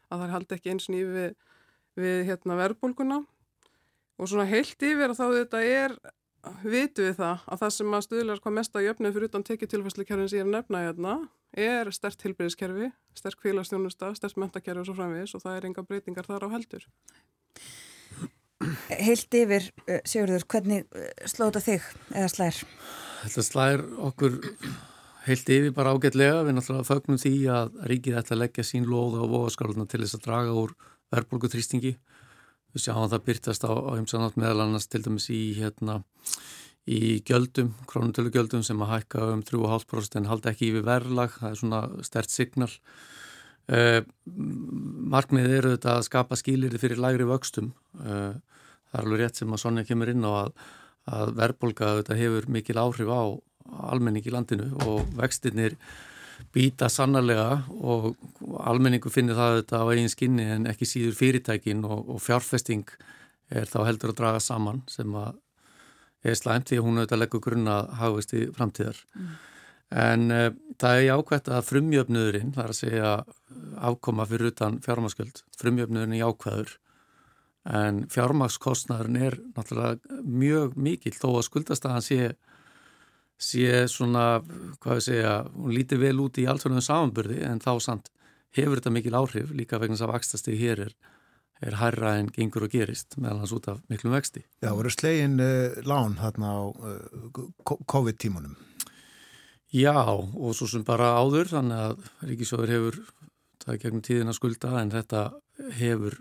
að 0.10 0.24
það 0.24 0.36
haldi 0.36 0.58
ekki 0.58 0.74
eins 0.74 0.90
nýfi 0.92 1.14
við, 1.16 1.32
við 2.00 2.20
hérna, 2.30 2.60
verbulguna 2.60 3.24
og 4.16 4.30
svona 4.32 4.48
heilt 4.50 4.86
yfir 4.86 5.12
að 5.12 5.20
þá 5.20 5.26
þetta 5.40 5.64
er 5.66 5.98
vitu 6.66 7.08
við 7.08 7.18
það 7.20 7.46
að 7.50 7.62
það 7.64 7.74
sem 7.76 7.96
að 7.98 8.06
stuðlar 8.06 8.42
hvað 8.44 8.56
mest 8.60 8.78
að 8.78 8.86
jöfnu 8.86 9.12
fyrir 9.16 9.30
utan 9.32 9.46
tekið 9.48 9.72
tilfæslukerfin 9.72 10.30
sem 10.30 10.40
ég 10.40 10.46
er 10.46 10.52
nefna 10.52 10.84
hérna 10.86 11.16
er 11.56 11.90
stert 11.96 12.20
tilbyrðiskerfi, 12.22 12.90
sterk 13.16 13.42
félagsstjónusta, 13.44 14.12
stert 14.18 14.38
mentakerfi 14.42 14.84
og 14.84 14.90
svo 14.90 14.98
framvís 14.98 15.36
og 15.38 15.44
það 15.44 15.58
er 15.58 15.68
enga 15.70 15.86
breytingar 15.88 16.28
þar 16.28 16.48
á 16.52 16.54
heldur. 16.54 16.86
Heilt 18.90 19.36
yfir, 19.36 19.70
eh, 19.88 20.02
Sigurður, 20.08 20.46
hvernig 20.52 20.86
eh, 20.96 21.12
slóta 21.30 21.62
þig 21.64 21.86
eða 22.12 22.30
slær? 22.32 22.60
Þetta 23.24 23.46
slær 23.46 23.86
okkur 24.10 24.38
heilt 25.26 25.50
yfir 25.50 25.74
bara 25.76 25.94
ágætlega. 25.96 26.44
Við 26.46 26.58
náttúrulega 26.58 26.88
fögnum 26.88 27.22
því 27.22 27.34
að 27.54 27.80
ríkið 27.92 28.20
ætla 28.20 28.36
að 28.36 28.42
leggja 28.44 28.66
sín 28.68 28.86
lóða 28.90 29.24
á 29.26 29.32
voðaskaluna 29.32 29.88
til 29.90 30.02
þess 30.04 30.18
að 30.20 30.28
draga 30.28 30.54
úr 30.62 30.76
verðbólgutrýstingi. 31.14 31.96
Við 32.76 32.84
sjáum 32.84 33.06
að 33.06 33.16
það 33.16 33.26
byrtast 33.30 33.66
á, 33.66 33.72
á 33.72 33.92
heimsanátt 33.96 34.38
meðal 34.40 34.66
annars 34.66 34.88
til 34.92 35.02
dæmis 35.06 35.30
í, 35.32 35.42
hérna, 35.58 36.02
í 36.86 37.02
gjöldum, 37.26 37.74
krónutölu 37.90 38.34
gjöldum 38.36 38.66
sem 38.68 38.82
að 38.84 38.92
hækka 38.94 39.30
um 39.34 39.44
3,5% 39.48 40.20
en 40.20 40.30
halda 40.30 40.52
ekki 40.52 40.72
yfir 40.74 40.88
verðlag. 40.88 41.38
Það 41.40 41.52
er 41.52 41.62
svona 41.62 41.84
stert 42.06 42.34
signal. 42.34 42.72
Uh, 43.66 44.04
markmið 45.16 45.56
eru 45.56 45.74
þetta 45.74 45.96
að 45.96 46.06
skapa 46.06 46.38
skýlirði 46.38 46.84
fyrir 46.84 47.02
lægri 47.02 47.26
vöxtum. 47.26 47.72
Uh, 47.98 48.36
það 48.92 49.00
er 49.00 49.08
alveg 49.08 49.24
rétt 49.24 49.42
sem 49.42 49.56
að 49.56 49.64
Sonja 49.64 49.88
kemur 49.88 50.12
inn 50.12 50.28
á 50.28 50.32
að, 50.44 50.52
að 51.16 51.34
verðbólga 51.40 51.94
þetta 52.02 52.20
hefur 52.20 52.50
mikil 52.54 52.78
áhrif 52.78 53.10
á 53.10 53.24
almenning 53.66 54.26
í 54.26 54.34
landinu 54.34 54.72
og 54.86 55.08
vextinnir 55.18 55.78
býta 56.56 56.90
sannarlega 56.92 57.64
og 57.80 58.14
almenningu 58.68 59.12
finnir 59.12 59.38
það 59.38 59.62
þetta 59.62 59.82
á 59.82 59.86
eigin 59.92 60.12
skinni 60.12 60.46
en 60.58 60.68
ekki 60.72 60.88
síður 60.88 61.18
fyrirtækin 61.20 61.84
og, 61.88 62.06
og 62.16 62.22
fjárfesting 62.24 62.86
er 63.50 63.68
þá 63.70 63.80
heldur 63.88 64.14
að 64.14 64.22
draga 64.22 64.44
saman 64.44 64.84
sem 64.92 65.12
að 65.16 65.36
er 66.26 66.38
slæmt 66.38 66.72
því 66.72 66.80
að 66.80 66.88
hún 66.88 67.00
auðvitað 67.00 67.22
leggur 67.22 67.44
grunna 67.46 67.76
hafist 68.00 68.34
í 68.34 68.48
framtíðar. 68.56 68.98
Mm. 69.14 69.34
En 70.06 70.24
uh, 70.34 70.48
það 70.82 71.00
er 71.00 71.04
jákvæmt 71.06 71.52
að 71.54 71.68
frumjöfnöðurinn, 71.68 72.54
það 72.56 72.64
er 72.64 72.74
að 72.74 72.80
segja 72.80 73.12
afkoma 73.92 74.26
fyrir 74.30 74.50
utan 74.50 74.80
fjármaskjöld, 74.84 75.44
frumjöfnöðurinn 75.60 76.18
er 76.18 76.24
jákvæður 76.24 76.74
en 77.76 78.04
fjármakskostnæðurinn 78.14 79.22
er 79.26 79.38
náttúrulega 79.56 80.20
mjög 80.22 80.76
mikil 80.78 81.14
þó 81.18 81.30
að 81.32 81.46
skuldastæðan 81.48 82.06
sé 82.06 82.20
sé 83.42 83.86
svona, 83.92 84.42
hvað 84.84 85.00
ég 85.00 85.06
segja, 85.10 85.34
hún 85.56 85.74
líti 85.76 86.00
vel 86.00 86.18
út 86.24 86.40
í 86.40 86.46
allsverðum 86.50 86.84
samanburði 86.84 87.42
en 87.48 87.60
þá 87.64 87.74
samt 87.84 88.12
hefur 88.56 88.80
þetta 88.80 88.94
mikil 88.96 89.18
áhrif 89.20 89.52
líka 89.52 89.80
vegna 89.82 89.98
þess 89.98 90.06
að 90.08 90.14
vakstastegi 90.14 90.62
hér 90.62 90.84
er, 90.86 90.94
er 91.66 91.80
hærra 91.82 92.16
en 92.20 92.30
gengur 92.32 92.68
og 92.68 92.72
gerist 92.72 93.18
meðal 93.20 93.42
hans 93.44 93.56
út 93.56 93.68
af 93.72 93.82
miklum 93.92 94.16
vexti. 94.16 94.46
Já, 94.64 94.72
voru 94.72 94.92
slegin 94.94 95.36
uh, 95.44 95.76
lán 95.88 96.16
þarna 96.22 96.54
á 96.56 96.60
uh, 96.72 97.76
COVID-tímunum? 97.92 98.56
Já, 99.76 99.98
og 100.08 100.56
svo 100.56 100.70
sem 100.72 100.86
bara 100.88 101.18
áður, 101.20 101.50
þannig 101.52 101.82
að 101.90 102.10
Ríkisjóður 102.30 102.72
hefur 102.72 103.00
það 103.66 103.80
gegnum 103.82 104.04
tíðin 104.06 104.32
að 104.32 104.38
skulda 104.38 104.72
en 104.80 104.94
þetta 104.94 105.24
hefur 105.76 106.16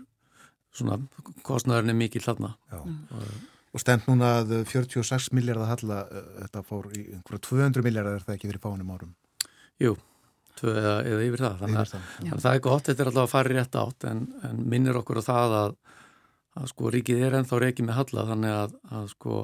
svona, 0.75 0.97
kostnæðurinn 1.45 1.93
er 1.93 1.99
mikil 1.99 2.23
þarna. 2.25 2.55
Já, 2.73 2.81
og, 2.83 3.35
og 3.75 3.83
stend 3.83 4.05
núna 4.07 4.31
að 4.39 4.53
46 4.71 5.31
miljardar 5.35 5.73
halla, 5.73 6.01
uh, 6.07 6.27
þetta 6.45 6.65
fór 6.65 6.91
í 6.95 7.05
einhverja 7.17 7.43
200 7.49 7.85
miljardar 7.85 8.19
er 8.19 8.27
það 8.27 8.37
ekki 8.37 8.51
verið 8.53 8.63
fánum 8.63 8.93
árum? 8.95 9.15
Jú, 9.83 9.95
tvö 10.55 10.75
eða, 10.79 10.95
eða 11.03 11.25
yfir 11.25 11.43
það 11.43 11.57
þannig 11.63 11.81
að, 11.81 11.91
þannig 11.95 12.37
að 12.37 12.45
það 12.45 12.59
er 12.59 12.63
gott, 12.69 12.87
þetta 12.87 13.03
er 13.03 13.11
alltaf 13.11 13.25
að 13.25 13.33
fara 13.33 13.51
í 13.51 13.57
rétt 13.57 13.79
átt 13.81 14.07
en, 14.11 14.23
en 14.47 14.63
minnir 14.73 14.99
okkur 15.01 15.19
á 15.19 15.23
það 15.27 15.55
að, 15.59 15.77
að 16.55 16.69
sko 16.71 16.93
ríkið 16.95 17.23
er 17.27 17.39
ennþá 17.41 17.61
reikið 17.65 17.89
með 17.89 17.99
halla 17.99 18.27
þannig 18.31 18.57
að, 18.61 18.75
að 18.99 19.09
sko 19.11 19.39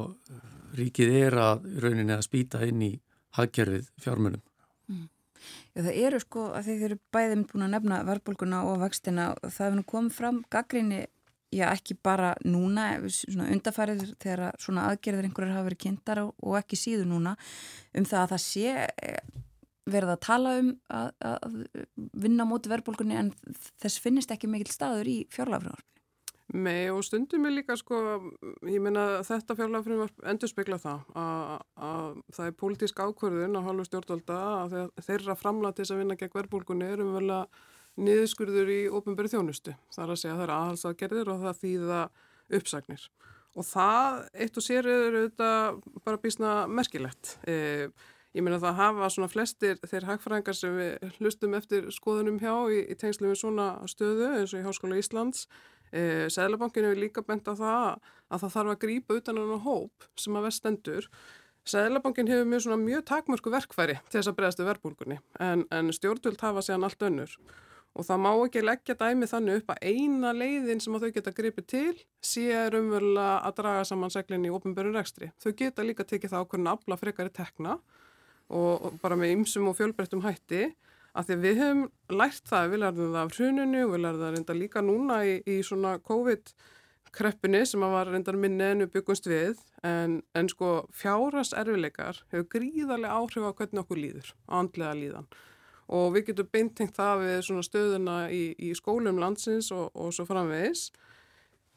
ríkið 0.80 1.16
er 1.20 1.40
að 1.44 1.66
rauninni 1.84 2.16
að 2.16 2.28
spýta 2.28 2.64
inn 2.68 2.86
í 2.88 2.92
hagkerfið 3.36 3.90
fjármunum 4.04 4.44
mm. 4.92 5.08
Já 5.72 5.82
það 5.88 5.98
eru 6.06 6.20
sko 6.22 6.46
að 6.56 6.68
þeir 6.68 6.86
eru 6.88 6.98
bæðið 7.16 7.44
búin 7.50 7.66
að 7.66 7.74
nefna 7.76 8.02
verðbólguna 8.08 8.62
og 8.70 8.82
vextina 8.84 9.32
það 9.42 9.66
hefur 9.66 9.78
nú 9.80 9.86
komið 9.92 10.16
fram 10.18 10.42
gaggrinni 10.54 11.02
já 11.52 11.68
ekki 11.72 11.98
bara 12.04 12.34
núna 12.48 12.94
undarfærið 13.02 14.16
þegar 14.22 14.58
svona 14.62 14.88
aðgerðir 14.90 15.28
einhverjar 15.28 15.58
hafa 15.58 15.68
verið 15.70 15.84
kynntar 15.86 16.24
og 16.26 16.58
ekki 16.60 16.80
síðu 16.80 17.08
núna 17.10 17.36
um 17.98 18.08
það 18.08 18.22
að 18.24 18.34
það 18.34 18.44
sé 18.46 18.76
verið 19.92 20.14
að 20.14 20.20
tala 20.26 20.58
um 20.62 20.74
að, 20.94 21.14
að 21.26 21.56
vinna 22.24 22.48
móti 22.48 22.72
verðbólkunni 22.72 23.18
en 23.18 23.32
þess 23.82 24.02
finnist 24.02 24.32
ekki 24.34 24.50
mikil 24.52 24.72
staður 24.72 25.10
í 25.10 25.18
fjárlagafröðarfinu. 25.34 25.88
Nei 26.52 26.92
og 26.92 27.00
stundum 27.08 27.46
er 27.48 27.54
líka 27.56 27.78
sko, 27.80 27.98
ég 28.68 28.84
meina 28.84 29.22
þetta 29.24 29.56
fjárlagafröðarfinu 29.56 30.32
endur 30.34 30.52
spekla 30.52 30.80
það 30.84 31.06
að, 31.16 31.54
að 31.88 32.18
það 32.36 32.50
er 32.50 32.58
pólitísk 32.60 33.04
ákvörðun 33.04 33.60
á 33.60 33.66
hálfu 33.68 33.88
stjórnvalda 33.88 34.40
að 34.60 34.76
þeirra 35.08 35.38
framlega 35.40 35.78
til 35.78 35.86
þess 35.86 35.96
að 35.96 36.02
vinna 36.04 36.20
gegn 36.20 36.36
verðbólkunni 36.36 36.90
erum 36.92 37.16
vel 37.16 37.30
að 37.40 37.62
niðurskurður 38.02 38.72
í 38.74 38.80
ofnbæri 38.92 39.32
þjónustu. 39.32 39.76
Það 39.94 40.06
er 40.06 40.14
að 40.14 40.22
segja 40.22 40.36
að 40.36 40.40
það 40.42 40.48
er 40.48 40.56
aðhalsagerðir 40.58 41.34
og 41.34 41.44
það 41.46 41.60
þýða 41.66 42.00
uppsagnir. 42.60 43.10
Og 43.52 43.68
það 43.68 44.22
eitt 44.46 44.58
og 44.58 44.66
sér 44.66 44.88
er 44.88 45.20
auðvitað 45.20 45.80
bara 46.06 46.22
bísna 46.24 46.56
merkilegt. 46.72 47.36
E, 47.44 47.92
Ég 48.32 48.46
meina 48.46 48.62
það 48.64 48.78
hafa 48.78 49.10
svona 49.12 49.28
flestir 49.28 49.80
þeir 49.84 50.06
hagfræðingar 50.08 50.56
sem 50.56 50.76
við 50.78 51.16
hlustum 51.18 51.56
eftir 51.58 51.90
skoðunum 51.92 52.38
hjá 52.40 52.54
í, 52.72 52.78
í 52.88 52.96
tengslu 52.96 53.28
við 53.28 53.42
svona 53.42 53.66
stöðu 53.92 54.30
eins 54.38 54.54
og 54.54 54.62
í 54.62 54.64
Háskóla 54.64 55.00
Íslands. 55.02 55.50
Eh, 55.92 56.30
Sæðlabankinu 56.32 56.94
er 56.94 57.02
líka 57.02 57.26
bent 57.28 57.50
á 57.52 57.54
það 57.60 57.88
að 58.32 58.46
það 58.46 58.54
þarf 58.54 58.72
að 58.72 58.80
grípa 58.86 59.18
utan 59.20 59.42
á 59.44 59.60
hóp 59.66 60.08
sem 60.16 60.38
að 60.40 60.48
vestendur. 60.48 61.10
Sæðlabankin 61.68 62.32
hefur 62.32 62.48
mjög, 62.48 62.70
mjög 62.80 63.04
takmörku 63.12 63.52
verkfæri 63.52 63.98
til 64.08 64.22
þess 64.22 64.32
að 64.32 64.38
bregðast 64.40 64.64
við 64.64 64.72
verbulgunni 64.72 65.20
en, 65.44 65.66
en 65.68 65.92
stjórnvöld 65.92 66.40
hafa 66.40 66.64
séðan 66.64 66.88
allt 66.88 67.04
önnur. 67.10 67.36
Og 67.92 68.08
það 68.08 68.22
má 68.24 68.30
ekki 68.32 68.62
leggja 68.64 68.96
dæmi 68.96 69.28
þannig 69.28 69.58
upp 69.60 69.72
að 69.74 69.90
eina 69.92 70.32
leiðin 70.32 70.80
sem 70.80 70.96
þau 70.96 71.10
geta 71.12 71.34
gripið 71.36 71.66
til 71.68 71.98
sé 72.24 72.46
umverulega 72.78 73.42
að 73.50 73.58
draga 73.58 73.82
saman 73.88 74.14
seglinni 74.14 74.48
í 74.48 74.54
ofnbjörn 74.56 74.96
rekstri. 74.96 75.32
Þau 75.44 75.52
geta 75.60 75.84
líka 75.84 76.06
tekið 76.08 76.32
það 76.32 76.46
ákveðin 76.46 76.72
afla 76.72 76.98
frekari 77.02 77.34
tekna 77.36 77.76
og 78.52 78.96
bara 79.04 79.18
með 79.20 79.36
ymsum 79.36 79.68
og 79.68 79.76
fjölbreyttum 79.80 80.24
hætti. 80.24 80.70
Að 81.12 81.28
því 81.28 81.40
við 81.44 81.60
hefum 81.60 81.84
lært 82.16 82.48
það, 82.48 82.70
við 82.72 82.84
lærðum 82.86 83.12
það 83.12 83.26
af 83.26 83.36
hruninu 83.36 83.84
og 83.84 83.92
við 83.92 84.04
lærðum 84.06 84.24
það 84.24 84.36
reynda 84.38 84.56
líka 84.56 84.86
núna 84.88 85.18
í, 85.28 85.34
í 85.44 85.58
svona 85.68 85.94
COVID-kreppinni 86.08 87.64
sem 87.68 87.84
að 87.84 87.96
var 87.98 88.12
reynda 88.14 88.38
minni 88.40 88.70
en 88.70 88.86
við 88.86 88.94
byggumst 88.96 89.28
við. 89.28 89.60
En, 89.84 90.22
en 90.32 90.48
sko 90.48 90.86
fjáras 90.96 91.52
erfileikar 91.60 92.24
hefur 92.32 92.48
gríðarlega 92.56 93.20
áhrif 93.20 93.44
á 93.44 93.52
hvernig 93.52 93.84
okkur 93.84 94.00
líður, 94.00 94.36
andlega 94.48 94.96
líðan 94.96 95.28
og 95.92 96.12
við 96.16 96.32
getum 96.32 96.52
beintengt 96.52 96.98
það 96.98 97.26
við 97.26 97.40
svona 97.48 97.66
stöðuna 97.68 98.18
í, 98.32 98.44
í 98.58 98.74
skólum 98.78 99.20
landsins 99.22 99.72
og, 99.76 99.90
og 99.94 100.14
svo 100.16 100.28
framvegis 100.30 100.90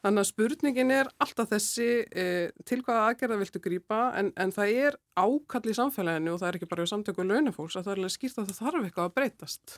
Þannig 0.05 0.21
að 0.21 0.27
spurningin 0.29 0.91
er 0.93 1.07
alltaf 1.23 1.47
þessi 1.49 1.85
eh, 2.13 2.51
til 2.69 2.83
hvaða 2.85 3.07
aðgerða 3.09 3.39
viltu 3.39 3.61
grýpa 3.63 4.01
en, 4.19 4.27
en 4.37 4.51
það 4.53 4.73
er 4.83 4.97
ákall 5.17 5.71
í 5.71 5.73
samfélaginu 5.73 6.35
og 6.35 6.43
það 6.43 6.49
er 6.51 6.57
ekki 6.59 6.67
bara 6.69 6.85
í 6.85 6.91
samtöku 6.91 7.25
launafólks 7.25 7.79
að 7.79 7.87
það 7.87 7.93
er 7.93 8.01
alveg 8.03 8.13
skýrt 8.13 8.37
að 8.37 8.51
það 8.51 8.59
þarf 8.59 8.83
eitthvað 8.83 9.07
að 9.09 9.15
breytast. 9.15 9.73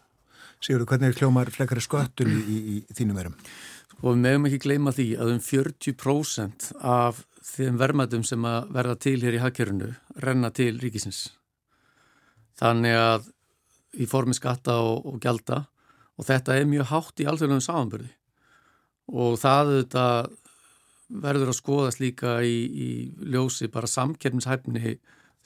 Sigurður, 0.59 0.89
hvernig 0.91 1.13
er 1.13 1.17
kljómar 1.21 1.53
flekkari 1.55 1.85
sköttur 1.85 2.27
í, 2.27 2.41
í, 2.43 2.57
í 2.75 2.97
þínum 2.97 3.21
verum? 3.21 3.39
Og 4.01 4.09
við 4.09 4.19
meðum 4.25 4.49
ekki 4.49 4.61
gleyma 4.65 4.95
því 4.97 5.07
að 5.15 5.31
um 5.37 5.41
40% 5.47 6.67
af 6.91 7.23
þeim 7.53 7.79
vermaðum 7.79 8.27
sem 8.27 8.51
að 8.51 8.69
verða 8.75 8.99
til 9.07 9.17
hér 9.23 9.39
í 9.39 9.41
hagkerfunu 9.45 9.93
renna 10.27 10.51
til 10.51 10.73
ríkisins. 10.83 11.23
Þannig 12.59 12.99
að 12.99 13.31
í 13.95 14.07
formi 14.09 14.35
skatta 14.35 14.79
og, 14.83 15.05
og 15.07 15.21
gjalda 15.23 15.63
og 16.17 16.27
þetta 16.27 16.57
er 16.57 16.69
mjög 16.69 16.91
hátt 16.91 17.23
í 17.23 17.27
alþjóðlegum 17.29 17.63
samanbyrði 17.63 18.13
og 19.07 19.37
það 19.39 19.73
þetta, 19.77 20.05
verður 21.07 21.53
að 21.53 21.59
skoðast 21.61 22.01
líka 22.03 22.39
í, 22.43 22.57
í 22.67 22.89
ljósi 23.31 23.69
bara 23.71 23.87
samkerfnishæfni 23.87 24.97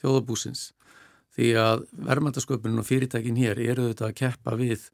þjóðabúsins 0.02 0.72
því 1.36 1.54
að 1.60 1.86
verðmættasköpunum 2.10 2.82
og 2.82 2.88
fyrirtækin 2.88 3.40
hér 3.40 3.62
eru 3.62 3.92
þetta 3.92 4.10
að 4.10 4.18
keppa 4.20 4.58
við 4.60 4.90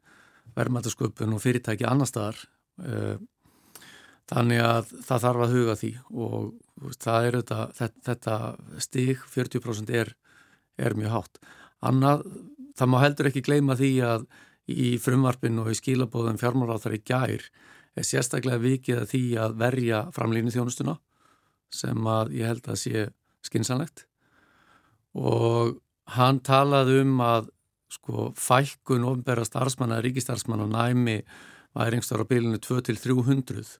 verðmættasköpunum 0.58 1.38
og 1.38 1.42
fyrirtæki 1.42 1.86
annar 1.88 2.10
staðar 2.10 2.38
eh, 2.84 3.16
þannig 4.28 4.62
að 4.62 4.92
það 5.08 5.24
þarf 5.24 5.44
að 5.44 5.54
huga 5.56 5.76
því. 5.80 5.92
Og 6.12 6.92
þetta, 7.00 7.60
þetta 8.06 8.36
stig 8.84 9.24
40% 9.32 9.94
er, 9.94 10.12
er 10.78 10.96
mjög 10.98 11.16
hátt 11.16 11.40
annað, 11.84 12.24
það 12.78 12.92
má 12.92 12.98
heldur 13.02 13.30
ekki 13.30 13.44
gleyma 13.46 13.76
því 13.78 13.92
að 14.06 14.28
í 14.68 14.88
frumvarpinu 15.00 15.64
og 15.64 15.72
í 15.72 15.78
skilabóðum 15.78 16.38
fjármáráþar 16.40 16.98
í 16.98 17.02
gær 17.08 17.44
er 17.98 18.06
sérstaklega 18.06 18.60
vikið 18.62 19.02
að 19.02 19.10
því 19.12 19.22
að 19.42 19.58
verja 19.62 20.00
framlýni 20.14 20.52
þjónustuna 20.54 20.98
sem 21.74 22.08
að 22.08 22.34
ég 22.38 22.50
held 22.50 22.68
að 22.68 22.80
sé 22.82 23.06
skinsanlegt 23.44 24.04
og 25.18 25.78
hann 26.14 26.40
talaði 26.44 27.00
um 27.02 27.18
að 27.24 27.50
sko 27.92 28.30
fækkun 28.36 29.06
ofnbæra 29.08 29.46
starfsmanna, 29.48 30.02
ríkistarfsmanna 30.04 30.68
næmi 30.68 31.22
væringstar 31.76 32.20
á 32.24 32.28
bylunu 32.28 32.60
2-300 32.60 33.78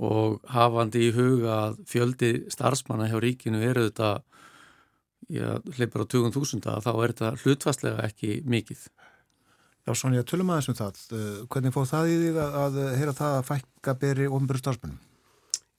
og 0.00 0.38
hafandi 0.46 1.08
í 1.08 1.14
huga 1.14 1.56
að 1.66 1.80
fjöldi 1.90 2.30
starfsmanna 2.52 3.08
hjá 3.10 3.18
ríkinu 3.22 3.62
eru 3.66 3.88
þetta 3.88 4.20
já, 5.30 5.48
hleypar 5.76 6.04
á 6.04 6.06
20.000 6.10 6.80
þá 6.84 6.90
er 6.92 7.14
þetta 7.14 7.32
hlutfastlega 7.44 8.08
ekki 8.10 8.40
mikið 8.50 8.88
Já, 9.88 9.94
Sonja, 9.96 10.24
tölum 10.28 10.50
aðeins 10.52 10.68
um 10.70 10.76
það. 10.76 10.98
Eh, 11.16 11.36
hvernig 11.50 11.72
fóð 11.74 11.86
það 11.90 12.10
í 12.10 12.16
því 12.20 12.32
að, 12.38 12.58
að 12.60 12.74
heyra 13.00 13.14
það 13.16 13.36
að 13.36 13.46
fækka 13.48 13.94
beri 14.02 14.26
ofnbjörn 14.28 14.60
starfsmunum? 14.62 14.98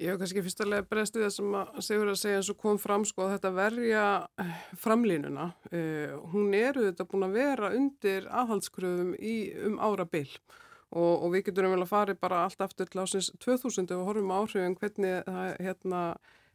Ég 0.02 0.10
hef 0.10 0.18
kannski 0.18 0.42
fyrstulega 0.42 0.86
breyst 0.90 1.16
við 1.16 1.28
það 1.28 1.34
sem 1.36 1.56
að 1.60 1.82
segur 1.86 2.10
að 2.10 2.18
segja 2.18 2.40
eins 2.40 2.50
og 2.50 2.58
kom 2.64 2.80
fram 2.82 3.06
sko 3.06 3.28
að 3.28 3.36
þetta 3.36 3.52
verja 3.54 4.06
eh, 4.42 4.56
framlínuna. 4.82 5.46
Uh, 5.70 6.16
hún 6.34 6.56
eru 6.58 6.88
þetta 6.88 7.06
búin 7.12 7.28
að 7.28 7.38
vera 7.38 7.72
undir 7.78 8.26
aðhaldskröfum 8.42 9.14
í 9.22 9.36
um 9.70 9.78
ára 9.78 10.08
byll 10.10 10.34
og, 10.90 11.14
og 11.14 11.28
við 11.36 11.46
getum 11.52 11.70
vel 11.76 11.84
að 11.86 11.92
fara 11.94 12.18
bara 12.18 12.42
allt 12.48 12.66
aftur 12.66 12.90
til 12.90 13.04
ásins 13.06 13.30
2000 13.38 13.86
ef 13.86 13.94
við 13.94 14.08
horfum 14.10 14.34
áhrifin 14.34 14.80
hvernig 14.82 15.22
það 15.30 15.54
hérna 15.68 16.02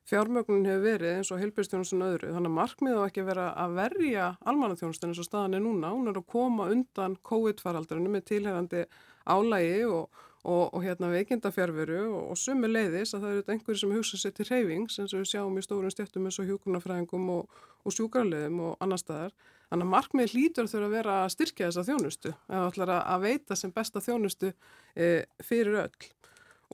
fjármögnun 0.07 0.69
hefur 0.69 0.85
verið 0.85 1.17
eins 1.17 1.33
og 1.35 1.41
heilbjörnstjónustun 1.43 2.05
öðru. 2.07 2.31
Þannig 2.35 2.53
að 2.53 2.57
markmið 2.61 3.01
á 3.01 3.03
ekki 3.07 3.25
að 3.25 3.31
vera 3.33 3.49
að 3.65 3.75
verja 3.81 4.29
almanatjónustun 4.47 5.13
eins 5.13 5.23
og 5.23 5.29
staðan 5.29 5.59
er 5.59 5.65
núna. 5.65 5.91
Hún 5.95 6.13
er 6.13 6.21
að 6.21 6.29
koma 6.31 6.69
undan 6.75 7.19
COVID-faraldurinu 7.27 8.13
með 8.15 8.25
tilherandi 8.31 8.85
álægi 9.27 9.83
og, 9.91 10.23
og, 10.47 10.63
og 10.71 10.87
hérna 10.87 11.11
veikindafjárveru 11.11 12.01
og, 12.07 12.23
og 12.33 12.39
sumu 12.39 12.71
leiðis 12.71 13.17
að 13.17 13.27
það 13.27 13.35
eru 13.35 13.57
einhverju 13.57 13.83
sem 13.83 13.97
hugsa 13.97 14.23
sér 14.23 14.37
til 14.37 14.49
reyfings 14.51 15.01
eins 15.03 15.15
og 15.17 15.25
við 15.25 15.33
sjáum 15.33 15.59
í 15.59 15.67
stórun 15.67 15.95
stjættum 15.95 16.31
eins 16.31 16.39
og 16.39 16.51
hjókunarfræðingum 16.53 17.29
og 17.37 17.99
sjúkarleðum 17.99 18.63
og 18.69 18.83
annar 18.83 19.03
staðar. 19.03 19.35
Þannig 19.67 19.89
að 19.89 19.93
markmið 19.97 20.33
hlýtur 20.33 20.69
þurfa 20.71 20.87
að 20.87 20.93
vera 20.95 21.15
að 21.25 21.33
styrkja 21.35 21.69
þessa 21.71 21.85
þjónustu 21.89 22.31
eða 22.31 22.67
ætlar 22.69 22.93
að 22.97 23.25
veita 23.25 23.57
sem 23.59 23.73
besta 23.75 24.03
þjónustu 24.05 24.53
e, 24.95 25.09
fyrir 25.43 25.81
öll. 25.83 26.11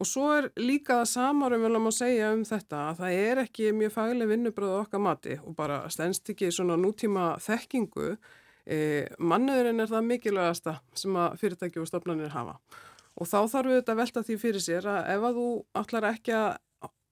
Og 0.01 0.09
svo 0.09 0.29
er 0.33 0.49
líka 0.57 1.03
það 1.03 1.11
samarum 1.11 1.67
vel 1.67 1.75
að 1.75 1.83
maður 1.85 1.99
segja 1.99 2.31
um 2.33 2.45
þetta 2.49 2.79
að 2.89 3.03
það 3.03 3.17
er 3.27 3.41
ekki 3.43 3.73
mjög 3.77 3.93
fagleg 3.97 4.31
vinnubröð 4.31 4.77
okkar 4.79 5.03
mati 5.05 5.37
og 5.43 5.57
bara 5.59 5.83
stennst 5.93 6.33
ekki 6.33 6.49
svona 6.55 6.79
nútíma 6.81 7.35
þekkingu. 7.45 8.15
E, 8.65 8.79
Mannuðurinn 9.21 9.85
er 9.85 9.93
það 9.93 10.09
mikilvægasta 10.09 10.79
sem 10.97 11.21
að 11.21 11.39
fyrirtæki 11.43 11.83
og 11.83 11.91
stofnanir 11.91 12.33
hafa. 12.33 12.57
Og 13.21 13.29
þá 13.29 13.39
þarf 13.53 13.69
við 13.69 13.81
þetta 13.83 13.93
að 13.93 14.03
velta 14.03 14.27
því 14.27 14.39
fyrir 14.41 14.65
sér 14.65 14.89
að 14.89 15.11
ef 15.13 15.29
að 15.29 15.41
þú 15.41 15.49
allar 15.83 16.11
ekki 16.15 16.37
að 16.39 16.53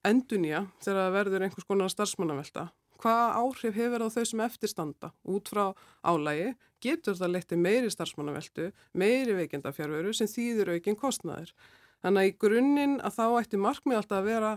endunja 0.09 0.65
þegar 0.81 1.03
það 1.03 1.17
verður 1.19 1.43
einhvers 1.45 1.67
konar 1.69 1.93
starfsmannavelta, 1.93 2.71
Hvaða 3.01 3.29
áhrif 3.41 3.77
hefur 3.77 4.03
það 4.03 4.15
þau 4.15 4.25
sem 4.29 4.41
eftirstanda 4.45 5.09
út 5.33 5.49
frá 5.49 5.63
álægi? 6.05 6.51
Getur 6.81 7.17
það 7.17 7.33
letið 7.35 7.61
meiri 7.61 7.89
starfsmannaveldu, 7.93 8.67
meiri 8.97 9.37
veikindafjárveru 9.39 10.13
sem 10.13 10.29
þýður 10.29 10.75
aukinn 10.75 10.97
kostnæðir? 10.99 11.53
Þannig 12.01 12.21
að 12.21 12.29
í 12.29 12.35
grunninn 12.41 12.99
að 13.05 13.17
þá 13.17 13.25
ætti 13.41 13.61
markmið 13.61 13.99
alltaf 13.99 14.19
að 14.19 14.29
vera 14.29 14.51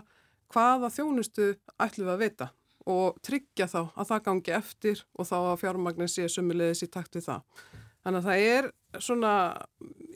hvaða 0.53 0.91
þjónustu 0.93 1.49
ætlum 1.81 2.07
við 2.07 2.13
að 2.13 2.23
vita 2.23 2.49
og 2.85 3.17
tryggja 3.25 3.67
þá 3.69 3.79
að 3.83 4.09
það 4.11 4.23
gangi 4.27 4.53
eftir 4.59 5.01
og 5.17 5.29
þá 5.29 5.37
að 5.39 5.61
fjármagnin 5.63 6.11
sé 6.11 6.27
sumulegis 6.29 6.85
í 6.85 6.91
takt 6.93 7.17
við 7.17 7.27
það. 7.29 7.63
Þannig 8.05 8.19
að 8.19 8.27
það 8.29 8.43
er 8.49 8.67
svona 9.01 9.31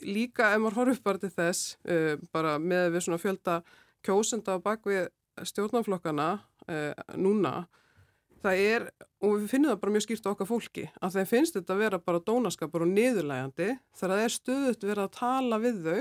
líka 0.06 0.52
ef 0.54 0.62
maður 0.62 0.78
horfður 0.78 1.02
bara 1.06 1.22
til 1.22 1.32
þess 1.34 1.74
uh, 1.90 2.14
bara 2.34 2.54
með 2.62 2.94
við 2.94 3.06
svona 3.06 3.22
fjölda 3.22 3.56
kjósenda 4.06 4.54
á 4.56 4.64
bakvið 4.64 5.10
stjórnaflokkana 5.50 6.30
uh, 6.38 7.18
núna 7.18 7.54
það 8.40 8.62
er, 8.64 8.86
og 9.20 9.36
við 9.36 9.50
finnum 9.52 9.72
það 9.72 9.80
bara 9.82 9.94
mjög 9.94 10.06
skýrt 10.06 10.28
á 10.28 10.32
okkar 10.32 10.48
fólki, 10.48 10.86
að 11.00 11.18
þeim 11.18 11.28
finnst 11.28 11.56
þetta 11.58 11.74
að 11.74 11.82
vera 11.84 12.00
bara 12.00 12.22
dónaskapur 12.24 12.86
og 12.86 12.92
niðurlægandi 12.94 13.68
þegar 13.98 14.14
það 14.14 14.24
er 14.24 14.34
stöðut 14.36 14.86
verið 14.86 15.04
að 15.04 15.16
tala 15.18 15.60
við 15.60 15.82
þau 15.84 15.98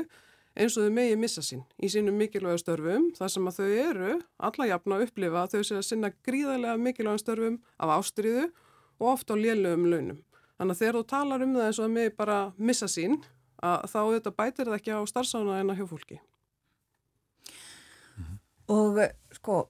eins 0.58 0.78
og 0.78 0.88
þau 0.88 0.96
megi 0.96 1.18
missa 1.20 1.44
sín 1.46 1.62
í 1.78 1.90
sínum 1.92 2.18
mikilvægu 2.20 2.62
störfum 2.62 3.10
þar 3.18 3.34
sem 3.34 3.50
að 3.50 3.60
þau 3.60 3.70
eru 3.84 4.14
alla 4.50 4.70
jafna 4.72 4.98
að 4.98 5.06
upplifa 5.08 5.44
að 5.44 5.56
þau 5.56 5.68
sé 5.68 5.78
að 5.78 5.86
sinna 5.88 6.12
gríðarlega 6.26 6.82
mikilvægum 6.86 7.22
störfum 7.22 7.60
af 7.78 7.94
ástriðu 8.00 8.48
og 9.00 9.12
ofta 9.14 9.38
á 9.38 9.42
lélögum 9.42 9.90
launum. 9.92 10.22
Þannig 10.60 10.76
að 10.76 10.82
þegar 10.82 10.98
þú 10.98 11.04
talar 11.14 11.46
um 11.46 11.56
það 11.56 11.68
eins 11.68 11.80
og 11.80 11.86
þau 11.86 11.96
megi 11.96 12.16
bara 12.18 12.40
missa 12.58 12.90
sín 12.92 13.20
að 13.64 13.90
þá 13.92 14.00
þetta 14.16 14.38
bætir 14.42 14.70
það 14.70 14.80
ekki 14.80 14.96
á 14.96 15.02
starfsána 15.12 15.60
en 15.60 15.74
að 15.74 15.82
hjá 15.82 15.90
fólki. 15.90 16.20
Og 18.70 19.00
sko, 19.34 19.64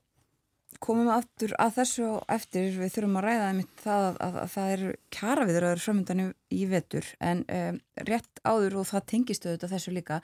komum 0.83 1.09
aftur 1.13 1.53
að 1.59 1.77
þessu 1.79 2.05
og 2.07 2.31
eftir 2.31 2.71
við 2.75 2.93
þurfum 2.95 3.19
að 3.19 3.27
ræða 3.27 3.49
það 3.83 4.05
að, 4.07 4.19
að, 4.25 4.37
að 4.43 4.51
það 4.55 4.73
eru 4.75 4.91
kjara 5.15 5.45
við 5.45 5.57
þeirra 5.57 5.73
framöndan 5.83 6.23
í 6.49 6.61
vetur 6.69 7.09
en 7.29 7.43
um, 7.55 7.79
rétt 8.09 8.43
áður 8.43 8.79
og 8.81 8.89
það 8.91 9.07
tengistu 9.13 9.53
þetta 9.53 9.71
þessu 9.73 9.95
líka 9.95 10.19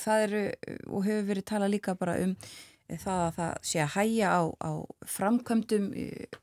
það 0.00 0.26
eru 0.26 0.42
og 0.88 1.06
hefur 1.06 1.30
verið 1.30 1.48
talað 1.52 1.74
líka 1.76 1.96
bara 1.98 2.18
um 2.24 2.34
það 2.98 3.22
að 3.22 3.36
það 3.36 3.52
sé 3.70 3.80
að 3.84 3.94
hæja 3.94 4.32
á, 4.34 4.42
á 4.50 4.70
framkvæmdum 5.06 5.86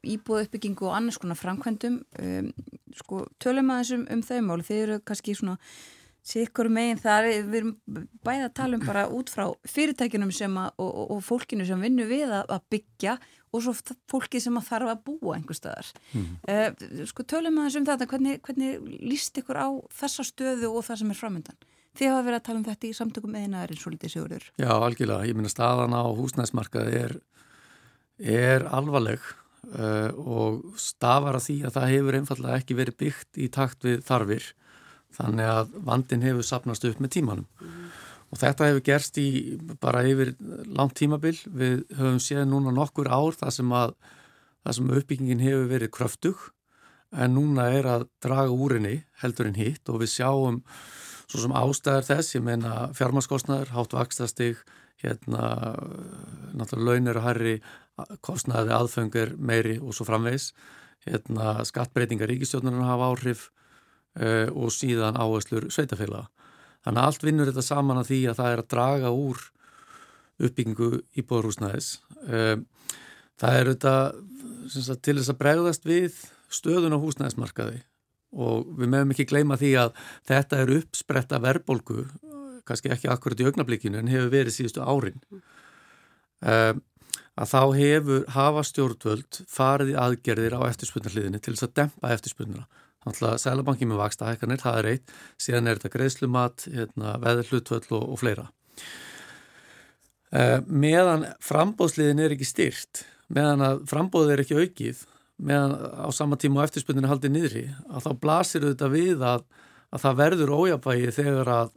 íbúða 0.08 0.46
uppbyggingu 0.46 0.88
og 0.88 0.96
annars 0.96 1.20
konar 1.20 1.40
framkvæmdum 1.40 2.00
um, 2.24 2.50
sko 2.96 3.26
tölum 3.44 3.72
aðeins 3.74 3.94
um, 3.98 4.06
um 4.16 4.24
þau 4.24 4.40
mál 4.46 4.64
þeir 4.64 4.84
eru 4.86 5.00
kannski 5.04 5.36
svona 5.36 5.58
sikkur 6.28 6.68
meginn 6.72 7.00
þar, 7.00 7.30
við 7.48 7.58
erum 7.62 7.74
bæði 8.26 8.48
að 8.50 8.56
tala 8.60 8.78
um 8.78 8.84
bara 8.84 9.06
út 9.16 9.30
frá 9.32 9.46
fyrirtækinum 9.70 10.34
sem 10.36 10.58
að, 10.60 10.74
og, 10.76 10.90
og, 10.90 11.12
og 11.16 11.22
fólkinu 11.24 11.68
sem 11.68 11.84
vinnur 11.84 12.10
við 12.10 12.28
að, 12.28 12.50
að 12.52 12.66
byggja 12.74 13.14
og 13.56 13.64
svo 13.64 13.74
fólki 14.12 14.42
sem 14.44 14.60
að 14.60 14.68
þarf 14.68 14.92
að 14.92 15.06
búa 15.08 15.38
einhver 15.38 15.56
staðar. 15.56 15.88
Mm. 16.12 17.06
Sko 17.08 17.24
tölum 17.24 17.62
aðeins 17.62 17.80
um 17.80 17.88
þetta, 17.88 18.10
hvernig, 18.12 18.42
hvernig 18.44 19.00
líst 19.08 19.40
ykkur 19.40 19.56
á 19.56 19.68
þessa 20.02 20.28
stöðu 20.28 20.74
og 20.74 20.84
það 20.84 21.00
sem 21.02 21.14
er 21.16 21.22
framöndan? 21.22 21.62
Þið 21.98 22.14
hafa 22.14 22.26
verið 22.28 22.38
að 22.38 22.46
tala 22.46 22.60
um 22.60 22.68
þetta 22.68 22.88
í 22.88 22.94
samtökum 22.94 23.34
meðina 23.34 23.66
eins 23.66 23.88
og 23.88 23.96
litið 23.96 24.14
sigurður. 24.14 24.48
Já, 24.62 24.70
algjörlega. 24.76 25.28
Ég 25.28 25.38
minna 25.38 25.50
staðan 25.52 25.98
á 25.98 26.04
húsnæðismarkaði 26.18 27.00
er, 27.00 27.16
er 28.22 28.68
alvarleg 28.70 29.24
uh, 29.76 30.12
og 30.16 30.78
stafar 30.80 31.38
að 31.40 31.48
því 31.48 31.58
að 31.68 31.78
það 31.78 31.94
hefur 31.94 32.20
einfallega 32.20 32.62
ekki 32.62 32.78
verið 32.78 33.00
byggt 33.04 33.42
í 33.42 33.50
takt 33.54 33.88
við 33.88 34.04
þarfir 34.08 34.52
þannig 35.18 35.50
að 35.52 35.74
vandin 35.88 36.26
hefur 36.26 36.46
sapnast 36.46 36.86
upp 36.88 37.00
með 37.02 37.14
tímanum 37.18 37.48
mm. 37.62 37.88
og 38.34 38.42
þetta 38.42 38.70
hefur 38.70 38.86
gerst 38.90 39.18
í 39.22 39.30
bara 39.82 40.04
yfir 40.08 40.36
langt 40.68 40.98
tímabil 41.00 41.36
við 41.48 41.82
höfum 41.98 42.22
séð 42.24 42.46
núna 42.52 42.74
nokkur 42.76 43.10
ár 43.10 43.38
þar 43.40 43.56
sem 43.56 43.74
að 43.74 43.96
þar 44.68 44.78
sem 44.78 44.94
uppbyggingin 45.00 45.44
hefur 45.44 45.72
verið 45.72 45.94
kröftug 45.96 46.46
en 47.16 47.38
núna 47.38 47.70
er 47.72 47.88
að 47.88 48.08
draga 48.24 48.52
úr 48.52 48.78
henni 48.78 48.98
heldur 49.24 49.50
en 49.50 49.60
hitt 49.60 49.90
og 49.90 50.02
við 50.04 50.14
sjáum 50.18 50.62
svo 51.28 51.44
sem 51.44 51.56
ástæðar 51.56 52.08
þess, 52.08 52.36
ég 52.38 52.44
meina 52.46 52.88
fjármaskostnaður, 52.96 53.74
hátt 53.76 53.96
vakstastig 53.98 54.62
hérna 55.04 55.76
náttúrulega 56.58 56.88
launir 56.88 57.20
og 57.20 57.28
herri 57.28 57.56
kostnaði 58.26 58.74
aðfengur 58.74 59.36
meiri 59.38 59.78
og 59.82 59.94
svo 59.96 60.08
framvegs 60.08 60.52
hérna 61.06 61.66
skattbreytingar 61.68 62.30
ríkistjónarinn 62.32 62.86
hafa 62.86 63.12
áhrif 63.12 63.48
uh, 64.20 64.50
og 64.54 64.72
síðan 64.74 65.20
áherslur 65.20 65.70
sveitafélaga. 65.74 66.28
Þannig 66.86 67.02
að 67.02 67.10
allt 67.12 67.26
vinnur 67.28 67.50
þetta 67.52 67.66
saman 67.66 68.02
að 68.02 68.10
því 68.12 68.20
að 68.32 68.40
það 68.40 68.54
er 68.54 68.64
að 68.64 68.72
draga 68.74 69.12
úr 69.14 69.44
uppbyggingu 70.48 70.90
íbúðarhúsnæðis. 71.22 71.92
Uh, 72.28 72.56
það 73.42 73.60
er 73.60 73.72
þetta 73.74 73.96
til 75.04 75.18
þess 75.20 75.34
að 75.34 75.40
bregðast 75.42 75.88
við 75.88 76.18
stöðun 76.54 76.96
á 76.96 77.04
húsnæðismarkaði 77.04 77.82
og 78.38 78.68
við 78.78 78.92
meðum 78.94 79.14
ekki 79.16 79.28
gleyma 79.30 79.58
því 79.60 79.74
að 79.84 80.02
þetta 80.30 80.62
er 80.64 80.74
uppspretta 80.78 81.42
verbolgu, 81.44 82.06
kannski 82.68 82.92
ekki 82.94 83.10
akkurat 83.12 83.42
í 83.42 83.48
augnablikinu 83.50 84.02
en 84.02 84.12
hefur 84.12 84.34
verið 84.34 84.58
síðustu 84.58 84.84
árin. 84.86 85.22
Uh, 86.46 86.74
að 87.38 87.54
þá 87.54 87.62
hefur 87.78 88.28
hafa 88.34 88.66
stjórnvöld 88.66 89.40
farið 89.50 89.94
í 89.94 89.98
aðgerðir 90.02 90.58
á 90.58 90.62
eftirspunarliðinni 90.68 91.42
til 91.42 91.56
þess 91.56 91.68
að 91.68 91.78
dempa 91.82 92.14
eftirspunna 92.14 92.68
Þannig 93.08 93.28
að 93.30 93.42
Sælabanki 93.44 93.88
með 93.88 94.02
vaksta 94.02 94.28
hækkanir, 94.28 94.62
það 94.62 94.80
er 94.80 94.88
eitt, 94.92 95.12
síðan 95.40 95.70
er 95.70 95.80
þetta 95.80 95.94
greiðslumat, 95.94 96.66
hérna, 96.74 97.14
veðurhlutvöld 97.24 97.92
og, 97.96 98.08
og 98.14 98.20
fleira. 98.22 98.48
Uh, 100.28 100.58
meðan 100.68 101.24
frambóðsliðin 101.44 102.24
er 102.26 102.36
ekki 102.36 102.48
styrt, 102.50 103.06
meðan 103.32 103.64
að 103.64 103.86
frambóðið 103.88 104.34
er 104.34 104.44
ekki 104.44 104.58
aukið, 104.60 105.06
meðan 105.38 105.76
á 105.78 106.10
sama 106.16 106.38
tíma 106.40 106.62
og 106.62 106.68
eftirspunninu 106.68 107.10
haldið 107.10 107.34
niðri, 107.34 107.66
að 107.90 108.08
þá 108.08 108.12
blasir 108.24 108.66
þetta 108.66 108.90
við 108.94 109.26
að, 109.26 109.46
að 109.94 110.04
það 110.06 110.20
verður 110.22 110.56
ójabægi 110.58 111.14
þegar 111.20 111.52
að, 111.54 111.72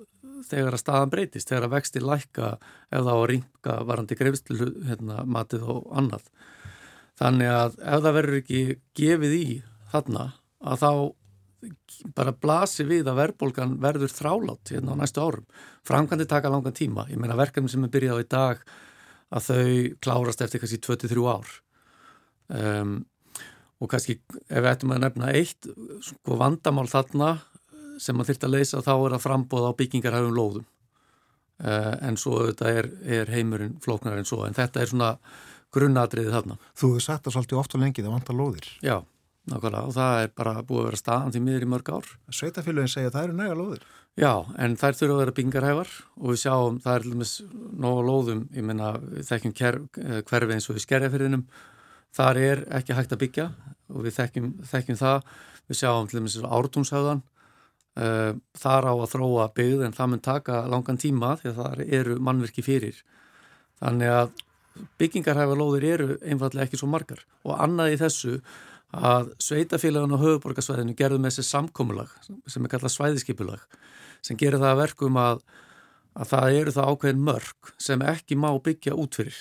þegar 0.49 0.77
að 0.77 0.83
staðan 0.83 1.13
breytist, 1.13 1.51
þegar 1.51 1.69
að 1.69 1.75
vexti 1.77 2.03
lækka 2.05 2.51
eða 2.97 3.17
á 3.17 3.19
ringa 3.29 3.79
varandi 3.89 4.19
greiðslu 4.19 4.71
hérna, 4.89 5.25
matið 5.29 5.69
og 5.77 5.89
annað. 5.93 6.27
Þannig 7.21 7.53
að 7.53 7.81
ef 7.85 8.05
það 8.05 8.17
verður 8.17 8.39
ekki 8.41 8.61
gefið 8.97 9.37
í 9.37 9.47
þarna, 9.93 10.31
að 10.65 10.85
þá 10.85 10.93
bara 12.17 12.33
blasi 12.33 12.87
við 12.89 13.09
að 13.11 13.19
verðbólgan 13.21 13.75
verður 13.83 14.13
þrálátt 14.15 14.73
hérna 14.73 14.97
á 14.97 15.01
næstu 15.01 15.21
árum. 15.21 15.47
Framkvæmdi 15.85 16.27
taka 16.29 16.53
langan 16.53 16.77
tíma. 16.77 17.05
Ég 17.11 17.21
meina 17.21 17.37
verkefni 17.37 17.69
sem 17.69 17.85
er 17.85 17.93
byrjað 17.93 18.21
á 18.21 18.23
í 18.25 18.29
dag 18.31 18.63
að 19.31 19.49
þau 19.51 19.73
klárast 20.01 20.45
eftir 20.45 20.63
kannski 20.63 20.81
23 20.81 21.27
ár. 21.29 21.51
Um, 22.51 22.95
og 23.81 23.91
kannski 23.91 24.19
ef 24.47 24.59
við 24.61 24.71
ættum 24.73 24.95
að 24.95 25.05
nefna 25.07 25.31
eitt 25.37 25.69
sko 26.05 26.37
vandamál 26.41 26.89
þarna 26.91 27.37
sem 28.01 28.17
maður 28.17 28.33
þurft 28.33 28.47
að 28.47 28.55
leysa 28.57 28.83
þá 28.85 28.93
er 28.95 29.15
að 29.17 29.25
frambóða 29.25 29.73
á 29.73 29.79
byggingarhæfum 29.79 30.37
lóðum. 30.37 30.67
Uh, 31.61 31.93
en 32.09 32.17
svo 32.17 32.39
þetta 32.47 32.73
er, 32.73 32.89
er 33.05 33.33
heimurinn 33.35 33.77
flóknar 33.85 34.17
en 34.17 34.29
svo. 34.29 34.47
En 34.47 34.57
þetta 34.57 34.81
er 34.81 34.93
svona 34.93 35.11
grunnadriðið 35.75 36.37
þarna. 36.37 36.57
Þú 36.73 36.95
hefur 36.95 37.05
sagt 37.05 37.27
það 37.27 37.37
svolítið 37.37 37.61
ofta 37.61 37.81
lengi 37.81 38.05
það 38.05 38.15
vantar 38.17 38.39
lóðir. 38.39 38.69
Já. 38.85 38.97
Nákvæmlega 39.51 39.89
og 39.89 39.95
það 39.97 40.23
er 40.23 40.33
bara 40.37 40.53
búið 40.63 40.81
að 40.81 40.89
vera 40.91 41.01
staðan 41.01 41.35
til 41.35 41.43
miður 41.45 41.65
í 41.65 41.69
mörg 41.73 41.91
ár. 41.91 42.09
Sveitafélagin 42.37 42.93
segja 42.93 43.11
að 43.11 43.17
það 43.17 43.27
eru 43.27 43.37
næga 43.39 43.59
lóðir. 43.59 43.85
Já, 44.21 44.33
en 44.61 44.75
þær 44.77 44.97
þurfa 44.99 45.15
að 45.15 45.21
vera 45.21 45.35
bingarhæfar 45.37 45.93
og 46.19 46.33
við 46.33 46.41
sjáum 46.43 46.79
það 46.83 46.97
er 46.99 47.07
lóðum, 48.11 48.43
ég 48.57 48.67
menna 48.67 48.91
við 49.01 49.29
þekkjum 49.31 49.55
eh, 49.61 50.19
hverfi 50.29 50.57
eins 50.57 50.69
og 50.69 50.77
við 50.77 50.85
skerjafyrðinum, 50.85 51.45
þar 52.17 52.41
er 52.41 52.63
ekki 52.81 52.97
hægt 52.97 53.15
að 53.15 53.23
byggja 53.25 53.47
og 53.91 54.07
við 54.07 54.17
þekkjum, 54.19 54.51
þekkjum 54.71 54.99
það, 55.01 55.31
við 55.71 55.81
sjáum 55.81 56.09
til 56.11 56.21
dæmis 56.21 56.37
ártúnshauðan, 56.43 57.23
uh, 57.23 58.05
eh, 58.05 58.33
þar 58.59 58.91
á 58.91 58.95
að 58.95 59.11
þróa 59.15 59.49
byggð 59.57 59.87
en 59.87 59.97
það 59.97 60.13
mun 60.13 60.25
taka 60.27 60.63
langan 60.71 61.01
tíma 61.01 61.35
því 61.41 61.53
að 61.53 61.61
það 61.61 61.85
eru 62.01 62.19
mannverki 62.19 62.67
fyrir. 62.67 63.03
Þannig 63.81 64.15
að 64.15 64.33
byggingarhæfar 65.01 65.59
lóðir 65.59 65.87
eru 65.95 66.11
einfallega 66.23 66.69
ekki 66.69 66.79
svo 66.81 66.91
margar. 66.91 67.25
Og 67.45 67.57
annað 67.59 67.95
í 67.95 68.01
þessu 68.01 68.37
að 68.91 69.31
sveitafélagun 69.43 70.17
á 70.19 70.23
höfuborgarsvæðinu 70.23 70.97
gerðu 70.99 71.21
með 71.23 71.37
þessi 71.37 71.51
samkómulag 71.55 72.11
sem 72.51 72.65
er 72.65 72.73
kallað 72.73 72.95
svæðiskipulag 72.97 73.63
sem 74.21 74.39
gerir 74.39 74.59
það 74.59 74.73
að 74.73 74.81
verkum 74.83 75.19
að, 75.21 75.45
að 76.19 76.33
það 76.33 76.57
eru 76.59 76.75
það 76.75 76.91
ákveðin 76.91 77.25
mörg 77.29 77.73
sem 77.79 78.03
ekki 78.03 78.39
má 78.39 78.51
byggja 78.59 78.97
út 78.99 79.19
fyrir 79.21 79.39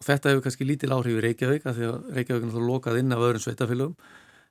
og 0.00 0.08
þetta 0.08 0.32
hefur 0.32 0.44
kannski 0.46 0.66
lítil 0.66 0.94
áhrif 0.96 1.18
í 1.18 1.24
Reykjavík 1.26 1.66
að 1.68 1.78
því 1.78 1.88
að 1.88 2.10
Reykjavík 2.16 2.42
er 2.42 2.46
náttúrulega 2.48 2.72
lokað 2.72 3.00
inn 3.02 3.14
af 3.14 3.24
öðrum 3.26 3.44
sveitafélagum 3.44 3.96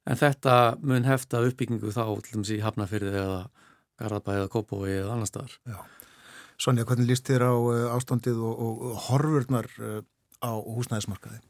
en 0.10 0.20
þetta 0.20 0.58
mun 0.92 1.08
hefta 1.10 1.42
uppbyggingu 1.48 1.94
þá 1.96 2.04
til 2.22 2.36
dæmis 2.36 2.54
í 2.54 2.60
Hafnafyrði 2.64 3.16
eða 3.24 3.40
Garðabæði 4.00 4.44
eða 4.44 4.52
Kópói 4.54 4.92
eða 4.94 5.16
annar 5.16 5.30
staðar. 5.30 5.56
Já. 5.68 5.80
Sonja, 6.60 6.86
hvernig 6.88 7.10
líst 7.10 7.28
þér 7.28 7.46
á 7.50 7.56
eh, 7.56 7.86
ástandið 7.96 8.40
og, 8.46 8.62
og 8.62 9.04
horfurnar 9.08 9.68
eh, 9.80 10.00
á 10.44 10.52
húsnæðismarkaði? 10.56 11.42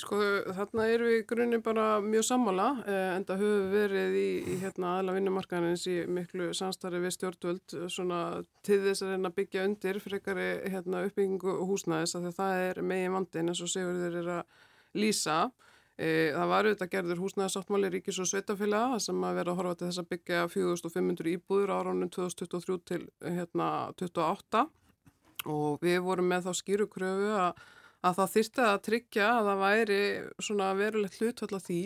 Sko 0.00 0.16
þarna 0.56 0.86
eru 0.88 1.08
við 1.10 1.18
í 1.18 1.24
grunninn 1.28 1.64
bara 1.64 1.98
mjög 2.00 2.24
sammála 2.24 2.68
eh, 2.88 3.08
en 3.18 3.26
það 3.28 3.42
höfum 3.44 3.72
verið 3.74 4.14
í, 4.16 4.28
í 4.40 4.54
hérna 4.62 4.94
aðla 4.98 5.16
vinnumarkaðinins 5.18 5.84
í 5.92 5.96
miklu 6.08 6.46
samstarfi 6.56 7.02
við 7.02 7.12
stjórnvöld 7.18 7.74
svona 7.92 8.20
til 8.64 8.78
þess 8.86 9.04
að 9.04 9.12
reyna 9.12 9.28
að 9.28 9.36
byggja 9.42 9.66
undir 9.68 10.00
frekari 10.00 10.48
hérna 10.72 11.04
uppbyggingu 11.08 11.58
húsnæðis 11.68 12.16
að 12.16 12.30
það 12.38 12.62
er 12.70 12.80
megin 12.88 13.18
vandin 13.18 13.52
eins 13.52 13.60
og 13.60 13.72
Sigurður 13.72 14.16
er 14.22 14.32
að 14.38 14.56
lýsa. 14.96 15.38
E, 16.00 16.32
það 16.32 16.48
var 16.54 16.66
auðvitað 16.68 16.92
gerður 16.94 17.22
húsnæðarsáttmáli 17.26 17.90
ríkis 17.92 18.20
og 18.22 18.30
sveitafélaga 18.30 19.00
sem 19.02 19.24
að 19.28 19.38
vera 19.42 19.52
að 19.52 19.58
horfa 19.60 19.74
til 19.76 19.90
þess 19.90 20.00
að 20.00 20.10
byggja 20.14 20.46
4500 20.54 21.32
íbúður 21.36 21.74
á 21.76 21.78
ránum 21.84 22.10
2023 22.12 22.78
til 22.88 23.02
hérna 23.20 23.68
28 24.00 24.64
og 25.52 25.82
við 25.82 26.00
vorum 26.06 26.28
með 26.32 26.48
þá 26.48 26.60
skýrukröfu 26.62 27.30
að, 27.36 27.62
að 28.02 28.16
það 28.18 28.32
þyrsti 28.36 28.64
að 28.68 28.80
tryggja 28.88 29.28
að 29.36 29.50
það 29.50 29.62
væri 29.62 30.00
svona 30.42 30.72
verulegt 30.78 31.20
hlutvall 31.20 31.58
að 31.58 31.68
því 31.68 31.82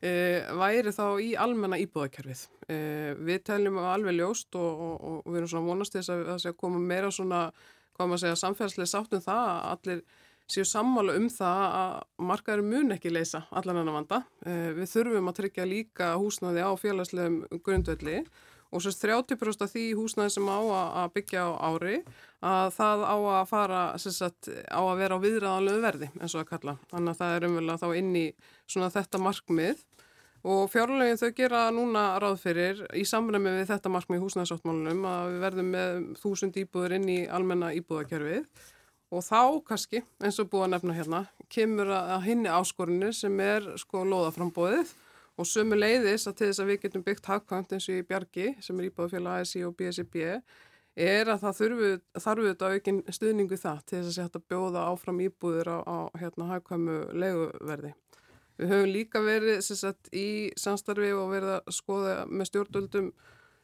e, 0.00 0.12
væri 0.60 0.94
þá 0.96 1.04
í 1.20 1.28
almenna 1.44 1.80
íbúðakerfið. 1.84 2.46
E, 2.70 2.78
við 3.20 3.44
teljum 3.50 3.78
alveg 3.82 4.16
ljóst 4.16 4.56
og, 4.60 4.86
og, 4.86 4.96
og 5.10 5.28
við 5.28 5.42
erum 5.42 5.52
svona 5.52 5.68
vonast 5.68 5.98
þess 5.98 6.14
að 6.14 6.24
það 6.30 6.42
sé 6.44 6.52
að 6.54 6.58
koma 6.64 6.80
meira 6.80 7.12
svona, 7.14 7.44
hvað 7.96 8.10
maður 8.10 8.24
segja, 8.24 8.42
samfélagslega 8.44 8.92
sátt 8.94 9.16
um 9.18 9.24
það 9.28 9.44
að 9.50 9.70
allir 9.74 10.04
séu 10.50 10.66
sammála 10.66 11.14
um 11.18 11.28
það 11.30 11.60
að 11.80 11.92
markaður 12.30 12.64
mun 12.66 12.94
ekki 12.96 13.12
leysa 13.12 13.44
allan 13.54 13.82
enn 13.82 13.90
að 13.90 13.98
vanda. 14.00 14.22
Eh, 14.46 14.70
við 14.78 14.88
þurfum 14.94 15.30
að 15.30 15.36
tryggja 15.38 15.66
líka 15.68 16.08
húsnaði 16.18 16.64
á 16.66 16.70
félagslegum 16.80 17.60
grundvelli 17.62 18.16
og 18.22 18.30
sérst 18.78 19.02
30% 19.02 19.64
af 19.66 19.72
því 19.72 19.84
húsnaði 19.98 20.34
sem 20.36 20.46
á 20.46 20.60
að 21.02 21.14
byggja 21.16 21.42
á 21.42 21.50
ári 21.66 21.96
að 22.46 22.68
það 22.76 23.02
á 23.02 23.16
að 23.18 23.48
fara, 23.50 23.80
sérst 23.98 24.50
á 24.70 24.80
að 24.80 25.00
vera 25.02 25.18
á 25.18 25.24
viðræðanlegu 25.24 25.82
verði 25.82 26.10
eins 26.20 26.36
og 26.36 26.44
að 26.44 26.50
kalla. 26.52 26.76
Þannig 26.92 27.12
að 27.12 27.20
það 27.22 27.34
er 27.36 27.46
umvel 27.48 27.78
þá 27.82 27.88
inn 27.98 28.12
í 28.14 28.26
svona 28.70 28.92
þetta 28.94 29.22
markmið. 29.26 29.82
Og 30.40 30.70
fjárlegin 30.72 31.18
þau 31.20 31.32
gera 31.36 31.66
núna 31.74 32.04
ráð 32.22 32.38
fyrir 32.40 32.78
í 32.96 33.02
samræmi 33.04 33.58
við 33.58 33.66
þetta 33.74 33.90
markmið 33.92 34.22
húsnæðsáttmálunum 34.24 35.02
að 35.10 35.32
við 35.34 35.42
verðum 35.44 35.74
með 35.74 35.98
þúsund 36.22 36.56
íbúður 36.62 36.94
inn 36.96 37.10
í 37.12 37.18
almenna 37.28 37.74
íbúðakerfið. 37.76 38.46
Og 39.10 39.26
þá 39.26 39.42
kannski, 39.66 40.00
eins 40.22 40.38
og 40.38 40.48
búið 40.48 40.68
að 40.68 40.72
nefna 40.76 40.96
hérna, 40.96 41.20
kemur 41.50 41.90
að 41.92 42.24
hinni 42.28 42.48
áskorinu 42.54 43.10
sem 43.12 43.34
er 43.42 43.66
sko 43.82 44.06
loðaframbóðið 44.06 44.94
og 45.40 45.48
sömu 45.48 45.78
leiðis 45.78 46.28
að 46.28 46.36
til 46.38 46.48
þess 46.50 46.62
að 46.62 46.70
við 46.70 46.82
getum 46.84 47.04
byggt 47.06 47.30
hagkvæmt 47.30 47.72
eins 47.72 47.88
og 47.88 47.96
í 47.96 48.04
Bjargi 48.06 48.50
sem 48.60 48.80
er 48.80 48.90
íbúðafélag 48.90 49.44
ASI 49.44 49.64
og 49.64 49.76
BSIB 49.78 50.18
er 51.00 51.30
að 51.30 51.42
það 51.44 51.58
þurfu, 51.60 51.90
þarfu 52.18 52.46
þetta 52.50 52.70
aukinn 52.74 53.00
stuðningu 53.08 53.58
það 53.60 53.82
til 53.86 53.98
þess 53.98 54.10
að 54.10 54.16
setja 54.18 54.44
bjóða 54.52 54.84
áfram 54.90 55.20
íbúður 55.24 55.72
á, 55.72 55.78
á 55.86 55.98
hérna 56.20 56.48
hagkvæmu 56.50 56.96
leguverði. 57.22 57.92
Við 58.60 58.72
höfum 58.74 58.90
líka 58.92 59.22
verið 59.24 59.60
sagt, 59.64 60.10
í 60.12 60.50
samstarfi 60.60 61.12
og 61.16 61.30
verið 61.32 61.54
að 61.56 61.70
skoða 61.72 62.16
með 62.28 62.50
stjórnvöldum 62.50 63.12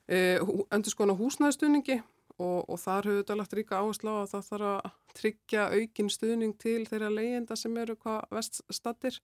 eh, 0.08 0.38
endur 0.72 0.94
skona 0.94 1.16
húsnæðstuðningi 1.18 1.98
og, 2.38 2.62
og 2.64 2.78
þar 2.80 3.10
hefur 3.10 3.20
þetta 3.20 3.36
lagt 3.42 3.56
ríka 3.58 3.82
áherslu 3.82 4.14
á 4.14 4.16
að 4.22 4.30
það 4.32 4.48
þarf 4.50 4.70
að 4.70 4.94
tryggja 5.16 5.66
aukin 5.74 6.10
stuðning 6.12 6.56
til 6.60 6.80
þeirra 6.88 7.12
leyenda 7.12 7.58
sem 7.58 7.76
eru 7.80 7.96
hvað 8.00 8.24
veststattir 8.32 9.20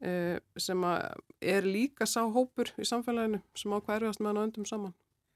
sem 0.00 0.84
er 1.40 1.66
líka 1.68 2.06
sá 2.08 2.22
hópur 2.24 2.70
í 2.80 2.86
samfélaginu 2.88 3.42
sem 3.54 3.72
á 3.72 3.78
hvað 3.78 3.96
erfiðast 3.98 4.20
með 4.20 4.30
hann 4.30 4.40
á 4.40 4.46
öndum 4.46 4.66
saman. 4.68 4.94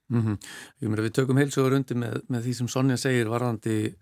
Mm 0.09 0.23
-hmm. 0.23 0.39
Ég 0.81 0.89
meina 0.89 1.03
við 1.03 1.12
tökum 1.12 1.36
heilsugur 1.36 1.77
undir 1.77 1.97
með, 1.97 2.23
með 2.28 2.43
því 2.45 2.55
sem 2.55 2.69
Sonja 2.69 2.97
segir 2.97 3.28
varðandi 3.28 3.95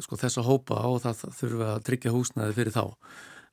sko, 0.00 0.16
þessa 0.16 0.42
hópa 0.42 0.84
og 0.86 1.00
það, 1.02 1.16
það 1.22 1.34
þurfa 1.40 1.68
að 1.74 1.84
tryggja 1.88 2.14
húsnæði 2.14 2.56
fyrir 2.58 2.72
þá. 2.72 2.84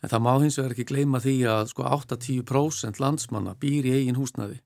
En 0.04 0.10
það 0.10 0.22
má 0.26 0.34
hins 0.42 0.58
vegar 0.60 0.76
ekki 0.76 0.90
gleyma 0.92 1.22
því 1.24 1.36
að 1.50 1.70
sko 1.72 1.84
8-10% 1.84 3.00
landsmanna 3.00 3.56
býr 3.56 3.86
í 3.86 3.96
eigin 3.96 4.20
húsnæði 4.20 4.60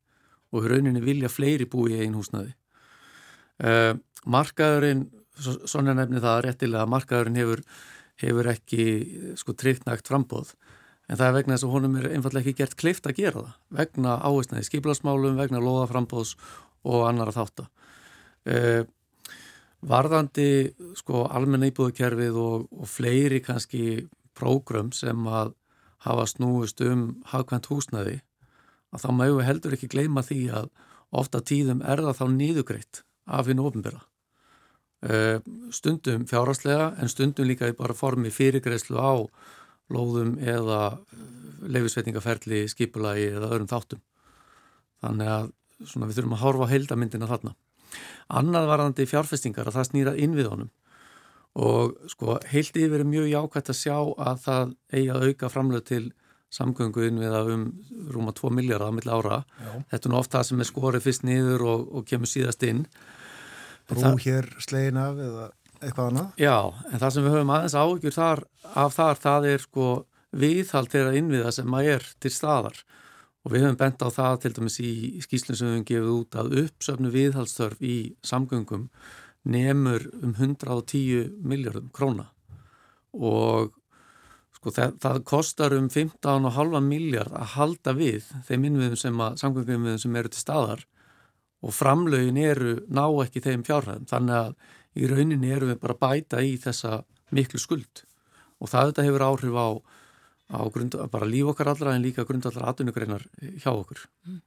og 0.52 0.66
rauninni 0.66 1.04
vilja 1.06 1.30
fleiri 1.30 1.66
búi 1.70 1.94
í 1.94 2.00
eigin 2.00 2.18
húsnæði. 2.18 2.56
Uh, 3.60 3.94
markaðurinn, 4.26 5.10
svona 5.40 5.94
nefni 5.94 6.20
það 6.24 6.44
réttilega 6.46 6.84
að 6.84 6.92
markaðurinn 6.96 7.40
hefur, 7.40 7.62
hefur 8.20 8.52
ekki 8.52 8.86
sko 9.40 9.54
tryggnægt 9.54 10.08
frambóð 10.08 10.56
en 11.10 11.18
það 11.18 11.26
er 11.27 11.36
vegna 11.40 11.56
þess 11.56 11.68
að 11.68 11.73
honum 11.76 11.98
er 11.99 12.07
einfallega 12.14 12.45
ekki 12.45 12.61
gert 12.61 12.77
klift 12.80 13.10
að 13.10 13.18
gera 13.18 13.41
það 13.41 13.80
vegna 13.80 14.15
áhersnaði 14.22 14.68
skiplasmálum, 14.68 15.40
vegna 15.40 15.61
loðaframbóðs 15.64 16.36
og 16.88 17.06
annara 17.10 17.36
þáttar. 17.36 17.69
Uh, 18.49 18.84
varðandi 19.86 20.49
sko 20.99 21.26
almenna 21.27 21.69
íbúðukerfið 21.72 22.38
og, 22.40 22.68
og 22.72 22.90
fleiri 22.90 23.41
kannski 23.44 24.07
prógrum 24.38 24.94
sem 24.95 25.27
að 25.27 25.56
hafa 26.06 26.26
snúist 26.31 26.81
um 26.86 27.10
hafkvæmt 27.27 27.68
húsnaði 27.72 28.19
að 28.94 29.03
þá 29.03 29.10
mægu 29.15 29.41
heldur 29.45 29.76
ekki 29.76 29.91
gleyma 29.91 30.23
því 30.26 30.44
að 30.61 30.69
ofta 31.19 31.41
tíðum 31.44 31.81
er 31.84 32.02
það 32.06 32.19
þá 32.19 32.26
nýðugreitt 32.36 33.02
af 33.30 33.49
hinn 33.49 33.61
ofinbera. 33.61 34.02
Eh, 34.99 35.40
stundum 35.72 36.26
fjárhastlega 36.27 36.94
en 36.99 37.11
stundum 37.11 37.48
líka 37.48 37.69
í 37.69 37.76
bara 37.77 37.95
formi 37.95 38.31
fyrirgreðslu 38.34 38.99
á 38.99 39.14
lóðum 39.94 40.36
eða 40.41 40.82
eh, 40.95 41.24
leifisvetningaferli, 41.76 42.66
skipulagi 42.72 43.30
eða 43.34 43.52
öðrum 43.52 43.70
þáttum. 43.72 44.03
Þannig 45.03 45.32
að 45.34 45.49
við 45.80 46.16
þurfum 46.18 46.36
að 46.36 46.44
horfa 46.44 46.70
heildamindina 46.74 47.30
þarna. 47.30 47.56
Annað 48.40 48.70
varðandi 48.70 49.07
fjárfestingar 49.10 49.70
að 49.70 49.80
það 49.80 49.90
snýra 49.90 50.16
inn 50.20 50.36
við 50.38 50.52
honum 50.52 50.72
og 51.60 51.95
sko 52.11 52.36
heilt 52.45 52.78
yfir 52.78 53.02
er 53.02 53.07
mjög 53.10 53.26
jákvæmt 53.32 53.72
að 53.74 53.78
sjá 53.80 53.95
að 53.98 54.41
það 54.44 54.74
eigi 54.94 55.07
að 55.10 55.24
auka 55.26 55.49
framlöð 55.49 55.86
til 55.90 56.03
samgöngu 56.53 57.07
inn 57.07 57.22
við 57.22 57.34
að 57.36 57.49
um 57.56 57.64
rúma 58.14 58.34
2 58.38 58.52
miljardar 58.53 58.94
á 58.94 58.95
milli 58.95 59.14
ára. 59.14 59.40
Já. 59.57 59.72
Þetta 59.91 60.07
er 60.07 60.14
nú 60.14 60.20
oft 60.20 60.36
það 60.36 60.45
sem 60.48 60.61
er 60.61 60.70
skorið 60.70 61.06
fyrst 61.06 61.26
niður 61.26 61.66
og, 61.74 61.88
og 61.98 62.06
kemur 62.10 62.30
síðast 62.30 62.66
inn 62.70 62.86
brú 63.90 64.14
hér 64.22 64.48
slegin 64.61 64.99
af 65.02 65.18
eða 65.18 65.45
eitthvað 65.80 66.11
annað? 66.11 66.30
Já, 66.39 66.57
en 66.91 67.01
það 67.01 67.14
sem 67.15 67.26
við 67.26 67.35
höfum 67.35 67.51
aðeins 67.56 67.76
áhugjur 67.80 68.15
þar, 68.15 68.43
af 68.84 68.95
þar, 68.95 69.22
það 69.23 69.47
er 69.53 69.65
sko 69.65 69.89
viðhald 70.39 70.91
þeirra 70.93 71.15
innviða 71.18 71.53
sem 71.56 71.69
maður 71.69 71.95
er 71.97 72.10
til 72.22 72.34
staðar. 72.34 72.84
Og 73.45 73.53
við 73.53 73.65
höfum 73.65 73.80
bent 73.80 74.03
á 74.03 74.10
það 74.11 74.38
til 74.43 74.53
dæmis 74.57 74.77
í 74.84 74.91
skýslinn 75.23 75.57
sem 75.57 75.69
við 75.69 75.76
höfum 75.76 75.89
gefið 75.89 76.14
út 76.15 76.38
að 76.41 76.56
uppsöfnu 76.64 77.11
viðhaldstörf 77.14 77.81
í 77.81 77.97
samgöngum 78.27 78.88
nefnur 79.49 80.10
um 80.19 80.34
110 80.35 81.30
miljardum 81.39 81.89
króna. 81.95 82.27
Og 83.15 83.72
sko 84.60 84.73
það, 84.76 84.97
það 84.99 85.22
kostar 85.31 85.76
um 85.77 85.88
15,5 85.89 86.80
miljard 86.84 87.34
að 87.34 87.53
halda 87.56 87.95
við 87.95 88.27
þeim 88.49 88.68
innviðum 88.69 88.99
sem 88.99 89.23
að 89.23 89.39
samgöngum 89.41 89.80
innviðum 89.80 90.03
sem 90.03 90.19
eru 90.19 90.34
til 90.34 90.43
staðar. 90.43 90.84
Og 91.64 91.76
framlögin 91.76 92.39
eru 92.39 92.76
ná 92.88 93.06
ekki 93.23 93.41
þeim 93.43 93.64
fjárhæðum. 93.68 94.06
Þannig 94.07 94.35
að 94.35 94.53
í 94.98 95.10
rauninni 95.10 95.52
eru 95.53 95.70
við 95.72 95.82
bara 95.84 95.98
bæta 95.99 96.41
í 96.45 96.56
þessa 96.61 97.02
miklu 97.36 97.61
skuld 97.61 98.03
og 98.60 98.72
það 98.72 98.91
þetta 98.91 99.07
hefur 99.07 99.26
áhrif 99.26 99.57
á, 99.57 99.68
á 100.56 100.61
grund, 100.74 100.98
bara 101.11 101.30
líf 101.30 101.52
okkar 101.53 101.72
allra 101.74 101.95
en 101.95 102.06
líka 102.06 102.26
grundallar 102.28 102.72
atvinnugreinar 102.72 103.26
hjá 103.61 103.72
okkur. 103.72 104.03
Mm. 104.28 104.41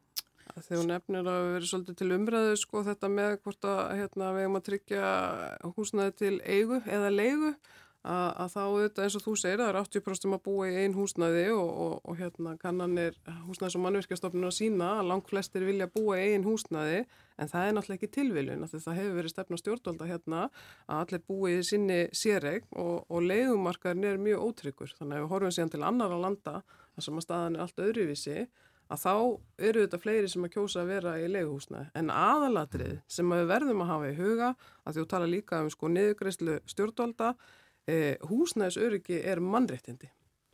Þegar 0.52 0.80
hún 0.82 0.90
nefnir 0.90 1.28
að 1.32 1.44
við 1.46 1.54
erum 1.56 1.68
svolítið 1.70 1.96
til 1.96 2.10
umræðu 2.12 2.56
sko 2.60 2.82
þetta 2.84 3.08
með 3.08 3.36
hvort 3.40 3.68
að 3.72 3.78
hérna, 4.02 4.32
við 4.34 4.44
hefum 4.44 4.58
að 4.58 4.66
tryggja 4.66 5.12
húsnaði 5.78 6.14
til 6.20 6.34
eigu 6.44 6.80
eða 6.84 7.12
leigu 7.14 7.52
að, 8.02 8.28
að 8.42 8.48
þá 8.52 8.60
auðvitað 8.62 9.04
eins 9.04 9.16
og 9.18 9.24
þú 9.24 9.34
segir 9.38 9.60
það 9.62 9.70
er 9.70 9.78
80% 9.80 10.36
að 10.36 10.42
búa 10.46 10.68
í 10.68 10.78
einn 10.82 10.96
húsnæði 10.96 11.44
og, 11.54 11.68
og, 11.84 11.92
og 12.02 12.18
hérna 12.18 12.54
kannanir 12.60 13.18
húsnæðis 13.46 13.76
og 13.78 13.84
mannverkjastofnun 13.84 14.48
að 14.48 14.56
sína 14.58 14.88
að 14.98 15.10
langt 15.12 15.30
flestir 15.30 15.66
vilja 15.68 15.90
búa 15.92 16.18
í 16.18 16.32
einn 16.32 16.46
húsnæði 16.46 17.04
en 17.38 17.52
það 17.52 17.68
er 17.68 17.76
náttúrulega 17.76 18.00
ekki 18.00 18.14
tilviljun 18.18 18.66
það 18.72 18.98
hefur 18.98 19.16
verið 19.20 19.34
stefna 19.34 19.60
stjórnvalda 19.60 20.10
hérna 20.10 20.42
að 20.88 21.04
allir 21.04 21.24
búi 21.30 21.54
í 21.60 21.62
sinni 21.66 22.00
séreg 22.16 22.66
og, 22.72 23.06
og 23.06 23.28
leiðumarkaðin 23.28 24.10
er 24.10 24.20
mjög 24.22 24.48
ótryggur 24.48 24.96
þannig 24.98 25.18
að 25.20 25.24
við 25.24 25.32
horfum 25.36 25.56
síðan 25.56 25.72
til 25.76 25.86
annara 25.86 26.20
landa 26.26 26.58
þar 26.66 27.06
sem 27.06 27.18
að 27.18 27.26
staðan 27.28 27.56
er 27.58 27.66
allt 27.66 27.86
öðruvísi 27.86 28.38
að 28.92 29.00
þá 29.00 29.14
eru 29.68 29.84
þetta 29.86 30.00
fleiri 30.00 30.28
sem 30.28 30.44
að 30.44 30.52
kjósa 30.56 30.82
að 30.82 30.90
vera 30.92 31.14
í 31.20 31.28
leiguhúsnaði. 31.30 31.88
En 31.96 32.12
aðalatrið 32.12 32.98
sem 33.10 33.32
við 33.32 33.48
verðum 33.48 33.82
að 33.84 33.92
hafa 33.92 34.10
í 34.10 34.16
huga, 34.18 34.50
að 34.84 34.98
þú 34.98 35.04
tala 35.12 35.30
líka 35.30 35.60
um 35.62 35.70
sko 35.72 35.90
niðugreislu 35.92 36.58
stjórnvalda, 36.68 37.32
eh, 37.90 38.16
húsnæðisöryggi 38.28 39.22
er 39.24 39.42
mannréttindi. 39.44 40.10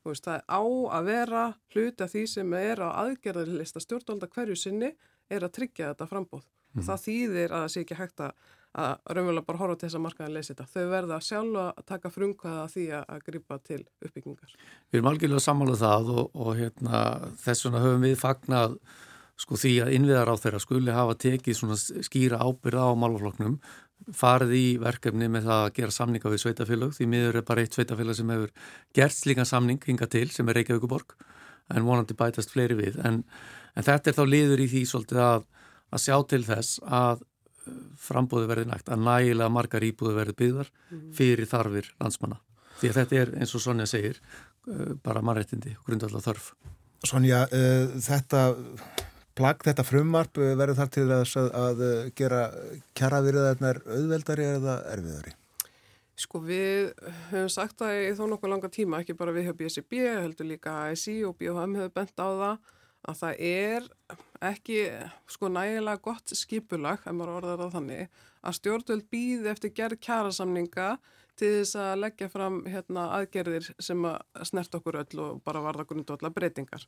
Veist, 0.06 0.24
það 0.24 0.44
á 0.48 0.62
að 0.96 1.08
vera 1.08 1.42
hluti 1.74 2.04
af 2.04 2.12
því 2.12 2.22
sem 2.32 2.54
er 2.56 2.80
á 2.80 2.88
aðgerðarlista 3.04 3.82
stjórnvalda 3.82 4.30
hverju 4.32 4.56
sinni 4.56 4.92
er 5.28 5.44
að 5.44 5.56
tryggja 5.58 5.90
þetta 5.90 6.08
frambóð. 6.08 6.46
Mm. 6.72 6.84
Það 6.86 7.02
þýðir 7.04 7.52
að 7.52 7.64
það 7.64 7.72
sé 7.74 7.82
ekki 7.82 7.98
hægt 7.98 8.22
að, 8.24 8.46
að 8.78 8.94
raunverulega 9.16 9.48
bara 9.48 9.60
horfa 9.62 9.76
til 9.76 9.88
þess 9.88 9.98
að 9.98 10.04
markaðin 10.06 10.36
leysi 10.36 10.52
þetta. 10.52 10.66
Þau 10.72 10.86
verða 10.92 11.18
sjálfa 11.24 11.66
að 11.68 11.86
taka 11.92 12.12
frumkvæða 12.14 12.64
því 12.74 12.86
að, 12.98 13.04
að 13.14 13.26
gripa 13.28 13.58
til 13.68 13.80
uppbyggingar. 14.06 14.56
Við 14.88 15.00
erum 15.00 15.10
algjörlega 15.12 15.44
samanlega 15.44 15.82
það 15.84 16.10
og, 16.14 16.24
og 16.32 16.50
hérna, 16.62 17.02
þess 17.44 17.68
vegna 17.68 17.84
höfum 17.84 18.08
við 18.08 18.16
fagnað 18.22 18.78
sko 19.38 19.58
því 19.58 19.74
að 19.84 19.92
innviðar 19.96 20.32
á 20.34 20.40
þeirra 20.40 20.62
skuli 20.62 20.94
hafa 20.94 21.18
tekið 21.22 21.58
svona 21.58 21.76
skýra 21.78 22.40
ábyrða 22.42 22.88
á 22.90 22.92
málfloknum 22.98 23.58
farið 24.14 24.54
í 24.56 24.66
verkefni 24.80 25.28
með 25.30 25.48
það 25.48 25.64
að 25.64 25.72
gera 25.78 25.94
samninga 25.94 26.32
við 26.32 26.42
sveitafélag 26.42 26.94
því 26.96 27.08
miður 27.12 27.40
er 27.40 27.46
bara 27.46 27.64
eitt 27.64 27.76
sveitafélag 27.76 28.18
sem 28.18 28.30
hefur 28.32 28.52
gert 28.96 29.16
slíkan 29.16 29.48
samning 29.48 29.82
hinga 29.84 30.08
til 30.10 30.26
sem 30.32 30.48
er 30.48 30.58
Reykjavíkuborg 30.60 31.16
en 31.74 31.84
vonandi 31.84 32.16
bætast 32.16 32.52
fleiri 32.54 32.76
við. 32.78 32.98
En, 33.04 33.22
en 33.76 33.86
þetta 33.86 34.10
er 34.10 34.16
þá 34.16 34.24
liður 34.28 34.62
í 34.64 34.68
því 34.72 34.84
svolítið 34.88 35.22
að, 35.24 35.48
að 35.92 36.04
sjá 36.06 36.16
til 36.30 36.40
þess 36.46 36.78
að 36.84 37.24
uh, 37.24 37.74
frambóði 38.00 38.50
verði 38.50 38.70
nægt 38.70 38.92
að 38.92 39.04
nægilega 39.04 39.52
margar 39.52 39.88
íbúði 39.88 40.16
verði 40.16 40.36
byggðar 40.38 40.72
mhm. 40.72 41.10
fyrir 41.18 41.50
þarfir 41.50 41.92
landsmanna. 41.98 42.40
Því 42.78 42.92
að 42.92 43.00
þetta 43.02 43.20
er 43.20 43.34
eins 43.42 43.54
og 43.58 43.64
Sonja 43.64 43.88
segir 43.90 44.22
uh, 44.22 44.94
bara 45.04 45.24
mannrettindi, 45.26 45.76
grundvalda 45.84 46.24
þörf 46.24 46.52
Sonja, 47.06 47.44
uh, 47.54 47.98
þetta 48.02 48.40
plagg, 49.38 49.62
þetta 49.66 49.86
frumvarp 49.86 50.40
uh, 50.40 50.54
verður 50.58 50.80
þar 50.82 50.94
til 50.94 51.04
að, 51.14 51.34
að 51.64 51.84
uh, 51.86 51.98
gera 52.18 52.46
kjaravirðarnar 52.98 53.82
auðveldari 53.86 54.48
eða 54.56 54.80
erfiðari? 54.94 55.34
Sko 56.18 56.40
við 56.42 56.88
höfum 57.30 57.52
sagt 57.52 57.78
það 57.78 58.00
í 58.02 58.14
þó 58.18 58.24
nokkuð 58.32 58.50
langa 58.50 58.70
tíma, 58.74 59.04
ekki 59.04 59.14
bara 59.18 59.34
við 59.36 59.46
hjá 59.46 59.54
BSB, 59.60 60.00
heldur 60.18 60.48
líka 60.48 60.74
ASI 60.88 61.20
og 61.28 61.36
BHM 61.38 61.76
hefur 61.78 61.94
bent 61.94 62.18
á 62.18 62.26
það 62.26 62.74
að 63.08 63.20
það 63.20 63.42
er 63.48 63.86
ekki 64.48 64.80
sko 65.30 65.50
nægilega 65.52 66.02
gott 66.02 66.34
skipulag, 66.34 67.04
ef 67.06 67.14
maður 67.14 67.36
orðar 67.38 67.62
það 67.62 67.76
þannig, 67.76 68.18
að 68.42 68.58
stjórnvöld 68.58 69.06
býði 69.12 69.52
eftir 69.52 69.74
gerð 69.76 70.02
kjærasamninga 70.02 70.88
til 71.38 71.50
þess 71.60 71.78
að 71.78 72.02
leggja 72.02 72.28
fram 72.32 72.58
hérna, 72.68 73.06
aðgerðir 73.18 73.70
sem 73.82 74.04
að 74.08 74.44
snert 74.48 74.74
okkur 74.78 74.98
öll 75.02 75.22
og 75.24 75.40
bara 75.46 75.62
varða 75.64 75.86
grundvallar 75.88 76.34
breytingar. 76.34 76.84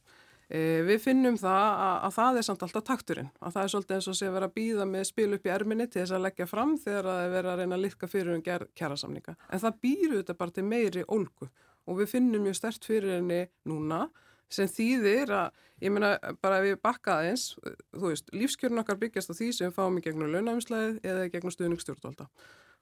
E, 0.51 0.83
við 0.87 1.03
finnum 1.05 1.39
það 1.39 1.67
að, 1.69 1.97
að 2.09 2.15
það 2.17 2.39
er 2.41 2.47
samt 2.49 2.65
alltaf 2.67 2.87
takturinn, 2.89 3.31
að 3.39 3.57
það 3.57 3.63
er 3.63 3.73
svolítið 3.75 3.97
eins 3.97 4.09
og 4.11 4.19
sé 4.19 4.29
að 4.29 4.37
vera 4.39 4.51
að 4.51 4.57
býða 4.59 4.87
með 4.91 5.07
spil 5.11 5.29
upp 5.37 5.47
í 5.47 5.53
erminni 5.55 5.87
til 5.87 6.03
þess 6.03 6.17
að 6.17 6.25
leggja 6.27 6.49
fram 6.51 6.77
þegar 6.83 7.11
það 7.11 7.23
er 7.25 7.35
verið 7.37 7.53
að 7.53 7.63
reyna 7.63 7.79
að 7.79 7.85
litka 7.87 8.11
fyrir 8.11 8.35
um 8.35 8.45
kjærasamninga. 8.81 9.37
En 9.51 9.63
það 9.65 9.79
býru 9.87 10.17
þetta 10.17 10.39
bara 10.41 10.57
til 10.57 10.67
meiri 10.67 11.07
ólgu 11.07 11.51
og 11.87 12.01
við 12.01 12.13
finnum 12.15 12.47
mjög 12.47 12.59
stert 12.59 12.87
fyrir 12.87 13.19
henni 13.19 13.45
núna 13.71 14.09
sem 14.51 14.67
þýðir 14.67 15.31
að, 15.31 15.61
ég 15.85 15.95
meina 15.95 16.17
bara 16.43 16.59
ef 16.59 16.67
við 16.67 16.81
bakka 16.83 17.21
aðeins, 17.21 17.53
þú 17.95 18.09
veist, 18.09 18.33
lífskjörn 18.35 18.83
okkar 18.83 18.99
byggjast 18.99 19.31
á 19.31 19.35
því 19.39 19.51
sem 19.55 19.75
fáum 19.75 20.01
í 20.01 20.03
gegnum 20.03 20.33
launafimslæðið 20.35 20.99
eða 21.07 21.29
gegnum 21.31 21.55
stuðningsstjórnvalda 21.55 22.27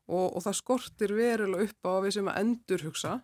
og, 0.08 0.26
og 0.36 0.44
það 0.46 0.58
skortir 0.60 1.14
verulega 1.16 1.68
upp 1.68 1.88
á 1.88 1.90
að 1.92 2.02
við 2.06 2.16
sem 2.16 2.32
að 2.32 2.40
endurhugsa 2.42 3.14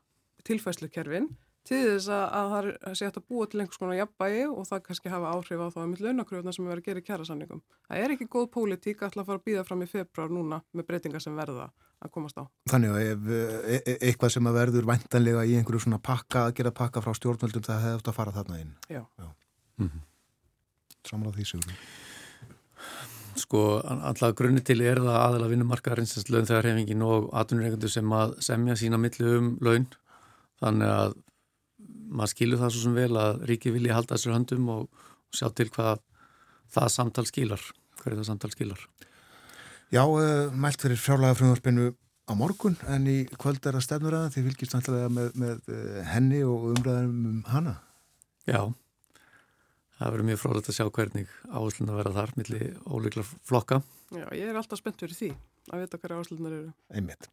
tilfæslukerfin 0.44 1.32
til 1.64 1.80
þess 1.86 2.10
að, 2.12 2.24
að 2.36 2.50
það 2.52 2.98
sé 2.98 3.06
hægt 3.08 3.18
að 3.20 3.26
búa 3.32 3.46
til 3.48 3.62
einhvers 3.62 3.80
konar 3.80 3.96
jafnbægi 3.96 4.42
og 4.50 4.66
það 4.68 4.82
kannski 4.88 5.12
hafa 5.12 5.30
áhrif 5.32 5.62
á 5.64 5.68
þá 5.72 5.78
að 5.80 5.88
mitt 5.92 6.02
launakröfuna 6.04 6.52
sem 6.52 6.68
verðum 6.68 6.82
að 6.82 6.88
gera 6.90 7.00
í 7.00 7.06
kjærasanningum. 7.06 7.62
Það 7.88 8.04
er 8.04 8.14
ekki 8.14 8.28
góð 8.34 8.46
pólitík 8.52 9.04
að 9.06 9.16
fara 9.22 9.38
að 9.38 9.46
býða 9.48 9.64
fram 9.64 9.84
í 9.84 9.88
februar 9.88 10.34
núna 10.36 10.60
með 10.76 10.88
breytingar 10.90 11.24
sem 11.24 11.40
verða 11.40 11.70
að 12.04 12.12
komast 12.12 12.36
á. 12.36 12.44
Þannig 12.68 12.92
að 12.92 13.08
ef 13.08 13.32
e 13.32 13.80
e 13.80 13.96
eitthvað 14.10 14.34
sem 14.36 14.50
að 14.50 14.58
verður 14.60 14.88
vantanlega 14.92 15.46
í 15.48 15.56
einhverju 15.56 15.86
svona 15.86 16.02
pakka, 16.04 16.50
að 16.50 16.56
gera 16.60 16.76
pakka 16.82 17.04
frá 17.04 17.16
stjórnvöldum 17.16 17.64
það 17.64 17.84
hefði 17.86 18.00
eftir 18.02 18.12
að 18.12 18.18
fara 18.20 18.36
þarna 18.36 18.60
inn. 18.60 18.74
Já. 18.92 19.02
Já. 19.16 19.28
Mm 19.80 19.88
-hmm. 19.88 20.08
Samláð 21.08 21.38
því 21.40 21.46
sigur. 21.48 21.78
Sko, 23.54 23.76
alltaf 23.86 24.32
grunni 24.34 24.58
til 24.66 24.80
er 24.82 24.98
það 24.98 25.14
aðala 25.14 25.48
vinnumarkaðarins 25.52 26.24
laun 26.26 26.48
þegar 26.48 26.66
hefingin 26.72 27.04
og 27.06 27.28
atvinnureikandur 27.38 27.92
sem 27.92 28.14
að 28.16 28.32
semja 28.42 28.74
sína 28.80 28.98
millu 28.98 29.28
um 29.36 29.52
laun 29.62 29.84
þannig 30.58 30.90
að 30.90 31.14
maður 32.18 32.32
skilur 32.32 32.58
það 32.58 32.72
svo 32.74 32.82
sem 32.82 32.98
vel 32.98 33.20
að 33.20 33.44
ríki 33.52 33.70
vilja 33.76 33.94
halda 33.94 34.16
þessar 34.16 34.34
höndum 34.34 34.72
og 34.74 35.06
sjá 35.30 35.46
til 35.54 35.68
hvað 35.70 36.02
það 36.74 36.90
samtal 36.96 37.26
skilar, 37.30 37.62
hverju 38.00 38.18
það 38.18 38.28
samtal 38.32 38.50
skilar. 38.56 38.82
Já, 39.94 40.02
uh, 40.02 40.50
mælt 40.50 40.82
fyrir 40.82 40.98
frjálaga 40.98 41.38
frumvarpinu 41.38 41.92
á 42.26 42.32
morgun 42.34 42.74
en 42.90 43.06
í 43.06 43.20
kvöld 43.38 43.62
er 43.70 43.78
að 43.78 43.86
stefnur 43.86 44.18
að 44.18 44.32
þið 44.34 44.48
fylgist 44.50 44.74
náttúrulega 44.74 45.14
með, 45.14 45.30
með 45.38 45.74
henni 46.10 46.42
og 46.42 46.72
umræðum 46.72 47.22
um 47.30 47.42
hana. 47.54 47.78
Já, 48.50 48.64
það 50.04 50.14
verður 50.14 50.28
mjög 50.28 50.40
frólægt 50.42 50.70
að 50.70 50.76
sjá 50.76 50.86
hvernig 50.98 51.34
áherslunar 51.48 51.94
að 51.94 52.00
vera 52.02 52.14
þar 52.18 52.32
millir 52.38 52.64
óleiklar 52.84 53.28
flokka. 53.48 53.80
Já, 54.12 54.26
ég 54.36 54.50
er 54.50 54.58
alltaf 54.60 54.80
spennt 54.80 55.00
fyrir 55.00 55.16
því 55.16 55.30
að 55.72 55.84
vita 55.84 56.00
hverja 56.02 56.18
áherslunar 56.20 56.56
eru. 56.58 56.72
Einmitt. 56.92 57.28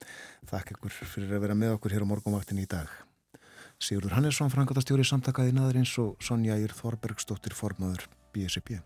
Þakk 0.51 0.75
ykkur 0.77 0.95
fyrir 1.01 1.35
að 1.35 1.43
vera 1.47 1.57
með 1.57 1.75
okkur 1.77 1.95
hér 1.97 2.05
á 2.07 2.11
morgunvaktin 2.11 2.61
í 2.63 2.67
dag. 2.71 2.93
Sigurður 3.81 4.15
Hannesson, 4.19 4.53
frangatastjóri 4.53 5.03
samtakaði 5.07 5.55
naðurins 5.57 5.95
og 6.03 6.13
Sonja 6.23 6.59
Ír 6.61 6.75
Þorbergsdóttir 6.77 7.57
formadur 7.57 8.05
BSB. 8.31 8.79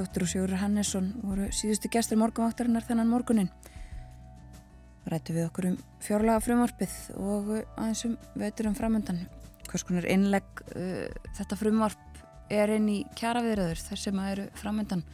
Þorbergsdóttir 0.00 0.24
og 0.24 0.30
Sigurður 0.32 0.60
Hannesson 0.62 1.08
voru 1.20 1.46
síðustu 1.52 1.90
gestur 1.92 2.16
morgunvaktarinnar 2.16 2.86
þennan 2.86 3.10
morgunin. 3.10 3.50
Rættu 5.12 5.34
við 5.36 5.44
okkur 5.44 5.66
um 5.68 5.74
fjárlaga 6.00 6.40
frumvarpið 6.40 6.94
og 7.20 7.50
aðeins 7.74 8.06
um 8.08 8.14
veiturum 8.40 8.76
framöndan. 8.78 9.18
Hvers 9.68 9.84
konar 9.84 10.08
innlegg 10.08 10.62
uh, 10.72 11.04
þetta 11.36 11.58
frumvarp 11.60 12.22
er 12.48 12.72
inn 12.78 12.88
í 12.88 12.96
kjaraviðröður 13.20 13.82
þar 13.90 14.02
sem 14.06 14.22
að 14.22 14.30
eru 14.32 14.46
framöndan 14.62 15.04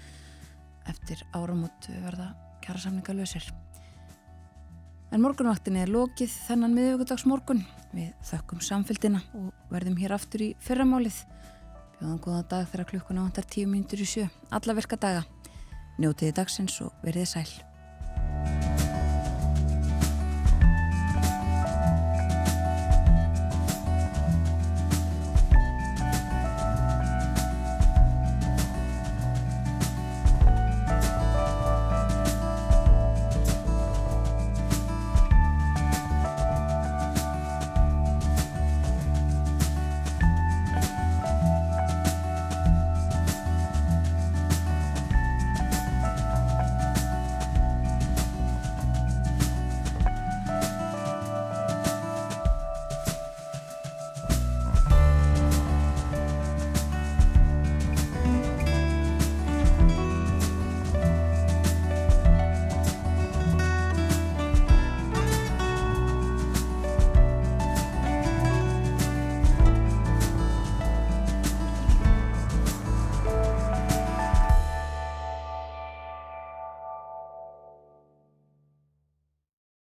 eftir 0.86 1.26
áramót 1.34 1.90
verða 2.04 2.30
kjarasamninga 2.62 3.18
lausir. 3.18 3.50
En 5.10 5.24
morgunvaktin 5.24 5.80
er 5.82 5.90
lokið 5.90 6.30
þennan 6.46 6.78
miðugudags 6.78 7.26
morgun. 7.26 7.66
Við 7.90 8.14
þökkum 8.30 8.62
samfélgina 8.62 9.24
og 9.34 9.50
verðum 9.74 9.98
hér 9.98 10.14
aftur 10.14 10.46
í 10.46 10.52
fyrramálið. 10.62 11.24
Bjóðan 11.96 12.18
góða 12.20 12.42
dag 12.50 12.66
þegar 12.68 12.90
klukkuna 12.90 13.22
vantar 13.24 13.46
tíu 13.48 13.68
mínutur 13.70 14.02
í 14.04 14.08
sjö. 14.08 14.26
Alla 14.52 14.74
virka 14.76 14.98
daga. 15.00 15.24
Njótiði 15.96 16.34
dagsins 16.36 16.76
og 16.84 16.92
verið 17.06 17.30
sæl. 17.30 17.48